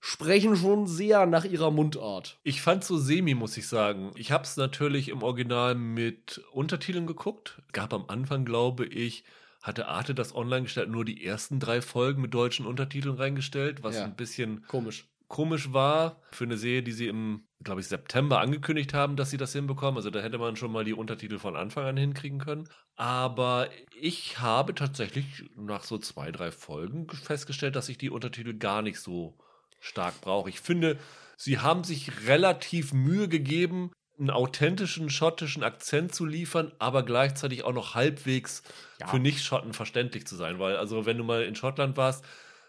sprechen 0.00 0.56
schon 0.56 0.86
sehr 0.86 1.26
nach 1.26 1.44
ihrer 1.44 1.70
Mundart. 1.72 2.38
Ich 2.44 2.62
fand 2.62 2.84
so 2.84 2.98
semi, 2.98 3.34
muss 3.34 3.56
ich 3.56 3.66
sagen. 3.66 4.12
Ich 4.14 4.30
habe 4.30 4.44
es 4.44 4.56
natürlich 4.56 5.08
im 5.08 5.22
Original 5.24 5.74
mit 5.74 6.40
Untertiteln 6.52 7.06
geguckt. 7.06 7.60
Gab 7.72 7.92
am 7.92 8.04
Anfang, 8.06 8.44
glaube 8.44 8.86
ich, 8.86 9.24
hatte 9.60 9.88
Arte 9.88 10.14
das 10.14 10.34
online 10.34 10.62
gestellt, 10.62 10.88
nur 10.88 11.04
die 11.04 11.24
ersten 11.24 11.58
drei 11.58 11.82
Folgen 11.82 12.22
mit 12.22 12.32
deutschen 12.32 12.64
Untertiteln 12.64 13.16
reingestellt, 13.16 13.82
was 13.82 13.96
Ja. 13.96 14.04
ein 14.04 14.14
bisschen 14.14 14.64
Komisch. 14.68 15.04
Komisch 15.28 15.72
war 15.72 16.20
für 16.32 16.44
eine 16.44 16.56
Serie, 16.56 16.82
die 16.82 16.92
sie 16.92 17.06
im, 17.06 17.44
glaube 17.62 17.80
ich, 17.80 17.88
September 17.88 18.40
angekündigt 18.40 18.94
haben, 18.94 19.16
dass 19.16 19.30
sie 19.30 19.36
das 19.36 19.52
hinbekommen. 19.52 19.96
Also 19.96 20.10
da 20.10 20.20
hätte 20.20 20.38
man 20.38 20.56
schon 20.56 20.72
mal 20.72 20.84
die 20.84 20.94
Untertitel 20.94 21.38
von 21.38 21.54
Anfang 21.54 21.84
an 21.84 21.96
hinkriegen 21.96 22.38
können. 22.38 22.68
Aber 22.96 23.68
ich 24.00 24.40
habe 24.40 24.74
tatsächlich 24.74 25.44
nach 25.54 25.84
so 25.84 25.98
zwei, 25.98 26.32
drei 26.32 26.50
Folgen 26.50 27.06
festgestellt, 27.08 27.76
dass 27.76 27.88
ich 27.88 27.98
die 27.98 28.10
Untertitel 28.10 28.54
gar 28.54 28.82
nicht 28.82 29.00
so 29.00 29.36
stark 29.80 30.20
brauche. 30.20 30.48
Ich 30.48 30.60
finde, 30.60 30.98
sie 31.36 31.58
haben 31.58 31.84
sich 31.84 32.26
relativ 32.26 32.92
Mühe 32.92 33.28
gegeben, 33.28 33.92
einen 34.18 34.30
authentischen 34.30 35.10
schottischen 35.10 35.62
Akzent 35.62 36.12
zu 36.12 36.26
liefern, 36.26 36.72
aber 36.80 37.04
gleichzeitig 37.04 37.62
auch 37.62 37.72
noch 37.72 37.94
halbwegs 37.94 38.64
ja. 39.00 39.06
für 39.06 39.20
Nicht-Schotten 39.20 39.74
verständlich 39.74 40.26
zu 40.26 40.34
sein. 40.34 40.58
Weil, 40.58 40.76
also, 40.76 41.06
wenn 41.06 41.18
du 41.18 41.24
mal 41.24 41.44
in 41.44 41.54
Schottland 41.54 41.96
warst, 41.96 42.24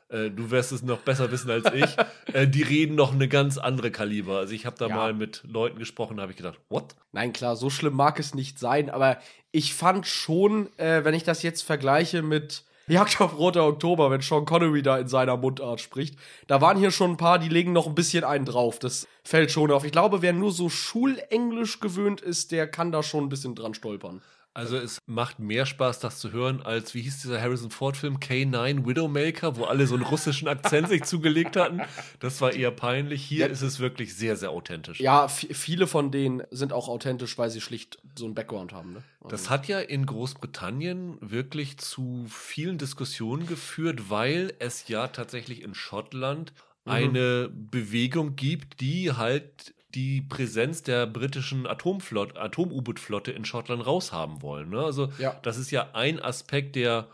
äh, 0.09 0.29
du 0.29 0.51
wirst 0.51 0.71
es 0.71 0.83
noch 0.83 0.99
besser 0.99 1.31
wissen 1.31 1.49
als 1.49 1.65
ich, 1.73 1.95
äh, 2.33 2.47
die 2.47 2.63
reden 2.63 2.95
noch 2.95 3.13
eine 3.13 3.27
ganz 3.27 3.57
andere 3.57 3.91
Kaliber. 3.91 4.37
Also, 4.37 4.53
ich 4.53 4.65
habe 4.65 4.77
da 4.77 4.87
ja. 4.87 4.95
mal 4.95 5.13
mit 5.13 5.43
Leuten 5.47 5.79
gesprochen, 5.79 6.17
da 6.17 6.23
habe 6.23 6.31
ich 6.31 6.37
gedacht, 6.37 6.59
what? 6.69 6.95
Nein, 7.11 7.33
klar, 7.33 7.55
so 7.55 7.69
schlimm 7.69 7.93
mag 7.93 8.19
es 8.19 8.35
nicht 8.35 8.59
sein, 8.59 8.89
aber 8.89 9.17
ich 9.51 9.73
fand 9.73 10.05
schon, 10.05 10.69
äh, 10.77 11.03
wenn 11.03 11.13
ich 11.13 11.23
das 11.23 11.43
jetzt 11.43 11.61
vergleiche 11.61 12.21
mit 12.21 12.63
Jagd 12.89 13.21
auf 13.21 13.37
Roter 13.37 13.67
Oktober, 13.67 14.09
wenn 14.09 14.21
Sean 14.21 14.45
Connery 14.45 14.81
da 14.81 14.97
in 14.97 15.07
seiner 15.07 15.37
Mundart 15.37 15.79
spricht. 15.79 16.17
Da 16.47 16.59
waren 16.59 16.75
hier 16.75 16.89
schon 16.89 17.11
ein 17.11 17.17
paar, 17.17 17.37
die 17.37 17.47
legen 17.47 17.71
noch 17.71 17.85
ein 17.85 17.93
bisschen 17.93 18.23
einen 18.23 18.45
drauf. 18.45 18.79
Das 18.79 19.07
fällt 19.23 19.51
schon 19.51 19.69
auf. 19.69 19.85
Ich 19.85 19.91
glaube, 19.91 20.23
wer 20.23 20.33
nur 20.33 20.51
so 20.51 20.69
Schulenglisch 20.69 21.81
gewöhnt 21.81 22.19
ist, 22.19 22.51
der 22.51 22.67
kann 22.67 22.91
da 22.91 23.03
schon 23.03 23.25
ein 23.25 23.29
bisschen 23.29 23.53
dran 23.53 23.75
stolpern. 23.75 24.23
Also 24.53 24.77
es 24.77 24.99
macht 25.05 25.39
mehr 25.39 25.65
Spaß, 25.65 25.99
das 25.99 26.19
zu 26.19 26.31
hören, 26.31 26.61
als 26.61 26.95
wie 26.95 27.01
hieß 27.01 27.21
dieser 27.21 27.39
Harrison 27.39 27.69
Ford-Film 27.69 28.17
K9 28.17 28.85
Widowmaker, 28.85 29.55
wo 29.55 29.65
alle 29.65 29.85
so 29.85 29.95
einen 29.95 30.03
russischen 30.03 30.47
Akzent 30.47 30.89
sich 30.89 31.03
zugelegt 31.03 31.55
hatten. 31.55 31.81
Das 32.19 32.41
war 32.41 32.51
eher 32.53 32.71
peinlich. 32.71 33.23
Hier 33.23 33.45
ja. 33.45 33.47
ist 33.47 33.61
es 33.61 33.79
wirklich 33.79 34.15
sehr, 34.15 34.35
sehr 34.35 34.49
authentisch. 34.49 34.99
Ja, 34.99 35.27
viele 35.27 35.85
von 35.85 36.11
denen 36.11 36.43
sind 36.49 36.73
auch 36.73 36.89
authentisch, 36.89 37.37
weil 37.37 37.51
sie 37.51 37.61
schlicht 37.61 37.99
so 38.17 38.25
einen 38.25 38.33
Background 38.33 38.73
haben. 38.73 38.93
Ne? 38.93 39.03
Also 39.21 39.29
das 39.29 39.49
hat 39.49 39.67
ja 39.67 39.79
in 39.79 40.05
Großbritannien 40.05 41.17
wirklich 41.21 41.77
zu 41.77 42.25
vielen 42.27 42.77
Diskussionen 42.79 43.45
geführt, 43.45 44.09
weil 44.09 44.53
es 44.59 44.87
ja 44.87 45.07
tatsächlich 45.07 45.61
in 45.61 45.75
Schottland 45.75 46.53
mhm. 46.85 46.91
eine 46.91 47.49
Bewegung 47.49 48.35
gibt, 48.35 48.81
die 48.81 49.11
halt 49.13 49.73
die 49.95 50.21
Präsenz 50.21 50.83
der 50.83 51.07
britischen 51.07 51.65
Atomflotte, 51.65 52.39
Atom-U-Boot-Flotte 52.39 53.31
in 53.31 53.45
Schottland 53.45 53.85
raushaben 53.85 54.41
wollen. 54.41 54.69
Ne? 54.69 54.79
Also 54.79 55.11
ja. 55.17 55.39
das 55.41 55.57
ist 55.57 55.71
ja 55.71 55.89
ein 55.93 56.19
Aspekt 56.21 56.75
der 56.75 57.07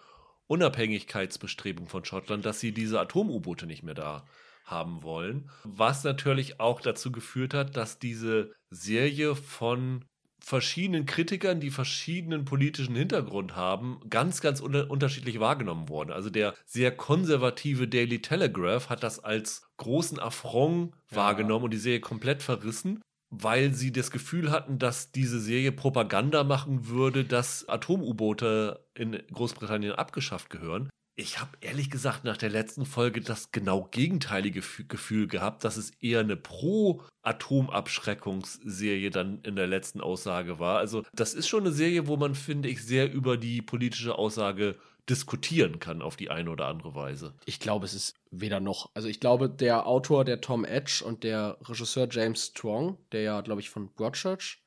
Unabhängigkeitsbestrebung 0.48 1.88
von 1.88 2.06
Schottland, 2.06 2.46
dass 2.46 2.60
sie 2.60 2.72
diese 2.72 3.00
Atom-U-Boote 3.00 3.66
nicht 3.66 3.84
mehr 3.84 3.96
da 3.96 4.26
haben 4.66 5.04
wollen. 5.04 5.50
Was 5.64 6.04
natürlich 6.04 6.60
auch 6.60 6.82
dazu 6.82 7.12
geführt 7.12 7.54
hat, 7.54 7.78
dass 7.78 8.00
diese 8.00 8.54
Serie 8.70 9.36
von 9.36 10.06
verschiedenen 10.46 11.08
Kritikern, 11.08 11.60
die 11.60 11.72
verschiedenen 11.72 12.46
politischen 12.46 12.96
Hintergrund 12.96 13.56
haben, 13.56 14.00
ganz, 14.12 14.42
ganz 14.42 14.62
un 14.62 14.76
unterschiedlich 14.76 15.40
wahrgenommen 15.40 15.90
worden. 15.90 16.12
Also 16.12 16.30
der 16.30 16.54
sehr 16.68 16.96
konservative 16.96 17.88
Daily 17.88 18.22
Telegraph 18.22 18.90
hat 18.90 19.02
das 19.02 19.18
als 19.18 19.64
großen 19.78 20.20
Affront 20.20 20.94
ja. 21.10 21.18
wahrgenommen 21.18 21.66
und 21.66 21.72
die 21.72 21.80
Serie 21.80 22.00
komplett 22.00 22.44
verrissen, 22.44 23.02
weil 23.32 23.74
sie 23.74 23.92
das 23.92 24.12
Gefühl 24.12 24.52
hatten, 24.52 24.78
dass 24.78 25.12
diese 25.12 25.40
Serie 25.40 25.72
Propaganda 25.72 26.44
machen 26.44 26.90
würde, 26.90 27.26
dass 27.26 27.68
Atom-U-Boote 27.68 28.86
in 28.94 29.20
Großbritannien 29.34 29.94
abgeschafft 29.94 30.52
gehören. 30.52 30.92
Ich 31.18 31.40
habe 31.40 31.52
ehrlich 31.62 31.90
gesagt 31.90 32.26
nach 32.26 32.36
der 32.36 32.50
letzten 32.50 32.86
Folge 32.86 33.22
das 33.22 33.54
genau 33.54 33.88
gegenteilige 33.90 34.62
Gefühl 34.88 35.28
gehabt, 35.28 35.64
dass 35.64 35.78
es 35.78 35.92
eher 36.02 36.20
eine 36.20 36.36
Pro-Atomabschreckungsserie 36.36 39.12
dann 39.12 39.40
in 39.44 39.56
der 39.56 39.68
letzten 39.68 40.02
Aussage 40.02 40.60
war. 40.60 40.78
Also 40.78 41.04
das 41.14 41.34
ist 41.34 41.48
schon 41.48 41.64
eine 41.64 41.72
Serie, 41.72 42.08
wo 42.08 42.18
man, 42.18 42.36
finde 42.36 42.68
ich, 42.68 42.86
sehr 42.86 43.14
über 43.14 43.38
die 43.38 43.62
politische 43.62 44.18
Aussage 44.18 44.76
diskutieren 45.10 45.80
kann 45.80 46.02
auf 46.02 46.18
die 46.18 46.30
eine 46.30 46.50
oder 46.50 46.68
andere 46.68 46.96
Weise. 46.96 47.34
Ich 47.46 47.62
glaube, 47.62 47.86
es 47.86 47.94
ist 47.94 48.16
weder 48.32 48.60
noch. 48.60 48.90
Also 48.94 49.08
ich 49.08 49.22
glaube, 49.22 49.50
der 49.50 49.88
Autor, 49.88 50.26
der 50.26 50.42
Tom 50.42 50.66
Edge 50.66 51.02
und 51.06 51.24
der 51.24 51.58
Regisseur 51.62 52.10
James 52.12 52.48
Strong, 52.48 52.98
der 53.14 53.22
ja, 53.22 53.40
glaube 53.42 53.62
ich, 53.62 53.70
von 53.70 53.94
Broadchurch 53.94 54.60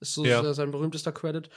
ist 0.00 0.14
so 0.14 0.24
ja. 0.24 0.52
sein 0.52 0.70
berühmtester 0.70 1.12
Credit, 1.12 1.48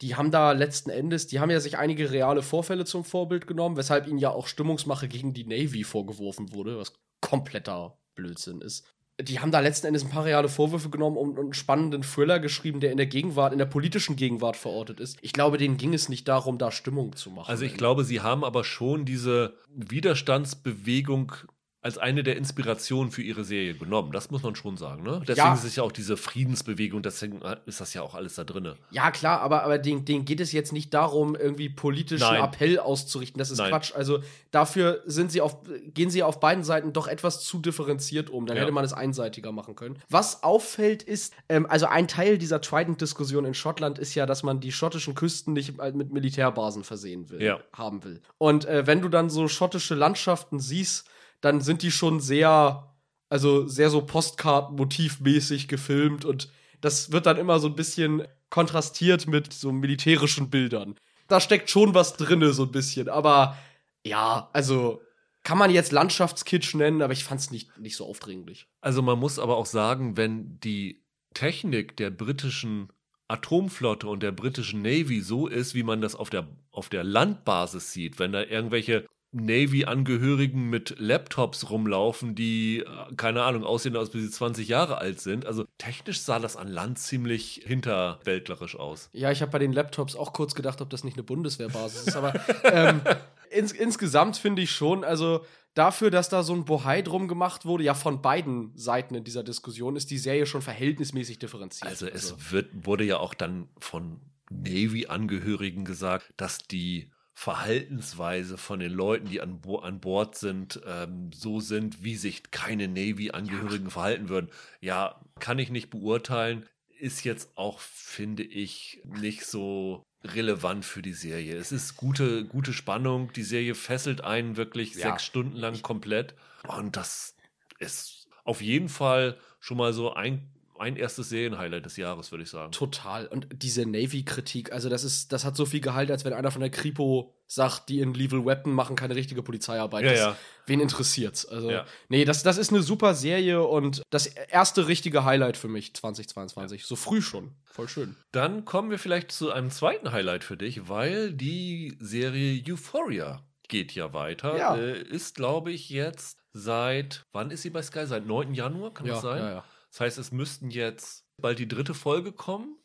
die 0.00 0.14
haben 0.14 0.30
da 0.30 0.52
letzten 0.52 0.90
Endes, 0.90 1.26
die 1.26 1.40
haben 1.40 1.50
ja 1.50 1.60
sich 1.60 1.76
einige 1.76 2.10
reale 2.10 2.42
Vorfälle 2.42 2.84
zum 2.84 3.04
Vorbild 3.04 3.46
genommen, 3.46 3.76
weshalb 3.76 4.06
ihnen 4.06 4.18
ja 4.18 4.30
auch 4.30 4.46
Stimmungsmache 4.46 5.08
gegen 5.08 5.34
die 5.34 5.44
Navy 5.44 5.84
vorgeworfen 5.84 6.52
wurde, 6.52 6.78
was 6.78 6.92
kompletter 7.20 7.98
Blödsinn 8.14 8.60
ist. 8.60 8.86
Die 9.20 9.40
haben 9.40 9.50
da 9.50 9.58
letzten 9.58 9.88
Endes 9.88 10.04
ein 10.04 10.10
paar 10.10 10.24
reale 10.24 10.48
Vorwürfe 10.48 10.90
genommen 10.90 11.16
und, 11.16 11.36
einen 11.36 11.52
spannenden 11.52 12.02
Thriller 12.02 12.38
geschrieben, 12.38 12.78
der 12.78 12.92
in 12.92 12.96
der 12.96 13.06
Gegenwart, 13.06 13.52
in 13.52 13.58
der 13.58 13.66
politischen 13.66 14.14
Gegenwart 14.14 14.56
verortet 14.56 15.00
ist. 15.00 15.18
Ich 15.22 15.32
glaube, 15.32 15.58
denen 15.58 15.76
ging 15.76 15.92
es 15.92 16.08
nicht 16.08 16.28
darum, 16.28 16.56
da 16.56 16.70
Stimmung 16.70 17.16
zu 17.16 17.30
machen. 17.30 17.50
Also 17.50 17.64
ich 17.64 17.74
glaube, 17.74 18.04
sie 18.04 18.20
haben 18.20 18.44
aber 18.44 18.62
schon 18.62 19.04
diese 19.04 19.54
Widerstandsbewegung 19.74 21.32
als 21.80 21.96
eine 21.96 22.24
der 22.24 22.36
Inspirationen 22.36 23.12
für 23.12 23.22
ihre 23.22 23.44
Serie 23.44 23.74
genommen. 23.74 24.10
Das 24.10 24.30
muss 24.30 24.42
man 24.42 24.56
schon 24.56 24.76
sagen. 24.76 25.04
Ne? 25.04 25.20
Deswegen 25.20 25.46
ja. 25.46 25.54
ist 25.54 25.62
es 25.62 25.76
ja 25.76 25.84
auch 25.84 25.92
diese 25.92 26.16
Friedensbewegung, 26.16 27.02
deswegen 27.02 27.40
ist 27.66 27.80
das 27.80 27.94
ja 27.94 28.02
auch 28.02 28.16
alles 28.16 28.34
da 28.34 28.42
drin. 28.42 28.74
Ja, 28.90 29.12
klar, 29.12 29.40
aber, 29.40 29.62
aber 29.62 29.78
denen, 29.78 30.04
denen 30.04 30.24
geht 30.24 30.40
es 30.40 30.50
jetzt 30.50 30.72
nicht 30.72 30.92
darum, 30.92 31.36
irgendwie 31.36 31.68
politischen 31.68 32.24
Nein. 32.24 32.42
Appell 32.42 32.80
auszurichten. 32.80 33.38
Das 33.38 33.52
ist 33.52 33.58
Nein. 33.58 33.70
Quatsch. 33.70 33.94
Also 33.94 34.20
dafür 34.50 35.02
sind 35.06 35.30
sie 35.30 35.40
auf, 35.40 35.58
gehen 35.94 36.10
sie 36.10 36.24
auf 36.24 36.40
beiden 36.40 36.64
Seiten 36.64 36.92
doch 36.92 37.06
etwas 37.06 37.44
zu 37.44 37.60
differenziert 37.60 38.28
um. 38.28 38.46
Dann 38.46 38.56
ja. 38.56 38.64
hätte 38.64 38.72
man 38.72 38.84
es 38.84 38.92
einseitiger 38.92 39.52
machen 39.52 39.76
können. 39.76 40.00
Was 40.08 40.42
auffällt 40.42 41.04
ist, 41.04 41.32
ähm, 41.48 41.64
also 41.66 41.86
ein 41.86 42.08
Teil 42.08 42.38
dieser 42.38 42.60
Trident-Diskussion 42.60 43.44
in 43.44 43.54
Schottland 43.54 44.00
ist 44.00 44.16
ja, 44.16 44.26
dass 44.26 44.42
man 44.42 44.58
die 44.58 44.72
schottischen 44.72 45.14
Küsten 45.14 45.52
nicht 45.52 45.76
mit 45.94 46.12
Militärbasen 46.12 46.82
versehen 46.82 47.30
will, 47.30 47.40
ja. 47.40 47.60
haben 47.72 48.02
will. 48.02 48.20
Und 48.36 48.64
äh, 48.64 48.86
wenn 48.88 49.00
du 49.00 49.08
dann 49.08 49.30
so 49.30 49.46
schottische 49.46 49.94
Landschaften 49.94 50.58
siehst, 50.58 51.08
dann 51.40 51.60
sind 51.60 51.82
die 51.82 51.90
schon 51.90 52.20
sehr, 52.20 52.94
also 53.28 53.66
sehr 53.66 53.90
so 53.90 54.02
Postkartenmotivmäßig 54.02 55.68
gefilmt 55.68 56.24
und 56.24 56.50
das 56.80 57.12
wird 57.12 57.26
dann 57.26 57.36
immer 57.36 57.58
so 57.58 57.68
ein 57.68 57.76
bisschen 57.76 58.26
kontrastiert 58.50 59.26
mit 59.26 59.52
so 59.52 59.72
militärischen 59.72 60.50
Bildern. 60.50 60.94
Da 61.26 61.40
steckt 61.40 61.68
schon 61.68 61.94
was 61.94 62.14
drinne, 62.16 62.52
so 62.52 62.64
ein 62.64 62.72
bisschen, 62.72 63.08
aber 63.08 63.58
ja, 64.04 64.48
also 64.52 65.02
kann 65.42 65.58
man 65.58 65.70
jetzt 65.70 65.92
Landschaftskitsch 65.92 66.74
nennen, 66.74 67.02
aber 67.02 67.12
ich 67.12 67.24
fand 67.24 67.40
es 67.40 67.50
nicht, 67.50 67.78
nicht 67.78 67.96
so 67.96 68.06
aufdringlich. 68.06 68.66
Also 68.80 69.02
man 69.02 69.18
muss 69.18 69.38
aber 69.38 69.56
auch 69.56 69.66
sagen, 69.66 70.16
wenn 70.16 70.58
die 70.60 71.02
Technik 71.34 71.96
der 71.96 72.10
britischen 72.10 72.88
Atomflotte 73.28 74.08
und 74.08 74.22
der 74.22 74.32
britischen 74.32 74.82
Navy 74.82 75.20
so 75.20 75.46
ist, 75.46 75.74
wie 75.74 75.82
man 75.82 76.00
das 76.00 76.14
auf 76.14 76.30
der, 76.30 76.48
auf 76.70 76.88
der 76.88 77.04
Landbasis 77.04 77.92
sieht, 77.92 78.18
wenn 78.18 78.32
da 78.32 78.42
irgendwelche 78.42 79.06
Navy-Angehörigen 79.32 80.70
mit 80.70 80.94
Laptops 80.98 81.68
rumlaufen, 81.70 82.34
die, 82.34 82.80
äh, 82.80 83.14
keine 83.16 83.42
Ahnung, 83.42 83.64
aussehen, 83.64 83.96
als 83.96 84.10
bis 84.10 84.22
sie 84.22 84.30
20 84.30 84.68
Jahre 84.68 84.98
alt 84.98 85.20
sind. 85.20 85.44
Also 85.44 85.64
technisch 85.76 86.20
sah 86.20 86.38
das 86.38 86.56
an 86.56 86.68
Land 86.68 86.98
ziemlich 86.98 87.62
hinterwäldlerisch 87.66 88.76
aus. 88.76 89.10
Ja, 89.12 89.30
ich 89.30 89.42
habe 89.42 89.52
bei 89.52 89.58
den 89.58 89.72
Laptops 89.72 90.16
auch 90.16 90.32
kurz 90.32 90.54
gedacht, 90.54 90.80
ob 90.80 90.88
das 90.90 91.04
nicht 91.04 91.16
eine 91.16 91.24
Bundeswehrbasis 91.24 92.08
ist, 92.08 92.16
aber 92.16 92.32
ähm, 92.64 93.02
ins, 93.50 93.72
insgesamt 93.72 94.38
finde 94.38 94.62
ich 94.62 94.70
schon, 94.70 95.04
also 95.04 95.44
dafür, 95.74 96.10
dass 96.10 96.30
da 96.30 96.42
so 96.42 96.54
ein 96.54 96.64
Bohai 96.64 97.02
drum 97.02 97.28
gemacht 97.28 97.66
wurde, 97.66 97.84
ja 97.84 97.94
von 97.94 98.22
beiden 98.22 98.72
Seiten 98.76 99.14
in 99.14 99.24
dieser 99.24 99.42
Diskussion, 99.42 99.96
ist 99.96 100.10
die 100.10 100.18
Serie 100.18 100.46
schon 100.46 100.62
verhältnismäßig 100.62 101.38
differenziert. 101.38 101.88
Also 101.88 102.06
es 102.06 102.32
also. 102.32 102.50
Wird, 102.50 102.70
wurde 102.86 103.04
ja 103.04 103.18
auch 103.18 103.34
dann 103.34 103.68
von 103.78 104.20
Navy-Angehörigen 104.50 105.84
gesagt, 105.84 106.32
dass 106.38 106.58
die 106.58 107.10
Verhaltensweise 107.38 108.58
von 108.58 108.80
den 108.80 108.90
Leuten, 108.90 109.28
die 109.28 109.40
an, 109.40 109.60
Bo 109.60 109.76
an 109.76 110.00
Bord 110.00 110.34
sind, 110.34 110.80
ähm, 110.84 111.30
so 111.32 111.60
sind, 111.60 112.02
wie 112.02 112.16
sich 112.16 112.50
keine 112.50 112.88
Navy-Angehörigen 112.88 113.84
ja. 113.84 113.90
verhalten 113.90 114.28
würden. 114.28 114.50
Ja, 114.80 115.20
kann 115.38 115.60
ich 115.60 115.70
nicht 115.70 115.88
beurteilen. 115.88 116.66
Ist 116.98 117.22
jetzt 117.22 117.56
auch, 117.56 117.78
finde 117.78 118.42
ich, 118.42 119.00
nicht 119.04 119.46
so 119.46 120.02
relevant 120.24 120.84
für 120.84 121.00
die 121.00 121.12
Serie. 121.12 121.56
Es 121.56 121.70
ist 121.70 121.96
gute, 121.96 122.44
gute 122.44 122.72
Spannung. 122.72 123.32
Die 123.32 123.44
Serie 123.44 123.76
fesselt 123.76 124.20
einen 124.20 124.56
wirklich 124.56 124.94
ja. 124.94 125.12
sechs 125.12 125.24
Stunden 125.24 125.56
lang 125.56 125.80
komplett. 125.80 126.34
Und 126.66 126.96
das 126.96 127.36
ist 127.78 128.26
auf 128.42 128.60
jeden 128.60 128.88
Fall 128.88 129.38
schon 129.60 129.76
mal 129.76 129.92
so 129.92 130.12
ein 130.12 130.50
ein 130.78 130.96
erstes 130.96 131.28
Serienhighlight 131.28 131.84
des 131.84 131.96
Jahres, 131.96 132.30
würde 132.30 132.44
ich 132.44 132.50
sagen. 132.50 132.72
Total. 132.72 133.26
Und 133.26 133.48
diese 133.52 133.86
Navy-Kritik, 133.86 134.72
also 134.72 134.88
das 134.88 135.04
ist, 135.04 135.32
das 135.32 135.44
hat 135.44 135.56
so 135.56 135.66
viel 135.66 135.80
Gehalt, 135.80 136.10
als 136.10 136.24
wenn 136.24 136.32
einer 136.32 136.50
von 136.50 136.60
der 136.60 136.70
Kripo 136.70 137.34
sagt, 137.46 137.88
die 137.88 138.00
in 138.00 138.14
Lethal 138.14 138.44
Weapon 138.44 138.72
machen 138.72 138.94
keine 138.94 139.14
richtige 139.14 139.42
Polizeiarbeit. 139.42 140.04
Ja, 140.04 140.10
das, 140.10 140.20
ja. 140.20 140.36
Wen 140.66 140.80
interessiert's? 140.80 141.46
Also, 141.46 141.70
ja. 141.70 141.86
nee, 142.08 142.24
das, 142.24 142.42
das 142.42 142.58
ist 142.58 142.70
eine 142.70 142.82
super 142.82 143.14
Serie 143.14 143.62
und 143.62 144.02
das 144.10 144.26
erste 144.26 144.86
richtige 144.86 145.24
Highlight 145.24 145.56
für 145.56 145.68
mich 145.68 145.94
2022. 145.94 146.84
So 146.84 146.94
früh 146.96 147.22
schon. 147.22 147.52
Voll 147.64 147.88
schön. 147.88 148.16
Dann 148.32 148.64
kommen 148.64 148.90
wir 148.90 148.98
vielleicht 148.98 149.32
zu 149.32 149.50
einem 149.50 149.70
zweiten 149.70 150.12
Highlight 150.12 150.44
für 150.44 150.56
dich, 150.56 150.88
weil 150.88 151.32
die 151.32 151.96
Serie 152.00 152.62
Euphoria 152.68 153.42
geht 153.68 153.92
ja 153.92 154.12
weiter. 154.12 154.58
Ja. 154.58 154.76
Äh, 154.76 155.00
ist, 155.02 155.34
glaube 155.34 155.70
ich, 155.72 155.88
jetzt 155.90 156.38
seit, 156.52 157.24
wann 157.32 157.50
ist 157.50 157.62
sie 157.62 157.70
bei 157.70 157.82
Sky? 157.82 158.06
Seit 158.06 158.26
9. 158.26 158.54
Januar, 158.54 158.92
kann 158.92 159.06
das 159.06 159.22
sein? 159.22 159.38
Ja, 159.38 159.50
ja. 159.50 159.64
Das 159.90 160.00
heißt, 160.00 160.18
es 160.18 160.32
müssten 160.32 160.70
jetzt 160.70 161.26
bald 161.38 161.58
die 161.58 161.68
dritte 161.68 161.94
Folge 161.94 162.32
kommen. 162.32 162.76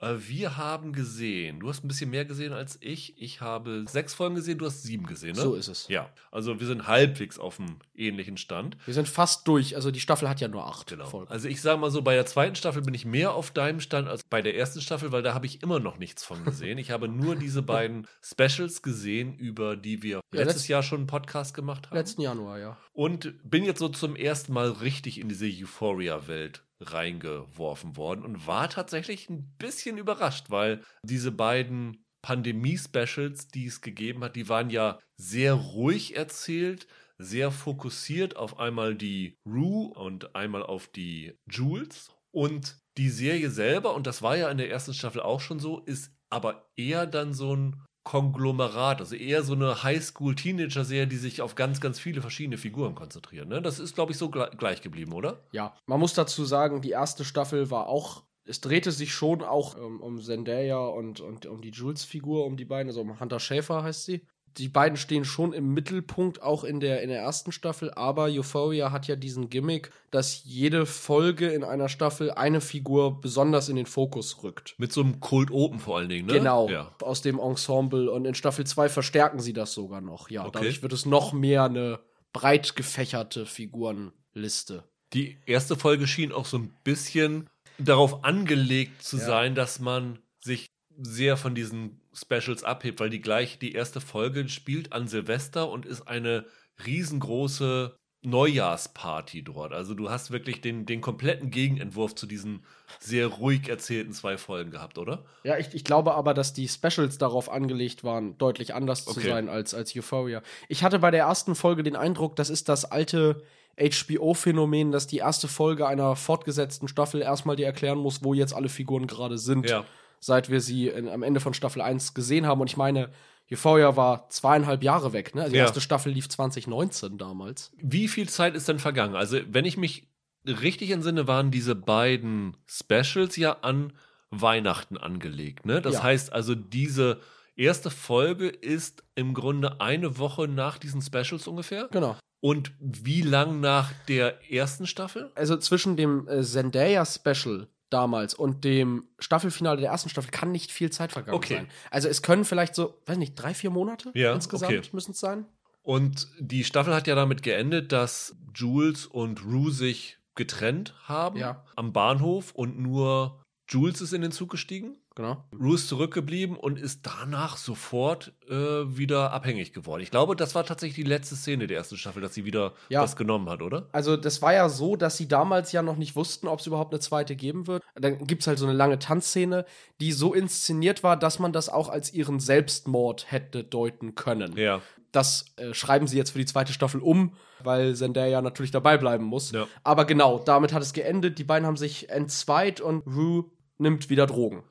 Äh, 0.00 0.14
Wir 0.18 0.56
haben 0.56 0.92
gesehen, 0.92 1.60
du 1.60 1.68
hast 1.68 1.84
ein 1.84 1.88
bisschen 1.88 2.10
mehr 2.10 2.24
gesehen 2.24 2.52
als 2.52 2.78
ich. 2.80 3.20
Ich 3.20 3.40
habe 3.40 3.84
sechs 3.86 4.14
Folgen 4.14 4.34
gesehen, 4.34 4.58
du 4.58 4.66
hast 4.66 4.82
sieben 4.82 5.06
gesehen, 5.06 5.36
ne? 5.36 5.42
So 5.42 5.54
ist 5.54 5.68
es. 5.68 5.88
Ja, 5.88 6.10
also 6.30 6.58
wir 6.58 6.66
sind 6.66 6.86
halbwegs 6.86 7.38
auf 7.38 7.56
dem 7.56 7.76
ähnlichen 7.94 8.36
Stand. 8.38 8.76
Wir 8.86 8.94
sind 8.94 9.08
fast 9.08 9.46
durch. 9.46 9.76
Also 9.76 9.90
die 9.90 10.00
Staffel 10.00 10.28
hat 10.28 10.40
ja 10.40 10.48
nur 10.48 10.66
acht 10.66 10.86
Genau. 10.88 11.06
Folgen. 11.06 11.30
Also 11.30 11.48
ich 11.48 11.60
sage 11.60 11.78
mal 11.78 11.90
so, 11.90 12.00
bei 12.02 12.14
der 12.14 12.24
zweiten 12.26 12.54
Staffel 12.56 12.82
bin 12.82 12.94
ich 12.94 13.04
mehr 13.04 13.34
auf 13.34 13.50
deinem 13.50 13.80
Stand 13.80 14.08
als 14.08 14.22
bei 14.24 14.40
der 14.42 14.56
ersten 14.56 14.80
Staffel, 14.80 15.12
weil 15.12 15.22
da 15.22 15.34
habe 15.34 15.46
ich 15.46 15.62
immer 15.62 15.80
noch 15.80 15.98
nichts 15.98 16.24
von 16.24 16.42
gesehen. 16.44 16.78
Ich 16.78 16.90
habe 16.90 17.06
nur 17.08 17.36
diese 17.36 17.62
beiden 17.62 18.06
Specials 18.22 18.82
gesehen, 18.82 19.34
über 19.36 19.76
die 19.76 20.02
wir 20.02 20.16
Ja, 20.16 20.22
letztes 20.32 20.62
letzt- 20.62 20.68
Jahr 20.68 20.82
schon 20.82 21.00
einen 21.00 21.06
Podcast 21.08 21.52
gemacht 21.54 21.88
haben. 21.88 21.96
Letzten 21.96 22.22
Januar, 22.22 22.58
ja. 22.58 22.78
Und 22.92 23.34
bin 23.48 23.64
jetzt 23.64 23.78
so 23.80 23.88
zum 23.90 24.16
ersten 24.16 24.52
Mal 24.54 24.70
richtig 24.70 25.20
in 25.20 25.28
diese 25.28 25.46
Euphoria-Welt 25.46 26.62
reingeworfen 26.80 27.96
worden 27.96 28.24
und 28.24 28.46
war 28.46 28.68
tatsächlich 28.68 29.28
ein 29.28 29.54
bisschen 29.58 29.98
überrascht, 29.98 30.50
weil 30.50 30.82
diese 31.02 31.32
beiden 31.32 32.04
Pandemie-Specials, 32.22 33.48
die 33.48 33.66
es 33.66 33.80
gegeben 33.80 34.24
hat, 34.24 34.36
die 34.36 34.48
waren 34.48 34.70
ja 34.70 34.98
sehr 35.16 35.54
ruhig 35.54 36.16
erzählt, 36.16 36.86
sehr 37.18 37.50
fokussiert 37.50 38.36
auf 38.36 38.58
einmal 38.58 38.94
die 38.94 39.38
Rue 39.46 39.90
und 39.90 40.34
einmal 40.34 40.62
auf 40.62 40.88
die 40.88 41.38
Jules. 41.50 42.10
Und 42.32 42.78
die 42.96 43.10
Serie 43.10 43.50
selber, 43.50 43.94
und 43.94 44.06
das 44.06 44.22
war 44.22 44.36
ja 44.36 44.50
in 44.50 44.58
der 44.58 44.70
ersten 44.70 44.94
Staffel 44.94 45.20
auch 45.20 45.40
schon 45.40 45.58
so, 45.58 45.80
ist 45.80 46.12
aber 46.30 46.70
eher 46.76 47.06
dann 47.06 47.34
so 47.34 47.54
ein 47.56 47.84
Konglomerat, 48.02 49.00
also 49.00 49.14
eher 49.14 49.42
so 49.42 49.52
eine 49.52 49.82
Highschool-Teenager-Serie, 49.82 51.06
die 51.06 51.16
sich 51.16 51.42
auf 51.42 51.54
ganz, 51.54 51.80
ganz 51.80 51.98
viele 51.98 52.20
verschiedene 52.20 52.58
Figuren 52.58 52.94
konzentrieren. 52.94 53.48
Ne? 53.48 53.60
Das 53.62 53.78
ist, 53.78 53.94
glaube 53.94 54.12
ich, 54.12 54.18
so 54.18 54.26
gle- 54.26 54.56
gleich 54.56 54.80
geblieben, 54.82 55.12
oder? 55.12 55.44
Ja, 55.52 55.74
man 55.86 56.00
muss 56.00 56.14
dazu 56.14 56.44
sagen, 56.44 56.80
die 56.80 56.90
erste 56.90 57.24
Staffel 57.24 57.70
war 57.70 57.86
auch, 57.86 58.24
es 58.44 58.60
drehte 58.60 58.90
sich 58.90 59.12
schon 59.12 59.42
auch 59.42 59.76
ähm, 59.76 60.00
um 60.00 60.20
Zendaya 60.20 60.78
und, 60.78 61.20
und 61.20 61.46
um 61.46 61.60
die 61.60 61.70
Jules-Figur, 61.70 62.46
um 62.46 62.56
die 62.56 62.64
beiden, 62.64 62.88
also 62.88 63.02
um 63.02 63.20
Hunter 63.20 63.38
Schäfer 63.38 63.82
heißt 63.82 64.06
sie. 64.06 64.26
Die 64.58 64.68
beiden 64.68 64.96
stehen 64.96 65.24
schon 65.24 65.52
im 65.52 65.72
Mittelpunkt, 65.74 66.42
auch 66.42 66.64
in 66.64 66.80
der, 66.80 67.02
in 67.02 67.08
der 67.08 67.20
ersten 67.20 67.52
Staffel, 67.52 67.92
aber 67.94 68.24
Euphoria 68.24 68.90
hat 68.90 69.06
ja 69.06 69.14
diesen 69.16 69.48
Gimmick, 69.48 69.90
dass 70.10 70.42
jede 70.44 70.86
Folge 70.86 71.48
in 71.50 71.62
einer 71.62 71.88
Staffel 71.88 72.32
eine 72.32 72.60
Figur 72.60 73.20
besonders 73.20 73.68
in 73.68 73.76
den 73.76 73.86
Fokus 73.86 74.42
rückt. 74.42 74.74
Mit 74.78 74.92
so 74.92 75.02
einem 75.02 75.20
Cold 75.20 75.50
Open 75.52 75.78
vor 75.78 75.98
allen 75.98 76.08
Dingen, 76.08 76.26
ne? 76.26 76.32
Genau, 76.32 76.68
Ja. 76.68 76.92
aus 77.00 77.22
dem 77.22 77.38
Ensemble. 77.38 78.10
Und 78.10 78.24
in 78.24 78.34
Staffel 78.34 78.66
2 78.66 78.88
verstärken 78.88 79.38
sie 79.40 79.52
das 79.52 79.72
sogar 79.72 80.00
noch. 80.00 80.30
Ja, 80.30 80.42
Okay. 80.42 80.50
dadurch 80.54 80.82
wird 80.82 80.92
es 80.92 81.06
noch 81.06 81.32
mehr 81.32 81.64
eine 81.64 82.00
breit 82.32 82.74
gefächerte 82.76 83.46
Figurenliste. 83.46 84.84
Die 85.12 85.38
erste 85.46 85.76
Folge 85.76 86.06
schien 86.06 86.32
auch 86.32 86.46
so 86.46 86.58
ein 86.58 86.72
bisschen 86.84 87.48
darauf 87.78 88.24
angelegt 88.24 89.02
zu 89.02 89.16
Ja. 89.18 89.24
sein, 89.26 89.54
dass 89.54 89.80
man 89.80 90.18
sich 90.40 90.66
sehr 90.98 91.36
von 91.36 91.54
diesen 91.54 91.99
Specials 92.12 92.64
abhebt, 92.64 93.00
weil 93.00 93.10
die 93.10 93.20
gleich, 93.20 93.58
die 93.58 93.72
erste 93.72 94.00
Folge 94.00 94.48
spielt 94.48 94.92
an 94.92 95.06
Silvester 95.08 95.68
und 95.70 95.86
ist 95.86 96.08
eine 96.08 96.46
riesengroße 96.84 97.94
Neujahrsparty 98.22 99.42
dort. 99.44 99.72
Also 99.72 99.94
du 99.94 100.10
hast 100.10 100.30
wirklich 100.30 100.60
den, 100.60 100.84
den 100.84 101.00
kompletten 101.00 101.50
Gegenentwurf 101.50 102.14
zu 102.14 102.26
diesen 102.26 102.64
sehr 102.98 103.26
ruhig 103.28 103.68
erzählten 103.68 104.12
zwei 104.12 104.36
Folgen 104.36 104.70
gehabt, 104.70 104.98
oder? 104.98 105.24
Ja, 105.42 105.56
ich, 105.56 105.72
ich 105.74 105.84
glaube 105.84 106.14
aber, 106.14 106.34
dass 106.34 106.52
die 106.52 106.68
Specials 106.68 107.16
darauf 107.16 107.50
angelegt 107.50 108.04
waren, 108.04 108.36
deutlich 108.36 108.74
anders 108.74 109.04
zu 109.04 109.12
Okay. 109.12 109.28
sein 109.28 109.48
als, 109.48 109.72
als 109.72 109.96
Euphoria. 109.96 110.42
Ich 110.68 110.82
hatte 110.84 110.98
bei 110.98 111.10
der 111.10 111.20
ersten 111.24 111.54
Folge 111.54 111.82
den 111.82 111.96
Eindruck, 111.96 112.36
das 112.36 112.50
ist 112.50 112.68
das 112.68 112.84
alte 112.84 113.42
HBO-Phänomen, 113.78 114.92
dass 114.92 115.06
die 115.06 115.18
erste 115.18 115.48
Folge 115.48 115.86
einer 115.86 116.14
fortgesetzten 116.16 116.88
Staffel 116.88 117.22
erstmal 117.22 117.56
dir 117.56 117.66
erklären 117.66 117.98
muss, 117.98 118.22
wo 118.22 118.34
jetzt 118.34 118.52
alle 118.54 118.68
Figuren 118.68 119.06
gerade 119.06 119.38
sind, 119.38 119.70
Ja. 119.70 119.86
Seit 120.20 120.50
wir 120.50 120.60
sie 120.60 120.88
in, 120.88 121.08
am 121.08 121.22
Ende 121.22 121.40
von 121.40 121.54
Staffel 121.54 121.82
1 121.82 122.14
gesehen 122.14 122.46
haben. 122.46 122.60
Und 122.60 122.68
ich 122.70 122.76
meine, 122.76 123.08
Euphoria 123.50 123.96
war 123.96 124.28
zweieinhalb 124.28 124.82
Jahre 124.84 125.12
weg, 125.12 125.34
ne? 125.34 125.42
Also 125.42 125.52
die 125.52 125.58
Ja. 125.58 125.64
erste 125.64 125.80
Staffel 125.80 126.12
lief 126.12 126.28
2019 126.28 127.18
damals. 127.18 127.72
Wie 127.78 128.06
viel 128.06 128.28
Zeit 128.28 128.54
ist 128.54 128.68
denn 128.68 128.78
vergangen? 128.78 129.16
Also, 129.16 129.38
wenn 129.48 129.64
ich 129.64 129.76
mich 129.76 130.08
richtig 130.46 130.90
entsinne, 130.90 131.26
waren 131.26 131.50
diese 131.50 131.74
beiden 131.74 132.56
Specials 132.66 133.36
ja 133.36 133.56
an 133.62 133.92
Weihnachten 134.30 134.96
angelegt. 134.96 135.66
Ne? 135.66 135.82
Das 135.82 135.94
Ja. 135.94 136.02
heißt 136.04 136.32
also, 136.32 136.54
diese 136.54 137.20
erste 137.56 137.90
Folge 137.90 138.46
ist 138.48 139.02
im 139.16 139.34
Grunde 139.34 139.80
eine 139.80 140.18
Woche 140.18 140.46
nach 140.46 140.78
diesen 140.78 141.02
Specials 141.02 141.46
ungefähr. 141.48 141.88
Genau. 141.90 142.16
Und 142.40 142.72
wie 142.78 143.20
lang 143.22 143.60
nach 143.60 143.92
der 144.08 144.50
ersten 144.50 144.86
Staffel? 144.86 145.30
Also 145.34 145.56
zwischen 145.58 145.96
dem 145.96 146.26
äh, 146.28 146.42
Zendaya-Special 146.42 147.66
damals 147.90 148.34
und 148.34 148.64
dem 148.64 149.04
Staffelfinale 149.18 149.80
der 149.80 149.90
ersten 149.90 150.08
Staffel 150.08 150.30
kann 150.30 150.52
nicht 150.52 150.70
viel 150.72 150.90
Zeit 150.90 151.12
vergangen 151.12 151.36
Okay. 151.36 151.54
sein. 151.56 151.68
Also 151.90 152.08
es 152.08 152.22
können 152.22 152.44
vielleicht 152.44 152.74
so, 152.74 152.94
weiß 153.06 153.18
nicht, 153.18 153.34
drei, 153.34 153.52
vier 153.54 153.70
Monate 153.70 154.10
Ja, 154.14 154.32
insgesamt 154.32 154.72
okay. 154.72 154.88
müssen 154.92 155.10
es 155.12 155.20
sein. 155.20 155.46
Und 155.82 156.28
die 156.38 156.64
Staffel 156.64 156.94
hat 156.94 157.06
ja 157.06 157.14
damit 157.14 157.42
geendet, 157.42 157.92
dass 157.92 158.36
Jules 158.54 159.06
und 159.06 159.44
Rue 159.44 159.70
sich 159.72 160.18
getrennt 160.34 160.94
haben 161.04 161.38
Ja. 161.38 161.64
am 161.76 161.92
Bahnhof 161.92 162.52
und 162.54 162.78
nur 162.78 163.42
Jules 163.68 164.00
ist 164.00 164.12
in 164.12 164.22
den 164.22 164.32
Zug 164.32 164.50
gestiegen. 164.50 164.96
Genau. 165.20 165.44
Rue 165.60 165.74
ist 165.74 165.86
zurückgeblieben 165.88 166.56
und 166.56 166.78
ist 166.78 167.00
danach 167.06 167.58
sofort 167.58 168.32
äh, 168.48 168.54
wieder 168.54 169.32
abhängig 169.34 169.74
geworden. 169.74 170.00
Ich 170.02 170.10
glaube, 170.10 170.34
das 170.34 170.54
war 170.54 170.64
tatsächlich 170.64 170.94
die 171.04 171.10
letzte 171.10 171.36
Szene 171.36 171.66
der 171.66 171.76
ersten 171.76 171.98
Staffel, 171.98 172.22
dass 172.22 172.32
sie 172.32 172.46
wieder 172.46 172.72
Ja. 172.88 173.02
was 173.02 173.16
genommen 173.16 173.50
hat, 173.50 173.60
oder? 173.60 173.86
Also 173.92 174.16
das 174.16 174.40
war 174.40 174.54
ja 174.54 174.70
so, 174.70 174.96
dass 174.96 175.18
sie 175.18 175.28
damals 175.28 175.72
ja 175.72 175.82
noch 175.82 175.98
nicht 175.98 176.16
wussten, 176.16 176.48
ob 176.48 176.60
es 176.60 176.66
überhaupt 176.66 176.94
eine 176.94 177.00
zweite 177.00 177.36
geben 177.36 177.66
wird. 177.66 177.82
Dann 177.96 178.26
gibt 178.26 178.40
es 178.40 178.46
halt 178.46 178.58
so 178.58 178.64
eine 178.64 178.72
lange 178.74 178.98
Tanzszene, 178.98 179.66
die 180.00 180.12
so 180.12 180.32
inszeniert 180.32 181.02
war, 181.02 181.18
dass 181.18 181.38
man 181.38 181.52
das 181.52 181.68
auch 181.68 181.90
als 181.90 182.14
ihren 182.14 182.40
Selbstmord 182.40 183.30
hätte 183.30 183.62
deuten 183.62 184.14
können. 184.14 184.56
Ja. 184.56 184.80
Das 185.12 185.44
äh, 185.56 185.74
schreiben 185.74 186.06
sie 186.06 186.16
jetzt 186.16 186.30
für 186.30 186.38
die 186.38 186.46
zweite 186.46 186.72
Staffel 186.72 187.02
um, 187.02 187.34
weil 187.62 187.94
Zendaya 187.94 188.40
natürlich 188.40 188.70
dabei 188.70 188.96
bleiben 188.96 189.24
muss. 189.24 189.52
Ja. 189.52 189.66
Aber 189.84 190.06
genau, 190.06 190.38
damit 190.38 190.72
hat 190.72 190.80
es 190.82 190.94
geendet. 190.94 191.38
Die 191.38 191.44
beiden 191.44 191.66
haben 191.66 191.76
sich 191.76 192.08
entzweit 192.08 192.80
und 192.80 193.06
Rue 193.06 193.44
nimmt 193.76 194.08
wieder 194.08 194.26
Drogen. 194.26 194.62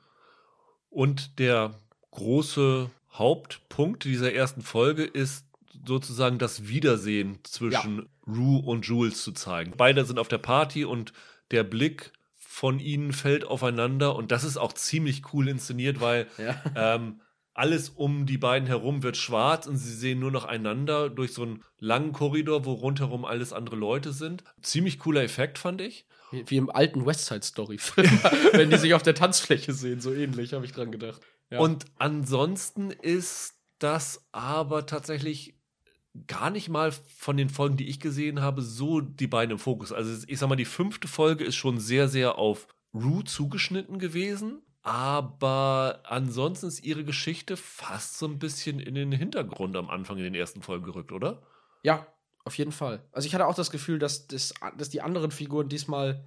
Und 0.90 1.38
der 1.38 1.74
große 2.10 2.90
Hauptpunkt 3.12 4.04
dieser 4.04 4.32
ersten 4.32 4.62
Folge 4.62 5.04
ist 5.04 5.46
sozusagen 5.86 6.38
das 6.38 6.68
Wiedersehen 6.68 7.38
zwischen 7.42 8.08
Rue 8.26 8.62
und 8.62 8.86
Jules 8.86 9.22
zu 9.22 9.32
zeigen. 9.32 9.72
Beide 9.76 10.04
sind 10.04 10.18
auf 10.18 10.28
der 10.28 10.38
Party 10.38 10.84
und 10.84 11.12
der 11.50 11.64
Blick 11.64 12.12
von 12.36 12.78
ihnen 12.78 13.12
fällt 13.12 13.44
aufeinander 13.44 14.16
und 14.16 14.32
das 14.32 14.44
ist 14.44 14.56
auch 14.56 14.72
ziemlich 14.72 15.32
cool 15.32 15.48
inszeniert, 15.48 16.00
weil 16.00 16.26
Ja. 16.36 16.62
ähm, 16.76 17.20
alles 17.54 17.90
um 17.90 18.26
die 18.26 18.38
beiden 18.38 18.66
herum 18.66 19.02
wird 19.02 19.16
schwarz 19.16 19.66
und 19.66 19.76
sie 19.76 19.92
sehen 19.92 20.18
nur 20.18 20.30
noch 20.30 20.44
einander 20.44 21.10
durch 21.10 21.32
so 21.32 21.42
einen 21.42 21.62
langen 21.78 22.12
Korridor, 22.12 22.64
wo 22.64 22.72
rundherum 22.72 23.24
alles 23.24 23.52
andere 23.52 23.76
Leute 23.76 24.12
sind. 24.12 24.44
Ziemlich 24.62 24.98
cooler 24.98 25.22
Effekt, 25.22 25.58
fand 25.58 25.80
ich. 25.80 26.06
Wie, 26.30 26.48
wie 26.48 26.56
im 26.56 26.70
alten 26.70 27.06
West 27.06 27.26
Side 27.26 27.42
Story 27.42 27.78
Film, 27.78 28.06
wenn 28.52 28.70
die 28.70 28.78
sich 28.78 28.94
auf 28.94 29.02
der 29.02 29.14
Tanzfläche 29.14 29.72
sehen, 29.72 30.00
so 30.00 30.12
ähnlich, 30.12 30.52
habe 30.52 30.64
ich 30.64 30.72
dran 30.72 30.92
gedacht. 30.92 31.20
Ja. 31.50 31.58
Und 31.58 31.86
ansonsten 31.98 32.90
ist 32.90 33.54
das 33.78 34.26
aber 34.32 34.86
tatsächlich 34.86 35.54
gar 36.26 36.50
nicht 36.50 36.68
mal 36.68 36.92
von 36.92 37.36
den 37.36 37.48
Folgen, 37.48 37.76
die 37.76 37.88
ich 37.88 38.00
gesehen 38.00 38.40
habe, 38.40 38.62
so 38.62 39.00
die 39.00 39.26
beiden 39.26 39.52
im 39.52 39.58
Fokus. 39.58 39.92
Also 39.92 40.24
ich 40.26 40.38
sag 40.38 40.48
mal, 40.48 40.56
die 40.56 40.64
fünfte 40.64 41.08
Folge 41.08 41.44
ist 41.44 41.56
schon 41.56 41.78
sehr, 41.78 42.08
sehr 42.08 42.36
auf 42.38 42.66
Rue 42.92 43.24
zugeschnitten 43.24 43.98
gewesen. 43.98 44.62
Aber 44.82 46.00
ansonsten 46.04 46.66
ist 46.66 46.84
ihre 46.84 47.04
Geschichte 47.04 47.56
fast 47.56 48.18
so 48.18 48.26
ein 48.26 48.38
bisschen 48.38 48.80
in 48.80 48.94
den 48.94 49.12
Hintergrund 49.12 49.76
am 49.76 49.90
Anfang 49.90 50.16
in 50.16 50.24
den 50.24 50.34
ersten 50.34 50.62
Folgen 50.62 50.84
gerückt, 50.84 51.12
oder? 51.12 51.42
Ja, 51.82 52.06
auf 52.44 52.56
jeden 52.58 52.72
Fall. 52.72 53.02
Also 53.12 53.26
ich 53.26 53.34
hatte 53.34 53.46
auch 53.46 53.54
das 53.54 53.70
Gefühl, 53.70 53.98
dass, 53.98 54.26
das, 54.26 54.54
dass 54.76 54.88
die 54.88 55.02
anderen 55.02 55.30
Figuren 55.30 55.68
diesmal 55.68 56.24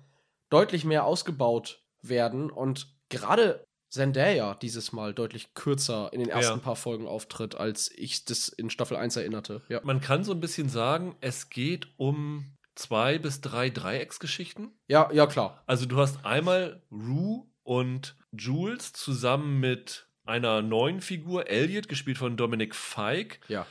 deutlich 0.49 0.85
mehr 0.85 1.05
ausgebaut 1.05 1.83
werden 2.01 2.51
und 2.51 2.87
gerade 3.09 3.65
Zendaya 3.89 4.55
dieses 4.55 4.91
Mal 4.91 5.13
deutlich 5.13 5.53
kürzer 5.53 6.11
in 6.13 6.19
den 6.19 6.29
ersten 6.29 6.57
Ja. 6.57 6.63
paar 6.63 6.75
Folgen 6.75 7.07
auftritt, 7.07 7.55
als 7.55 7.91
ich 7.91 8.25
das 8.25 8.49
in 8.49 8.69
Staffel 8.69 8.97
1 8.97 9.15
erinnerte. 9.15 9.61
Ja. 9.69 9.81
Man 9.83 10.01
kann 10.01 10.23
so 10.23 10.31
ein 10.31 10.39
bisschen 10.39 10.67
sagen, 10.69 11.15
es 11.21 11.49
geht 11.49 11.87
um 11.97 12.55
zwei 12.75 13.19
bis 13.19 13.41
drei 13.41 13.69
Dreiecksgeschichten. 13.69 14.71
Ja, 14.87 15.11
ja, 15.11 15.27
klar. 15.27 15.63
Also 15.67 15.85
du 15.85 15.97
hast 15.97 16.25
einmal 16.25 16.81
Rue 16.91 17.45
und 17.61 18.15
Jules 18.31 18.93
zusammen 18.93 19.59
mit 19.59 20.07
einer 20.25 20.61
neuen 20.63 21.01
Figur, 21.01 21.47
Elliot, 21.49 21.87
gespielt 21.87 22.17
von 22.17 22.35
Dominic 22.35 22.73
Feig. 22.73 23.39
Ja. 23.47 23.67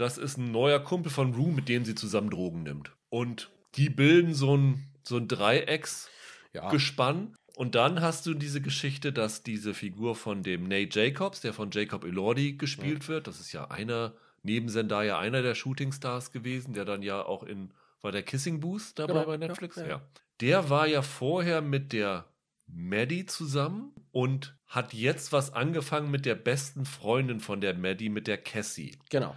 Das 0.00 0.16
ist 0.16 0.38
ein 0.38 0.50
neuer 0.50 0.80
Kumpel 0.80 1.12
von 1.12 1.34
Rue, 1.34 1.52
mit 1.52 1.68
dem 1.68 1.84
sie 1.84 1.94
zusammen 1.94 2.30
Drogen 2.30 2.62
nimmt. 2.62 2.90
Und 3.10 3.50
die 3.74 3.90
bilden 3.90 4.32
so 4.32 4.56
ein, 4.56 4.88
so 5.02 5.18
ein 5.18 5.28
Dreiecksgespann. 5.28 7.28
Ja. 7.28 7.34
Und 7.54 7.74
dann 7.74 8.00
hast 8.00 8.24
du 8.24 8.32
diese 8.32 8.62
Geschichte, 8.62 9.12
dass 9.12 9.42
diese 9.42 9.74
Figur 9.74 10.16
von 10.16 10.42
dem 10.42 10.68
Nate 10.68 10.98
Jacobs, 10.98 11.42
der 11.42 11.52
von 11.52 11.70
Jacob 11.70 12.04
Elordi 12.04 12.54
gespielt 12.54 13.08
wird, 13.08 13.26
das 13.26 13.40
ist 13.40 13.52
ja 13.52 13.70
einer 13.70 14.14
neben 14.42 14.70
Zendaya 14.70 15.18
einer 15.18 15.42
der 15.42 15.54
Shootingstars 15.54 16.32
gewesen, 16.32 16.72
der 16.72 16.86
dann 16.86 17.02
ja 17.02 17.22
auch 17.22 17.42
in, 17.42 17.70
war 18.00 18.10
der 18.10 18.22
Kissing 18.22 18.60
Booth 18.60 18.98
dabei 18.98 19.12
Genau, 19.12 19.26
bei 19.26 19.32
ja, 19.32 19.38
Netflix? 19.38 19.76
ja. 19.76 19.86
ja. 19.86 20.02
Der 20.40 20.70
war 20.70 20.86
ja 20.86 21.02
vorher 21.02 21.60
mit 21.60 21.92
der 21.92 22.24
Maddie 22.66 23.26
zusammen 23.26 23.92
und 24.12 24.56
hat 24.66 24.94
jetzt 24.94 25.34
was 25.34 25.52
angefangen 25.52 26.10
mit 26.10 26.24
der 26.24 26.36
besten 26.36 26.86
Freundin 26.86 27.40
von 27.40 27.60
der 27.60 27.74
Maddie, 27.74 28.08
mit 28.08 28.26
der 28.26 28.38
Cassie. 28.38 28.96
Genau. 29.10 29.36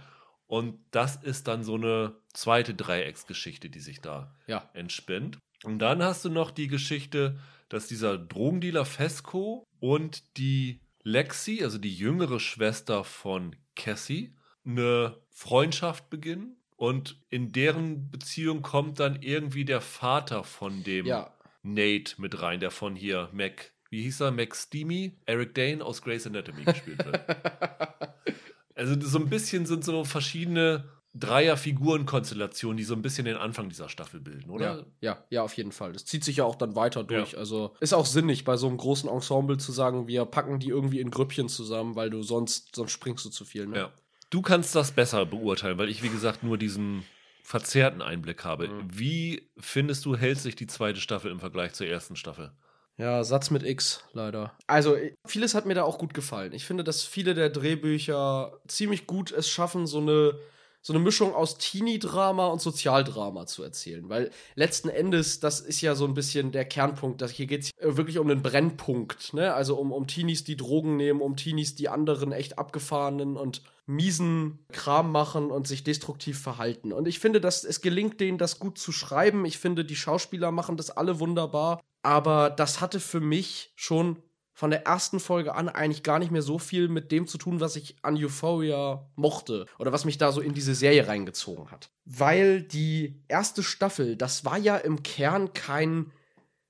Und 0.54 0.78
das 0.92 1.16
ist 1.16 1.48
dann 1.48 1.64
so 1.64 1.74
eine 1.74 2.14
zweite 2.32 2.74
Dreiecksgeschichte, 2.74 3.70
die 3.70 3.80
sich 3.80 4.00
da 4.00 4.32
Ja. 4.46 4.70
entspinnt. 4.72 5.38
Und 5.64 5.80
dann 5.80 6.00
hast 6.00 6.24
du 6.24 6.30
noch 6.30 6.52
die 6.52 6.68
Geschichte, 6.68 7.40
dass 7.68 7.88
dieser 7.88 8.16
Drogendealer 8.18 8.84
Fesco 8.84 9.66
und 9.80 10.36
die 10.36 10.78
Lexi, 11.02 11.64
also 11.64 11.78
die 11.78 11.92
jüngere 11.92 12.38
Schwester 12.38 13.02
von 13.02 13.56
Cassie, 13.74 14.32
eine 14.64 15.18
Freundschaft 15.30 16.08
beginnen. 16.08 16.56
Und 16.76 17.20
in 17.30 17.50
deren 17.50 18.12
Beziehung 18.12 18.62
kommt 18.62 19.00
dann 19.00 19.22
irgendwie 19.22 19.64
der 19.64 19.80
Vater 19.80 20.44
von 20.44 20.84
dem 20.84 21.06
Ja. 21.06 21.34
Nate 21.64 22.20
mit 22.20 22.40
rein, 22.42 22.60
der 22.60 22.70
von 22.70 22.94
hier 22.94 23.28
Mac, 23.32 23.72
wie 23.90 24.02
hieß 24.02 24.20
er, 24.20 24.30
Mac 24.30 24.54
Steamy, 24.54 25.18
Eric 25.26 25.52
Dane 25.56 25.84
aus 25.84 26.00
Grey's 26.00 26.28
Anatomy 26.28 26.62
gespielt 26.64 27.04
wird. 27.04 27.20
Also 28.74 29.00
so 29.00 29.18
ein 29.18 29.28
bisschen 29.28 29.66
sind 29.66 29.84
so 29.84 30.04
verschiedene 30.04 30.84
Dreier-Figurenkonstellationen, 31.14 32.76
die 32.76 32.82
so 32.84 32.94
ein 32.94 33.02
bisschen 33.02 33.24
den 33.24 33.36
Anfang 33.36 33.68
dieser 33.68 33.88
Staffel 33.88 34.20
bilden, 34.20 34.48
Ja, 34.48 34.54
oder? 34.54 34.86
ja, 35.00 35.24
ja, 35.30 35.42
auf 35.42 35.56
jeden 35.56 35.70
Fall. 35.70 35.92
Das 35.92 36.04
zieht 36.04 36.24
sich 36.24 36.38
ja 36.38 36.44
auch 36.44 36.56
dann 36.56 36.74
weiter 36.74 37.04
durch. 37.04 37.38
Also 37.38 37.74
ist 37.80 37.94
auch 37.94 38.06
sinnig, 38.06 38.44
bei 38.44 38.56
so 38.56 38.66
einem 38.66 38.76
großen 38.76 39.08
Ensemble 39.08 39.56
zu 39.58 39.70
sagen, 39.70 40.08
wir 40.08 40.24
packen 40.24 40.58
die 40.58 40.68
irgendwie 40.68 41.00
in 41.00 41.10
Grüppchen 41.10 41.48
zusammen, 41.48 41.94
weil 41.94 42.10
du 42.10 42.22
sonst, 42.22 42.74
sonst 42.74 42.90
springst 42.92 43.24
du 43.24 43.30
zu 43.30 43.44
viel. 43.44 43.66
Ne? 43.66 43.76
Ja. 43.76 43.92
Du 44.30 44.42
kannst 44.42 44.74
das 44.74 44.90
besser 44.90 45.24
beurteilen, 45.26 45.78
weil 45.78 45.88
ich, 45.88 46.02
wie 46.02 46.08
gesagt, 46.08 46.42
nur 46.42 46.58
diesen 46.58 47.04
verzerrten 47.44 48.02
Einblick 48.02 48.42
habe. 48.44 48.68
Mhm. 48.68 48.88
Wie 48.92 49.50
findest 49.58 50.04
du, 50.06 50.16
hält 50.16 50.38
sich 50.38 50.56
die 50.56 50.66
zweite 50.66 51.00
Staffel 51.00 51.30
im 51.30 51.38
Vergleich 51.38 51.74
zur 51.74 51.86
ersten 51.86 52.16
Staffel? 52.16 52.50
Ja, 52.96 53.24
Satz 53.24 53.50
mit 53.50 53.64
X, 53.64 54.04
leider. 54.12 54.56
Also, 54.68 54.96
i- 54.96 55.14
vieles 55.26 55.54
hat 55.54 55.66
mir 55.66 55.74
da 55.74 55.82
auch 55.82 55.98
gut 55.98 56.14
gefallen. 56.14 56.52
Ich 56.52 56.64
finde, 56.64 56.84
dass 56.84 57.02
viele 57.02 57.34
der 57.34 57.50
Drehbücher 57.50 58.60
ziemlich 58.68 59.06
gut 59.08 59.32
es 59.32 59.48
schaffen, 59.48 59.88
so 59.88 59.98
eine, 59.98 60.38
so 60.80 60.92
eine 60.92 61.02
Mischung 61.02 61.34
aus 61.34 61.58
Teenie-Drama 61.58 62.46
und 62.46 62.60
Sozialdrama 62.60 63.46
zu 63.46 63.64
erzählen. 63.64 64.08
Weil 64.08 64.30
letzten 64.54 64.90
Endes, 64.90 65.40
das 65.40 65.58
ist 65.60 65.80
ja 65.80 65.96
so 65.96 66.04
ein 66.04 66.14
bisschen 66.14 66.52
der 66.52 66.66
Kernpunkt. 66.66 67.20
Dass 67.20 67.32
hier 67.32 67.46
geht 67.46 67.62
es 67.64 67.70
wirklich 67.80 68.18
um 68.20 68.30
einen 68.30 68.42
Brennpunkt. 68.42 69.32
Ne? 69.34 69.52
Also 69.54 69.76
um, 69.76 69.90
um 69.90 70.06
Teenies, 70.06 70.44
die 70.44 70.56
Drogen 70.56 70.96
nehmen, 70.96 71.20
um 71.20 71.34
Teenies, 71.34 71.74
die 71.74 71.88
anderen 71.88 72.30
echt 72.30 72.58
abgefahrenen 72.60 73.36
und 73.36 73.62
miesen 73.86 74.64
Kram 74.70 75.10
machen 75.10 75.50
und 75.50 75.66
sich 75.66 75.82
destruktiv 75.82 76.40
verhalten. 76.40 76.92
Und 76.92 77.08
ich 77.08 77.18
finde, 77.18 77.40
dass 77.40 77.64
es 77.64 77.80
gelingt 77.80 78.20
denen, 78.20 78.38
das 78.38 78.60
gut 78.60 78.78
zu 78.78 78.92
schreiben. 78.92 79.44
Ich 79.46 79.58
finde, 79.58 79.84
die 79.84 79.96
Schauspieler 79.96 80.52
machen 80.52 80.76
das 80.76 80.90
alle 80.90 81.18
wunderbar. 81.18 81.80
Aber 82.04 82.50
das 82.50 82.82
hatte 82.82 83.00
für 83.00 83.20
mich 83.20 83.72
schon 83.76 84.22
von 84.52 84.70
der 84.70 84.86
ersten 84.86 85.18
Folge 85.18 85.54
an 85.54 85.70
eigentlich 85.70 86.02
gar 86.02 86.18
nicht 86.18 86.30
mehr 86.30 86.42
so 86.42 86.58
viel 86.58 86.88
mit 86.88 87.10
dem 87.10 87.26
zu 87.26 87.38
tun, 87.38 87.60
was 87.60 87.76
ich 87.76 87.96
an 88.02 88.16
Euphoria 88.16 89.10
mochte 89.16 89.66
oder 89.78 89.90
was 89.90 90.04
mich 90.04 90.18
da 90.18 90.30
so 90.30 90.40
in 90.40 90.54
diese 90.54 90.74
Serie 90.74 91.08
reingezogen 91.08 91.70
hat. 91.70 91.90
Weil 92.04 92.62
die 92.62 93.24
erste 93.26 93.62
Staffel, 93.62 94.16
das 94.16 94.44
war 94.44 94.58
ja 94.58 94.76
im 94.76 95.02
Kern 95.02 95.54
kein 95.54 96.12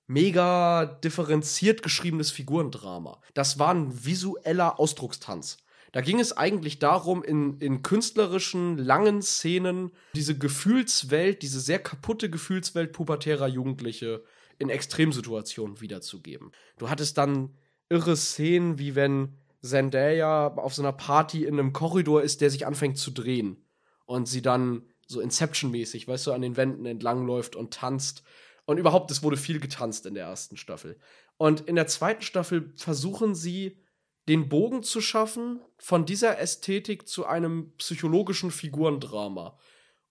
mega 0.07 0.87
differenziert 0.87 1.83
geschriebenes 1.83 2.31
Figurendrama. 2.31 3.21
Das 3.35 3.59
war 3.59 3.75
ein 3.75 4.05
visueller 4.05 4.79
Ausdruckstanz. 4.79 5.59
Da 5.91 6.01
ging 6.01 6.21
es 6.21 6.37
eigentlich 6.37 6.79
darum, 6.79 7.23
in, 7.23 7.59
in 7.59 7.83
künstlerischen, 7.83 8.79
langen 8.79 9.21
Szenen 9.23 9.91
diese 10.15 10.39
Gefühlswelt, 10.39 11.43
diese 11.43 11.61
sehr 11.61 11.81
kaputte 11.81 12.31
Gefühlswelt 12.31 12.93
pubertärer 12.93 13.49
Jugendliche 13.49 14.25
in 14.59 14.69
Extremsituationen 14.69 15.81
wiederzugeben. 15.81 16.53
Du 16.79 16.91
hattest 16.91 17.19
dann 17.19 17.57
irre 17.89 18.17
Szenen, 18.17 18.79
wie 18.79 18.95
wenn 18.95 19.39
Zendaya 19.63 20.49
auf 20.49 20.75
so 20.75 20.83
einer 20.83 20.93
Party 20.93 21.45
in 21.45 21.55
einem 21.55 21.73
Korridor 21.73 22.23
ist, 22.23 22.41
der 22.41 22.51
sich 22.51 22.67
anfängt 22.67 22.99
zu 22.99 23.11
drehen. 23.11 23.65
Und 24.07 24.29
sie 24.29 24.43
dann 24.43 24.83
so 25.07 25.21
Inception-mäßig, 25.21 26.07
weißt 26.07 26.27
du, 26.27 26.33
an 26.33 26.43
den 26.43 26.57
Wänden 26.57 26.87
entlangläuft 26.87 27.57
und 27.57 27.73
tanzt. 27.73 28.23
Und 28.67 28.79
überhaupt, 28.79 29.11
es 29.11 29.23
wurde 29.23 29.37
viel 29.37 29.61
getanzt 29.61 30.07
in 30.07 30.15
der 30.15 30.27
ersten 30.27 30.57
Staffel. 30.57 30.99
Und 31.37 31.63
in 31.63 31.75
der 31.75 31.87
zweiten 31.87 32.23
Staffel 32.23 32.73
versuchen 32.77 33.35
sie, 33.35 33.79
den 34.29 34.49
Bogen 34.49 34.83
zu 34.83 35.01
schaffen 35.01 35.61
von 35.79 36.07
dieser 36.07 36.39
Ästhetik 36.39 37.09
zu 37.09 37.27
einem 37.27 37.73
psychologischen 37.77 38.51
Figurendrama. 38.51 39.59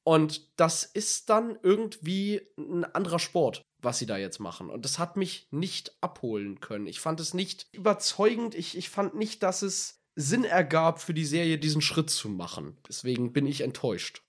Und 0.03 0.59
das 0.59 0.83
ist 0.83 1.29
dann 1.29 1.57
irgendwie 1.63 2.41
ein 2.57 2.83
anderer 2.83 3.19
Sport, 3.19 3.61
was 3.83 3.99
sie 3.99 4.05
da 4.05 4.17
jetzt 4.17 4.39
machen. 4.39 4.69
Und 4.69 4.85
das 4.85 4.99
hat 4.99 5.17
mich 5.17 5.47
nicht 5.51 5.93
abholen 6.01 6.59
können. 6.59 6.87
Ich 6.87 6.99
fand 6.99 7.19
es 7.19 7.33
nicht 7.33 7.67
überzeugend. 7.71 8.55
Ich, 8.55 8.77
ich 8.77 8.89
fand 8.89 9.15
nicht, 9.15 9.43
dass 9.43 9.61
es 9.61 9.99
Sinn 10.15 10.43
ergab 10.43 11.01
für 11.01 11.13
die 11.13 11.25
Serie, 11.25 11.57
diesen 11.57 11.81
Schritt 11.81 12.09
zu 12.09 12.29
machen. 12.29 12.77
Deswegen 12.87 13.33
bin 13.33 13.45
ich 13.47 13.61
enttäuscht. 13.61 14.21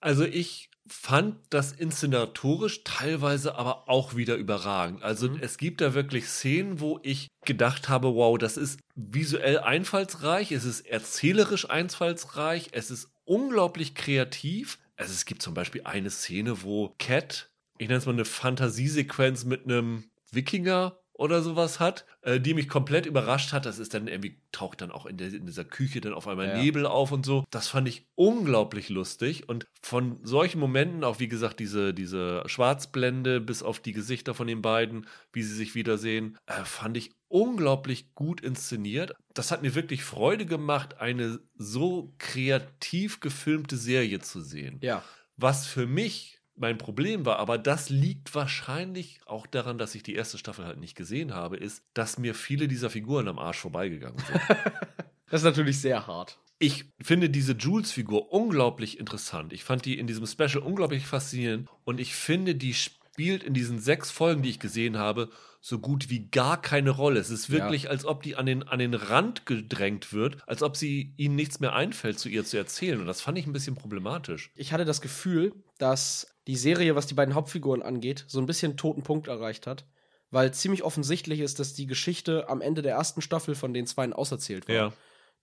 Also 0.00 0.24
ich 0.24 0.70
fand 0.88 1.36
das 1.50 1.72
inszenatorisch 1.72 2.84
teilweise 2.84 3.56
aber 3.56 3.88
auch 3.88 4.14
wieder 4.14 4.36
überragend. 4.36 5.02
Also 5.02 5.28
Mhm. 5.28 5.38
es 5.40 5.58
gibt 5.58 5.80
da 5.80 5.94
wirklich 5.94 6.26
Szenen, 6.28 6.80
wo 6.80 7.00
ich 7.02 7.26
gedacht 7.44 7.88
habe, 7.88 8.14
wow, 8.14 8.38
das 8.38 8.56
ist 8.56 8.78
visuell 8.94 9.58
einfallsreich, 9.58 10.52
es 10.52 10.64
ist 10.64 10.86
erzählerisch 10.86 11.68
einfallsreich, 11.68 12.68
es 12.72 12.90
ist 12.90 13.10
unglaublich 13.24 13.94
kreativ. 13.94 14.78
Also 14.96 15.12
es 15.12 15.24
gibt 15.24 15.42
zum 15.42 15.54
Beispiel 15.54 15.82
eine 15.84 16.10
Szene, 16.10 16.62
wo 16.62 16.94
Cat, 16.98 17.50
ich 17.78 17.88
nenne 17.88 17.98
es 17.98 18.06
mal 18.06 18.12
eine 18.12 18.24
Fantasiesequenz 18.24 19.44
mit 19.44 19.64
einem 19.64 20.04
Wikinger 20.30 20.98
oder 21.18 21.40
sowas 21.40 21.80
hat, 21.80 22.04
äh, 22.20 22.38
die 22.38 22.52
mich 22.52 22.68
komplett 22.68 23.06
überrascht 23.06 23.52
hat. 23.52 23.64
Das 23.64 23.78
ist 23.78 23.94
dann 23.94 24.06
irgendwie, 24.06 24.38
taucht 24.52 24.82
dann 24.82 24.90
auch 24.90 25.06
in, 25.06 25.16
der, 25.16 25.28
in 25.32 25.46
dieser 25.46 25.64
Küche 25.64 26.00
dann 26.02 26.12
auf 26.12 26.28
einmal 26.28 26.48
Ja. 26.48 26.58
Nebel 26.58 26.84
auf 26.84 27.10
und 27.10 27.24
so. 27.24 27.44
Das 27.50 27.68
fand 27.68 27.88
ich 27.88 28.06
unglaublich 28.14 28.90
lustig. 28.90 29.48
Und 29.48 29.66
von 29.82 30.18
solchen 30.24 30.60
Momenten, 30.60 31.04
auch 31.04 31.18
wie 31.18 31.28
gesagt, 31.28 31.58
diese, 31.58 31.94
diese 31.94 32.42
Schwarzblende 32.46 33.40
bis 33.40 33.62
auf 33.62 33.80
die 33.80 33.92
Gesichter 33.92 34.34
von 34.34 34.46
den 34.46 34.60
beiden, 34.60 35.06
wie 35.32 35.42
sie 35.42 35.54
sich 35.54 35.74
wiedersehen, 35.74 36.36
äh, 36.46 36.64
fand 36.64 36.98
ich 36.98 37.12
unglaublich 37.28 38.14
gut 38.14 38.42
inszeniert. 38.42 39.14
Das 39.32 39.50
hat 39.50 39.62
mir 39.62 39.74
wirklich 39.74 40.04
Freude 40.04 40.44
gemacht, 40.44 41.00
eine 41.00 41.40
so 41.56 42.14
kreativ 42.18 43.20
gefilmte 43.20 43.78
Serie 43.78 44.20
zu 44.20 44.42
sehen. 44.42 44.78
Ja. 44.82 45.02
Was 45.38 45.66
für 45.66 45.86
mich 45.86 46.35
mein 46.56 46.78
Problem 46.78 47.24
war, 47.26 47.38
aber 47.38 47.58
das 47.58 47.90
liegt 47.90 48.34
wahrscheinlich 48.34 49.20
auch 49.26 49.46
daran, 49.46 49.78
dass 49.78 49.94
ich 49.94 50.02
die 50.02 50.14
erste 50.14 50.38
Staffel 50.38 50.64
halt 50.64 50.78
nicht 50.78 50.96
gesehen 50.96 51.34
habe, 51.34 51.56
ist, 51.56 51.84
dass 51.94 52.18
mir 52.18 52.34
viele 52.34 52.68
dieser 52.68 52.90
Figuren 52.90 53.28
am 53.28 53.38
Arsch 53.38 53.58
vorbeigegangen 53.58 54.18
sind. 54.18 54.40
Das 55.28 55.40
ist 55.40 55.44
natürlich 55.44 55.80
sehr 55.80 56.06
hart. 56.06 56.38
ich 56.60 56.84
finde 57.02 57.28
diese 57.28 57.54
Jules-Figur 57.54 58.32
unglaublich 58.32 59.00
interessant. 59.00 59.52
Ich 59.52 59.64
fand 59.64 59.84
die 59.84 59.98
in 59.98 60.06
diesem 60.06 60.24
Special 60.24 60.58
unglaublich 60.58 61.04
faszinierend 61.04 61.68
und 61.84 61.98
ich 61.98 62.14
finde, 62.14 62.54
die 62.54 62.74
spielt 62.74 63.42
in 63.42 63.52
diesen 63.52 63.80
sechs 63.80 64.12
Folgen, 64.12 64.42
die 64.42 64.50
ich 64.50 64.60
gesehen 64.60 64.98
habe, 64.98 65.30
so 65.66 65.80
gut 65.80 66.10
wie 66.10 66.28
gar 66.28 66.62
keine 66.62 66.90
Rolle. 66.90 67.18
Es 67.18 67.30
ist 67.30 67.50
wirklich, 67.50 67.90
als 67.90 68.04
ob 68.04 68.22
die 68.22 68.36
an 68.36 68.46
den, 68.46 68.62
an 68.62 68.78
den 68.78 68.94
Rand 68.94 69.46
gedrängt 69.46 70.12
wird, 70.12 70.36
als 70.46 70.62
ob 70.62 70.76
sie 70.76 71.12
ihnen 71.16 71.34
nichts 71.34 71.58
mehr 71.58 71.72
einfällt, 71.72 72.20
zu 72.20 72.28
ihr 72.28 72.44
zu 72.44 72.56
erzählen. 72.56 73.00
Und 73.00 73.08
das 73.08 73.20
fand 73.20 73.36
ich 73.36 73.48
ein 73.48 73.52
bisschen 73.52 73.74
problematisch. 73.74 74.52
Ich 74.54 74.72
hatte 74.72 74.84
das 74.84 75.00
Gefühl, 75.00 75.52
dass 75.78 76.28
die 76.46 76.54
Serie, 76.54 76.94
was 76.94 77.08
die 77.08 77.14
beiden 77.14 77.34
Hauptfiguren 77.34 77.82
angeht, 77.82 78.24
so 78.28 78.38
ein 78.38 78.46
bisschen 78.46 78.76
toten 78.76 79.02
Punkt 79.02 79.26
erreicht 79.26 79.66
hat. 79.66 79.86
Weil 80.30 80.54
ziemlich 80.54 80.84
offensichtlich 80.84 81.40
ist, 81.40 81.58
dass 81.58 81.74
die 81.74 81.88
Geschichte 81.88 82.48
am 82.48 82.60
Ende 82.60 82.82
der 82.82 82.94
ersten 82.94 83.20
Staffel 83.20 83.56
von 83.56 83.74
den 83.74 83.88
Zweien 83.88 84.12
auserzählt 84.12 84.68
war. 84.68 84.74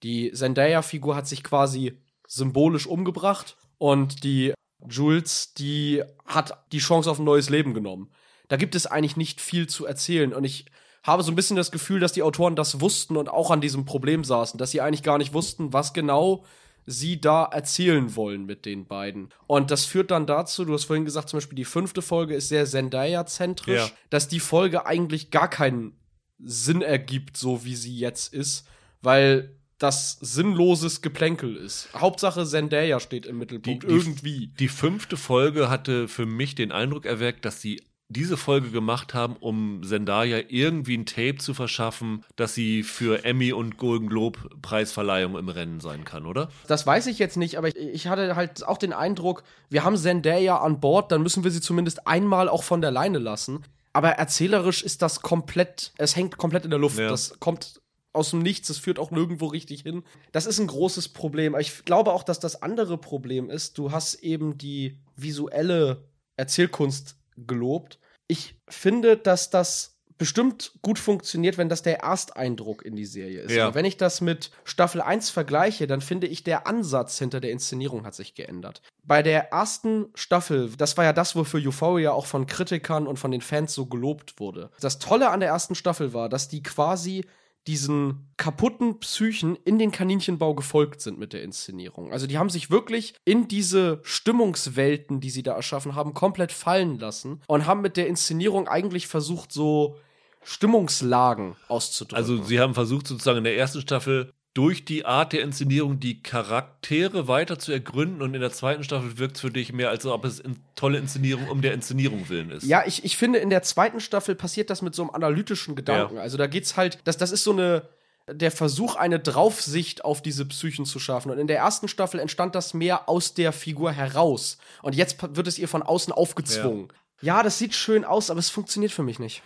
Die 0.03 0.31
Zendaya-Figur 0.31 1.17
hat 1.17 1.27
sich 1.27 1.43
quasi 1.43 1.97
symbolisch 2.29 2.87
umgebracht 2.87 3.57
und 3.77 4.23
die 4.23 4.53
Jules, 4.87 5.53
die 5.53 6.01
hat 6.25 6.63
die 6.71 6.79
Chance 6.79 7.11
auf 7.11 7.19
ein 7.19 7.25
neues 7.25 7.49
Leben 7.49 7.73
genommen. 7.73 8.09
Da 8.53 8.57
gibt 8.57 8.75
es 8.75 8.85
eigentlich 8.85 9.17
nicht 9.17 9.41
viel 9.41 9.65
zu 9.65 9.87
erzählen 9.87 10.31
und 10.31 10.43
ich 10.43 10.67
habe 11.01 11.23
so 11.23 11.31
ein 11.31 11.35
bisschen 11.35 11.57
das 11.57 11.71
Gefühl, 11.71 11.99
dass 11.99 12.13
die 12.13 12.21
Autoren 12.21 12.55
das 12.55 12.81
wussten 12.81 13.17
und 13.17 13.27
auch 13.27 13.49
an 13.49 13.61
diesem 13.61 13.83
Problem 13.83 14.23
saßen, 14.23 14.59
dass 14.59 14.69
sie 14.69 14.79
eigentlich 14.79 15.01
gar 15.01 15.17
nicht 15.17 15.33
wussten, 15.33 15.73
was 15.73 15.91
genau 15.93 16.45
sie 16.85 17.19
da 17.19 17.45
erzählen 17.45 18.15
wollen 18.15 18.45
mit 18.45 18.67
den 18.67 18.85
beiden. 18.85 19.29
Und 19.47 19.71
das 19.71 19.85
führt 19.85 20.11
dann 20.11 20.27
dazu, 20.27 20.65
du 20.65 20.73
hast 20.75 20.83
vorhin 20.83 21.03
gesagt, 21.03 21.29
zum 21.29 21.37
Beispiel 21.37 21.55
die 21.55 21.65
fünfte 21.65 22.03
Folge 22.03 22.35
ist 22.35 22.49
sehr 22.49 22.67
Zendaya-zentrisch, 22.67 23.75
Ja. 23.87 23.89
dass 24.11 24.27
die 24.27 24.39
Folge 24.39 24.85
eigentlich 24.85 25.31
gar 25.31 25.49
keinen 25.49 25.97
Sinn 26.37 26.83
ergibt, 26.83 27.37
so 27.37 27.65
wie 27.65 27.75
sie 27.75 27.97
jetzt 27.97 28.35
ist, 28.35 28.67
weil 29.01 29.57
das 29.79 30.19
sinnloses 30.21 31.01
Geplänkel 31.01 31.55
ist. 31.57 31.89
Hauptsache 31.95 32.45
Zendaya 32.45 32.99
steht 32.99 33.25
im 33.25 33.39
Mittelpunkt, 33.39 33.81
Die- 33.81 33.87
die- 33.87 33.93
irgendwie. 33.93 34.47
Die 34.59 34.67
fünfte 34.67 35.17
Folge 35.17 35.71
hatte 35.71 36.07
für 36.07 36.27
mich 36.27 36.53
den 36.53 36.71
Eindruck 36.71 37.07
erweckt, 37.07 37.45
dass 37.45 37.59
sie 37.59 37.81
diese 38.13 38.37
Folge 38.37 38.69
gemacht 38.69 39.13
haben, 39.13 39.35
um 39.39 39.81
Zendaya 39.83 40.41
irgendwie 40.47 40.97
ein 40.97 41.05
Tape 41.05 41.37
zu 41.37 41.53
verschaffen, 41.53 42.23
dass 42.35 42.53
sie 42.53 42.83
für 42.83 43.25
Emmy 43.25 43.53
und 43.53 43.77
Golden 43.77 44.07
Globe 44.07 44.39
Preisverleihung 44.61 45.37
im 45.37 45.49
Rennen 45.49 45.79
sein 45.79 46.05
kann, 46.05 46.25
oder? 46.25 46.49
Das 46.67 46.85
weiß 46.87 47.07
ich 47.07 47.19
jetzt 47.19 47.37
nicht, 47.37 47.57
aber 47.57 47.67
ich, 47.67 47.75
ich 47.75 48.07
hatte 48.07 48.35
halt 48.35 48.65
auch 48.65 48.77
den 48.77 48.93
Eindruck, 48.93 49.43
wir 49.69 49.83
haben 49.83 49.97
Zendaya 49.97 50.57
an 50.57 50.79
Bord, 50.79 51.11
dann 51.11 51.23
müssen 51.23 51.43
wir 51.43 51.51
sie 51.51 51.61
zumindest 51.61 52.07
einmal 52.07 52.49
auch 52.49 52.63
von 52.63 52.81
der 52.81 52.91
Leine 52.91 53.19
lassen. 53.19 53.63
Aber 53.93 54.09
erzählerisch 54.09 54.81
ist 54.83 55.01
das 55.01 55.21
komplett, 55.21 55.93
es 55.97 56.15
hängt 56.15 56.37
komplett 56.37 56.65
in 56.65 56.71
der 56.71 56.79
Luft. 56.79 56.97
Ja. 56.97 57.09
Das 57.09 57.39
kommt 57.39 57.81
aus 58.11 58.29
dem 58.29 58.39
Nichts, 58.39 58.69
es 58.69 58.77
führt 58.77 58.99
auch 58.99 59.11
nirgendwo 59.11 59.47
richtig 59.47 59.81
hin. 59.81 60.03
Das 60.31 60.45
ist 60.45 60.59
ein 60.59 60.67
großes 60.67 61.09
Problem. 61.09 61.55
Ich 61.59 61.85
glaube 61.85 62.13
auch, 62.13 62.23
dass 62.23 62.39
das 62.39 62.61
andere 62.61 62.97
Problem 62.97 63.49
ist, 63.49 63.77
du 63.77 63.91
hast 63.91 64.15
eben 64.15 64.57
die 64.57 64.99
visuelle 65.15 66.03
Erzählkunst 66.37 67.17
gelobt. 67.37 67.99
Ich 68.33 68.55
finde, 68.67 69.15
dass 69.15 69.51
das 69.51 69.99
bestimmt 70.17 70.71
gut 70.81 70.97
funktioniert, 70.97 71.59
wenn 71.59 71.69
das 71.69 71.83
der 71.83 71.99
Ersteindruck 71.99 72.83
in 72.83 72.95
die 72.95 73.05
Serie 73.05 73.41
ist. 73.41 73.51
Ja. 73.51 73.67
Aber 73.67 73.75
wenn 73.75 73.85
ich 73.85 73.95
das 73.95 74.21
mit 74.21 74.49
Staffel 74.63 75.01
1 75.01 75.29
vergleiche, 75.29 75.85
dann 75.85 76.01
finde 76.01 76.25
ich, 76.25 76.43
der 76.43 76.65
Ansatz 76.65 77.19
hinter 77.19 77.39
der 77.39 77.51
Inszenierung 77.51 78.07
hat 78.07 78.15
sich 78.15 78.33
geändert. 78.33 78.81
Bei 79.03 79.21
der 79.21 79.51
ersten 79.51 80.07
Staffel, 80.15 80.71
das 80.79 80.97
war 80.97 81.05
ja 81.05 81.13
das, 81.13 81.35
wofür 81.35 81.59
Euphoria 81.63 82.11
auch 82.11 82.25
von 82.25 82.47
Kritikern 82.47 83.05
und 83.05 83.17
von 83.17 83.29
den 83.29 83.41
Fans 83.41 83.75
so 83.75 83.85
gelobt 83.85 84.39
wurde. 84.39 84.71
Das 84.81 84.97
Tolle 84.97 85.29
an 85.29 85.41
der 85.41 85.49
ersten 85.49 85.75
Staffel 85.75 86.11
war, 86.15 86.27
dass 86.27 86.47
die 86.47 86.63
quasi 86.63 87.27
diesen 87.67 88.27
kaputten 88.37 88.99
Psychen 88.99 89.55
in 89.63 89.79
den 89.79 89.91
Kaninchenbau 89.91 90.53
gefolgt 90.53 91.01
sind 91.01 91.17
mit 91.17 91.33
der 91.33 91.43
Inszenierung. 91.43 92.11
Also 92.11 92.27
die 92.27 92.37
haben 92.37 92.49
sich 92.49 92.69
wirklich 92.69 93.13
in 93.25 93.47
diese 93.47 93.99
Stimmungswelten, 94.03 95.21
die 95.21 95.29
sie 95.29 95.43
da 95.43 95.53
erschaffen 95.53 95.95
haben, 95.95 96.13
komplett 96.13 96.51
fallen 96.51 96.99
lassen 96.99 97.41
und 97.47 97.65
haben 97.65 97.81
mit 97.81 97.95
der 97.95 98.07
Inszenierung 98.07 98.67
eigentlich 98.67 99.07
versucht, 99.07 99.51
so 99.51 99.97
Stimmungslagen 100.43 101.55
auszudrücken. 101.69 102.17
Also 102.17 102.43
sie 102.43 102.59
haben 102.59 102.73
versucht 102.73 103.07
sozusagen 103.07 103.39
in 103.39 103.43
der 103.45 103.57
ersten 103.57 103.81
Staffel 103.81 104.33
durch 104.53 104.85
die 104.85 105.05
Art 105.05 105.33
der 105.33 105.41
Inszenierung 105.41 105.99
die 105.99 106.21
Charaktere 106.21 107.27
weiter 107.27 107.57
zu 107.57 107.71
ergründen 107.71 108.21
und 108.21 108.35
in 108.35 108.41
der 108.41 108.51
zweiten 108.51 108.83
Staffel 108.83 109.17
wirkt 109.17 109.35
es 109.35 109.41
für 109.41 109.49
dich 109.49 109.73
mehr, 109.73 109.89
als 109.89 110.05
ob 110.05 110.25
es 110.25 110.39
in 110.39 110.63
tolle 110.75 110.99
Inszenierung 110.99 111.49
um 111.49 111.61
der 111.61 111.73
Inszenierung 111.73 112.29
willen 112.29 112.51
ist. 112.51 112.63
Ja, 112.63 112.83
ich, 112.85 113.03
ich 113.03 113.17
finde, 113.17 113.39
in 113.39 113.49
der 113.49 113.63
zweiten 113.63 113.99
Staffel 113.99 114.35
passiert 114.35 114.69
das 114.69 114.83
mit 114.83 114.93
so 114.93 115.01
einem 115.01 115.11
analytischen 115.11 115.75
Gedanken. 115.75 116.17
Ja. 116.17 116.21
Also 116.21 116.37
da 116.37 116.45
geht's 116.45 116.77
halt, 116.77 116.99
das, 117.05 117.17
das 117.17 117.31
ist 117.31 117.43
so 117.43 117.51
eine, 117.51 117.89
der 118.27 118.51
Versuch, 118.51 118.95
eine 118.95 119.19
Draufsicht 119.19 120.05
auf 120.05 120.21
diese 120.21 120.45
Psychen 120.45 120.85
zu 120.85 120.99
schaffen. 120.99 121.31
Und 121.31 121.39
in 121.39 121.47
der 121.47 121.57
ersten 121.57 121.87
Staffel 121.87 122.19
entstand 122.19 122.53
das 122.53 122.75
mehr 122.75 123.09
aus 123.09 123.33
der 123.33 123.53
Figur 123.53 123.91
heraus. 123.91 124.59
Und 124.83 124.95
jetzt 124.95 125.17
wird 125.35 125.47
es 125.47 125.57
ihr 125.57 125.67
von 125.67 125.81
außen 125.81 126.13
aufgezwungen. 126.13 126.89
Ja. 127.21 127.41
das 127.41 127.57
sieht 127.57 127.73
schön 127.73 128.05
aus, 128.05 128.29
aber 128.29 128.39
es 128.39 128.51
funktioniert 128.51 128.91
für 128.91 129.03
mich 129.03 129.17
nicht. 129.17 129.41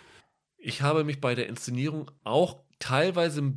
Ich 0.58 0.82
habe 0.82 1.02
mich 1.02 1.20
bei 1.20 1.34
der 1.34 1.46
Inszenierung 1.46 2.10
auch 2.24 2.56
teilweise 2.78 3.54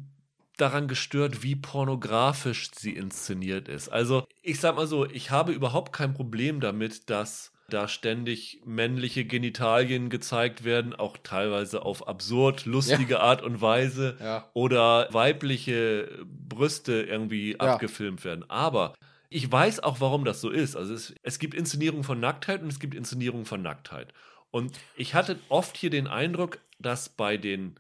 daran 0.58 0.88
gestört, 0.88 1.44
wie 1.44 1.56
pornografisch 1.56 2.72
sie 2.76 2.92
inszeniert 2.96 3.68
ist. 3.68 3.90
Also, 3.90 4.26
ich 4.42 4.60
sag 4.60 4.76
mal 4.76 4.88
so, 4.88 5.06
ich 5.10 5.32
habe 5.32 5.52
überhaupt 5.52 5.94
kein 5.94 6.14
Problem 6.14 6.60
damit, 6.60 7.10
dass 7.10 7.52
da 7.70 7.88
ständig 7.88 8.62
männliche 8.66 9.24
Genitalien 9.26 10.10
gezeigt 10.10 10.64
werden, 10.66 10.94
auch 10.94 11.18
teilweise 11.24 11.84
auf 11.86 12.08
absurd 12.08 12.66
lustige 12.66 13.22
Art 13.22 13.42
und 13.42 13.62
Weise 13.62 14.18
Ja. 14.20 14.50
oder 14.54 15.08
weibliche 15.12 16.20
Brüste 16.26 17.02
irgendwie 17.04 17.52
Ja. 17.54 17.58
abgefilmt 17.76 18.26
werden. 18.26 18.44
Aber 18.50 18.94
ich 19.30 19.50
weiß 19.50 19.80
auch, 19.82 20.02
warum 20.02 20.26
das 20.26 20.42
so 20.42 20.50
ist. 20.50 20.76
Also 20.76 20.94
es, 20.94 21.14
es 21.24 21.40
gibt 21.40 21.54
Inszenierungen 21.54 22.04
von 22.04 22.20
Nacktheit 22.20 22.62
und 22.62 22.68
es 22.68 22.80
gibt 22.80 22.94
Inszenierungen 22.94 23.46
von 23.46 23.62
Nacktheit. 23.62 24.14
Und 24.52 24.78
ich 24.98 25.14
hatte 25.14 25.40
oft 25.48 25.78
hier 25.78 25.90
den 25.90 26.08
Eindruck, 26.08 26.60
dass 26.80 27.08
bei 27.08 27.38
den 27.38 27.76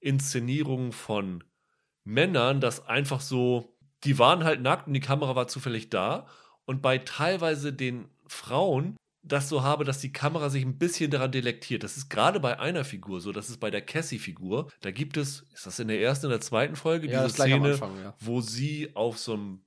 Nacktheit-Inszenierungen 0.00 0.92
von 0.92 1.44
Männern 2.04 2.60
das 2.60 2.86
einfach 2.86 3.20
so, 3.20 3.76
die 4.04 4.18
waren 4.18 4.44
halt 4.44 4.62
nackt 4.62 4.86
und 4.86 4.94
die 4.94 5.00
Kamera 5.00 5.36
war 5.36 5.48
zufällig 5.48 5.90
da. 5.90 6.26
Und 6.64 6.82
bei 6.82 6.98
teilweise 6.98 7.72
den 7.72 8.08
Frauen 8.26 8.96
das 9.22 9.48
so 9.48 9.62
habe, 9.62 9.84
dass 9.84 10.00
die 10.00 10.12
Kamera 10.12 10.48
sich 10.48 10.64
ein 10.64 10.78
bisschen 10.78 11.10
daran 11.10 11.32
delektiert. 11.32 11.82
Das 11.82 11.96
ist 11.96 12.08
gerade 12.08 12.40
bei 12.40 12.58
einer 12.58 12.84
Figur 12.84 13.20
so, 13.20 13.32
das 13.32 13.50
ist 13.50 13.58
bei 13.58 13.70
der 13.70 13.82
Cassie-Figur. 13.82 14.70
Da 14.80 14.90
gibt 14.90 15.16
es, 15.16 15.44
ist 15.52 15.66
das 15.66 15.78
in 15.80 15.88
der 15.88 16.00
ersten 16.00 16.26
oder 16.26 16.40
zweiten 16.40 16.76
Folge, 16.76 17.10
Ja, 17.10 17.24
diese 17.24 17.34
Szene, 17.34 17.72
Anfang, 17.72 18.00
ja. 18.00 18.14
wo 18.20 18.40
sie 18.40 18.94
auf 18.94 19.18
so 19.18 19.34
einem 19.34 19.64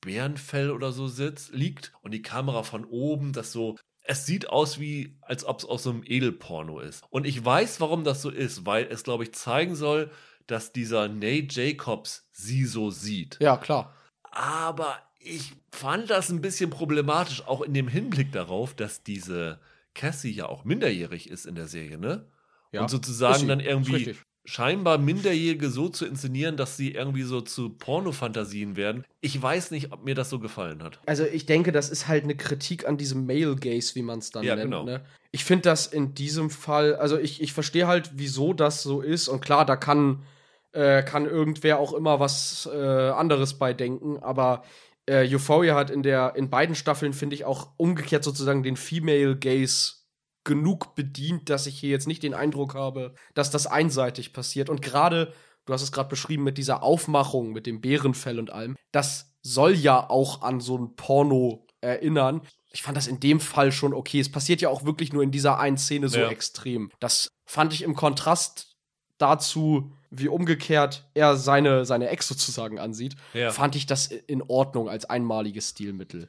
Bärenfell 0.00 0.70
oder 0.70 0.92
so 0.92 1.06
sitzt, 1.06 1.52
liegt 1.52 1.92
und 2.02 2.12
die 2.12 2.22
Kamera 2.22 2.64
von 2.64 2.84
oben, 2.84 3.32
das 3.32 3.52
so. 3.52 3.76
Es 4.10 4.24
sieht 4.24 4.48
aus 4.48 4.80
wie, 4.80 5.18
als 5.20 5.44
ob 5.44 5.58
es 5.58 5.64
aus 5.66 5.82
so 5.82 5.90
einem 5.90 6.02
Edelporno 6.02 6.80
ist. 6.80 7.04
Und 7.10 7.26
ich 7.26 7.44
weiß, 7.44 7.78
warum 7.80 8.04
das 8.04 8.22
so 8.22 8.30
ist, 8.30 8.64
weil 8.64 8.86
es, 8.86 9.04
glaube 9.04 9.24
ich, 9.24 9.34
zeigen 9.34 9.76
soll, 9.76 10.10
dass 10.46 10.72
dieser 10.72 11.08
Nate 11.08 11.48
Jacobs 11.50 12.26
sie 12.32 12.64
so 12.64 12.90
sieht. 12.90 13.36
Ja, 13.38 13.58
klar. 13.58 13.94
Aber 14.22 14.96
ich 15.18 15.52
fand 15.70 16.08
das 16.08 16.30
ein 16.30 16.40
bisschen 16.40 16.70
problematisch, 16.70 17.46
auch 17.46 17.60
in 17.60 17.74
dem 17.74 17.86
Hinblick 17.86 18.32
darauf, 18.32 18.74
dass 18.74 19.02
diese 19.02 19.60
Cassie 19.94 20.32
ja 20.32 20.46
auch 20.46 20.64
minderjährig 20.64 21.28
ist 21.28 21.44
in 21.44 21.54
der 21.54 21.68
Serie, 21.68 21.98
ne? 21.98 22.24
Ja, 22.72 22.82
Und 22.82 22.88
sozusagen 22.88 23.46
dann 23.46 23.60
irgendwie. 23.60 24.16
Scheinbar 24.44 24.98
Minderjährige 24.98 25.68
so 25.68 25.88
zu 25.88 26.06
inszenieren, 26.06 26.56
dass 26.56 26.76
sie 26.76 26.92
irgendwie 26.92 27.22
so 27.22 27.40
zu 27.42 27.70
Pornofantasien 27.70 28.76
werden. 28.76 29.04
Ich 29.20 29.40
weiß 29.40 29.70
nicht, 29.72 29.92
ob 29.92 30.04
mir 30.04 30.14
das 30.14 30.30
so 30.30 30.38
gefallen 30.38 30.82
hat. 30.82 31.00
Also 31.06 31.24
ich 31.24 31.44
denke, 31.46 31.70
das 31.72 31.90
ist 31.90 32.08
halt 32.08 32.24
eine 32.24 32.36
Kritik 32.36 32.86
an 32.88 32.96
diesem 32.96 33.26
Male 33.26 33.56
Gaze, 33.56 33.94
wie 33.94 34.02
man 34.02 34.20
es 34.20 34.30
dann 34.30 34.44
Ja, 34.44 34.56
nennt. 34.56 34.70
genau. 34.70 34.84
Ne? 34.84 35.04
Ich 35.32 35.44
finde 35.44 35.62
das 35.62 35.86
in 35.86 36.14
diesem 36.14 36.48
Fall, 36.48 36.94
also 36.96 37.18
ich, 37.18 37.42
ich 37.42 37.52
verstehe 37.52 37.86
halt, 37.86 38.12
wieso 38.14 38.54
das 38.54 38.82
so 38.82 39.02
ist. 39.02 39.28
Und 39.28 39.40
klar, 39.40 39.66
da 39.66 39.76
kann, 39.76 40.22
äh, 40.72 41.02
kann 41.02 41.26
irgendwer 41.26 41.78
auch 41.78 41.92
immer 41.92 42.18
was 42.18 42.68
äh, 42.72 42.76
anderes 42.78 43.54
bei 43.58 43.74
denken, 43.74 44.18
aber 44.18 44.64
äh, 45.04 45.26
Euphoria 45.34 45.74
hat 45.74 45.90
in 45.90 46.02
der, 46.02 46.34
in 46.36 46.48
beiden 46.48 46.74
Staffeln, 46.74 47.12
finde 47.12 47.34
ich, 47.34 47.44
auch 47.44 47.70
umgekehrt 47.76 48.24
sozusagen 48.24 48.62
den 48.62 48.76
Female 48.76 49.36
Gaze 49.36 49.94
genug 50.48 50.96
bedient, 50.96 51.48
dass 51.50 51.66
ich 51.68 51.78
hier 51.78 51.90
jetzt 51.90 52.08
nicht 52.08 52.24
den 52.24 52.34
Eindruck 52.34 52.74
habe, 52.74 53.14
dass 53.34 53.50
das 53.52 53.68
einseitig 53.68 54.32
passiert. 54.32 54.68
Und 54.70 54.82
gerade, 54.82 55.32
du 55.66 55.72
hast 55.72 55.82
es 55.82 55.92
gerade 55.92 56.08
beschrieben 56.08 56.42
mit 56.42 56.58
dieser 56.58 56.82
Aufmachung, 56.82 57.52
mit 57.52 57.66
dem 57.66 57.80
Bärenfell 57.80 58.40
und 58.40 58.50
allem, 58.50 58.74
das 58.90 59.30
soll 59.42 59.74
ja 59.74 60.10
auch 60.10 60.42
an 60.42 60.60
so 60.60 60.76
ein 60.78 60.96
Porno 60.96 61.66
erinnern. 61.80 62.40
Ich 62.72 62.82
fand 62.82 62.96
das 62.96 63.06
in 63.06 63.20
dem 63.20 63.38
Fall 63.40 63.70
schon 63.70 63.94
okay. 63.94 64.18
Es 64.18 64.32
passiert 64.32 64.60
ja 64.60 64.68
auch 64.70 64.84
wirklich 64.84 65.12
nur 65.12 65.22
in 65.22 65.30
dieser 65.30 65.58
einen 65.60 65.78
Szene 65.78 66.08
so 66.08 66.18
Ja. 66.18 66.30
extrem. 66.30 66.90
Das 66.98 67.28
fand 67.46 67.72
ich 67.72 67.82
im 67.82 67.94
Kontrast 67.94 68.74
dazu, 69.18 69.92
wie 70.10 70.28
umgekehrt 70.28 71.08
er 71.14 71.36
seine, 71.36 71.84
seine 71.84 72.08
Ex 72.08 72.28
sozusagen 72.28 72.78
ansieht, 72.78 73.16
Ja. 73.34 73.50
fand 73.50 73.76
ich 73.76 73.86
das 73.86 74.06
in 74.06 74.42
Ordnung 74.42 74.88
als 74.88 75.04
einmaliges 75.04 75.70
Stilmittel. 75.70 76.28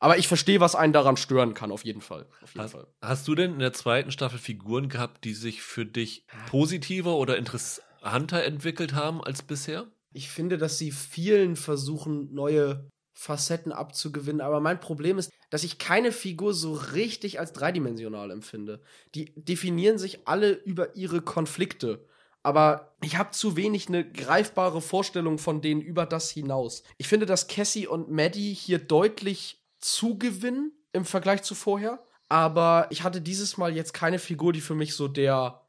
Aber 0.00 0.16
ich 0.18 0.26
verstehe, 0.26 0.60
was 0.60 0.74
einen 0.74 0.94
daran 0.94 1.18
stören 1.18 1.52
kann, 1.52 1.70
auf 1.70 1.84
jeden 1.84 2.00
Fall. 2.00 2.26
Auf 2.42 2.54
jeden 2.54 2.62
Hast, 2.62 2.72
Fall. 2.72 2.86
hast 3.02 3.28
du 3.28 3.34
denn 3.34 3.52
in 3.52 3.58
der 3.58 3.74
zweiten 3.74 4.10
Staffel 4.10 4.38
Figuren 4.38 4.88
gehabt, 4.88 5.24
die 5.24 5.34
sich 5.34 5.62
für 5.62 5.84
dich 5.84 6.24
positiver 6.48 7.16
oder 7.16 7.36
interessanter 7.36 8.42
entwickelt 8.42 8.94
haben 8.94 9.22
als 9.22 9.42
bisher? 9.42 9.86
Ich 10.12 10.30
finde, 10.30 10.56
dass 10.58 10.78
sie 10.78 10.90
vielen 10.90 11.54
versuchen, 11.54 12.32
neue 12.34 12.88
Facetten 13.12 13.72
abzugewinnen. 13.72 14.40
Aber 14.40 14.60
mein 14.60 14.80
Problem 14.80 15.18
ist, 15.18 15.30
dass 15.50 15.64
ich 15.64 15.78
keine 15.78 16.12
Figur 16.12 16.54
so 16.54 16.72
richtig 16.72 17.38
als 17.38 17.52
dreidimensional 17.52 18.30
empfinde. 18.30 18.80
Die 19.14 19.34
definieren 19.36 19.98
sich 19.98 20.26
alle 20.26 20.52
über 20.52 20.96
ihre 20.96 21.20
Konflikte. 21.20 22.06
Aber 22.42 22.94
ich 23.02 23.18
habe 23.18 23.32
zu 23.32 23.56
wenig 23.56 23.88
eine 23.88 24.10
greifbare 24.10 24.80
Vorstellung 24.80 25.36
von 25.36 25.60
denen 25.60 25.82
über 25.82 26.06
das 26.06 26.30
hinaus. 26.30 26.82
Ich 26.96 27.06
finde, 27.08 27.26
dass 27.26 27.48
Cassie 27.48 27.86
und 27.86 28.10
Maddie 28.10 28.54
hier 28.54 28.78
deutlich 28.78 29.59
zugewinnen 29.80 30.72
im 30.92 31.04
Vergleich 31.04 31.42
zu 31.42 31.54
vorher. 31.54 32.02
Aber 32.28 32.86
ich 32.90 33.02
hatte 33.02 33.20
dieses 33.20 33.56
Mal 33.56 33.74
jetzt 33.74 33.92
keine 33.92 34.18
Figur, 34.18 34.52
die 34.52 34.60
für 34.60 34.74
mich 34.74 34.94
so 34.94 35.08
der 35.08 35.62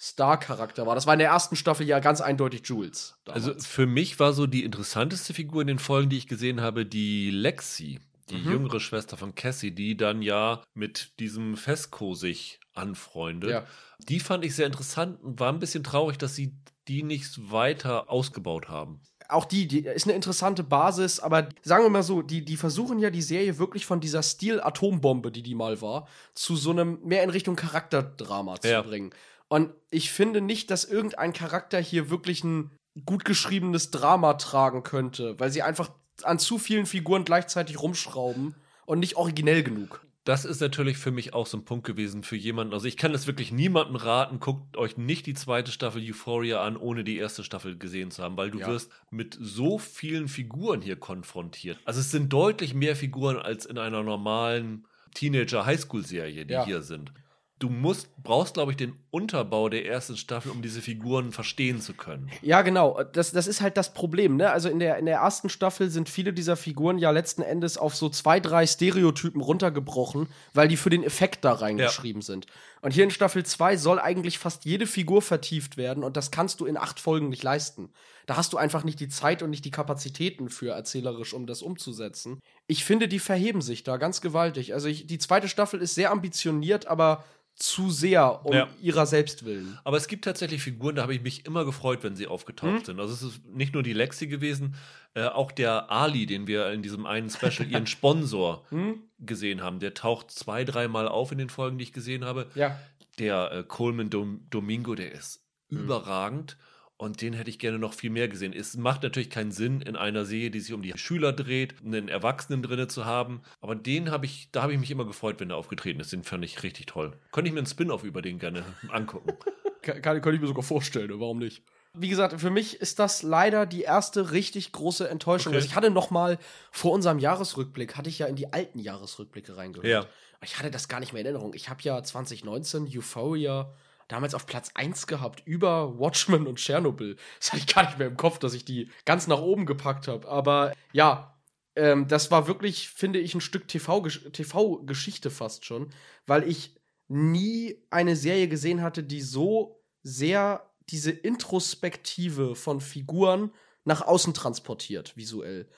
Star-Charakter 0.00 0.86
war. 0.86 0.94
Das 0.94 1.06
war 1.06 1.12
in 1.14 1.18
der 1.20 1.28
ersten 1.28 1.56
Staffel 1.56 1.86
ja 1.86 2.00
ganz 2.00 2.20
eindeutig 2.20 2.62
Jules. 2.64 3.18
damals. 3.24 3.46
Also 3.46 3.60
für 3.60 3.86
mich 3.86 4.18
war 4.18 4.32
so 4.32 4.46
die 4.46 4.64
interessanteste 4.64 5.34
Figur 5.34 5.60
in 5.60 5.66
den 5.68 5.78
Folgen, 5.78 6.08
die 6.08 6.16
ich 6.16 6.26
gesehen 6.26 6.60
habe, 6.62 6.86
die 6.86 7.30
Lexi, 7.30 8.00
die 8.30 8.36
Mhm. 8.36 8.50
jüngere 8.50 8.80
Schwester 8.80 9.16
von 9.18 9.34
Cassie, 9.34 9.72
die 9.74 9.96
dann 9.96 10.22
ja 10.22 10.62
mit 10.74 11.18
diesem 11.20 11.56
Fesco 11.56 12.14
sich 12.14 12.60
anfreundet. 12.72 13.50
Ja. 13.50 13.66
Die 13.98 14.20
fand 14.20 14.44
ich 14.44 14.54
sehr 14.54 14.66
interessant 14.66 15.20
und 15.22 15.38
war 15.38 15.52
ein 15.52 15.58
bisschen 15.58 15.84
traurig, 15.84 16.16
dass 16.16 16.34
sie 16.34 16.56
die 16.88 17.02
nicht 17.02 17.50
weiter 17.52 18.08
ausgebaut 18.08 18.68
haben. 18.68 19.02
Auch 19.30 19.44
die, 19.44 19.66
die 19.66 19.80
ist 19.80 20.06
eine 20.06 20.14
interessante 20.14 20.62
Basis, 20.62 21.20
aber 21.20 21.48
sagen 21.62 21.84
wir 21.84 21.90
mal 21.90 22.02
so, 22.02 22.22
die, 22.22 22.44
die 22.44 22.56
versuchen 22.56 22.98
ja 22.98 23.10
die 23.10 23.22
Serie 23.22 23.58
wirklich 23.58 23.86
von 23.86 24.00
dieser 24.00 24.22
Stil-Atombombe, 24.22 25.30
die 25.30 25.42
die 25.42 25.54
mal 25.54 25.80
war, 25.80 26.06
zu 26.34 26.56
so 26.56 26.70
einem 26.70 26.98
mehr 27.02 27.22
in 27.22 27.30
Richtung 27.30 27.56
Charakterdrama 27.56 28.60
zu 28.60 28.68
Ja. 28.68 28.82
bringen. 28.82 29.10
Und 29.48 29.72
ich 29.90 30.10
finde 30.12 30.40
nicht, 30.40 30.70
dass 30.70 30.84
irgendein 30.84 31.32
Charakter 31.32 31.78
hier 31.80 32.10
wirklich 32.10 32.44
ein 32.44 32.70
gut 33.04 33.24
geschriebenes 33.24 33.90
Drama 33.90 34.34
tragen 34.34 34.82
könnte, 34.82 35.38
weil 35.38 35.50
sie 35.50 35.62
einfach 35.62 35.90
an 36.22 36.38
zu 36.38 36.58
vielen 36.58 36.86
Figuren 36.86 37.24
gleichzeitig 37.24 37.80
rumschrauben 37.80 38.54
und 38.86 38.98
nicht 39.00 39.16
originell 39.16 39.62
genug. 39.62 40.04
Das 40.24 40.44
ist 40.44 40.60
natürlich 40.60 40.98
für 40.98 41.10
mich 41.10 41.32
auch 41.32 41.46
so 41.46 41.56
ein 41.56 41.64
Punkt 41.64 41.86
gewesen 41.86 42.22
für 42.22 42.36
jemanden. 42.36 42.74
Also 42.74 42.86
ich 42.86 42.96
kann 42.96 43.12
das 43.12 43.26
wirklich 43.26 43.52
niemandem 43.52 43.96
raten, 43.96 44.38
guckt 44.38 44.76
euch 44.76 44.96
nicht 44.96 45.26
die 45.26 45.34
zweite 45.34 45.72
Staffel 45.72 46.02
Euphoria 46.02 46.62
an, 46.62 46.76
ohne 46.76 47.04
die 47.04 47.16
erste 47.16 47.42
Staffel 47.42 47.78
gesehen 47.78 48.10
zu 48.10 48.22
haben, 48.22 48.36
weil 48.36 48.50
du 48.50 48.58
Ja. 48.58 48.68
wirst 48.68 48.92
mit 49.10 49.36
so 49.40 49.78
vielen 49.78 50.28
Figuren 50.28 50.82
hier 50.82 50.96
konfrontiert. 50.96 51.78
Also 51.84 52.00
es 52.00 52.10
sind 52.10 52.32
deutlich 52.32 52.74
mehr 52.74 52.96
Figuren 52.96 53.38
als 53.38 53.64
in 53.64 53.78
einer 53.78 54.02
normalen 54.02 54.84
Teenager-Highschool-Serie, 55.14 56.44
die 56.46 56.52
Ja. 56.54 56.64
hier 56.64 56.82
sind. 56.82 57.12
Du 57.60 57.68
musst, 57.68 58.08
brauchst, 58.22 58.54
glaube 58.54 58.72
ich, 58.72 58.78
den 58.78 58.98
Unterbau 59.10 59.68
der 59.68 59.84
ersten 59.84 60.16
Staffel, 60.16 60.50
um 60.50 60.62
diese 60.62 60.80
Figuren 60.80 61.30
verstehen 61.30 61.82
zu 61.82 61.92
können. 61.92 62.30
Ja, 62.40 62.62
genau. 62.62 63.02
Das, 63.12 63.32
das 63.32 63.46
ist 63.46 63.60
halt 63.60 63.76
das 63.76 63.92
Problem, 63.92 64.36
ne? 64.36 64.50
Also 64.50 64.70
in 64.70 64.78
der, 64.78 64.96
in 64.96 65.04
der 65.04 65.18
ersten 65.18 65.50
Staffel 65.50 65.90
sind 65.90 66.08
viele 66.08 66.32
dieser 66.32 66.56
Figuren 66.56 66.96
ja 66.96 67.10
letzten 67.10 67.42
Endes 67.42 67.76
auf 67.76 67.94
so 67.94 68.08
zwei, 68.08 68.40
drei 68.40 68.66
Stereotypen 68.66 69.42
runtergebrochen, 69.42 70.28
weil 70.54 70.68
die 70.68 70.78
für 70.78 70.88
den 70.88 71.04
Effekt 71.04 71.44
da 71.44 71.52
reingeschrieben 71.52 72.22
sind. 72.22 72.46
Und 72.80 72.94
hier 72.94 73.04
in 73.04 73.10
Staffel 73.10 73.44
2 73.44 73.76
soll 73.76 74.00
eigentlich 74.00 74.38
fast 74.38 74.64
jede 74.64 74.86
Figur 74.86 75.20
vertieft 75.20 75.76
werden 75.76 76.02
und 76.02 76.16
das 76.16 76.30
kannst 76.30 76.60
du 76.60 76.66
in 76.66 76.78
acht 76.78 76.98
Folgen 76.98 77.28
nicht 77.28 77.42
leisten. 77.42 77.90
Da 78.24 78.36
hast 78.36 78.54
du 78.54 78.56
einfach 78.56 78.84
nicht 78.84 79.00
die 79.00 79.08
Zeit 79.08 79.42
und 79.42 79.50
nicht 79.50 79.66
die 79.66 79.70
Kapazitäten 79.70 80.48
für 80.48 80.70
erzählerisch, 80.70 81.34
um 81.34 81.46
das 81.46 81.60
umzusetzen. 81.60 82.40
Ich 82.68 82.84
finde, 82.84 83.06
die 83.06 83.18
verheben 83.18 83.60
sich 83.60 83.82
da 83.82 83.98
ganz 83.98 84.22
gewaltig. 84.22 84.72
Also 84.72 84.88
ich, 84.88 85.06
die 85.06 85.18
zweite 85.18 85.48
Staffel 85.48 85.82
ist 85.82 85.94
sehr 85.94 86.10
ambitioniert, 86.10 86.86
aber 86.86 87.24
zu 87.60 87.90
sehr 87.90 88.44
um 88.46 88.54
Ja. 88.54 88.68
ihrer 88.80 89.04
selbst 89.06 89.44
willen. 89.44 89.78
Aber 89.84 89.96
es 89.98 90.08
gibt 90.08 90.24
tatsächlich 90.24 90.62
Figuren, 90.62 90.96
da 90.96 91.02
habe 91.02 91.14
ich 91.14 91.20
mich 91.22 91.44
immer 91.46 91.64
gefreut, 91.64 92.02
wenn 92.02 92.16
sie 92.16 92.26
aufgetaucht 92.26 92.86
sind. 92.86 92.98
Also 92.98 93.12
es 93.14 93.22
ist 93.22 93.46
nicht 93.46 93.74
nur 93.74 93.82
die 93.82 93.92
Lexi 93.92 94.26
gewesen, 94.26 94.74
äh, 95.14 95.24
auch 95.26 95.52
der 95.52 95.90
Ali, 95.90 96.24
den 96.26 96.46
wir 96.46 96.70
in 96.72 96.82
diesem 96.82 97.04
einen 97.06 97.28
Special, 97.30 97.70
ihren 97.70 97.86
Sponsor, 97.86 98.64
Hm? 98.70 99.02
gesehen 99.18 99.62
haben. 99.62 99.78
Der 99.78 99.92
taucht 99.94 100.30
zwei, 100.30 100.64
dreimal 100.64 101.06
auf 101.06 101.30
in 101.32 101.38
den 101.38 101.50
Folgen, 101.50 101.76
die 101.76 101.84
ich 101.84 101.92
gesehen 101.92 102.24
habe. 102.24 102.46
Ja. 102.54 102.78
Der 103.18 103.52
äh, 103.52 103.62
Coleman 103.64 104.08
Dom 104.08 104.46
Domingo, 104.50 104.94
der 104.94 105.12
ist 105.12 105.44
Mhm. 105.68 105.80
überragend. 105.84 106.56
Und 107.00 107.22
den 107.22 107.32
hätte 107.32 107.48
ich 107.48 107.58
gerne 107.58 107.78
noch 107.78 107.94
viel 107.94 108.10
mehr 108.10 108.28
gesehen. 108.28 108.52
Es 108.52 108.76
macht 108.76 109.02
natürlich 109.02 109.30
keinen 109.30 109.52
Sinn, 109.52 109.80
in 109.80 109.96
einer 109.96 110.26
Serie, 110.26 110.50
die 110.50 110.60
sich 110.60 110.74
um 110.74 110.82
die 110.82 110.92
Schüler 110.98 111.32
dreht, 111.32 111.76
einen 111.82 112.08
Erwachsenen 112.08 112.62
drinne 112.62 112.88
zu 112.88 113.06
haben. 113.06 113.40
Aber 113.62 113.74
den 113.74 114.10
habe 114.10 114.26
ich, 114.26 114.50
da 114.52 114.60
habe 114.60 114.74
ich 114.74 114.78
mich 114.78 114.90
immer 114.90 115.06
gefreut, 115.06 115.40
wenn 115.40 115.48
er 115.48 115.56
aufgetreten 115.56 115.98
ist. 116.00 116.12
Den 116.12 116.24
fand 116.24 116.44
ich 116.44 116.62
richtig 116.62 116.84
toll. 116.84 117.16
Könnte 117.32 117.48
ich 117.48 117.54
mir 117.54 117.60
einen 117.60 117.66
Spin-off 117.66 118.04
über 118.04 118.20
den 118.20 118.38
gerne 118.38 118.64
angucken. 118.90 119.32
Kann, 119.80 120.02
kann, 120.02 120.20
kann 120.20 120.34
ich 120.34 120.42
mir 120.42 120.46
sogar 120.46 120.62
vorstellen, 120.62 121.08
warum 121.18 121.38
nicht? 121.38 121.62
Wie 121.94 122.10
gesagt, 122.10 122.38
für 122.38 122.50
mich 122.50 122.82
ist 122.82 122.98
das 122.98 123.22
leider 123.22 123.64
die 123.64 123.80
erste 123.80 124.32
richtig 124.32 124.72
große 124.72 125.08
Enttäuschung. 125.08 125.52
Okay. 125.52 125.56
Also 125.56 125.68
ich 125.68 125.74
hatte 125.74 125.88
noch 125.88 126.10
mal 126.10 126.38
vor 126.70 126.92
unserem 126.92 127.18
Jahresrückblick 127.18 127.96
hatte 127.96 128.10
ich 128.10 128.18
ja 128.18 128.26
in 128.26 128.36
die 128.36 128.52
alten 128.52 128.78
Jahresrückblicke 128.78 129.56
reingehört. 129.56 129.86
Ja. 129.86 130.06
Ich 130.44 130.58
hatte 130.58 130.70
das 130.70 130.88
gar 130.88 131.00
nicht 131.00 131.14
mehr 131.14 131.20
in 131.20 131.28
Erinnerung. 131.28 131.54
Ich 131.54 131.70
habe 131.70 131.80
ja 131.82 132.02
2019 132.02 132.90
Euphoria 132.94 133.72
damals 134.10 134.34
auf 134.34 134.46
Platz 134.46 134.70
1 134.74 135.06
gehabt 135.06 135.42
über 135.46 135.98
Watchmen 135.98 136.46
und 136.46 136.60
Chernobyl. 136.60 137.16
Das 137.38 137.52
hatte 137.52 137.62
ich 137.66 137.74
gar 137.74 137.84
nicht 137.84 137.98
mehr 137.98 138.08
im 138.08 138.16
Kopf, 138.16 138.38
dass 138.38 138.54
ich 138.54 138.64
die 138.64 138.90
ganz 139.04 139.26
nach 139.26 139.40
oben 139.40 139.66
gepackt 139.66 140.08
habe. 140.08 140.28
Aber 140.28 140.72
ja, 140.92 141.40
ähm, 141.76 142.08
das 142.08 142.30
war 142.30 142.46
wirklich, 142.46 142.88
finde 142.88 143.18
ich, 143.18 143.34
ein 143.34 143.40
Stück 143.40 143.66
TV-Gesch- 143.66 144.32
TV-Geschichte 144.32 145.30
fast 145.30 145.64
schon, 145.64 145.90
weil 146.26 146.48
ich 146.48 146.76
nie 147.08 147.76
eine 147.90 148.16
Serie 148.16 148.48
gesehen 148.48 148.82
hatte, 148.82 149.02
die 149.02 149.20
so 149.20 149.82
sehr 150.02 150.70
diese 150.88 151.10
Introspektive 151.10 152.54
von 152.54 152.80
Figuren 152.80 153.52
nach 153.84 154.02
außen 154.02 154.34
transportiert, 154.34 155.16
visuell. 155.16 155.68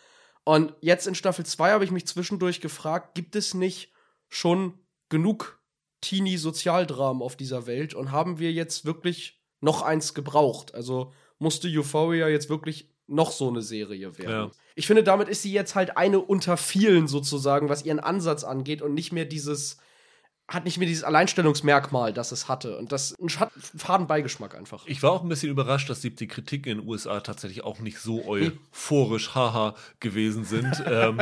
Und 0.44 0.74
jetzt 0.80 1.06
in 1.06 1.14
Staffel 1.14 1.46
2 1.46 1.72
habe 1.72 1.84
ich 1.84 1.90
mich 1.90 2.06
zwischendurch 2.06 2.60
gefragt, 2.60 3.14
gibt 3.14 3.36
es 3.36 3.54
nicht 3.54 3.92
schon 4.28 4.78
genug 5.08 5.61
Teenie-Sozialdramen 6.02 7.22
auf 7.22 7.36
dieser 7.36 7.66
Welt 7.66 7.94
und 7.94 8.12
haben 8.12 8.38
wir 8.38 8.52
jetzt 8.52 8.84
wirklich 8.84 9.40
noch 9.60 9.80
eins 9.82 10.12
gebraucht? 10.12 10.74
Also 10.74 11.12
musste 11.38 11.68
Euphoria 11.68 12.28
jetzt 12.28 12.50
wirklich 12.50 12.90
noch 13.06 13.32
so 13.32 13.48
eine 13.48 13.62
Serie 13.62 14.18
werden? 14.18 14.30
Ja. 14.30 14.50
Ich 14.74 14.86
finde, 14.86 15.02
damit 15.02 15.28
ist 15.28 15.42
sie 15.42 15.52
jetzt 15.52 15.74
halt 15.74 15.96
eine 15.96 16.20
unter 16.20 16.56
vielen 16.56 17.08
sozusagen, 17.08 17.68
was 17.68 17.84
ihren 17.84 18.00
Ansatz 18.00 18.44
angeht 18.44 18.82
und 18.82 18.94
nicht 18.94 19.12
mehr 19.12 19.24
dieses 19.24 19.78
hat 20.48 20.64
nicht 20.64 20.78
mehr 20.78 20.88
dieses 20.88 21.04
Alleinstellungsmerkmal, 21.04 22.12
das 22.12 22.32
es 22.32 22.48
hatte. 22.48 22.76
Und 22.76 22.92
das 22.92 23.14
hat 23.38 23.52
einen 23.54 23.78
faden 23.78 24.06
Beigeschmack 24.06 24.54
einfach. 24.54 24.84
Ich 24.86 25.02
war 25.02 25.12
auch 25.12 25.22
ein 25.22 25.28
bisschen 25.28 25.50
überrascht, 25.50 25.88
dass 25.88 26.00
die, 26.00 26.14
die 26.14 26.26
Kritiken 26.26 26.72
in 26.72 26.78
den 26.78 26.88
USA 26.88 27.20
tatsächlich 27.20 27.64
auch 27.64 27.78
nicht 27.78 27.98
so 27.98 28.24
euphorisch 28.26 29.34
haha 29.34 29.74
gewesen 30.00 30.44
sind. 30.44 30.82
ähm, 30.86 31.20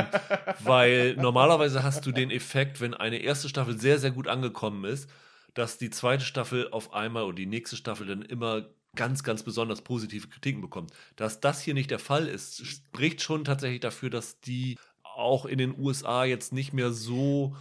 weil 0.60 1.14
normalerweise 1.16 1.82
hast 1.82 2.06
du 2.06 2.12
den 2.12 2.30
Effekt, 2.30 2.80
wenn 2.80 2.94
eine 2.94 3.18
erste 3.18 3.48
Staffel 3.48 3.78
sehr, 3.78 3.98
sehr 3.98 4.10
gut 4.10 4.26
angekommen 4.26 4.84
ist, 4.84 5.08
dass 5.54 5.78
die 5.78 5.90
zweite 5.90 6.24
Staffel 6.24 6.68
auf 6.70 6.92
einmal 6.92 7.24
oder 7.24 7.36
die 7.36 7.46
nächste 7.46 7.76
Staffel 7.76 8.06
dann 8.06 8.22
immer 8.22 8.66
ganz, 8.96 9.22
ganz 9.22 9.42
besonders 9.42 9.82
positive 9.82 10.28
Kritiken 10.28 10.60
bekommt. 10.60 10.92
Dass 11.16 11.40
das 11.40 11.60
hier 11.60 11.74
nicht 11.74 11.90
der 11.90 11.98
Fall 11.98 12.26
ist, 12.26 12.66
spricht 12.66 13.22
schon 13.22 13.44
tatsächlich 13.44 13.80
dafür, 13.80 14.10
dass 14.10 14.40
die 14.40 14.76
auch 15.02 15.44
in 15.44 15.58
den 15.58 15.78
USA 15.78 16.24
jetzt 16.24 16.52
nicht 16.52 16.72
mehr 16.72 16.92
so, 16.92 17.56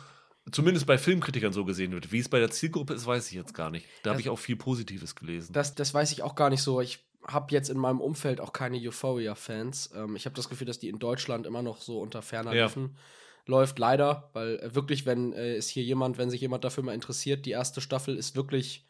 zumindest 0.52 0.86
bei 0.86 0.97
Filmkritikern 0.97 1.54
so 1.54 1.66
gesehen 1.66 1.91
wird. 1.91 2.12
Wie 2.12 2.20
es 2.20 2.30
bei 2.30 2.39
der 2.39 2.52
Zielgruppe 2.52 2.93
ist, 2.93 3.06
weiß 3.06 3.28
ich 3.28 3.34
jetzt 3.34 3.54
gar 3.54 3.70
nicht. 3.70 3.86
Da 4.04 4.12
habe 4.12 4.22
ich 4.22 4.30
auch 4.30 4.39
viel 4.39 4.56
Positives 4.56 5.16
gelesen. 5.16 5.54
Das, 5.54 5.76
das 5.76 5.93
weiß 5.93 6.12
ich 6.12 6.24
auch 6.24 6.36
gar 6.36 6.50
nicht 6.50 6.62
so. 6.62 6.82
Ich 6.82 7.00
habe 7.28 7.47
jetzt 7.52 7.70
in 7.70 7.78
meinem 7.78 8.02
Umfeld 8.02 8.41
auch 8.41 8.54
keine 8.54 8.78
Euphoria-Fans. 8.78 9.91
Ähm, 9.95 10.16
ich 10.16 10.26
habe 10.26 10.36
das 10.36 10.50
Gefühl, 10.50 10.68
dass 10.68 10.80
die 10.80 10.89
in 10.89 11.00
Deutschland 11.00 11.45
immer 11.45 11.62
noch 11.62 11.82
so 11.82 12.00
unter 12.00 12.22
ferner 12.22 12.54
Ja. 12.54 12.66
Liefen 12.66 12.97
läuft. 13.45 13.80
Leider, 13.80 14.30
weil 14.34 14.60
äh, 14.60 14.76
wirklich, 14.76 15.06
wenn 15.06 15.34
äh, 15.34 15.56
ist 15.58 15.70
hier 15.70 15.84
jemand, 15.84 16.18
wenn 16.18 16.30
sich 16.30 16.41
jemand 16.41 16.64
dafür 16.64 16.84
mal 16.84 16.93
interessiert, 16.93 17.45
die 17.45 17.52
erste 17.52 17.82
Staffel 17.82 18.16
ist 18.16 18.36
wirklich, 18.36 18.88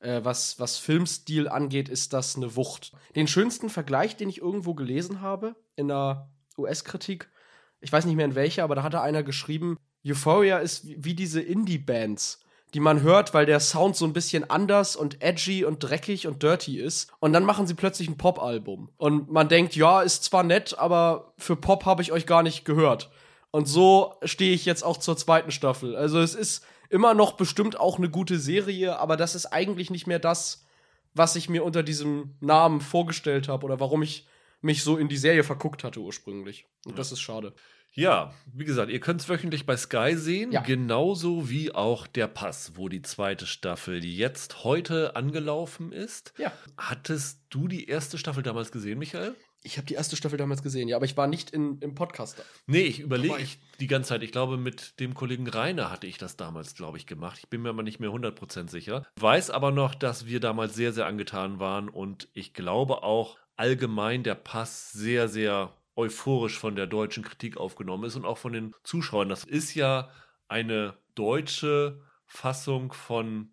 äh, 0.00 0.20
was, 0.22 0.58
was 0.58 0.78
Filmstil 0.78 1.48
angeht, 1.48 1.88
ist 1.88 2.12
das 2.12 2.36
eine 2.36 2.56
Wucht. 2.56 2.92
Den 3.14 3.28
schönsten 3.28 3.68
Vergleich, 3.68 4.16
den 4.16 4.28
ich 4.28 4.38
irgendwo 4.38 4.74
gelesen 4.74 5.20
habe, 5.20 5.56
in 5.74 5.90
einer 5.90 6.30
US-Kritik, 6.56 7.28
ich 7.80 7.92
weiß 7.92 8.06
nicht 8.06 8.16
mehr 8.16 8.24
in 8.24 8.34
welcher, 8.34 8.64
aber 8.64 8.74
da 8.74 8.82
hatte 8.82 9.00
einer 9.00 9.22
geschrieben, 9.22 9.78
Euphoria 10.06 10.58
ist 10.58 10.84
wie, 10.86 11.14
diese 11.14 11.40
Indie-Bands, 11.40 12.40
die 12.74 12.80
man 12.80 13.02
hört, 13.02 13.34
weil 13.34 13.46
der 13.46 13.60
Sound 13.60 13.96
so 13.96 14.04
ein 14.04 14.12
bisschen 14.12 14.48
anders 14.48 14.96
und 14.96 15.22
edgy 15.22 15.64
und 15.64 15.80
dreckig 15.80 16.26
und 16.26 16.42
dirty 16.42 16.78
ist. 16.78 17.12
Und 17.20 17.32
dann 17.32 17.44
machen 17.44 17.66
sie 17.66 17.74
plötzlich 17.74 18.08
ein 18.08 18.18
Pop-Album. 18.18 18.90
Und 18.96 19.30
man 19.30 19.48
denkt, 19.48 19.76
ja, 19.76 20.02
ist 20.02 20.24
zwar 20.24 20.42
nett, 20.42 20.78
aber 20.78 21.32
für 21.38 21.56
Pop 21.56 21.84
habe 21.84 22.02
ich 22.02 22.12
euch 22.12 22.26
gar 22.26 22.42
nicht 22.42 22.64
gehört. 22.64 23.10
Und 23.50 23.66
so 23.66 24.14
stehe 24.22 24.54
ich 24.54 24.66
jetzt 24.66 24.82
auch 24.82 24.98
zur 24.98 25.16
zweiten 25.16 25.50
Staffel. 25.50 25.96
Also 25.96 26.20
es 26.20 26.34
ist 26.34 26.64
immer 26.90 27.14
noch 27.14 27.32
bestimmt 27.32 27.80
auch 27.80 27.98
eine 27.98 28.10
gute 28.10 28.38
Serie, 28.38 28.98
aber 28.98 29.16
das 29.16 29.34
ist 29.34 29.46
eigentlich 29.46 29.90
nicht 29.90 30.06
mehr 30.06 30.18
das, 30.18 30.66
was 31.14 31.36
ich 31.36 31.48
mir 31.48 31.64
unter 31.64 31.82
diesem 31.82 32.34
Namen 32.40 32.80
vorgestellt 32.80 33.48
habe 33.48 33.64
oder 33.64 33.80
warum 33.80 34.02
ich 34.02 34.28
mich 34.60 34.82
so 34.82 34.96
in 34.96 35.08
die 35.08 35.16
Serie 35.16 35.44
verguckt 35.44 35.84
hatte 35.84 36.00
ursprünglich. 36.00 36.66
Und 36.84 36.98
das 36.98 37.12
ist 37.12 37.20
schade. 37.20 37.54
Ja, 37.96 38.34
wie 38.52 38.64
gesagt, 38.66 38.90
ihr 38.92 39.00
könnt 39.00 39.22
es 39.22 39.28
wöchentlich 39.28 39.64
bei 39.64 39.76
Sky 39.76 40.14
sehen, 40.16 40.52
Ja. 40.52 40.60
genauso 40.60 41.48
wie 41.48 41.74
auch 41.74 42.06
der 42.06 42.26
Pass, 42.28 42.72
wo 42.76 42.90
die 42.90 43.00
zweite 43.02 43.46
Staffel 43.46 44.04
jetzt 44.04 44.64
heute 44.64 45.16
angelaufen 45.16 45.92
ist. 45.92 46.34
Ja. 46.36 46.52
Hattest 46.76 47.40
du 47.48 47.68
die 47.68 47.88
erste 47.88 48.18
Staffel 48.18 48.42
damals 48.42 48.70
gesehen, 48.70 48.98
Michael? 48.98 49.34
Ich 49.62 49.78
habe 49.78 49.86
die 49.86 49.94
erste 49.94 50.14
Staffel 50.14 50.36
damals 50.38 50.62
gesehen, 50.62 50.88
ja, 50.88 50.94
aber 50.96 51.06
ich 51.06 51.16
war 51.16 51.26
nicht 51.26 51.50
in, 51.50 51.78
im 51.80 51.94
Podcast 51.94 52.38
da. 52.38 52.42
Nee, 52.66 52.82
ich 52.82 53.00
überlege 53.00 53.38
ich 53.38 53.58
die 53.80 53.86
ganze 53.88 54.10
Zeit. 54.10 54.22
Ich 54.22 54.30
glaube, 54.30 54.58
mit 54.58 55.00
dem 55.00 55.14
Kollegen 55.14 55.48
Rainer 55.48 55.90
hatte 55.90 56.06
ich 56.06 56.18
das 56.18 56.36
damals, 56.36 56.74
glaube 56.76 56.98
ich, 56.98 57.06
gemacht. 57.06 57.38
Ich 57.40 57.48
bin 57.48 57.62
mir 57.62 57.70
aber 57.70 57.82
nicht 57.82 57.98
mehr 57.98 58.10
100% 58.10 58.70
sicher. 58.70 59.06
Weiß 59.18 59.50
aber 59.50 59.72
noch, 59.72 59.94
dass 59.96 60.26
wir 60.26 60.38
damals 60.38 60.74
sehr, 60.76 60.92
sehr 60.92 61.06
angetan 61.06 61.58
waren 61.58 61.88
und 61.88 62.28
ich 62.34 62.52
glaube 62.52 63.02
auch 63.02 63.38
allgemein 63.56 64.22
der 64.22 64.34
Pass 64.36 64.92
sehr, 64.92 65.26
sehr 65.28 65.72
euphorisch 65.96 66.58
von 66.58 66.76
der 66.76 66.86
deutschen 66.86 67.24
Kritik 67.24 67.56
aufgenommen 67.56 68.04
ist 68.04 68.16
und 68.16 68.24
auch 68.24 68.38
von 68.38 68.52
den 68.52 68.74
Zuschauern. 68.84 69.28
Das 69.28 69.44
ist 69.44 69.74
ja 69.74 70.10
eine 70.48 70.96
deutsche 71.14 72.02
Fassung 72.26 72.92
von 72.92 73.50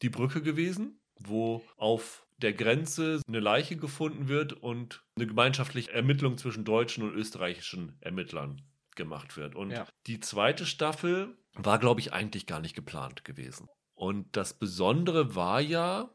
Die 0.00 0.10
Brücke 0.10 0.42
gewesen, 0.42 1.00
wo 1.20 1.62
auf 1.76 2.26
der 2.38 2.52
Grenze 2.52 3.20
eine 3.28 3.38
Leiche 3.38 3.76
gefunden 3.76 4.26
wird 4.26 4.52
und 4.52 5.04
eine 5.16 5.28
gemeinschaftliche 5.28 5.92
Ermittlung 5.92 6.38
zwischen 6.38 6.64
deutschen 6.64 7.04
und 7.04 7.14
österreichischen 7.14 7.96
Ermittlern 8.00 8.62
gemacht 8.96 9.36
wird. 9.36 9.54
Und 9.54 9.70
Ja. 9.70 9.86
die 10.08 10.18
zweite 10.18 10.66
Staffel 10.66 11.36
war, 11.54 11.78
glaube 11.78 12.00
ich, 12.00 12.12
eigentlich 12.12 12.46
gar 12.46 12.60
nicht 12.60 12.74
geplant 12.74 13.24
gewesen. 13.24 13.68
Und 13.94 14.36
das 14.36 14.54
Besondere 14.54 15.36
war 15.36 15.60
ja, 15.60 16.10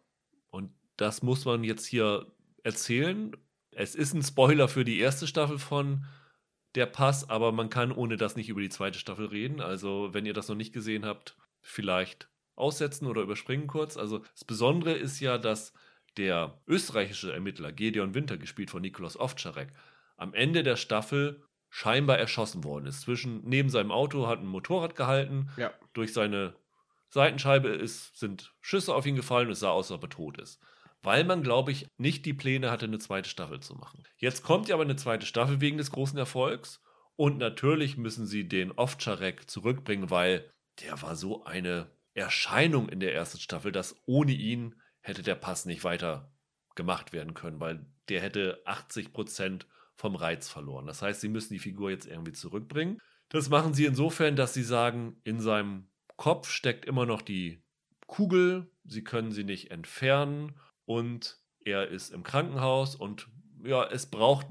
und 0.49 0.73
das 0.97 1.23
muss 1.23 1.45
man 1.45 1.63
jetzt 1.63 1.85
hier 1.85 2.29
erzählen, 2.63 3.31
es 3.77 3.93
ist 3.93 4.13
ein 4.13 4.23
Spoiler 4.23 4.67
für 4.67 4.83
die 4.83 4.99
erste 4.99 5.27
Staffel 5.27 5.59
von 5.59 6.05
Der 6.75 6.87
Pass, 6.87 7.29
aber 7.29 7.51
man 7.51 7.69
kann 7.69 7.91
ohne 7.91 8.17
das 8.17 8.35
nicht 8.35 8.49
über 8.49 8.59
die 8.59 8.69
zweite 8.69 8.97
Staffel 8.97 9.27
reden. 9.27 9.61
Also, 9.61 10.13
wenn 10.13 10.25
ihr 10.25 10.33
das 10.33 10.49
noch 10.49 10.55
nicht 10.55 10.73
gesehen 10.73 11.05
habt, 11.05 11.37
vielleicht 11.61 12.27
aussetzen 12.55 13.05
oder 13.05 13.21
überspringen 13.21 13.67
kurz. 13.67 13.95
Also, 13.95 14.19
das 14.33 14.45
Besondere 14.45 14.93
ist 14.93 15.19
ja, 15.19 15.37
dass 15.37 15.73
der 16.17 16.59
österreichische 16.65 17.31
Ermittler 17.31 17.71
Gedeon 17.71 18.15
Winter, 18.15 18.37
gespielt 18.37 18.71
von 18.71 18.81
Nikolaus 18.81 19.19
Ovtcharek, 19.19 19.71
am 20.17 20.33
Ende 20.33 20.63
der 20.63 20.75
Staffel 20.75 21.43
scheinbar 21.69 22.17
erschossen 22.17 22.63
worden 22.63 22.87
ist. 22.87 23.01
Zwischen, 23.01 23.47
neben 23.47 23.69
seinem 23.69 23.91
Auto 23.91 24.27
hat 24.27 24.39
ein 24.39 24.47
Motorrad 24.47 24.95
gehalten. 24.95 25.51
Ja. 25.57 25.71
Durch 25.93 26.13
seine 26.13 26.55
Seitenscheibe 27.09 27.69
ist, 27.69 28.17
sind 28.17 28.55
Schüsse 28.59 28.95
auf 28.95 29.05
ihn 29.05 29.15
gefallen 29.15 29.47
und 29.47 29.53
es 29.53 29.59
sah 29.59 29.69
aus, 29.69 29.91
als 29.91 29.97
ob 29.97 30.03
er 30.03 30.09
tot 30.09 30.39
ist. 30.39 30.59
Weil 31.03 31.23
man, 31.23 31.43
glaube 31.43 31.71
ich, 31.71 31.87
nicht 31.97 32.25
die 32.25 32.33
Pläne 32.33 32.71
hatte, 32.71 32.85
eine 32.85 32.99
zweite 32.99 33.29
Staffel 33.29 33.59
zu 33.59 33.75
machen. 33.75 34.03
Jetzt 34.17 34.43
kommt 34.43 34.67
ja 34.67 34.75
aber 34.75 34.83
eine 34.83 34.95
zweite 34.95 35.25
Staffel 35.25 35.61
wegen 35.61 35.77
des 35.77 35.91
großen 35.91 36.17
Erfolgs. 36.17 36.81
Und 37.15 37.37
natürlich 37.37 37.97
müssen 37.97 38.27
sie 38.27 38.47
den 38.47 38.71
Ovtcharek 38.71 39.49
zurückbringen, 39.49 40.09
weil 40.09 40.51
der 40.81 41.01
war 41.01 41.15
so 41.15 41.43
eine 41.45 41.89
Erscheinung 42.13 42.89
in 42.89 42.99
der 42.99 43.13
ersten 43.13 43.39
Staffel, 43.39 43.71
dass 43.71 43.95
ohne 44.05 44.33
ihn 44.33 44.75
hätte 45.01 45.23
der 45.23 45.35
Pass 45.35 45.65
nicht 45.65 45.83
weiter 45.83 46.31
gemacht 46.75 47.13
werden 47.13 47.33
können, 47.33 47.59
weil 47.59 47.85
der 48.09 48.21
hätte 48.21 48.61
80 48.65 49.13
Prozent 49.13 49.67
vom 49.95 50.15
Reiz 50.15 50.47
verloren. 50.47 50.85
Das 50.85 51.01
heißt, 51.01 51.21
sie 51.21 51.29
müssen 51.29 51.53
die 51.53 51.59
Figur 51.59 51.89
jetzt 51.89 52.05
irgendwie 52.05 52.33
zurückbringen. 52.33 53.01
Das 53.29 53.49
machen 53.49 53.73
sie 53.73 53.85
insofern, 53.85 54.35
dass 54.35 54.53
sie 54.53 54.63
sagen, 54.63 55.19
in 55.23 55.39
seinem 55.39 55.89
Kopf 56.15 56.49
steckt 56.49 56.85
immer 56.85 57.05
noch 57.05 57.21
die 57.21 57.63
Kugel, 58.05 58.71
sie 58.85 59.03
können 59.03 59.31
sie 59.31 59.43
nicht 59.43 59.71
entfernen 59.71 60.57
und 60.87 61.37
er 61.63 61.89
ist 61.89 62.09
im 62.09 62.23
Krankenhaus 62.23 62.95
und 62.95 63.27
ja, 63.63 63.85
es 63.85 64.05
braucht 64.05 64.47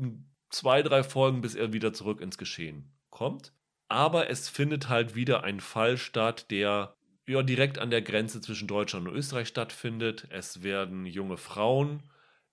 zwei, 0.50 0.82
drei 0.82 1.02
Folgen, 1.02 1.40
bis 1.40 1.54
er 1.54 1.72
wieder 1.72 1.92
zurück 1.92 2.20
ins 2.20 2.38
Geschehen 2.38 2.92
kommt. 3.10 3.52
Aber 3.88 4.28
es 4.28 4.48
findet 4.48 4.88
halt 4.88 5.14
wieder 5.14 5.44
ein 5.44 5.60
Fall 5.60 5.96
statt, 5.96 6.50
der 6.50 6.94
ja 7.26 7.42
direkt 7.42 7.78
an 7.78 7.90
der 7.90 8.02
Grenze 8.02 8.40
zwischen 8.40 8.68
Deutschland 8.68 9.08
und 9.08 9.14
Österreich 9.14 9.48
stattfindet. 9.48 10.28
Es 10.30 10.62
werden 10.62 11.06
junge 11.06 11.38
Frauen 11.38 12.02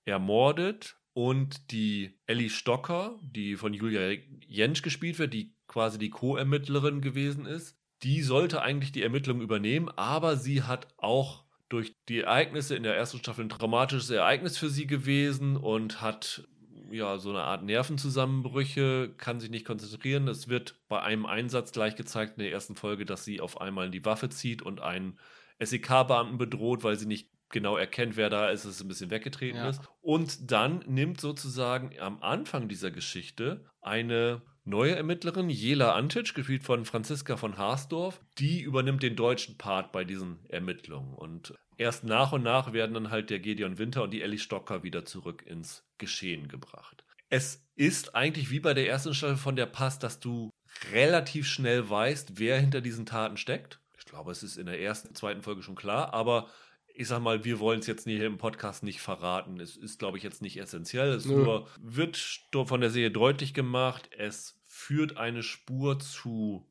ermordet 0.06 0.96
und 1.14 1.72
die 1.72 2.20
Ellie 2.26 2.50
Stocker, 2.50 3.20
die 3.22 3.56
von 3.56 3.74
Julia 3.74 4.18
Jentsch 4.48 4.82
gespielt 4.82 5.20
wird, 5.20 5.34
die 5.34 5.54
quasi 5.68 6.00
die 6.00 6.10
Co-Ermittlerin 6.10 7.02
gewesen 7.02 7.46
ist, 7.46 7.78
die 8.04 8.22
sollte 8.22 8.62
eigentlich 8.62 8.92
die 8.92 9.04
Ermittlungen 9.04 9.42
übernehmen, 9.42 9.90
aber 9.90 10.38
sie 10.38 10.64
hat 10.64 10.88
auch 10.98 11.43
durch 11.74 11.96
die 12.08 12.22
Ereignisse 12.22 12.76
in 12.76 12.84
der 12.84 12.96
ersten 12.96 13.18
Staffel 13.18 13.46
ein 13.46 13.50
traumatisches 13.50 14.10
Ereignis 14.12 14.58
für 14.58 14.70
sie 14.70 14.86
gewesen 14.86 15.58
und 15.58 16.02
hat 16.02 16.48
ja 16.92 17.18
so 17.18 17.32
eine 17.32 17.42
Art 17.42 17.64
Nervenzusammenbrüche, 17.64 19.14
kann 19.18 19.40
sich 19.40 19.50
nicht 19.50 19.66
konzentrieren. 19.66 20.28
Es 20.28 20.48
wird 20.48 20.76
bei 20.88 21.02
einem 21.02 21.26
Einsatz 21.26 21.72
gleich 21.72 21.96
gezeigt 21.96 22.38
in 22.38 22.44
der 22.44 22.52
ersten 22.52 22.76
Folge, 22.76 23.06
dass 23.06 23.26
sie 23.26 23.42
auf 23.42 23.60
einmal 23.60 23.90
die 23.90 24.06
Waffe 24.06 24.30
zieht 24.30 24.62
und 24.62 24.82
einen 24.82 25.18
SEK-Beamten 25.60 26.38
bedroht, 26.38 26.84
weil 26.84 26.98
sie 26.98 27.08
nicht 27.08 27.30
genau 27.50 27.76
erkennt, 27.76 28.18
wer 28.18 28.30
da 28.30 28.50
ist, 28.50 28.66
es 28.66 28.82
ein 28.82 28.88
bisschen 28.88 29.10
weggetreten 29.10 29.58
ja. 29.58 29.70
ist. 29.70 29.82
Und 30.02 30.52
dann 30.52 30.84
nimmt 30.88 31.20
sozusagen 31.20 31.92
am 32.00 32.22
Anfang 32.22 32.68
dieser 32.68 32.92
Geschichte 32.92 33.66
eine 33.82 34.42
neue 34.66 34.96
Ermittlerin, 34.96 35.50
Jela 35.50 35.94
Antic, 35.94 36.34
gespielt 36.34 36.64
von 36.64 36.86
Franziska 36.86 37.38
von 37.38 37.58
Haasdorf, 37.58 38.20
die 38.38 38.62
übernimmt 38.62 39.04
den 39.04 39.16
deutschen 39.16 39.58
Part 39.58 39.92
bei 39.92 40.04
diesen 40.04 40.40
Ermittlungen. 40.50 41.14
Und 41.14 41.54
erst 41.78 42.04
nach 42.04 42.32
und 42.32 42.44
nach 42.44 42.74
werden 42.74 42.94
dann 42.94 43.12
halt 43.12 43.30
der 43.30 43.40
Gedeon 43.40 43.78
Winter 43.78 44.04
und 44.04 44.12
die 44.12 44.22
Ellie 44.22 44.40
Stocker 44.40 44.84
wieder 44.84 45.06
zurück 45.06 45.44
ins 45.46 45.84
Geschehen 45.98 46.48
gebracht. 46.48 47.04
Es 47.30 47.66
ist 47.76 48.16
eigentlich 48.16 48.52
wie 48.52 48.60
bei 48.60 48.74
der 48.74 48.88
ersten 48.88 49.14
Staffel 49.14 49.38
von 49.38 49.56
der 49.56 49.66
Pass, 49.66 50.00
dass 50.00 50.20
du 50.20 50.52
relativ 50.92 51.48
schnell 51.48 51.90
weißt, 51.90 52.40
wer 52.40 52.60
hinter 52.60 52.82
diesen 52.82 53.06
Taten 53.06 53.38
steckt. 53.38 53.80
Ich 53.98 54.06
glaube, 54.06 54.32
es 54.32 54.44
ist 54.44 54.58
in 54.58 54.66
der 54.66 54.80
ersten, 54.80 55.16
zweiten 55.16 55.42
Folge 55.42 55.64
schon 55.64 55.76
klar, 55.76 56.14
aber 56.14 56.48
ich 56.96 57.08
sag 57.08 57.22
mal, 57.22 57.44
wir 57.44 57.60
wollen 57.60 57.80
es 57.80 57.88
jetzt 57.88 58.04
hier 58.04 58.26
im 58.26 58.38
Podcast 58.38 58.84
nicht 58.84 59.02
verraten. 59.02 59.60
Es 59.60 59.76
ist, 59.76 59.98
glaube 59.98 60.18
ich, 60.18 60.24
jetzt 60.24 60.42
nicht 60.42 60.58
essentiell. 60.58 61.12
Es 61.14 61.26
nur 61.26 61.68
wird 61.80 62.18
von 62.52 62.82
der 62.82 62.92
Serie 62.92 63.10
deutlich 63.10 63.54
gemacht. 63.54 64.10
Es 64.16 64.62
führt 64.66 65.18
eine 65.18 65.42
Spur 65.42 65.98
zu 66.00 66.70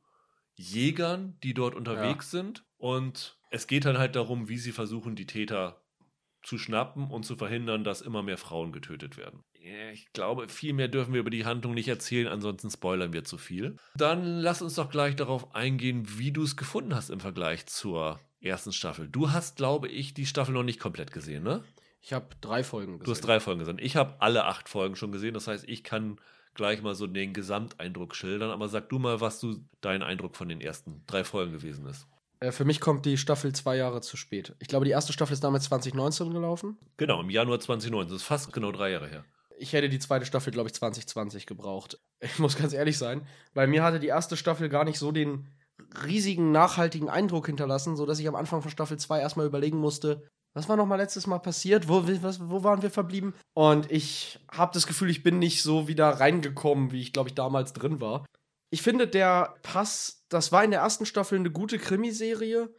Jägern, 0.54 1.38
die 1.42 1.54
dort 1.54 1.74
unterwegs 1.74 2.32
ja. 2.32 2.38
sind. 2.38 2.64
Und 2.76 3.36
es 3.52 3.66
geht 3.66 3.84
dann 3.84 3.98
halt 3.98 4.16
darum, 4.16 4.48
wie 4.48 4.58
sie 4.58 4.72
versuchen, 4.72 5.14
die 5.14 5.26
Täter 5.26 5.80
zu 6.42 6.58
schnappen 6.58 7.10
und 7.10 7.24
zu 7.24 7.36
verhindern, 7.36 7.84
dass 7.84 8.00
immer 8.00 8.22
mehr 8.22 8.38
Frauen 8.38 8.72
getötet 8.72 9.16
werden. 9.16 9.44
Ich 9.92 10.12
glaube, 10.12 10.48
viel 10.48 10.72
mehr 10.72 10.88
dürfen 10.88 11.12
wir 11.12 11.20
über 11.20 11.30
die 11.30 11.44
Handlung 11.44 11.74
nicht 11.74 11.86
erzählen, 11.86 12.26
ansonsten 12.26 12.68
spoilern 12.68 13.12
wir 13.12 13.22
zu 13.22 13.38
viel. 13.38 13.76
Dann 13.94 14.40
lass 14.40 14.60
uns 14.60 14.74
doch 14.74 14.90
gleich 14.90 15.14
darauf 15.14 15.54
eingehen, 15.54 16.18
wie 16.18 16.32
du 16.32 16.42
es 16.42 16.56
gefunden 16.56 16.96
hast 16.96 17.10
im 17.10 17.20
Vergleich 17.20 17.66
zur 17.66 18.18
ersten 18.40 18.72
Staffel. 18.72 19.08
Du 19.08 19.30
hast, 19.30 19.56
glaube 19.56 19.86
ich, 19.88 20.14
die 20.14 20.26
Staffel 20.26 20.52
noch 20.52 20.64
nicht 20.64 20.80
komplett 20.80 21.12
gesehen, 21.12 21.44
ne? 21.44 21.62
Ich 22.00 22.12
habe 22.12 22.34
drei 22.40 22.64
Folgen 22.64 22.98
gesehen. 22.98 23.04
Du 23.04 23.10
hast 23.12 23.20
drei 23.20 23.38
Folgen 23.38 23.60
gesehen. 23.60 23.78
Ich 23.78 23.94
habe 23.94 24.20
alle 24.20 24.46
acht 24.46 24.68
Folgen 24.68 24.96
schon 24.96 25.12
gesehen. 25.12 25.34
Das 25.34 25.46
heißt, 25.46 25.68
ich 25.68 25.84
kann 25.84 26.18
gleich 26.54 26.82
mal 26.82 26.96
so 26.96 27.06
den 27.06 27.32
Gesamteindruck 27.32 28.16
schildern. 28.16 28.50
Aber 28.50 28.68
sag 28.68 28.88
du 28.88 28.98
mal, 28.98 29.20
was 29.20 29.38
du 29.38 29.64
dein 29.80 30.02
Eindruck 30.02 30.34
von 30.34 30.48
den 30.48 30.60
ersten 30.60 31.04
drei 31.06 31.22
Folgen 31.22 31.52
gewesen 31.52 31.86
ist. 31.86 32.08
Äh, 32.42 32.52
für 32.52 32.64
mich 32.64 32.80
kommt 32.80 33.06
die 33.06 33.16
Staffel 33.16 33.52
zwei 33.52 33.76
Jahre 33.76 34.00
zu 34.00 34.16
spät. 34.16 34.54
Ich 34.58 34.68
glaube, 34.68 34.84
die 34.84 34.90
erste 34.90 35.12
Staffel 35.12 35.32
ist 35.32 35.44
damals 35.44 35.64
2019 35.64 36.32
gelaufen. 36.32 36.76
Genau, 36.96 37.20
im 37.20 37.30
Januar 37.30 37.60
2019. 37.60 38.12
Das 38.12 38.22
ist 38.22 38.26
fast 38.26 38.52
genau 38.52 38.72
drei 38.72 38.90
Jahre 38.90 39.08
her. 39.08 39.24
Ich 39.58 39.72
hätte 39.72 39.88
die 39.88 40.00
zweite 40.00 40.26
Staffel, 40.26 40.52
glaube 40.52 40.68
ich, 40.68 40.74
2020 40.74 41.46
gebraucht. 41.46 41.98
Ich 42.24 42.38
muss 42.38 42.56
ganz 42.56 42.72
ehrlich 42.72 42.98
sein. 42.98 43.26
Bei 43.52 43.66
mir 43.66 43.82
hatte 43.82 43.98
die 43.98 44.06
erste 44.06 44.36
Staffel 44.36 44.68
gar 44.68 44.84
nicht 44.84 44.98
so 44.98 45.10
den 45.10 45.48
riesigen, 46.06 46.52
nachhaltigen 46.52 47.08
Eindruck 47.08 47.46
hinterlassen, 47.46 47.96
sodass 47.96 48.20
ich 48.20 48.28
am 48.28 48.36
Anfang 48.36 48.62
von 48.62 48.70
Staffel 48.70 48.96
2 48.96 49.18
erstmal 49.18 49.46
überlegen 49.46 49.78
musste, 49.78 50.22
was 50.54 50.68
war 50.68 50.76
noch 50.76 50.86
mal 50.86 50.96
letztes 50.96 51.26
Mal 51.26 51.38
passiert? 51.38 51.88
Wo, 51.88 52.06
was, 52.22 52.48
wo 52.48 52.62
waren 52.62 52.82
wir 52.82 52.90
verblieben? 52.90 53.34
Und 53.54 53.90
ich 53.90 54.38
habe 54.50 54.72
das 54.72 54.86
Gefühl, 54.86 55.10
ich 55.10 55.24
bin 55.24 55.38
nicht 55.40 55.62
so 55.62 55.88
wieder 55.88 56.08
reingekommen, 56.08 56.92
wie 56.92 57.00
ich, 57.00 57.12
glaube 57.12 57.30
ich, 57.30 57.34
damals 57.34 57.72
drin 57.72 58.00
war. 58.00 58.24
Ich 58.70 58.82
finde, 58.82 59.06
der 59.08 59.56
Pass, 59.62 60.21
das 60.32 60.52
war 60.52 60.64
in 60.64 60.70
der 60.70 60.80
ersten 60.80 61.06
Staffel 61.06 61.38
eine 61.38 61.50
gute 61.50 61.78
Krimiserie 61.78 62.74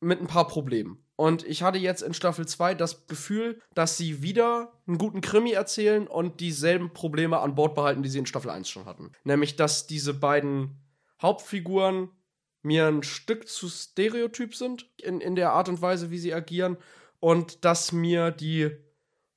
mit 0.00 0.20
ein 0.20 0.26
paar 0.26 0.46
Problemen. 0.46 1.04
Und 1.16 1.46
ich 1.46 1.62
hatte 1.62 1.78
jetzt 1.78 2.02
in 2.02 2.14
Staffel 2.14 2.46
2 2.46 2.74
das 2.74 3.06
Gefühl, 3.06 3.60
dass 3.74 3.96
sie 3.96 4.22
wieder 4.22 4.72
einen 4.86 4.98
guten 4.98 5.20
Krimi 5.20 5.52
erzählen 5.52 6.06
und 6.08 6.40
dieselben 6.40 6.92
Probleme 6.92 7.38
an 7.38 7.54
Bord 7.54 7.74
behalten, 7.74 8.02
die 8.02 8.08
sie 8.08 8.18
in 8.18 8.26
Staffel 8.26 8.50
1 8.50 8.68
schon 8.68 8.86
hatten. 8.86 9.12
Nämlich, 9.22 9.56
dass 9.56 9.86
diese 9.86 10.12
beiden 10.12 10.82
Hauptfiguren 11.22 12.10
mir 12.62 12.88
ein 12.88 13.02
Stück 13.02 13.48
zu 13.48 13.68
stereotyp 13.68 14.54
sind 14.54 14.90
in, 14.98 15.20
in 15.20 15.36
der 15.36 15.52
Art 15.52 15.68
und 15.68 15.82
Weise, 15.82 16.10
wie 16.10 16.18
sie 16.18 16.34
agieren 16.34 16.78
und 17.20 17.64
dass 17.64 17.92
mir 17.92 18.30
die 18.30 18.70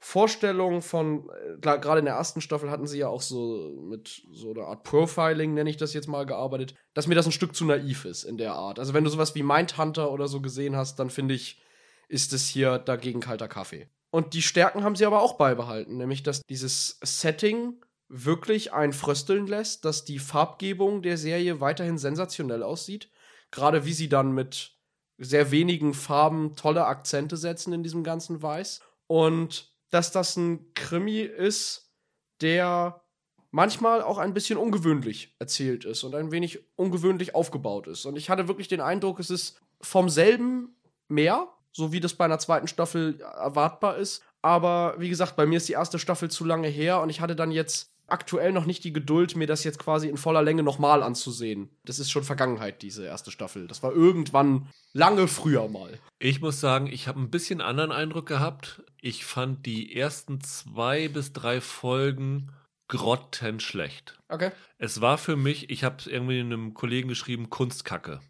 Vorstellung 0.08 0.82
von, 0.82 1.30
äh, 1.30 1.58
gerade 1.60 2.00
in 2.00 2.06
der 2.06 2.16
ersten 2.16 2.42
Staffel 2.42 2.72
hatten 2.72 2.88
sie 2.88 3.00
ja 3.00 3.08
auch 3.08 3.22
so 3.22 3.78
mit 3.82 4.24
so 4.32 4.52
einer 4.52 4.68
Art 4.68 4.84
Profiling, 4.84 5.54
nenne 5.54 5.70
ich 5.70 5.78
das 5.78 5.94
jetzt 5.94 6.08
mal, 6.08 6.26
gearbeitet, 6.26 6.76
dass 6.94 7.08
mir 7.08 7.16
das 7.16 7.26
ein 7.26 7.32
Stück 7.32 7.56
zu 7.56 7.66
naiv 7.66 8.06
ist 8.06 8.24
in 8.24 8.38
der 8.38 8.54
Art. 8.54 8.80
Also 8.80 8.94
wenn 8.94 9.04
du 9.04 9.10
sowas 9.10 9.36
wie 9.36 9.44
Mindhunter 9.44 10.12
oder 10.12 10.28
so 10.28 10.42
gesehen 10.42 10.76
hast, 10.76 10.98
dann 11.00 11.10
finde 11.10 11.34
ich, 11.34 11.62
ist 12.08 12.34
es 12.34 12.48
hier 12.48 12.80
dagegen 12.80 13.20
kalter 13.20 13.48
Kaffee. 13.48 13.90
Und 14.10 14.34
die 14.34 14.42
Stärken 14.42 14.84
haben 14.84 14.96
sie 14.96 15.06
aber 15.06 15.22
auch 15.22 15.34
beibehalten, 15.34 15.98
nämlich 15.98 16.24
dass 16.24 16.42
dieses 16.42 17.00
Setting 17.04 17.74
wirklich 18.08 18.72
ein 18.72 18.94
frösteln 18.94 19.48
lässt, 19.48 19.84
dass 19.84 20.06
die 20.06 20.20
Farbgebung 20.20 21.02
der 21.02 21.18
Serie 21.18 21.60
weiterhin 21.60 21.98
sensationell 21.98 22.64
aussieht, 22.64 23.10
Gerade 23.52 23.86
wie 23.86 23.94
sie 23.94 24.10
dann 24.10 24.34
mit 24.34 24.74
sehr 25.18 25.52
wenigen 25.52 25.94
Farben 25.94 26.56
tolle 26.56 26.86
Akzente 26.86 27.38
setzen 27.38 27.74
in 27.74 27.84
diesem 27.84 28.04
ganzen 28.04 28.42
Weiß. 28.42 28.82
Und 29.08 29.72
dass 29.90 30.12
das 30.12 30.36
ein 30.38 30.74
Krimi 30.74 31.22
ist, 31.22 31.92
der 32.42 33.02
manchmal 33.52 34.02
auch 34.02 34.18
ein 34.18 34.34
bisschen 34.34 34.58
ungewöhnlich 34.58 35.36
erzählt 35.40 35.86
ist 35.86 36.04
und 36.04 36.16
ein 36.16 36.32
wenig 36.32 36.60
ungewöhnlich 36.76 37.36
aufgebaut 37.36 37.88
ist. 37.88 38.06
Und 38.06 38.18
ich 38.18 38.30
hatte 38.30 38.48
wirklich 38.48 38.68
den 38.68 38.82
Eindruck, 38.82 39.20
es 39.20 39.30
ist 39.30 39.60
vom 39.82 40.10
selben 40.10 40.76
mehr, 41.08 41.48
so 41.72 41.92
wie 41.92 42.00
das 42.00 42.14
bei 42.14 42.26
einer 42.26 42.40
zweiten 42.40 42.68
Staffel 42.68 43.20
erwartbar 43.22 43.98
ist. 43.98 44.24
Aber 44.42 44.96
wie 45.00 45.10
gesagt, 45.10 45.36
bei 45.36 45.46
mir 45.46 45.58
ist 45.58 45.68
die 45.68 45.74
erste 45.74 46.00
Staffel 46.00 46.30
zu 46.30 46.46
lange 46.46 46.68
her 46.68 47.02
und 47.02 47.10
ich 47.10 47.22
hatte 47.22 47.36
dann 47.36 47.52
jetzt 47.52 47.92
aktuell 48.08 48.52
noch 48.52 48.66
nicht 48.66 48.84
die 48.84 48.94
Geduld, 48.94 49.36
mir 49.36 49.48
das 49.48 49.64
jetzt 49.64 49.80
quasi 49.80 50.08
in 50.08 50.18
voller 50.18 50.42
Länge 50.42 50.64
nochmal 50.64 51.04
anzusehen. 51.04 51.70
Das 51.86 52.00
ist 52.00 52.10
schon 52.10 52.24
Vergangenheit, 52.24 52.82
diese 52.82 53.06
erste 53.06 53.32
Staffel. 53.32 53.68
Das 53.68 53.84
war 53.84 53.92
irgendwann 53.92 54.70
lange 54.94 55.28
früher 55.28 55.68
mal. 55.68 56.00
Ich 56.20 56.42
muss 56.42 56.60
sagen, 56.60 56.88
ich 56.88 57.08
habe 57.08 57.20
ein 57.20 57.30
bisschen 57.30 57.62
anderen 57.62 57.92
Eindruck 57.92 58.26
gehabt. 58.26 58.84
Ich 59.02 59.26
fand 59.26 59.66
die 59.66 59.96
ersten 59.96 60.42
zwei 60.42 61.08
bis 61.08 61.34
drei 61.34 61.62
Folgen 61.62 62.52
grottenschlecht. 62.88 64.18
Okay. 64.30 64.52
Es 64.78 65.02
war 65.02 65.18
für 65.18 65.36
mich, 65.36 65.70
ich 65.70 65.84
habe 65.84 65.98
irgendwie 66.10 66.40
einem 66.40 66.74
Kollegen 66.74 67.10
geschrieben, 67.10 67.50
Kunstkacke. 67.50 68.22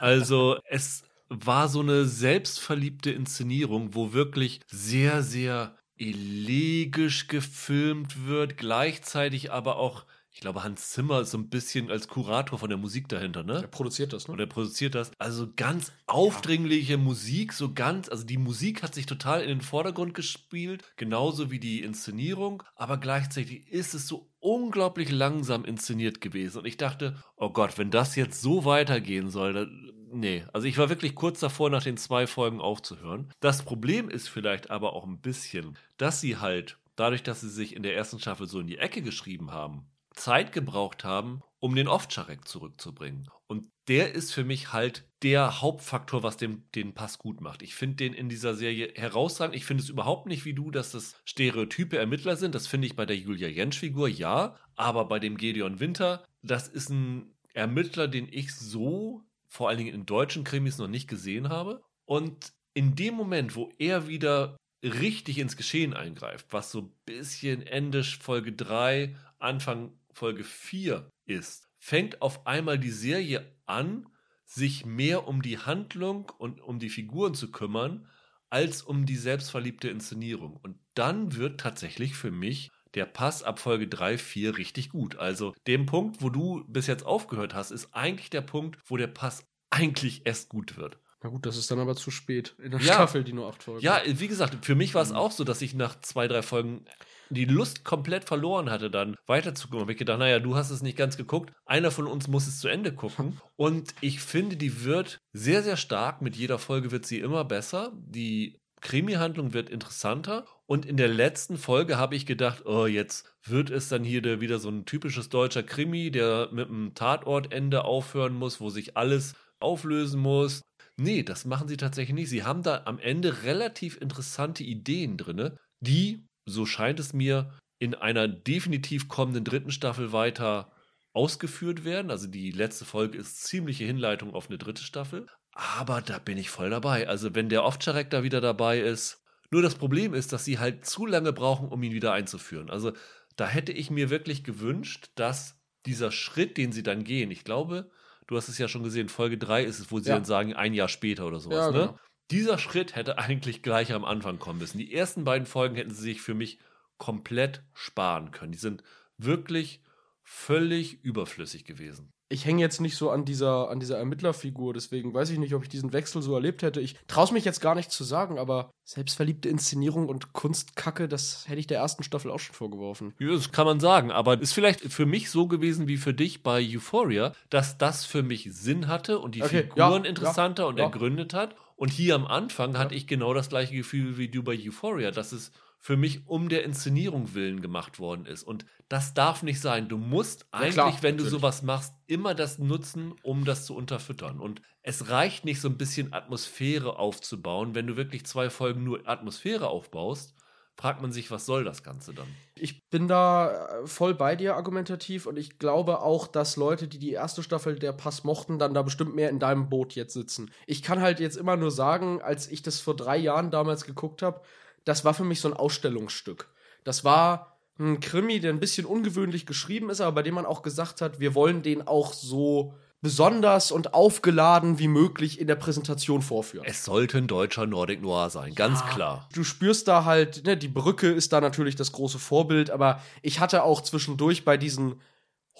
Also 0.00 0.58
es 0.68 1.04
war 1.28 1.68
so 1.68 1.80
eine 1.80 2.04
selbstverliebte 2.04 3.10
Inszenierung, 3.10 3.94
wo 3.94 4.12
wirklich 4.12 4.60
sehr, 4.70 5.22
sehr 5.22 5.76
elegisch 6.02 7.28
gefilmt 7.28 8.26
wird, 8.26 8.56
gleichzeitig 8.56 9.52
aber 9.52 9.76
auch 9.76 10.04
ich 10.34 10.40
glaube, 10.40 10.64
Hans 10.64 10.92
Zimmer 10.92 11.20
ist 11.20 11.30
so 11.30 11.38
ein 11.38 11.50
bisschen 11.50 11.90
als 11.90 12.08
Kurator 12.08 12.58
von 12.58 12.70
der 12.70 12.78
Musik 12.78 13.06
dahinter, 13.06 13.42
ne? 13.42 13.60
Er 13.60 13.66
produziert 13.66 14.14
das, 14.14 14.28
ne? 14.28 14.32
Und 14.32 14.40
er 14.40 14.46
produziert 14.46 14.94
das. 14.94 15.12
Also 15.18 15.52
ganz 15.54 15.92
aufdringliche 16.06 16.96
Musik, 16.96 17.52
so 17.52 17.74
ganz, 17.74 18.08
also 18.08 18.24
die 18.24 18.38
Musik 18.38 18.82
hat 18.82 18.94
sich 18.94 19.04
total 19.04 19.42
in 19.42 19.48
den 19.48 19.60
Vordergrund 19.60 20.14
gespielt, 20.14 20.84
genauso 20.96 21.50
wie 21.50 21.60
die 21.60 21.82
Inszenierung, 21.82 22.62
aber 22.76 22.96
gleichzeitig 22.96 23.68
ist 23.68 23.92
es 23.92 24.08
so 24.08 24.30
unglaublich 24.40 25.10
langsam 25.10 25.66
inszeniert 25.66 26.22
gewesen. 26.22 26.60
Und 26.60 26.64
ich 26.64 26.78
dachte, 26.78 27.22
oh 27.36 27.50
Gott, 27.50 27.76
wenn 27.76 27.90
das 27.90 28.16
jetzt 28.16 28.40
so 28.40 28.64
weitergehen 28.64 29.28
soll, 29.28 29.52
dann, 29.52 29.92
nee. 30.12 30.44
Also 30.52 30.66
ich 30.66 30.78
war 30.78 30.88
wirklich 30.88 31.14
kurz 31.14 31.40
davor, 31.40 31.70
nach 31.70 31.82
den 31.82 31.96
zwei 31.96 32.26
Folgen 32.26 32.60
aufzuhören. 32.60 33.32
Das 33.40 33.64
Problem 33.64 34.08
ist 34.08 34.28
vielleicht 34.28 34.70
aber 34.70 34.92
auch 34.92 35.04
ein 35.04 35.20
bisschen, 35.20 35.76
dass 35.96 36.20
sie 36.20 36.36
halt, 36.36 36.78
dadurch, 36.96 37.22
dass 37.22 37.40
sie 37.40 37.50
sich 37.50 37.74
in 37.74 37.82
der 37.82 37.96
ersten 37.96 38.18
Staffel 38.18 38.46
so 38.46 38.60
in 38.60 38.66
die 38.66 38.78
Ecke 38.78 39.02
geschrieben 39.02 39.50
haben, 39.50 39.86
Zeit 40.14 40.52
gebraucht 40.52 41.04
haben, 41.04 41.42
um 41.58 41.74
den 41.74 41.88
Ovtcharek 41.88 42.46
zurückzubringen. 42.46 43.28
Und 43.46 43.70
der 43.88 44.12
ist 44.12 44.32
für 44.32 44.44
mich 44.44 44.72
halt 44.72 45.04
der 45.22 45.60
Hauptfaktor, 45.60 46.22
was 46.22 46.36
dem, 46.36 46.64
den 46.74 46.94
Pass 46.94 47.18
gut 47.18 47.40
macht. 47.40 47.62
Ich 47.62 47.74
finde 47.74 47.96
den 47.96 48.14
in 48.14 48.28
dieser 48.28 48.54
Serie 48.54 48.92
herausragend. 48.94 49.56
Ich 49.56 49.64
finde 49.64 49.82
es 49.82 49.88
überhaupt 49.88 50.26
nicht 50.26 50.44
wie 50.44 50.54
du, 50.54 50.70
dass 50.70 50.92
das 50.92 51.16
stereotype 51.24 51.96
Ermittler 51.96 52.36
sind. 52.36 52.54
Das 52.54 52.66
finde 52.66 52.86
ich 52.86 52.96
bei 52.96 53.06
der 53.06 53.16
Julia 53.16 53.48
Jentsch-Figur, 53.48 54.08
ja. 54.08 54.56
Aber 54.76 55.06
bei 55.06 55.18
dem 55.18 55.36
Gedeon 55.36 55.80
Winter, 55.80 56.24
das 56.42 56.68
ist 56.68 56.90
ein 56.90 57.34
Ermittler, 57.54 58.08
den 58.08 58.28
ich 58.30 58.54
so 58.54 59.22
vor 59.52 59.68
allen 59.68 59.76
Dingen 59.76 59.94
in 59.94 60.06
deutschen 60.06 60.44
Krimis 60.44 60.78
noch 60.78 60.88
nicht 60.88 61.08
gesehen 61.08 61.50
habe. 61.50 61.84
Und 62.06 62.54
in 62.72 62.94
dem 62.94 63.12
Moment, 63.12 63.54
wo 63.54 63.70
er 63.78 64.08
wieder 64.08 64.56
richtig 64.82 65.36
ins 65.36 65.58
Geschehen 65.58 65.92
eingreift, 65.92 66.46
was 66.50 66.72
so 66.72 66.80
ein 66.80 66.92
bisschen 67.04 67.60
Ende 67.66 68.02
Folge 68.02 68.54
3, 68.54 69.14
Anfang 69.38 69.92
Folge 70.14 70.42
4 70.42 71.06
ist, 71.26 71.68
fängt 71.78 72.22
auf 72.22 72.46
einmal 72.46 72.78
die 72.78 72.90
Serie 72.90 73.46
an, 73.66 74.08
sich 74.46 74.86
mehr 74.86 75.28
um 75.28 75.42
die 75.42 75.58
Handlung 75.58 76.32
und 76.38 76.62
um 76.62 76.78
die 76.78 76.90
Figuren 76.90 77.34
zu 77.34 77.50
kümmern, 77.50 78.08
als 78.48 78.80
um 78.80 79.04
die 79.04 79.16
selbstverliebte 79.16 79.90
Inszenierung. 79.90 80.56
Und 80.56 80.78
dann 80.94 81.36
wird 81.36 81.60
tatsächlich 81.60 82.14
für 82.14 82.30
mich 82.30 82.70
der 82.94 83.06
Pass 83.06 83.42
ab 83.42 83.58
Folge 83.58 83.88
3, 83.88 84.18
4 84.18 84.58
richtig 84.58 84.90
gut. 84.90 85.16
Also 85.16 85.54
dem 85.66 85.86
Punkt, 85.86 86.22
wo 86.22 86.28
du 86.30 86.64
bis 86.68 86.86
jetzt 86.86 87.06
aufgehört 87.06 87.54
hast, 87.54 87.70
ist 87.70 87.88
eigentlich 87.92 88.30
der 88.30 88.42
Punkt, 88.42 88.78
wo 88.86 88.96
der 88.96 89.06
Pass 89.06 89.44
eigentlich 89.70 90.22
erst 90.26 90.48
gut 90.48 90.76
wird. 90.76 90.98
Na 91.24 91.30
gut, 91.30 91.46
das 91.46 91.56
ist 91.56 91.70
dann 91.70 91.78
aber 91.78 91.94
zu 91.94 92.10
spät 92.10 92.56
in 92.62 92.72
der 92.72 92.80
Ja. 92.80 92.94
Staffel, 92.94 93.22
die 93.22 93.32
nur 93.32 93.48
acht 93.48 93.62
Folgen. 93.62 93.80
Ja, 93.80 94.00
wie 94.06 94.26
gesagt, 94.28 94.64
für 94.64 94.74
mich 94.74 94.94
war 94.94 95.02
es 95.02 95.10
Mhm. 95.10 95.16
auch 95.16 95.30
so, 95.30 95.44
dass 95.44 95.62
ich 95.62 95.72
nach 95.72 96.00
zwei, 96.00 96.26
drei 96.26 96.42
Folgen 96.42 96.84
die 97.30 97.44
Lust 97.46 97.84
komplett 97.84 98.24
verloren 98.24 98.68
hatte, 98.70 98.90
dann 98.90 99.16
weiterzugucken. 99.26 99.80
Habe 99.82 99.92
ich 99.92 99.98
gedacht, 99.98 100.18
naja, 100.18 100.40
du 100.40 100.56
hast 100.56 100.70
es 100.70 100.82
nicht 100.82 100.98
ganz 100.98 101.16
geguckt. 101.16 101.52
Einer 101.64 101.90
von 101.92 102.06
uns 102.08 102.26
muss 102.28 102.46
es 102.48 102.58
zu 102.58 102.68
Ende 102.68 102.92
gucken. 102.92 103.40
Und 103.56 103.94
ich 104.00 104.20
finde, 104.20 104.56
die 104.56 104.84
wird 104.84 105.18
sehr, 105.32 105.62
sehr 105.62 105.76
stark. 105.78 106.20
Mit 106.22 106.36
jeder 106.36 106.58
Folge 106.58 106.90
wird 106.90 107.06
sie 107.06 107.20
immer 107.20 107.44
besser. 107.44 107.92
Die 107.94 108.58
Krimi-Handlung 108.82 109.54
wird 109.54 109.70
interessanter. 109.70 110.44
Und 110.72 110.86
in 110.86 110.96
der 110.96 111.08
letzten 111.08 111.58
Folge 111.58 111.98
habe 111.98 112.16
ich 112.16 112.24
gedacht, 112.24 112.64
oh, 112.64 112.86
jetzt 112.86 113.30
wird 113.44 113.68
es 113.68 113.90
dann 113.90 114.04
hier 114.04 114.22
der, 114.22 114.40
wieder 114.40 114.58
so 114.58 114.70
ein 114.70 114.86
typisches 114.86 115.28
deutscher 115.28 115.62
Krimi, 115.62 116.10
der 116.10 116.48
mit 116.50 116.70
einem 116.70 116.94
Tatortende 116.94 117.84
aufhören 117.84 118.32
muss, 118.32 118.58
wo 118.58 118.70
sich 118.70 118.96
alles 118.96 119.34
auflösen 119.60 120.18
muss. 120.18 120.62
Nee, 120.96 121.24
das 121.24 121.44
machen 121.44 121.68
sie 121.68 121.76
tatsächlich 121.76 122.14
nicht. 122.14 122.30
Sie 122.30 122.44
haben 122.44 122.62
da 122.62 122.84
am 122.86 122.98
Ende 122.98 123.42
relativ 123.42 124.00
interessante 124.00 124.64
Ideen 124.64 125.18
drin, 125.18 125.58
die, 125.80 126.26
so 126.46 126.64
scheint 126.64 126.98
es 127.00 127.12
mir, 127.12 127.52
in 127.78 127.94
einer 127.94 128.26
definitiv 128.26 129.08
kommenden 129.08 129.44
dritten 129.44 129.72
Staffel 129.72 130.12
weiter 130.12 130.72
ausgeführt 131.12 131.84
werden. 131.84 132.10
Also 132.10 132.28
die 132.28 132.50
letzte 132.50 132.86
Folge 132.86 133.18
ist 133.18 133.44
ziemliche 133.44 133.84
Hinleitung 133.84 134.32
auf 134.32 134.48
eine 134.48 134.56
dritte 134.56 134.84
Staffel. 134.84 135.26
Aber 135.52 136.00
da 136.00 136.18
bin 136.18 136.38
ich 136.38 136.48
voll 136.48 136.70
dabei. 136.70 137.08
Also 137.08 137.34
wenn 137.34 137.50
der 137.50 137.66
Ovcharek 137.66 138.08
da 138.08 138.22
wieder 138.22 138.40
dabei 138.40 138.80
ist. 138.80 139.21
Nur 139.52 139.62
das 139.62 139.74
Problem 139.74 140.14
ist, 140.14 140.32
dass 140.32 140.44
sie 140.44 140.58
halt 140.58 140.86
zu 140.86 141.04
lange 141.06 141.32
brauchen, 141.32 141.68
um 141.68 141.82
ihn 141.82 141.92
wieder 141.92 142.12
einzuführen. 142.12 142.70
Also 142.70 142.92
da 143.36 143.46
hätte 143.48 143.72
ich 143.72 143.90
mir 143.90 144.10
wirklich 144.10 144.44
gewünscht, 144.44 145.10
dass 145.14 145.60
dieser 145.86 146.10
Schritt, 146.10 146.56
den 146.56 146.72
sie 146.72 146.82
dann 146.82 147.04
gehen, 147.04 147.30
ich 147.30 147.44
glaube, 147.44 147.90
du 148.26 148.36
hast 148.36 148.48
es 148.48 148.58
ja 148.58 148.68
schon 148.68 148.82
gesehen, 148.82 149.08
Folge 149.08 149.36
3 149.38 149.64
ist 149.64 149.78
es, 149.78 149.90
wo 149.90 149.98
sie 150.00 150.08
Ja. 150.08 150.14
dann 150.16 150.24
sagen, 150.24 150.54
ein 150.54 150.74
Jahr 150.74 150.88
später 150.88 151.26
oder 151.26 151.38
sowas, 151.40 151.66
Ja, 151.66 151.70
ne? 151.70 151.78
genau. 151.88 151.98
Dieser 152.30 152.56
Schritt 152.58 152.94
hätte 152.96 153.18
eigentlich 153.18 153.62
gleich 153.62 153.92
am 153.92 154.04
Anfang 154.06 154.38
kommen 154.38 154.58
müssen. 154.58 154.78
Die 154.78 154.94
ersten 154.94 155.24
beiden 155.24 155.46
Folgen 155.46 155.74
hätten 155.76 155.90
sie 155.90 156.00
sich 156.02 156.22
für 156.22 156.34
mich 156.34 156.58
komplett 156.96 157.62
sparen 157.74 158.30
können. 158.30 158.52
Die 158.52 158.58
sind 158.58 158.82
wirklich 159.18 159.82
völlig 160.22 161.02
überflüssig 161.04 161.64
gewesen. 161.64 162.10
Ich 162.32 162.46
hänge 162.46 162.62
jetzt 162.62 162.80
nicht 162.80 162.96
so 162.96 163.10
an 163.10 163.24
dieser, 163.24 163.68
an 163.68 163.78
dieser 163.78 163.98
Ermittlerfigur, 163.98 164.72
deswegen 164.72 165.12
weiß 165.12 165.28
ich 165.30 165.38
nicht, 165.38 165.54
ob 165.54 165.62
ich 165.62 165.68
diesen 165.68 165.92
Wechsel 165.92 166.22
so 166.22 166.34
erlebt 166.34 166.62
hätte. 166.62 166.80
Ich 166.80 166.96
traue 167.06 167.32
mich 167.32 167.44
jetzt 167.44 167.60
gar 167.60 167.74
nicht 167.74 167.90
zu 167.90 168.04
sagen, 168.04 168.38
aber 168.38 168.70
selbstverliebte 168.84 169.48
Inszenierung 169.50 170.08
und 170.08 170.32
Kunstkacke, 170.32 171.08
das 171.08 171.46
hätte 171.46 171.60
ich 171.60 171.66
der 171.66 171.78
ersten 171.78 172.02
Staffel 172.02 172.30
auch 172.30 172.40
schon 172.40 172.54
vorgeworfen. 172.54 173.14
Ja, 173.18 173.32
Das 173.32 173.52
kann 173.52 173.66
man 173.66 173.80
sagen, 173.80 174.10
aber 174.10 174.40
ist 174.40 174.54
vielleicht 174.54 174.80
für 174.80 175.04
mich 175.04 175.30
so 175.30 175.46
gewesen 175.46 175.88
wie 175.88 175.98
für 175.98 176.14
dich 176.14 176.42
bei 176.42 176.66
Euphoria, 176.66 177.34
dass 177.50 177.76
das 177.76 178.06
für 178.06 178.22
mich 178.22 178.48
Sinn 178.50 178.88
hatte 178.88 179.18
und 179.18 179.34
die 179.34 179.42
Okay, 179.42 179.64
Figuren 179.64 180.04
ja, 180.04 180.08
interessanter 180.08 180.62
ja, 180.62 180.68
und 180.70 180.78
ergründet 180.78 181.34
hat. 181.34 181.54
Und 181.76 181.90
hier 181.92 182.14
am 182.14 182.26
Anfang 182.26 182.78
hatte 182.78 182.94
ich 182.94 183.06
genau 183.06 183.34
das 183.34 183.50
gleiche 183.50 183.74
Gefühl 183.74 184.16
wie 184.16 184.28
du 184.28 184.42
bei 184.42 184.56
Euphoria, 184.56 185.10
dass 185.10 185.32
es 185.32 185.52
für 185.84 185.96
mich 185.96 186.28
um 186.28 186.48
der 186.48 186.62
Inszenierung 186.62 187.34
willen 187.34 187.60
gemacht 187.60 187.98
worden 187.98 188.24
ist. 188.24 188.44
Und 188.44 188.64
das 188.88 189.14
darf 189.14 189.42
nicht 189.42 189.60
sein. 189.60 189.88
Du 189.88 189.98
musst 189.98 190.46
eigentlich, 190.52 190.74
klar, 190.74 190.96
wenn 191.00 191.16
du 191.16 191.24
natürlich. 191.24 191.40
sowas 191.40 191.62
machst, 191.62 191.92
immer 192.06 192.36
das 192.36 192.60
nutzen, 192.60 193.14
um 193.24 193.44
das 193.44 193.66
zu 193.66 193.74
unterfüttern. 193.74 194.38
Und 194.38 194.62
es 194.82 195.10
reicht 195.10 195.44
nicht, 195.44 195.60
so 195.60 195.68
ein 195.68 195.76
bisschen 195.76 196.12
Atmosphäre 196.12 197.00
aufzubauen. 197.00 197.74
Wenn 197.74 197.88
du 197.88 197.96
wirklich 197.96 198.24
zwei 198.26 198.48
Folgen 198.48 198.84
nur 198.84 199.08
Atmosphäre 199.08 199.66
aufbaust, 199.66 200.36
fragt 200.76 201.02
man 201.02 201.10
sich, 201.10 201.32
was 201.32 201.46
soll 201.46 201.64
das 201.64 201.82
Ganze 201.82 202.14
dann? 202.14 202.28
Ich 202.54 202.88
bin 202.88 203.08
da 203.08 203.80
äh, 203.80 203.86
voll 203.88 204.14
bei 204.14 204.36
dir 204.36 204.54
argumentativ 204.54 205.26
und 205.26 205.36
ich 205.36 205.58
glaube 205.58 206.00
auch, 206.00 206.28
dass 206.28 206.54
Leute, 206.54 206.86
die 206.86 207.00
die 207.00 207.10
erste 207.10 207.42
Staffel 207.42 207.76
der 207.76 207.92
Pass 207.92 208.22
mochten, 208.22 208.60
dann 208.60 208.72
da 208.72 208.82
bestimmt 208.82 209.16
mehr 209.16 209.30
in 209.30 209.40
deinem 209.40 209.68
Boot 209.68 209.96
jetzt 209.96 210.14
sitzen. 210.14 210.52
Ich 210.68 210.80
kann 210.80 211.00
halt 211.00 211.18
jetzt 211.18 211.36
immer 211.36 211.56
nur 211.56 211.72
sagen, 211.72 212.22
als 212.22 212.48
ich 212.48 212.62
das 212.62 212.78
vor 212.78 212.94
drei 212.94 213.16
Jahren 213.16 213.50
damals 213.50 213.84
geguckt 213.84 214.22
habe, 214.22 214.42
das 214.84 215.04
war 215.04 215.14
für 215.14 215.24
mich 215.24 215.40
so 215.40 215.48
ein 215.48 215.54
Ausstellungsstück. 215.54 216.48
Das 216.84 217.04
war 217.04 217.56
ein 217.78 218.00
Krimi, 218.00 218.40
der 218.40 218.52
ein 218.52 218.60
bisschen 218.60 218.84
ungewöhnlich 218.86 219.46
geschrieben 219.46 219.90
ist, 219.90 220.00
aber 220.00 220.12
bei 220.12 220.22
dem 220.22 220.34
man 220.34 220.46
auch 220.46 220.62
gesagt 220.62 221.00
hat, 221.00 221.20
wir 221.20 221.34
wollen 221.34 221.62
den 221.62 221.86
auch 221.86 222.12
so 222.12 222.74
besonders 223.00 223.72
und 223.72 223.94
aufgeladen 223.94 224.78
wie 224.78 224.86
möglich 224.86 225.40
in 225.40 225.48
der 225.48 225.56
Präsentation 225.56 226.22
vorführen. 226.22 226.64
Es 226.68 226.84
sollte 226.84 227.18
ein 227.18 227.26
deutscher 227.26 227.66
Nordic 227.66 228.00
Noir 228.00 228.30
sein, 228.30 228.54
ganz 228.54 228.80
Ja. 228.80 228.86
klar. 228.90 229.28
Du 229.34 229.42
spürst 229.42 229.88
da 229.88 230.04
halt, 230.04 230.44
ne, 230.46 230.56
die 230.56 230.68
Brücke 230.68 231.10
ist 231.10 231.32
da 231.32 231.40
natürlich 231.40 231.74
das 231.74 231.90
große 231.90 232.20
Vorbild, 232.20 232.70
aber 232.70 233.02
ich 233.22 233.40
hatte 233.40 233.64
auch 233.64 233.80
zwischendurch 233.80 234.44
bei 234.44 234.56
diesen 234.56 235.00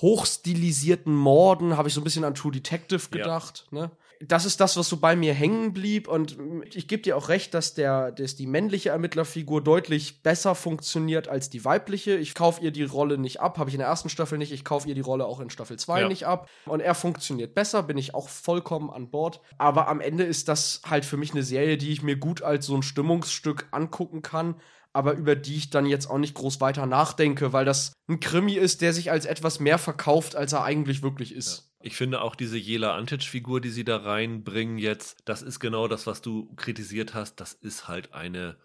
hochstilisierten 0.00 1.14
Morden, 1.14 1.76
habe 1.76 1.88
ich 1.88 1.94
so 1.94 2.00
ein 2.00 2.04
bisschen 2.04 2.24
an 2.24 2.34
True 2.34 2.52
Detective 2.52 3.02
Ja. 3.10 3.18
gedacht, 3.18 3.66
ne? 3.70 3.90
Das 4.28 4.44
ist 4.44 4.60
das, 4.60 4.76
was 4.76 4.88
so 4.88 4.98
bei 4.98 5.16
mir 5.16 5.34
hängen 5.34 5.72
blieb 5.72 6.06
und 6.06 6.38
ich 6.74 6.86
gebe 6.86 7.02
dir 7.02 7.16
auch 7.16 7.28
recht, 7.28 7.54
dass 7.54 7.74
der, 7.74 8.12
dass 8.12 8.36
die 8.36 8.46
männliche 8.46 8.90
Ermittlerfigur 8.90 9.62
deutlich 9.62 10.22
besser 10.22 10.54
funktioniert 10.54 11.28
als 11.28 11.50
die 11.50 11.64
weibliche. 11.64 12.16
Ich 12.16 12.34
kaufe 12.34 12.62
ihr 12.62 12.70
die 12.70 12.84
Rolle 12.84 13.18
nicht 13.18 13.40
ab, 13.40 13.58
habe 13.58 13.70
ich 13.70 13.74
in 13.74 13.80
der 13.80 13.88
ersten 13.88 14.08
Staffel 14.08 14.38
nicht, 14.38 14.52
ich 14.52 14.64
kaufe 14.64 14.88
ihr 14.88 14.94
die 14.94 15.00
Rolle 15.00 15.26
auch 15.26 15.40
in 15.40 15.50
Staffel 15.50 15.78
2 15.78 16.02
Ja. 16.02 16.08
nicht 16.08 16.26
ab 16.26 16.48
und 16.66 16.80
er 16.80 16.94
funktioniert 16.94 17.54
besser, 17.54 17.82
bin 17.82 17.98
ich 17.98 18.14
auch 18.14 18.28
vollkommen 18.28 18.90
an 18.90 19.10
Bord, 19.10 19.40
aber 19.58 19.88
am 19.88 20.00
Ende 20.00 20.24
ist 20.24 20.48
das 20.48 20.82
halt 20.88 21.04
für 21.04 21.16
mich 21.16 21.32
eine 21.32 21.42
Serie, 21.42 21.76
die 21.76 21.90
ich 21.90 22.02
mir 22.02 22.16
gut 22.16 22.42
als 22.42 22.66
so 22.66 22.76
ein 22.76 22.82
Stimmungsstück 22.82 23.68
angucken 23.72 24.22
kann, 24.22 24.56
aber 24.92 25.14
über 25.14 25.34
die 25.36 25.56
ich 25.56 25.70
dann 25.70 25.86
jetzt 25.86 26.08
auch 26.08 26.18
nicht 26.18 26.34
groß 26.34 26.60
weiter 26.60 26.86
nachdenke, 26.86 27.52
weil 27.52 27.64
das 27.64 27.92
ein 28.08 28.20
Krimi 28.20 28.54
ist, 28.54 28.82
der 28.82 28.92
sich 28.92 29.10
als 29.10 29.24
etwas 29.24 29.58
mehr 29.58 29.78
verkauft, 29.78 30.36
als 30.36 30.52
er 30.52 30.64
eigentlich 30.64 31.02
wirklich 31.02 31.34
ist. 31.34 31.71
Ich 31.82 31.96
finde 31.96 32.20
auch 32.22 32.34
diese 32.34 32.56
Jela 32.58 32.94
Antic-Figur, 32.96 33.60
die 33.60 33.70
sie 33.70 33.84
da 33.84 33.96
reinbringen 33.98 34.78
jetzt, 34.78 35.18
das 35.24 35.42
ist 35.42 35.60
genau 35.60 35.88
das, 35.88 36.06
was 36.06 36.22
du 36.22 36.52
kritisiert 36.56 37.14
hast. 37.14 37.36
Das 37.40 37.52
ist 37.52 37.88
halt 37.88 38.12
eine 38.14 38.56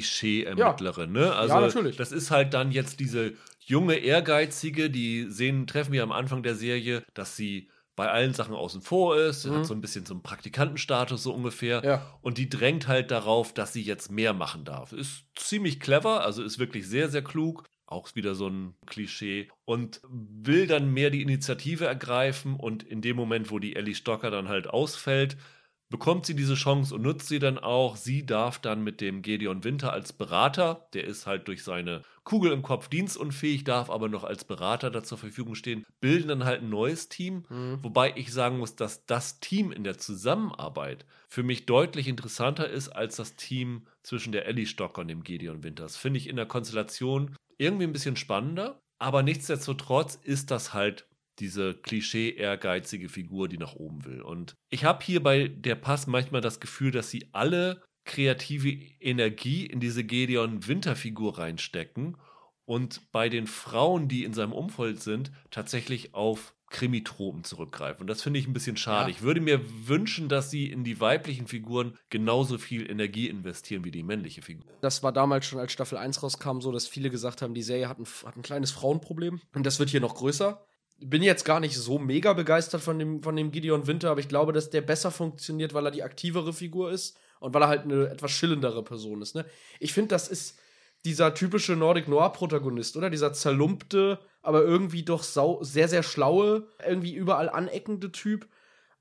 Klischee-Ermittlerin, 0.00 1.12
ne? 1.12 1.34
Also, 1.34 1.54
Ja, 1.54 1.60
natürlich. 1.60 1.96
das 1.96 2.12
ist 2.12 2.30
halt 2.30 2.54
dann 2.54 2.70
jetzt 2.70 3.00
diese 3.00 3.32
junge, 3.60 3.96
ehrgeizige, 3.96 4.90
die 4.90 5.26
sehen, 5.30 5.66
treffen 5.66 5.92
wir 5.92 6.02
am 6.02 6.12
Anfang 6.12 6.42
der 6.42 6.54
Serie, 6.54 7.04
dass 7.14 7.36
sie 7.36 7.70
bei 7.96 8.08
allen 8.10 8.32
Sachen 8.32 8.54
außen 8.54 8.80
vor 8.80 9.16
ist, 9.18 9.44
Mhm. 9.46 9.56
hat 9.56 9.66
so 9.66 9.74
ein 9.74 9.80
bisschen 9.82 10.06
so 10.06 10.14
einen 10.14 10.22
Praktikantenstatus 10.22 11.22
so 11.22 11.34
ungefähr. 11.34 11.82
Ja. 11.84 12.18
Und 12.22 12.38
die 12.38 12.48
drängt 12.48 12.88
halt 12.88 13.10
darauf, 13.10 13.52
dass 13.52 13.72
sie 13.74 13.82
jetzt 13.82 14.10
mehr 14.10 14.32
machen 14.32 14.64
darf. 14.64 14.92
Ist 14.92 15.24
ziemlich 15.36 15.80
clever, 15.80 16.24
also 16.24 16.42
ist 16.42 16.58
wirklich 16.58 16.88
sehr, 16.88 17.08
sehr 17.10 17.22
klug. 17.22 17.64
Auch 17.90 18.14
wieder 18.14 18.34
so 18.34 18.48
ein 18.48 18.74
Klischee. 18.86 19.50
Und 19.66 20.00
will 20.08 20.66
dann 20.66 20.92
mehr 20.92 21.10
die 21.10 21.22
Initiative 21.22 21.84
ergreifen. 21.84 22.56
Und 22.56 22.82
in 22.82 23.02
dem 23.02 23.16
Moment, 23.16 23.50
wo 23.50 23.58
die 23.58 23.76
Ellie 23.76 23.94
Stocker 23.94 24.30
dann 24.30 24.48
halt 24.48 24.66
ausfällt, 24.68 25.36
bekommt 25.90 26.24
sie 26.24 26.36
diese 26.36 26.54
Chance 26.54 26.94
und 26.94 27.02
nutzt 27.02 27.28
sie 27.28 27.40
dann 27.40 27.58
auch. 27.58 27.96
Sie 27.96 28.24
darf 28.24 28.58
dann 28.60 28.82
mit 28.82 29.00
dem 29.00 29.22
Gedeon 29.22 29.64
Winter 29.64 29.92
als 29.92 30.12
Berater, 30.12 30.88
der 30.94 31.04
ist 31.04 31.26
halt 31.26 31.48
durch 31.48 31.64
seine 31.64 32.02
Kugel 32.22 32.52
im 32.52 32.62
Kopf 32.62 32.88
dienstunfähig, 32.88 33.64
darf 33.64 33.90
aber 33.90 34.08
noch 34.08 34.22
als 34.22 34.44
Berater 34.44 34.90
da 34.90 35.02
zur 35.02 35.18
Verfügung 35.18 35.56
stehen, 35.56 35.84
bilden 36.00 36.28
dann 36.28 36.44
halt 36.44 36.62
ein 36.62 36.70
neues 36.70 37.08
Team. 37.08 37.44
Mhm. 37.48 37.78
Wobei 37.82 38.12
ich 38.16 38.32
sagen 38.32 38.58
muss, 38.58 38.76
dass 38.76 39.04
das 39.04 39.40
Team 39.40 39.72
in 39.72 39.82
der 39.82 39.98
Zusammenarbeit 39.98 41.04
für 41.28 41.42
mich 41.42 41.66
deutlich 41.66 42.06
interessanter 42.06 42.68
ist 42.68 42.88
als 42.88 43.16
das 43.16 43.34
Team 43.34 43.86
zwischen 44.02 44.32
der 44.32 44.46
Ellie 44.46 44.66
Stocker 44.66 45.00
und 45.00 45.08
dem 45.08 45.24
Gedeon 45.24 45.64
Winters. 45.64 45.96
Finde 45.96 46.18
ich 46.18 46.28
in 46.28 46.36
der 46.36 46.46
Konstellation 46.46 47.34
irgendwie 47.60 47.84
ein 47.84 47.92
bisschen 47.92 48.16
spannender. 48.16 48.80
Aber 48.98 49.22
nichtsdestotrotz 49.22 50.18
ist 50.22 50.50
das 50.50 50.74
halt 50.74 51.08
diese 51.38 51.74
klischee-ehrgeizige 51.74 53.08
Figur, 53.08 53.48
die 53.48 53.58
nach 53.58 53.74
oben 53.74 54.04
will. 54.04 54.20
Und 54.20 54.56
ich 54.68 54.84
habe 54.84 55.04
hier 55.04 55.22
bei 55.22 55.48
der 55.48 55.74
Pass 55.74 56.06
manchmal 56.06 56.40
das 56.40 56.60
Gefühl, 56.60 56.90
dass 56.90 57.10
sie 57.10 57.28
alle 57.32 57.82
kreative 58.04 58.70
Energie 59.00 59.66
in 59.66 59.80
diese 59.80 60.04
Gedeon 60.04 60.66
Winterfigur 60.66 61.38
reinstecken 61.38 62.16
und 62.64 63.10
bei 63.12 63.28
den 63.28 63.46
Frauen, 63.46 64.08
die 64.08 64.24
in 64.24 64.32
seinem 64.32 64.52
Umfeld 64.52 65.00
sind, 65.00 65.32
tatsächlich 65.50 66.14
auf 66.14 66.54
Krimitropen 66.70 67.44
zurückgreifen. 67.44 68.02
Und 68.02 68.06
das 68.06 68.22
finde 68.22 68.38
ich 68.38 68.46
ein 68.46 68.52
bisschen 68.52 68.76
schade. 68.76 69.10
Ja. 69.10 69.16
Ich 69.16 69.22
würde 69.22 69.40
mir 69.40 69.60
wünschen, 69.86 70.28
dass 70.28 70.50
sie 70.50 70.70
in 70.70 70.84
die 70.84 71.00
weiblichen 71.00 71.46
Figuren 71.46 71.98
genauso 72.08 72.58
viel 72.58 72.90
Energie 72.90 73.28
investieren 73.28 73.84
wie 73.84 73.90
die 73.90 74.02
männliche 74.02 74.40
Figur. 74.40 74.72
Das 74.80 75.02
war 75.02 75.12
damals 75.12 75.46
schon, 75.46 75.58
als 75.58 75.72
Staffel 75.72 75.98
1 75.98 76.22
rauskam, 76.22 76.60
so, 76.60 76.72
dass 76.72 76.86
viele 76.86 77.10
gesagt 77.10 77.42
haben, 77.42 77.54
die 77.54 77.62
Serie 77.62 77.88
hat 77.88 77.98
ein, 77.98 78.06
hat 78.24 78.36
ein 78.36 78.42
kleines 78.42 78.70
Frauenproblem. 78.70 79.40
Und 79.54 79.66
das 79.66 79.78
wird 79.78 79.90
hier 79.90 80.00
noch 80.00 80.14
größer 80.14 80.64
bin 81.02 81.22
jetzt 81.22 81.44
gar 81.44 81.60
nicht 81.60 81.76
so 81.76 81.98
mega 81.98 82.34
begeistert 82.34 82.82
von 82.82 82.98
dem, 82.98 83.22
von 83.22 83.34
dem 83.34 83.50
Gideon 83.50 83.86
Winter, 83.86 84.10
aber 84.10 84.20
ich 84.20 84.28
glaube, 84.28 84.52
dass 84.52 84.70
der 84.70 84.82
besser 84.82 85.10
funktioniert, 85.10 85.72
weil 85.72 85.86
er 85.86 85.90
die 85.90 86.02
aktivere 86.02 86.52
Figur 86.52 86.90
ist 86.90 87.16
und 87.40 87.54
weil 87.54 87.62
er 87.62 87.68
halt 87.68 87.84
eine 87.84 88.08
etwas 88.08 88.30
schillendere 88.32 88.84
Person 88.84 89.22
ist. 89.22 89.34
Ne? 89.34 89.46
Ich 89.78 89.92
finde, 89.92 90.08
das 90.08 90.28
ist 90.28 90.58
dieser 91.04 91.34
typische 91.34 91.76
Nordic 91.76 92.08
Noir-Protagonist, 92.08 92.96
oder? 92.96 93.10
Dieser 93.10 93.32
zerlumpte, 93.32 94.18
aber 94.42 94.62
irgendwie 94.62 95.02
doch 95.02 95.22
sau 95.22 95.62
sehr, 95.62 95.88
sehr 95.88 96.02
schlaue, 96.02 96.66
irgendwie 96.86 97.14
überall 97.14 97.48
aneckende 97.48 98.12
Typ. 98.12 98.48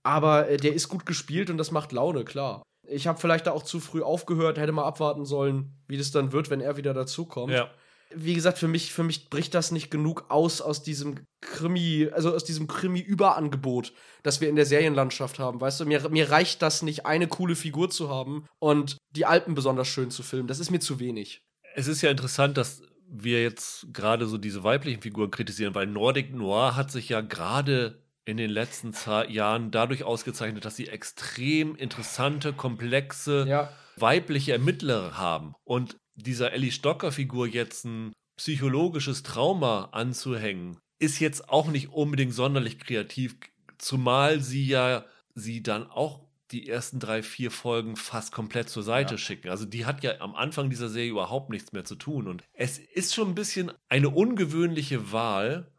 Aber 0.03 0.49
äh, 0.49 0.57
der 0.57 0.73
ist 0.73 0.87
gut 0.87 1.05
gespielt 1.05 1.49
und 1.49 1.57
das 1.57 1.71
macht 1.71 1.91
Laune, 1.91 2.23
klar. 2.23 2.63
Ich 2.87 3.05
habe 3.05 3.19
vielleicht 3.19 3.47
da 3.47 3.51
auch 3.51 3.63
zu 3.63 3.79
früh 3.79 4.01
aufgehört, 4.01 4.57
hätte 4.57 4.71
mal 4.71 4.85
abwarten 4.85 5.25
sollen, 5.25 5.77
wie 5.87 5.97
das 5.97 6.11
dann 6.11 6.31
wird, 6.31 6.49
wenn 6.49 6.61
er 6.61 6.77
wieder 6.77 6.93
dazukommt. 6.93 7.53
Ja 7.53 7.69
wie 8.15 8.33
gesagt, 8.33 8.57
für 8.57 8.67
mich, 8.67 8.91
für 8.91 9.03
mich 9.03 9.29
bricht 9.29 9.53
das 9.53 9.71
nicht 9.71 9.91
genug 9.91 10.25
aus 10.29 10.61
aus 10.61 10.81
diesem 10.81 11.25
Krimi, 11.41 12.09
also 12.11 12.33
aus 12.33 12.43
diesem 12.43 12.67
Krimi-Überangebot, 12.67 13.93
das 14.23 14.41
wir 14.41 14.49
in 14.49 14.55
der 14.55 14.65
Serienlandschaft 14.65 15.39
haben. 15.39 15.61
Weißt 15.61 15.79
du, 15.79 15.85
mir, 15.85 16.09
mir 16.09 16.31
reicht 16.31 16.61
das 16.61 16.81
nicht, 16.81 17.05
eine 17.05 17.27
coole 17.27 17.55
Figur 17.55 17.89
zu 17.89 18.09
haben 18.09 18.45
und 18.59 18.97
die 19.11 19.25
Alpen 19.25 19.53
besonders 19.53 19.87
schön 19.87 20.09
zu 20.09 20.23
filmen. 20.23 20.47
Das 20.47 20.59
ist 20.59 20.71
mir 20.71 20.79
zu 20.79 20.99
wenig. 20.99 21.41
Es 21.79 21.87
ist 21.87 22.01
ja 22.01 22.11
interessant, 22.11 22.57
dass 22.57 22.81
wir 23.09 23.41
jetzt 23.41 23.87
gerade 23.93 24.27
so 24.27 24.37
diese 24.37 24.65
weiblichen 24.65 25.01
Figuren 25.01 25.31
kritisieren, 25.31 25.73
weil 25.75 25.87
Nordic 25.87 26.33
Noir 26.33 26.75
hat 26.75 26.91
sich 26.91 27.07
ja 27.07 27.21
gerade 27.21 28.03
in 28.25 28.35
den 28.35 28.49
letzten 28.49 28.93
Jahren 29.29 29.71
dadurch 29.71 30.03
ausgezeichnet, 30.03 30.65
dass 30.65 30.75
sie 30.75 30.89
extrem 30.89 31.77
interessante, 31.77 32.51
komplexe, 32.51 33.45
ja. 33.47 33.71
weibliche 33.95 34.51
Ermittler 34.51 35.17
haben. 35.17 35.55
Und 35.63 35.95
dieser 36.15 36.51
Ellie 36.51 36.71
Stocker-Figur 36.71 37.47
jetzt 37.47 37.85
ein 37.85 38.11
psychologisches 38.35 39.23
Trauma 39.23 39.85
anzuhängen, 39.93 40.77
ist 40.99 41.19
jetzt 41.19 41.47
auch 41.47 41.67
nicht 41.67 41.93
unbedingt 41.93 42.33
sonderlich 42.33 42.77
kreativ, 42.77 43.37
zumal 43.77 44.41
sie 44.41 44.67
ja 44.67 45.05
sie 45.33 45.63
dann 45.63 45.89
auch 45.89 46.28
die 46.51 46.67
ersten 46.67 46.99
drei, 46.99 47.21
vier 47.23 47.51
Folgen 47.51 47.95
fast 47.95 48.31
komplett 48.31 48.69
zur 48.69 48.83
Seite 48.83 49.15
ja. 49.15 49.17
schicken. 49.17 49.49
Also 49.49 49.65
die 49.65 49.85
hat 49.85 50.03
ja 50.03 50.19
am 50.19 50.35
Anfang 50.35 50.69
dieser 50.69 50.89
Serie 50.89 51.11
überhaupt 51.11 51.49
nichts 51.49 51.71
mehr 51.71 51.85
zu 51.85 51.95
tun. 51.95 52.27
Und 52.27 52.43
es 52.53 52.79
ist 52.79 53.13
schon 53.13 53.29
ein 53.29 53.35
bisschen 53.35 53.71
eine 53.87 54.09
ungewöhnliche 54.09 55.11
Wahl, 55.11 55.71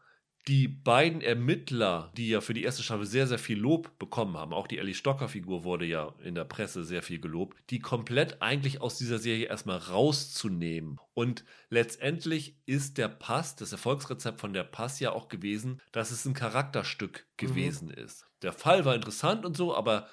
die 0.48 0.68
beiden 0.68 1.20
Ermittler, 1.20 2.12
die 2.16 2.28
ja 2.28 2.40
für 2.40 2.54
die 2.54 2.62
erste 2.62 2.82
Staffel 2.82 3.04
sehr, 3.04 3.26
sehr 3.26 3.38
viel 3.38 3.58
Lob 3.58 3.98
bekommen 3.98 4.36
haben, 4.36 4.52
auch 4.52 4.66
die 4.66 4.78
Ellie 4.78 4.94
Stocker-Figur 4.94 5.64
wurde 5.64 5.84
ja 5.84 6.14
in 6.22 6.34
der 6.34 6.44
Presse 6.44 6.82
sehr 6.82 7.02
viel 7.02 7.20
gelobt, 7.20 7.58
die 7.70 7.78
komplett 7.78 8.40
eigentlich 8.40 8.80
aus 8.80 8.96
dieser 8.96 9.18
Serie 9.18 9.46
erstmal 9.46 9.76
rauszunehmen. 9.76 10.98
Und 11.12 11.44
letztendlich 11.68 12.56
ist 12.64 12.96
der 12.96 13.08
Pass, 13.08 13.54
das 13.56 13.72
Erfolgsrezept 13.72 14.40
von 14.40 14.52
der 14.52 14.64
Pass 14.64 14.98
ja 14.98 15.12
auch 15.12 15.28
gewesen, 15.28 15.80
dass 15.92 16.10
es 16.10 16.24
ein 16.24 16.34
Charakterstück 16.34 17.26
mhm. 17.40 17.46
gewesen 17.46 17.88
mhm. 17.88 18.04
ist. 18.04 18.26
Der 18.42 18.52
Fall 18.52 18.86
war 18.86 18.94
interessant 18.94 19.44
und 19.44 19.56
so, 19.56 19.76
aber 19.76 20.08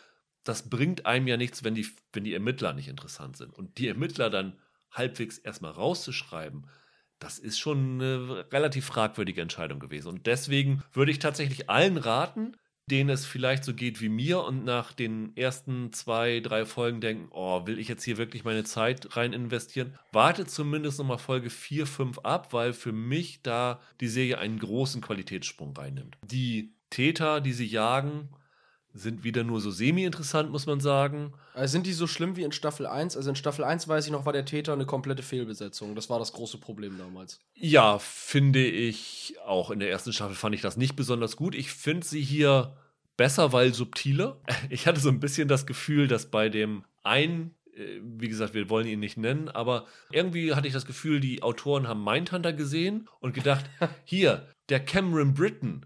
das 0.48 0.70
bringt 0.70 1.06
einem 1.06 1.28
ja 1.28 1.38
nichts, 1.38 1.64
wenn 1.64 1.76
die, 1.76 1.88
wenn 2.14 2.24
die 2.24 2.34
Ermittler 2.34 2.74
nicht 2.74 2.88
interessant 2.88 3.38
sind. 3.38 3.54
Und 3.54 3.78
die 3.78 3.88
Ermittler 3.88 4.30
dann 4.30 4.58
halbwegs 4.92 5.38
erstmal 5.38 5.72
rauszuschreiben, 5.72 6.68
das 7.20 7.40
ist 7.40 7.58
schon 7.58 7.96
eine 7.96 8.46
relativ 8.52 8.86
fragwürdige 8.86 9.42
Entscheidung 9.42 9.80
gewesen. 9.80 10.10
Und 10.10 10.28
deswegen 10.28 10.84
würde 10.94 11.12
ich 11.12 11.20
tatsächlich 11.20 11.70
allen 11.70 11.98
raten, 11.98 12.56
denen 12.90 13.10
es 13.10 13.26
vielleicht 13.26 13.66
so 13.66 13.74
geht 13.74 14.00
wie 14.00 14.08
mir 14.08 14.44
und 14.44 14.64
nach 14.64 14.94
den 14.94 15.36
ersten 15.36 15.92
zwei, 15.92 16.40
drei 16.40 16.66
Folgen 16.66 17.02
denken, 17.02 17.28
oh, 17.32 17.68
will 17.68 17.80
ich 17.80 17.90
jetzt 17.90 18.04
hier 18.04 18.18
wirklich 18.18 18.46
meine 18.46 18.64
Zeit 18.64 19.18
rein 19.18 19.34
investieren? 19.34 19.98
Wartet 20.14 20.50
zumindest 20.50 20.98
nochmal 20.98 21.18
Folge 21.18 21.50
4, 21.50 21.86
5 21.86 22.20
ab, 22.20 22.54
weil 22.54 22.72
für 22.72 22.94
mich 22.94 23.42
da 23.42 23.82
die 24.00 24.08
Serie 24.08 24.38
einen 24.38 24.60
großen 24.60 25.02
Qualitätssprung 25.02 25.76
reinnimmt. 25.76 26.18
Die 26.24 26.76
Täter, 26.90 27.42
die 27.42 27.52
sie 27.52 27.66
jagen, 27.66 28.30
sind 28.98 29.24
wieder 29.24 29.44
nur 29.44 29.62
so 29.62 29.72
semi-interessant, 29.72 30.52
muss 30.52 30.66
man 30.66 30.80
sagen. 30.80 31.34
Also 31.54 31.74
sind 31.74 31.86
die 31.86 31.94
so 31.94 32.08
schlimm 32.08 32.36
wie 32.36 32.44
in 32.44 32.52
Staffel 32.52 32.86
1? 32.86 33.16
Also 33.18 33.30
in 33.30 33.36
Staffel 33.36 33.64
1 33.64 33.88
weiß 33.88 34.06
ich 34.06 34.12
noch, 34.12 34.26
war 34.26 34.34
der 34.34 34.46
Täter 34.46 34.74
eine 34.74 34.86
komplette 34.86 35.24
Fehlbesetzung. 35.24 35.96
Das 35.96 36.10
war 36.10 36.20
das 36.20 36.34
große 36.34 36.58
Problem 36.58 36.98
damals. 36.98 37.40
Ja, 37.56 38.00
finde 38.00 38.66
ich 38.66 39.36
auch. 39.46 39.72
In 39.72 39.80
der 39.80 39.90
ersten 39.90 40.14
Staffel 40.14 40.36
fand 40.36 40.56
ich 40.56 40.62
das 40.62 40.78
nicht 40.78 40.96
besonders 40.96 41.36
gut. 41.36 41.56
Ich 41.56 41.72
finde 41.72 42.06
sie 42.06 42.22
hier 42.22 42.76
besser, 43.16 43.54
weil 43.54 43.74
subtiler. 43.74 44.42
Ich 44.70 44.88
hatte 44.88 45.00
so 45.00 45.10
ein 45.10 45.20
bisschen 45.20 45.48
das 45.48 45.66
Gefühl, 45.66 46.08
dass 46.08 46.30
bei 46.30 46.50
dem 46.50 46.84
einen 47.04 47.56
äh, 47.78 48.02
wie 48.02 48.28
gesagt, 48.28 48.54
wir 48.54 48.70
wollen 48.70 48.88
ihn 48.88 49.00
nicht 49.00 49.18
nennen, 49.18 49.50
aber 49.50 49.86
irgendwie 50.12 50.54
hatte 50.54 50.68
ich 50.68 50.74
das 50.74 50.86
Gefühl, 50.86 51.20
die 51.20 51.44
Autoren 51.44 51.88
haben 51.88 52.04
Mindhunter 52.04 52.54
gesehen 52.54 53.08
und 53.20 53.34
gedacht, 53.34 53.66
hier, 54.04 54.48
der 54.70 54.80
Cameron 54.80 55.34
Britton, 55.34 55.86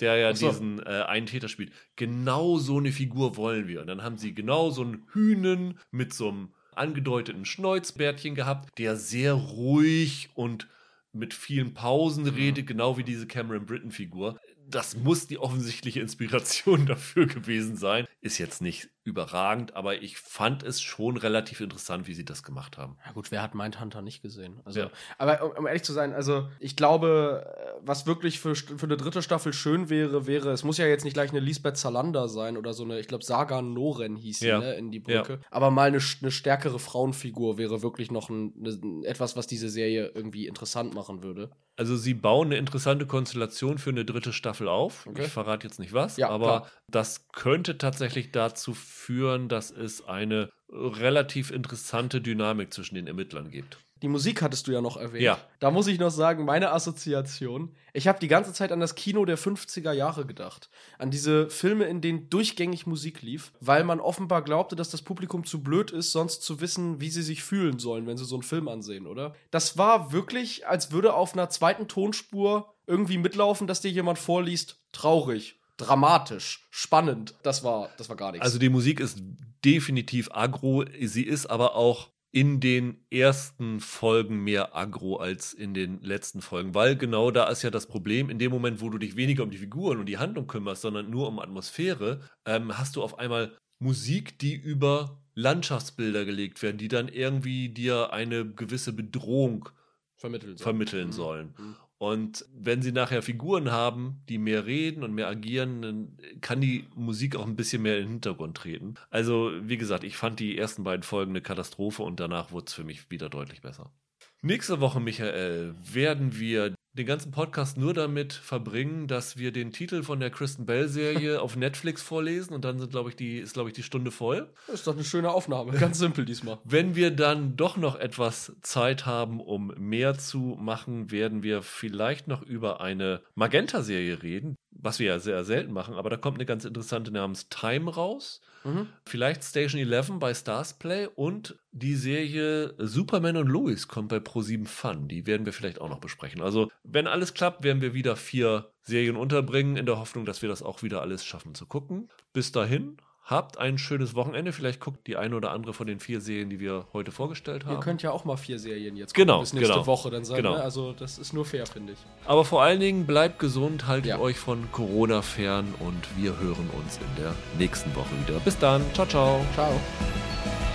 der 0.00 0.16
ja 0.16 0.34
so. 0.34 0.48
diesen 0.48 0.80
äh, 0.80 1.04
einen 1.06 1.26
Täter 1.26 1.48
spielt. 1.48 1.72
Genau 1.96 2.56
so 2.56 2.78
eine 2.78 2.92
Figur 2.92 3.36
wollen 3.36 3.68
wir. 3.68 3.80
Und 3.80 3.86
dann 3.86 4.02
haben 4.02 4.18
sie 4.18 4.34
genau 4.34 4.70
so 4.70 4.82
einen 4.82 5.04
Hühnen 5.12 5.78
mit 5.90 6.12
so 6.12 6.28
einem 6.28 6.48
angedeuteten 6.74 7.44
Schnäuzbärtchen 7.44 8.34
gehabt, 8.34 8.78
der 8.78 8.96
sehr 8.96 9.34
ruhig 9.34 10.30
und 10.34 10.68
mit 11.12 11.34
vielen 11.34 11.74
Pausen 11.74 12.24
mhm. 12.24 12.30
redet, 12.30 12.66
genau 12.66 12.96
wie 12.96 13.04
diese 13.04 13.26
Cameron 13.26 13.66
Britton-Figur. 13.66 14.38
Das 14.68 14.96
muss 14.96 15.26
die 15.26 15.38
offensichtliche 15.38 16.00
Inspiration 16.00 16.86
dafür 16.86 17.26
gewesen 17.26 17.76
sein. 17.76 18.06
Ist 18.20 18.38
jetzt 18.38 18.62
nicht 18.62 18.88
überragend, 19.02 19.74
aber 19.74 20.02
ich 20.02 20.18
fand 20.18 20.62
es 20.62 20.82
schon 20.82 21.16
relativ 21.16 21.60
interessant, 21.60 22.06
wie 22.06 22.12
sie 22.12 22.24
das 22.24 22.42
gemacht 22.42 22.76
haben. 22.76 22.98
Ja 23.06 23.12
gut, 23.12 23.30
wer 23.30 23.40
hat 23.40 23.54
Mindhunter 23.54 24.02
nicht 24.02 24.20
gesehen? 24.20 24.60
Also, 24.64 24.80
ja. 24.80 24.90
Aber 25.16 25.58
um, 25.58 25.66
ehrlich 25.66 25.84
zu 25.84 25.94
sein, 25.94 26.12
also 26.12 26.48
ich 26.58 26.76
glaube, 26.76 27.46
was 27.80 28.06
wirklich 28.06 28.40
für, 28.40 28.54
für 28.54 28.82
eine 28.82 28.98
dritte 28.98 29.22
Staffel 29.22 29.54
schön 29.54 29.88
wäre, 29.88 30.26
wäre, 30.26 30.50
es 30.50 30.64
muss 30.64 30.76
ja 30.76 30.86
jetzt 30.86 31.04
nicht 31.04 31.14
gleich 31.14 31.30
eine 31.30 31.40
Lisbeth 31.40 31.78
Salander 31.78 32.28
sein 32.28 32.58
oder 32.58 32.74
so 32.74 32.84
eine, 32.84 33.00
ich 33.00 33.08
glaube, 33.08 33.24
Saga 33.24 33.62
Noren 33.62 34.16
hieß 34.16 34.40
sie, 34.40 34.48
ja. 34.48 34.58
ne, 34.58 34.74
in 34.74 34.90
die 34.90 35.00
Brücke. 35.00 35.32
Ja. 35.34 35.46
Aber 35.50 35.70
mal 35.70 35.88
eine, 35.88 36.00
eine, 36.20 36.30
stärkere 36.30 36.78
Frauenfigur 36.78 37.56
wäre 37.56 37.82
wirklich 37.82 38.10
noch 38.10 38.28
ein, 38.28 38.52
eine, 38.60 39.06
etwas, 39.06 39.34
was 39.34 39.46
diese 39.46 39.70
Serie 39.70 40.12
irgendwie 40.14 40.46
interessant 40.46 40.94
machen 40.94 41.22
würde. 41.22 41.50
Also 41.76 41.96
sie 41.96 42.12
bauen 42.12 42.48
eine 42.48 42.58
interessante 42.58 43.06
Konstellation 43.06 43.78
für 43.78 43.88
eine 43.88 44.04
dritte 44.04 44.34
Staffel 44.34 44.68
auf. 44.68 45.06
Okay. 45.06 45.22
Ich 45.24 45.28
verrate 45.28 45.66
jetzt 45.66 45.78
nicht 45.78 45.94
was, 45.94 46.20
aber 46.20 46.46
klar. 46.46 46.70
das 46.88 47.28
könnte 47.28 47.78
tatsächlich 47.78 48.32
dazu 48.32 48.74
führen, 48.74 48.99
führen, 49.00 49.48
dass 49.48 49.70
es 49.70 50.06
eine 50.06 50.50
relativ 50.68 51.50
interessante 51.50 52.20
Dynamik 52.20 52.72
zwischen 52.72 52.94
den 52.94 53.06
Ermittlern 53.06 53.50
gibt. 53.50 53.78
Die 54.02 54.08
Musik 54.08 54.40
hattest 54.40 54.66
du 54.66 54.72
ja 54.72 54.80
noch 54.80 54.96
erwähnt. 54.96 55.22
Ja. 55.22 55.38
Da 55.58 55.70
muss 55.70 55.86
ich 55.86 55.98
noch 55.98 56.10
sagen, 56.10 56.46
meine 56.46 56.70
Assoziation. 56.72 57.74
Ich 57.92 58.08
habe 58.08 58.18
die 58.18 58.28
ganze 58.28 58.54
Zeit 58.54 58.72
an 58.72 58.80
das 58.80 58.94
Kino 58.94 59.26
der 59.26 59.36
50er 59.36 59.92
Jahre 59.92 60.24
gedacht. 60.24 60.70
An 60.98 61.10
diese 61.10 61.50
Filme, 61.50 61.84
in 61.84 62.00
denen 62.00 62.30
durchgängig 62.30 62.86
Musik 62.86 63.20
lief, 63.20 63.52
weil 63.60 63.84
man 63.84 64.00
offenbar 64.00 64.42
glaubte, 64.42 64.74
dass 64.74 64.90
das 64.90 65.02
Publikum 65.02 65.44
zu 65.44 65.62
blöd 65.62 65.90
ist, 65.90 66.12
sonst 66.12 66.42
zu 66.42 66.62
wissen, 66.62 67.00
wie 67.00 67.10
sie 67.10 67.22
sich 67.22 67.42
fühlen 67.42 67.78
sollen, 67.78 68.06
wenn 68.06 68.16
sie 68.16 68.24
so 68.24 68.36
einen 68.36 68.42
Film 68.42 68.68
ansehen, 68.68 69.06
oder? 69.06 69.34
Das 69.50 69.76
war 69.76 70.12
wirklich, 70.12 70.66
als 70.66 70.92
würde 70.92 71.12
auf 71.12 71.34
einer 71.34 71.50
zweiten 71.50 71.86
Tonspur 71.86 72.72
irgendwie 72.86 73.18
mitlaufen, 73.18 73.66
dass 73.66 73.82
dir 73.82 73.90
jemand 73.90 74.18
vorliest, 74.18 74.80
traurig 74.92 75.59
dramatisch, 75.80 76.66
spannend. 76.70 77.34
Das 77.42 77.64
war, 77.64 77.90
das 77.96 78.08
war 78.08 78.16
gar 78.16 78.32
nichts. 78.32 78.44
Also 78.44 78.58
die 78.58 78.68
Musik 78.68 79.00
ist 79.00 79.18
definitiv 79.64 80.30
aggro. 80.32 80.84
Sie 81.00 81.22
ist 81.24 81.46
aber 81.46 81.74
auch 81.76 82.10
in 82.32 82.60
den 82.60 83.04
ersten 83.10 83.80
Folgen 83.80 84.44
mehr 84.44 84.76
aggro 84.76 85.16
als 85.16 85.52
in 85.52 85.74
den 85.74 86.00
letzten 86.00 86.40
Folgen, 86.42 86.74
weil 86.74 86.96
genau 86.96 87.32
da 87.32 87.48
ist 87.48 87.62
ja 87.62 87.70
das 87.70 87.86
Problem, 87.86 88.30
in 88.30 88.38
dem 88.38 88.52
Moment, 88.52 88.80
wo 88.80 88.88
du 88.88 88.98
dich 88.98 89.16
weniger 89.16 89.42
um 89.42 89.50
die 89.50 89.58
Figuren 89.58 89.98
und 89.98 90.06
die 90.06 90.18
Handlung 90.18 90.46
kümmerst, 90.46 90.82
sondern 90.82 91.10
nur 91.10 91.26
um 91.26 91.40
Atmosphäre, 91.40 92.20
ähm, 92.46 92.78
hast 92.78 92.94
du 92.94 93.02
auf 93.02 93.18
einmal 93.18 93.56
Musik, 93.80 94.38
die 94.38 94.54
über 94.54 95.20
Landschaftsbilder 95.34 96.24
gelegt 96.24 96.62
werden, 96.62 96.78
die 96.78 96.88
dann 96.88 97.08
irgendwie 97.08 97.68
dir 97.70 98.12
eine 98.12 98.46
gewisse 98.46 98.92
Bedrohung 98.92 99.68
Vermitteln. 100.16 100.56
soll. 100.56 100.62
vermitteln 100.64 101.06
Mhm. 101.08 101.12
sollen. 101.12 101.54
Mhm. 101.58 101.76
Und 102.00 102.46
wenn 102.54 102.80
sie 102.80 102.92
nachher 102.92 103.20
Figuren 103.20 103.70
haben, 103.70 104.22
die 104.30 104.38
mehr 104.38 104.64
reden 104.64 105.04
und 105.04 105.12
mehr 105.12 105.28
agieren, 105.28 105.82
dann 105.82 106.16
kann 106.40 106.62
die 106.62 106.86
Musik 106.94 107.36
auch 107.36 107.46
ein 107.46 107.56
bisschen 107.56 107.82
mehr 107.82 107.98
in 107.98 108.04
den 108.04 108.12
Hintergrund 108.12 108.56
treten. 108.56 108.94
Also, 109.10 109.52
wie 109.60 109.76
gesagt, 109.76 110.02
ich 110.02 110.16
fand 110.16 110.40
die 110.40 110.56
ersten 110.56 110.82
beiden 110.82 111.02
Folgen 111.02 111.32
eine 111.32 111.42
Katastrophe 111.42 112.02
und 112.02 112.18
danach 112.18 112.52
wurde 112.52 112.64
es 112.68 112.72
für 112.72 112.84
mich 112.84 113.10
wieder 113.10 113.28
deutlich 113.28 113.60
besser. 113.60 113.92
Nächste 114.40 114.80
Woche, 114.80 114.98
Michael, 114.98 115.74
werden 115.92 116.40
wir 116.40 116.74
den 116.92 117.06
ganzen 117.06 117.30
Podcast 117.30 117.76
nur 117.76 117.94
damit 117.94 118.32
verbringen, 118.32 119.06
dass 119.06 119.36
wir 119.36 119.52
den 119.52 119.72
Titel 119.72 120.02
von 120.02 120.18
der 120.18 120.30
Kristen 120.30 120.66
Bell-Serie 120.66 121.40
auf 121.42 121.56
Netflix 121.56 122.02
vorlesen 122.02 122.52
und 122.52 122.64
dann 122.64 122.78
sind, 122.78 122.90
glaube 122.90 123.10
ich, 123.10 123.16
die, 123.16 123.38
ist, 123.38 123.54
glaube 123.54 123.68
ich, 123.68 123.74
die 123.74 123.82
Stunde 123.82 124.10
voll. 124.10 124.50
Das 124.66 124.76
ist 124.76 124.86
doch 124.86 124.94
eine 124.94 125.04
schöne 125.04 125.30
Aufnahme. 125.30 125.72
Ganz 125.72 125.98
simpel 125.98 126.24
diesmal. 126.24 126.58
Wenn 126.64 126.96
wir 126.96 127.10
dann 127.10 127.56
doch 127.56 127.76
noch 127.76 127.96
etwas 127.96 128.52
Zeit 128.62 129.06
haben, 129.06 129.40
um 129.40 129.72
mehr 129.78 130.18
zu 130.18 130.56
machen, 130.60 131.10
werden 131.10 131.42
wir 131.42 131.62
vielleicht 131.62 132.26
noch 132.26 132.42
über 132.42 132.80
eine 132.80 133.20
Magenta-Serie 133.34 134.22
reden, 134.22 134.56
was 134.72 134.98
wir 134.98 135.06
ja 135.06 135.18
sehr 135.20 135.44
selten 135.44 135.72
machen, 135.72 135.94
aber 135.94 136.10
da 136.10 136.16
kommt 136.16 136.38
eine 136.38 136.46
ganz 136.46 136.64
interessante 136.64 137.12
namens 137.12 137.48
Time 137.48 137.92
raus. 137.92 138.40
Mhm. 138.64 138.88
Vielleicht 139.06 139.42
Station 139.44 139.80
11 139.80 140.12
bei 140.18 140.34
Stars 140.34 140.74
Play 140.74 141.08
und 141.14 141.56
die 141.72 141.94
Serie 141.94 142.74
Superman 142.78 143.36
und 143.36 143.48
Lois 143.48 143.88
kommt 143.88 144.08
bei 144.08 144.16
Pro7 144.16 144.66
Fun. 144.66 145.08
Die 145.08 145.26
werden 145.26 145.46
wir 145.46 145.52
vielleicht 145.52 145.80
auch 145.80 145.88
noch 145.88 146.00
besprechen. 146.00 146.42
Also, 146.42 146.70
wenn 146.82 147.06
alles 147.06 147.34
klappt, 147.34 147.64
werden 147.64 147.82
wir 147.82 147.94
wieder 147.94 148.16
vier 148.16 148.70
Serien 148.82 149.16
unterbringen, 149.16 149.76
in 149.76 149.86
der 149.86 149.98
Hoffnung, 149.98 150.24
dass 150.24 150.42
wir 150.42 150.48
das 150.48 150.62
auch 150.62 150.82
wieder 150.82 151.00
alles 151.00 151.24
schaffen 151.24 151.54
zu 151.54 151.66
gucken. 151.66 152.08
Bis 152.32 152.52
dahin, 152.52 152.96
habt 153.30 153.58
ein 153.58 153.78
schönes 153.78 154.14
Wochenende. 154.14 154.52
Vielleicht 154.52 154.80
guckt 154.80 155.06
die 155.06 155.16
eine 155.16 155.36
oder 155.36 155.52
andere 155.52 155.72
von 155.72 155.86
den 155.86 156.00
vier 156.00 156.20
Serien, 156.20 156.50
die 156.50 156.58
wir 156.60 156.86
heute 156.92 157.12
vorgestellt 157.12 157.62
Ihr 157.64 157.70
haben. 157.70 157.80
könnt 157.80 158.02
ja 158.02 158.10
auch 158.10 158.24
mal 158.24 158.36
vier 158.36 158.58
Serien 158.58 158.96
jetzt 158.96 159.14
Genau, 159.14 159.40
bis 159.40 159.52
nächste 159.52 159.72
genau. 159.72 159.86
Woche 159.86 160.10
dann 160.10 160.24
sein. 160.24 160.38
Genau. 160.38 160.54
Ne? 160.56 160.62
Also 160.62 160.92
das 160.92 161.18
ist 161.18 161.32
nur 161.32 161.44
fair, 161.44 161.66
finde 161.66 161.92
ich. 161.94 161.98
Aber 162.26 162.44
vor 162.44 162.62
allen 162.62 162.80
Dingen 162.80 163.06
bleibt 163.06 163.38
gesund, 163.38 163.86
haltet 163.86 164.10
Ja. 164.10 164.18
euch 164.18 164.38
von 164.38 164.70
Corona 164.72 165.22
fern 165.22 165.72
und 165.78 166.08
wir 166.16 166.38
hören 166.38 166.68
uns 166.76 166.98
in 166.98 167.22
der 167.22 167.34
nächsten 167.58 167.94
Woche 167.94 168.10
wieder. 168.26 168.40
Bis 168.40 168.58
dann. 168.58 168.82
Ciao, 168.94 169.06
ciao. 169.06 169.44
Ciao. 169.54 170.69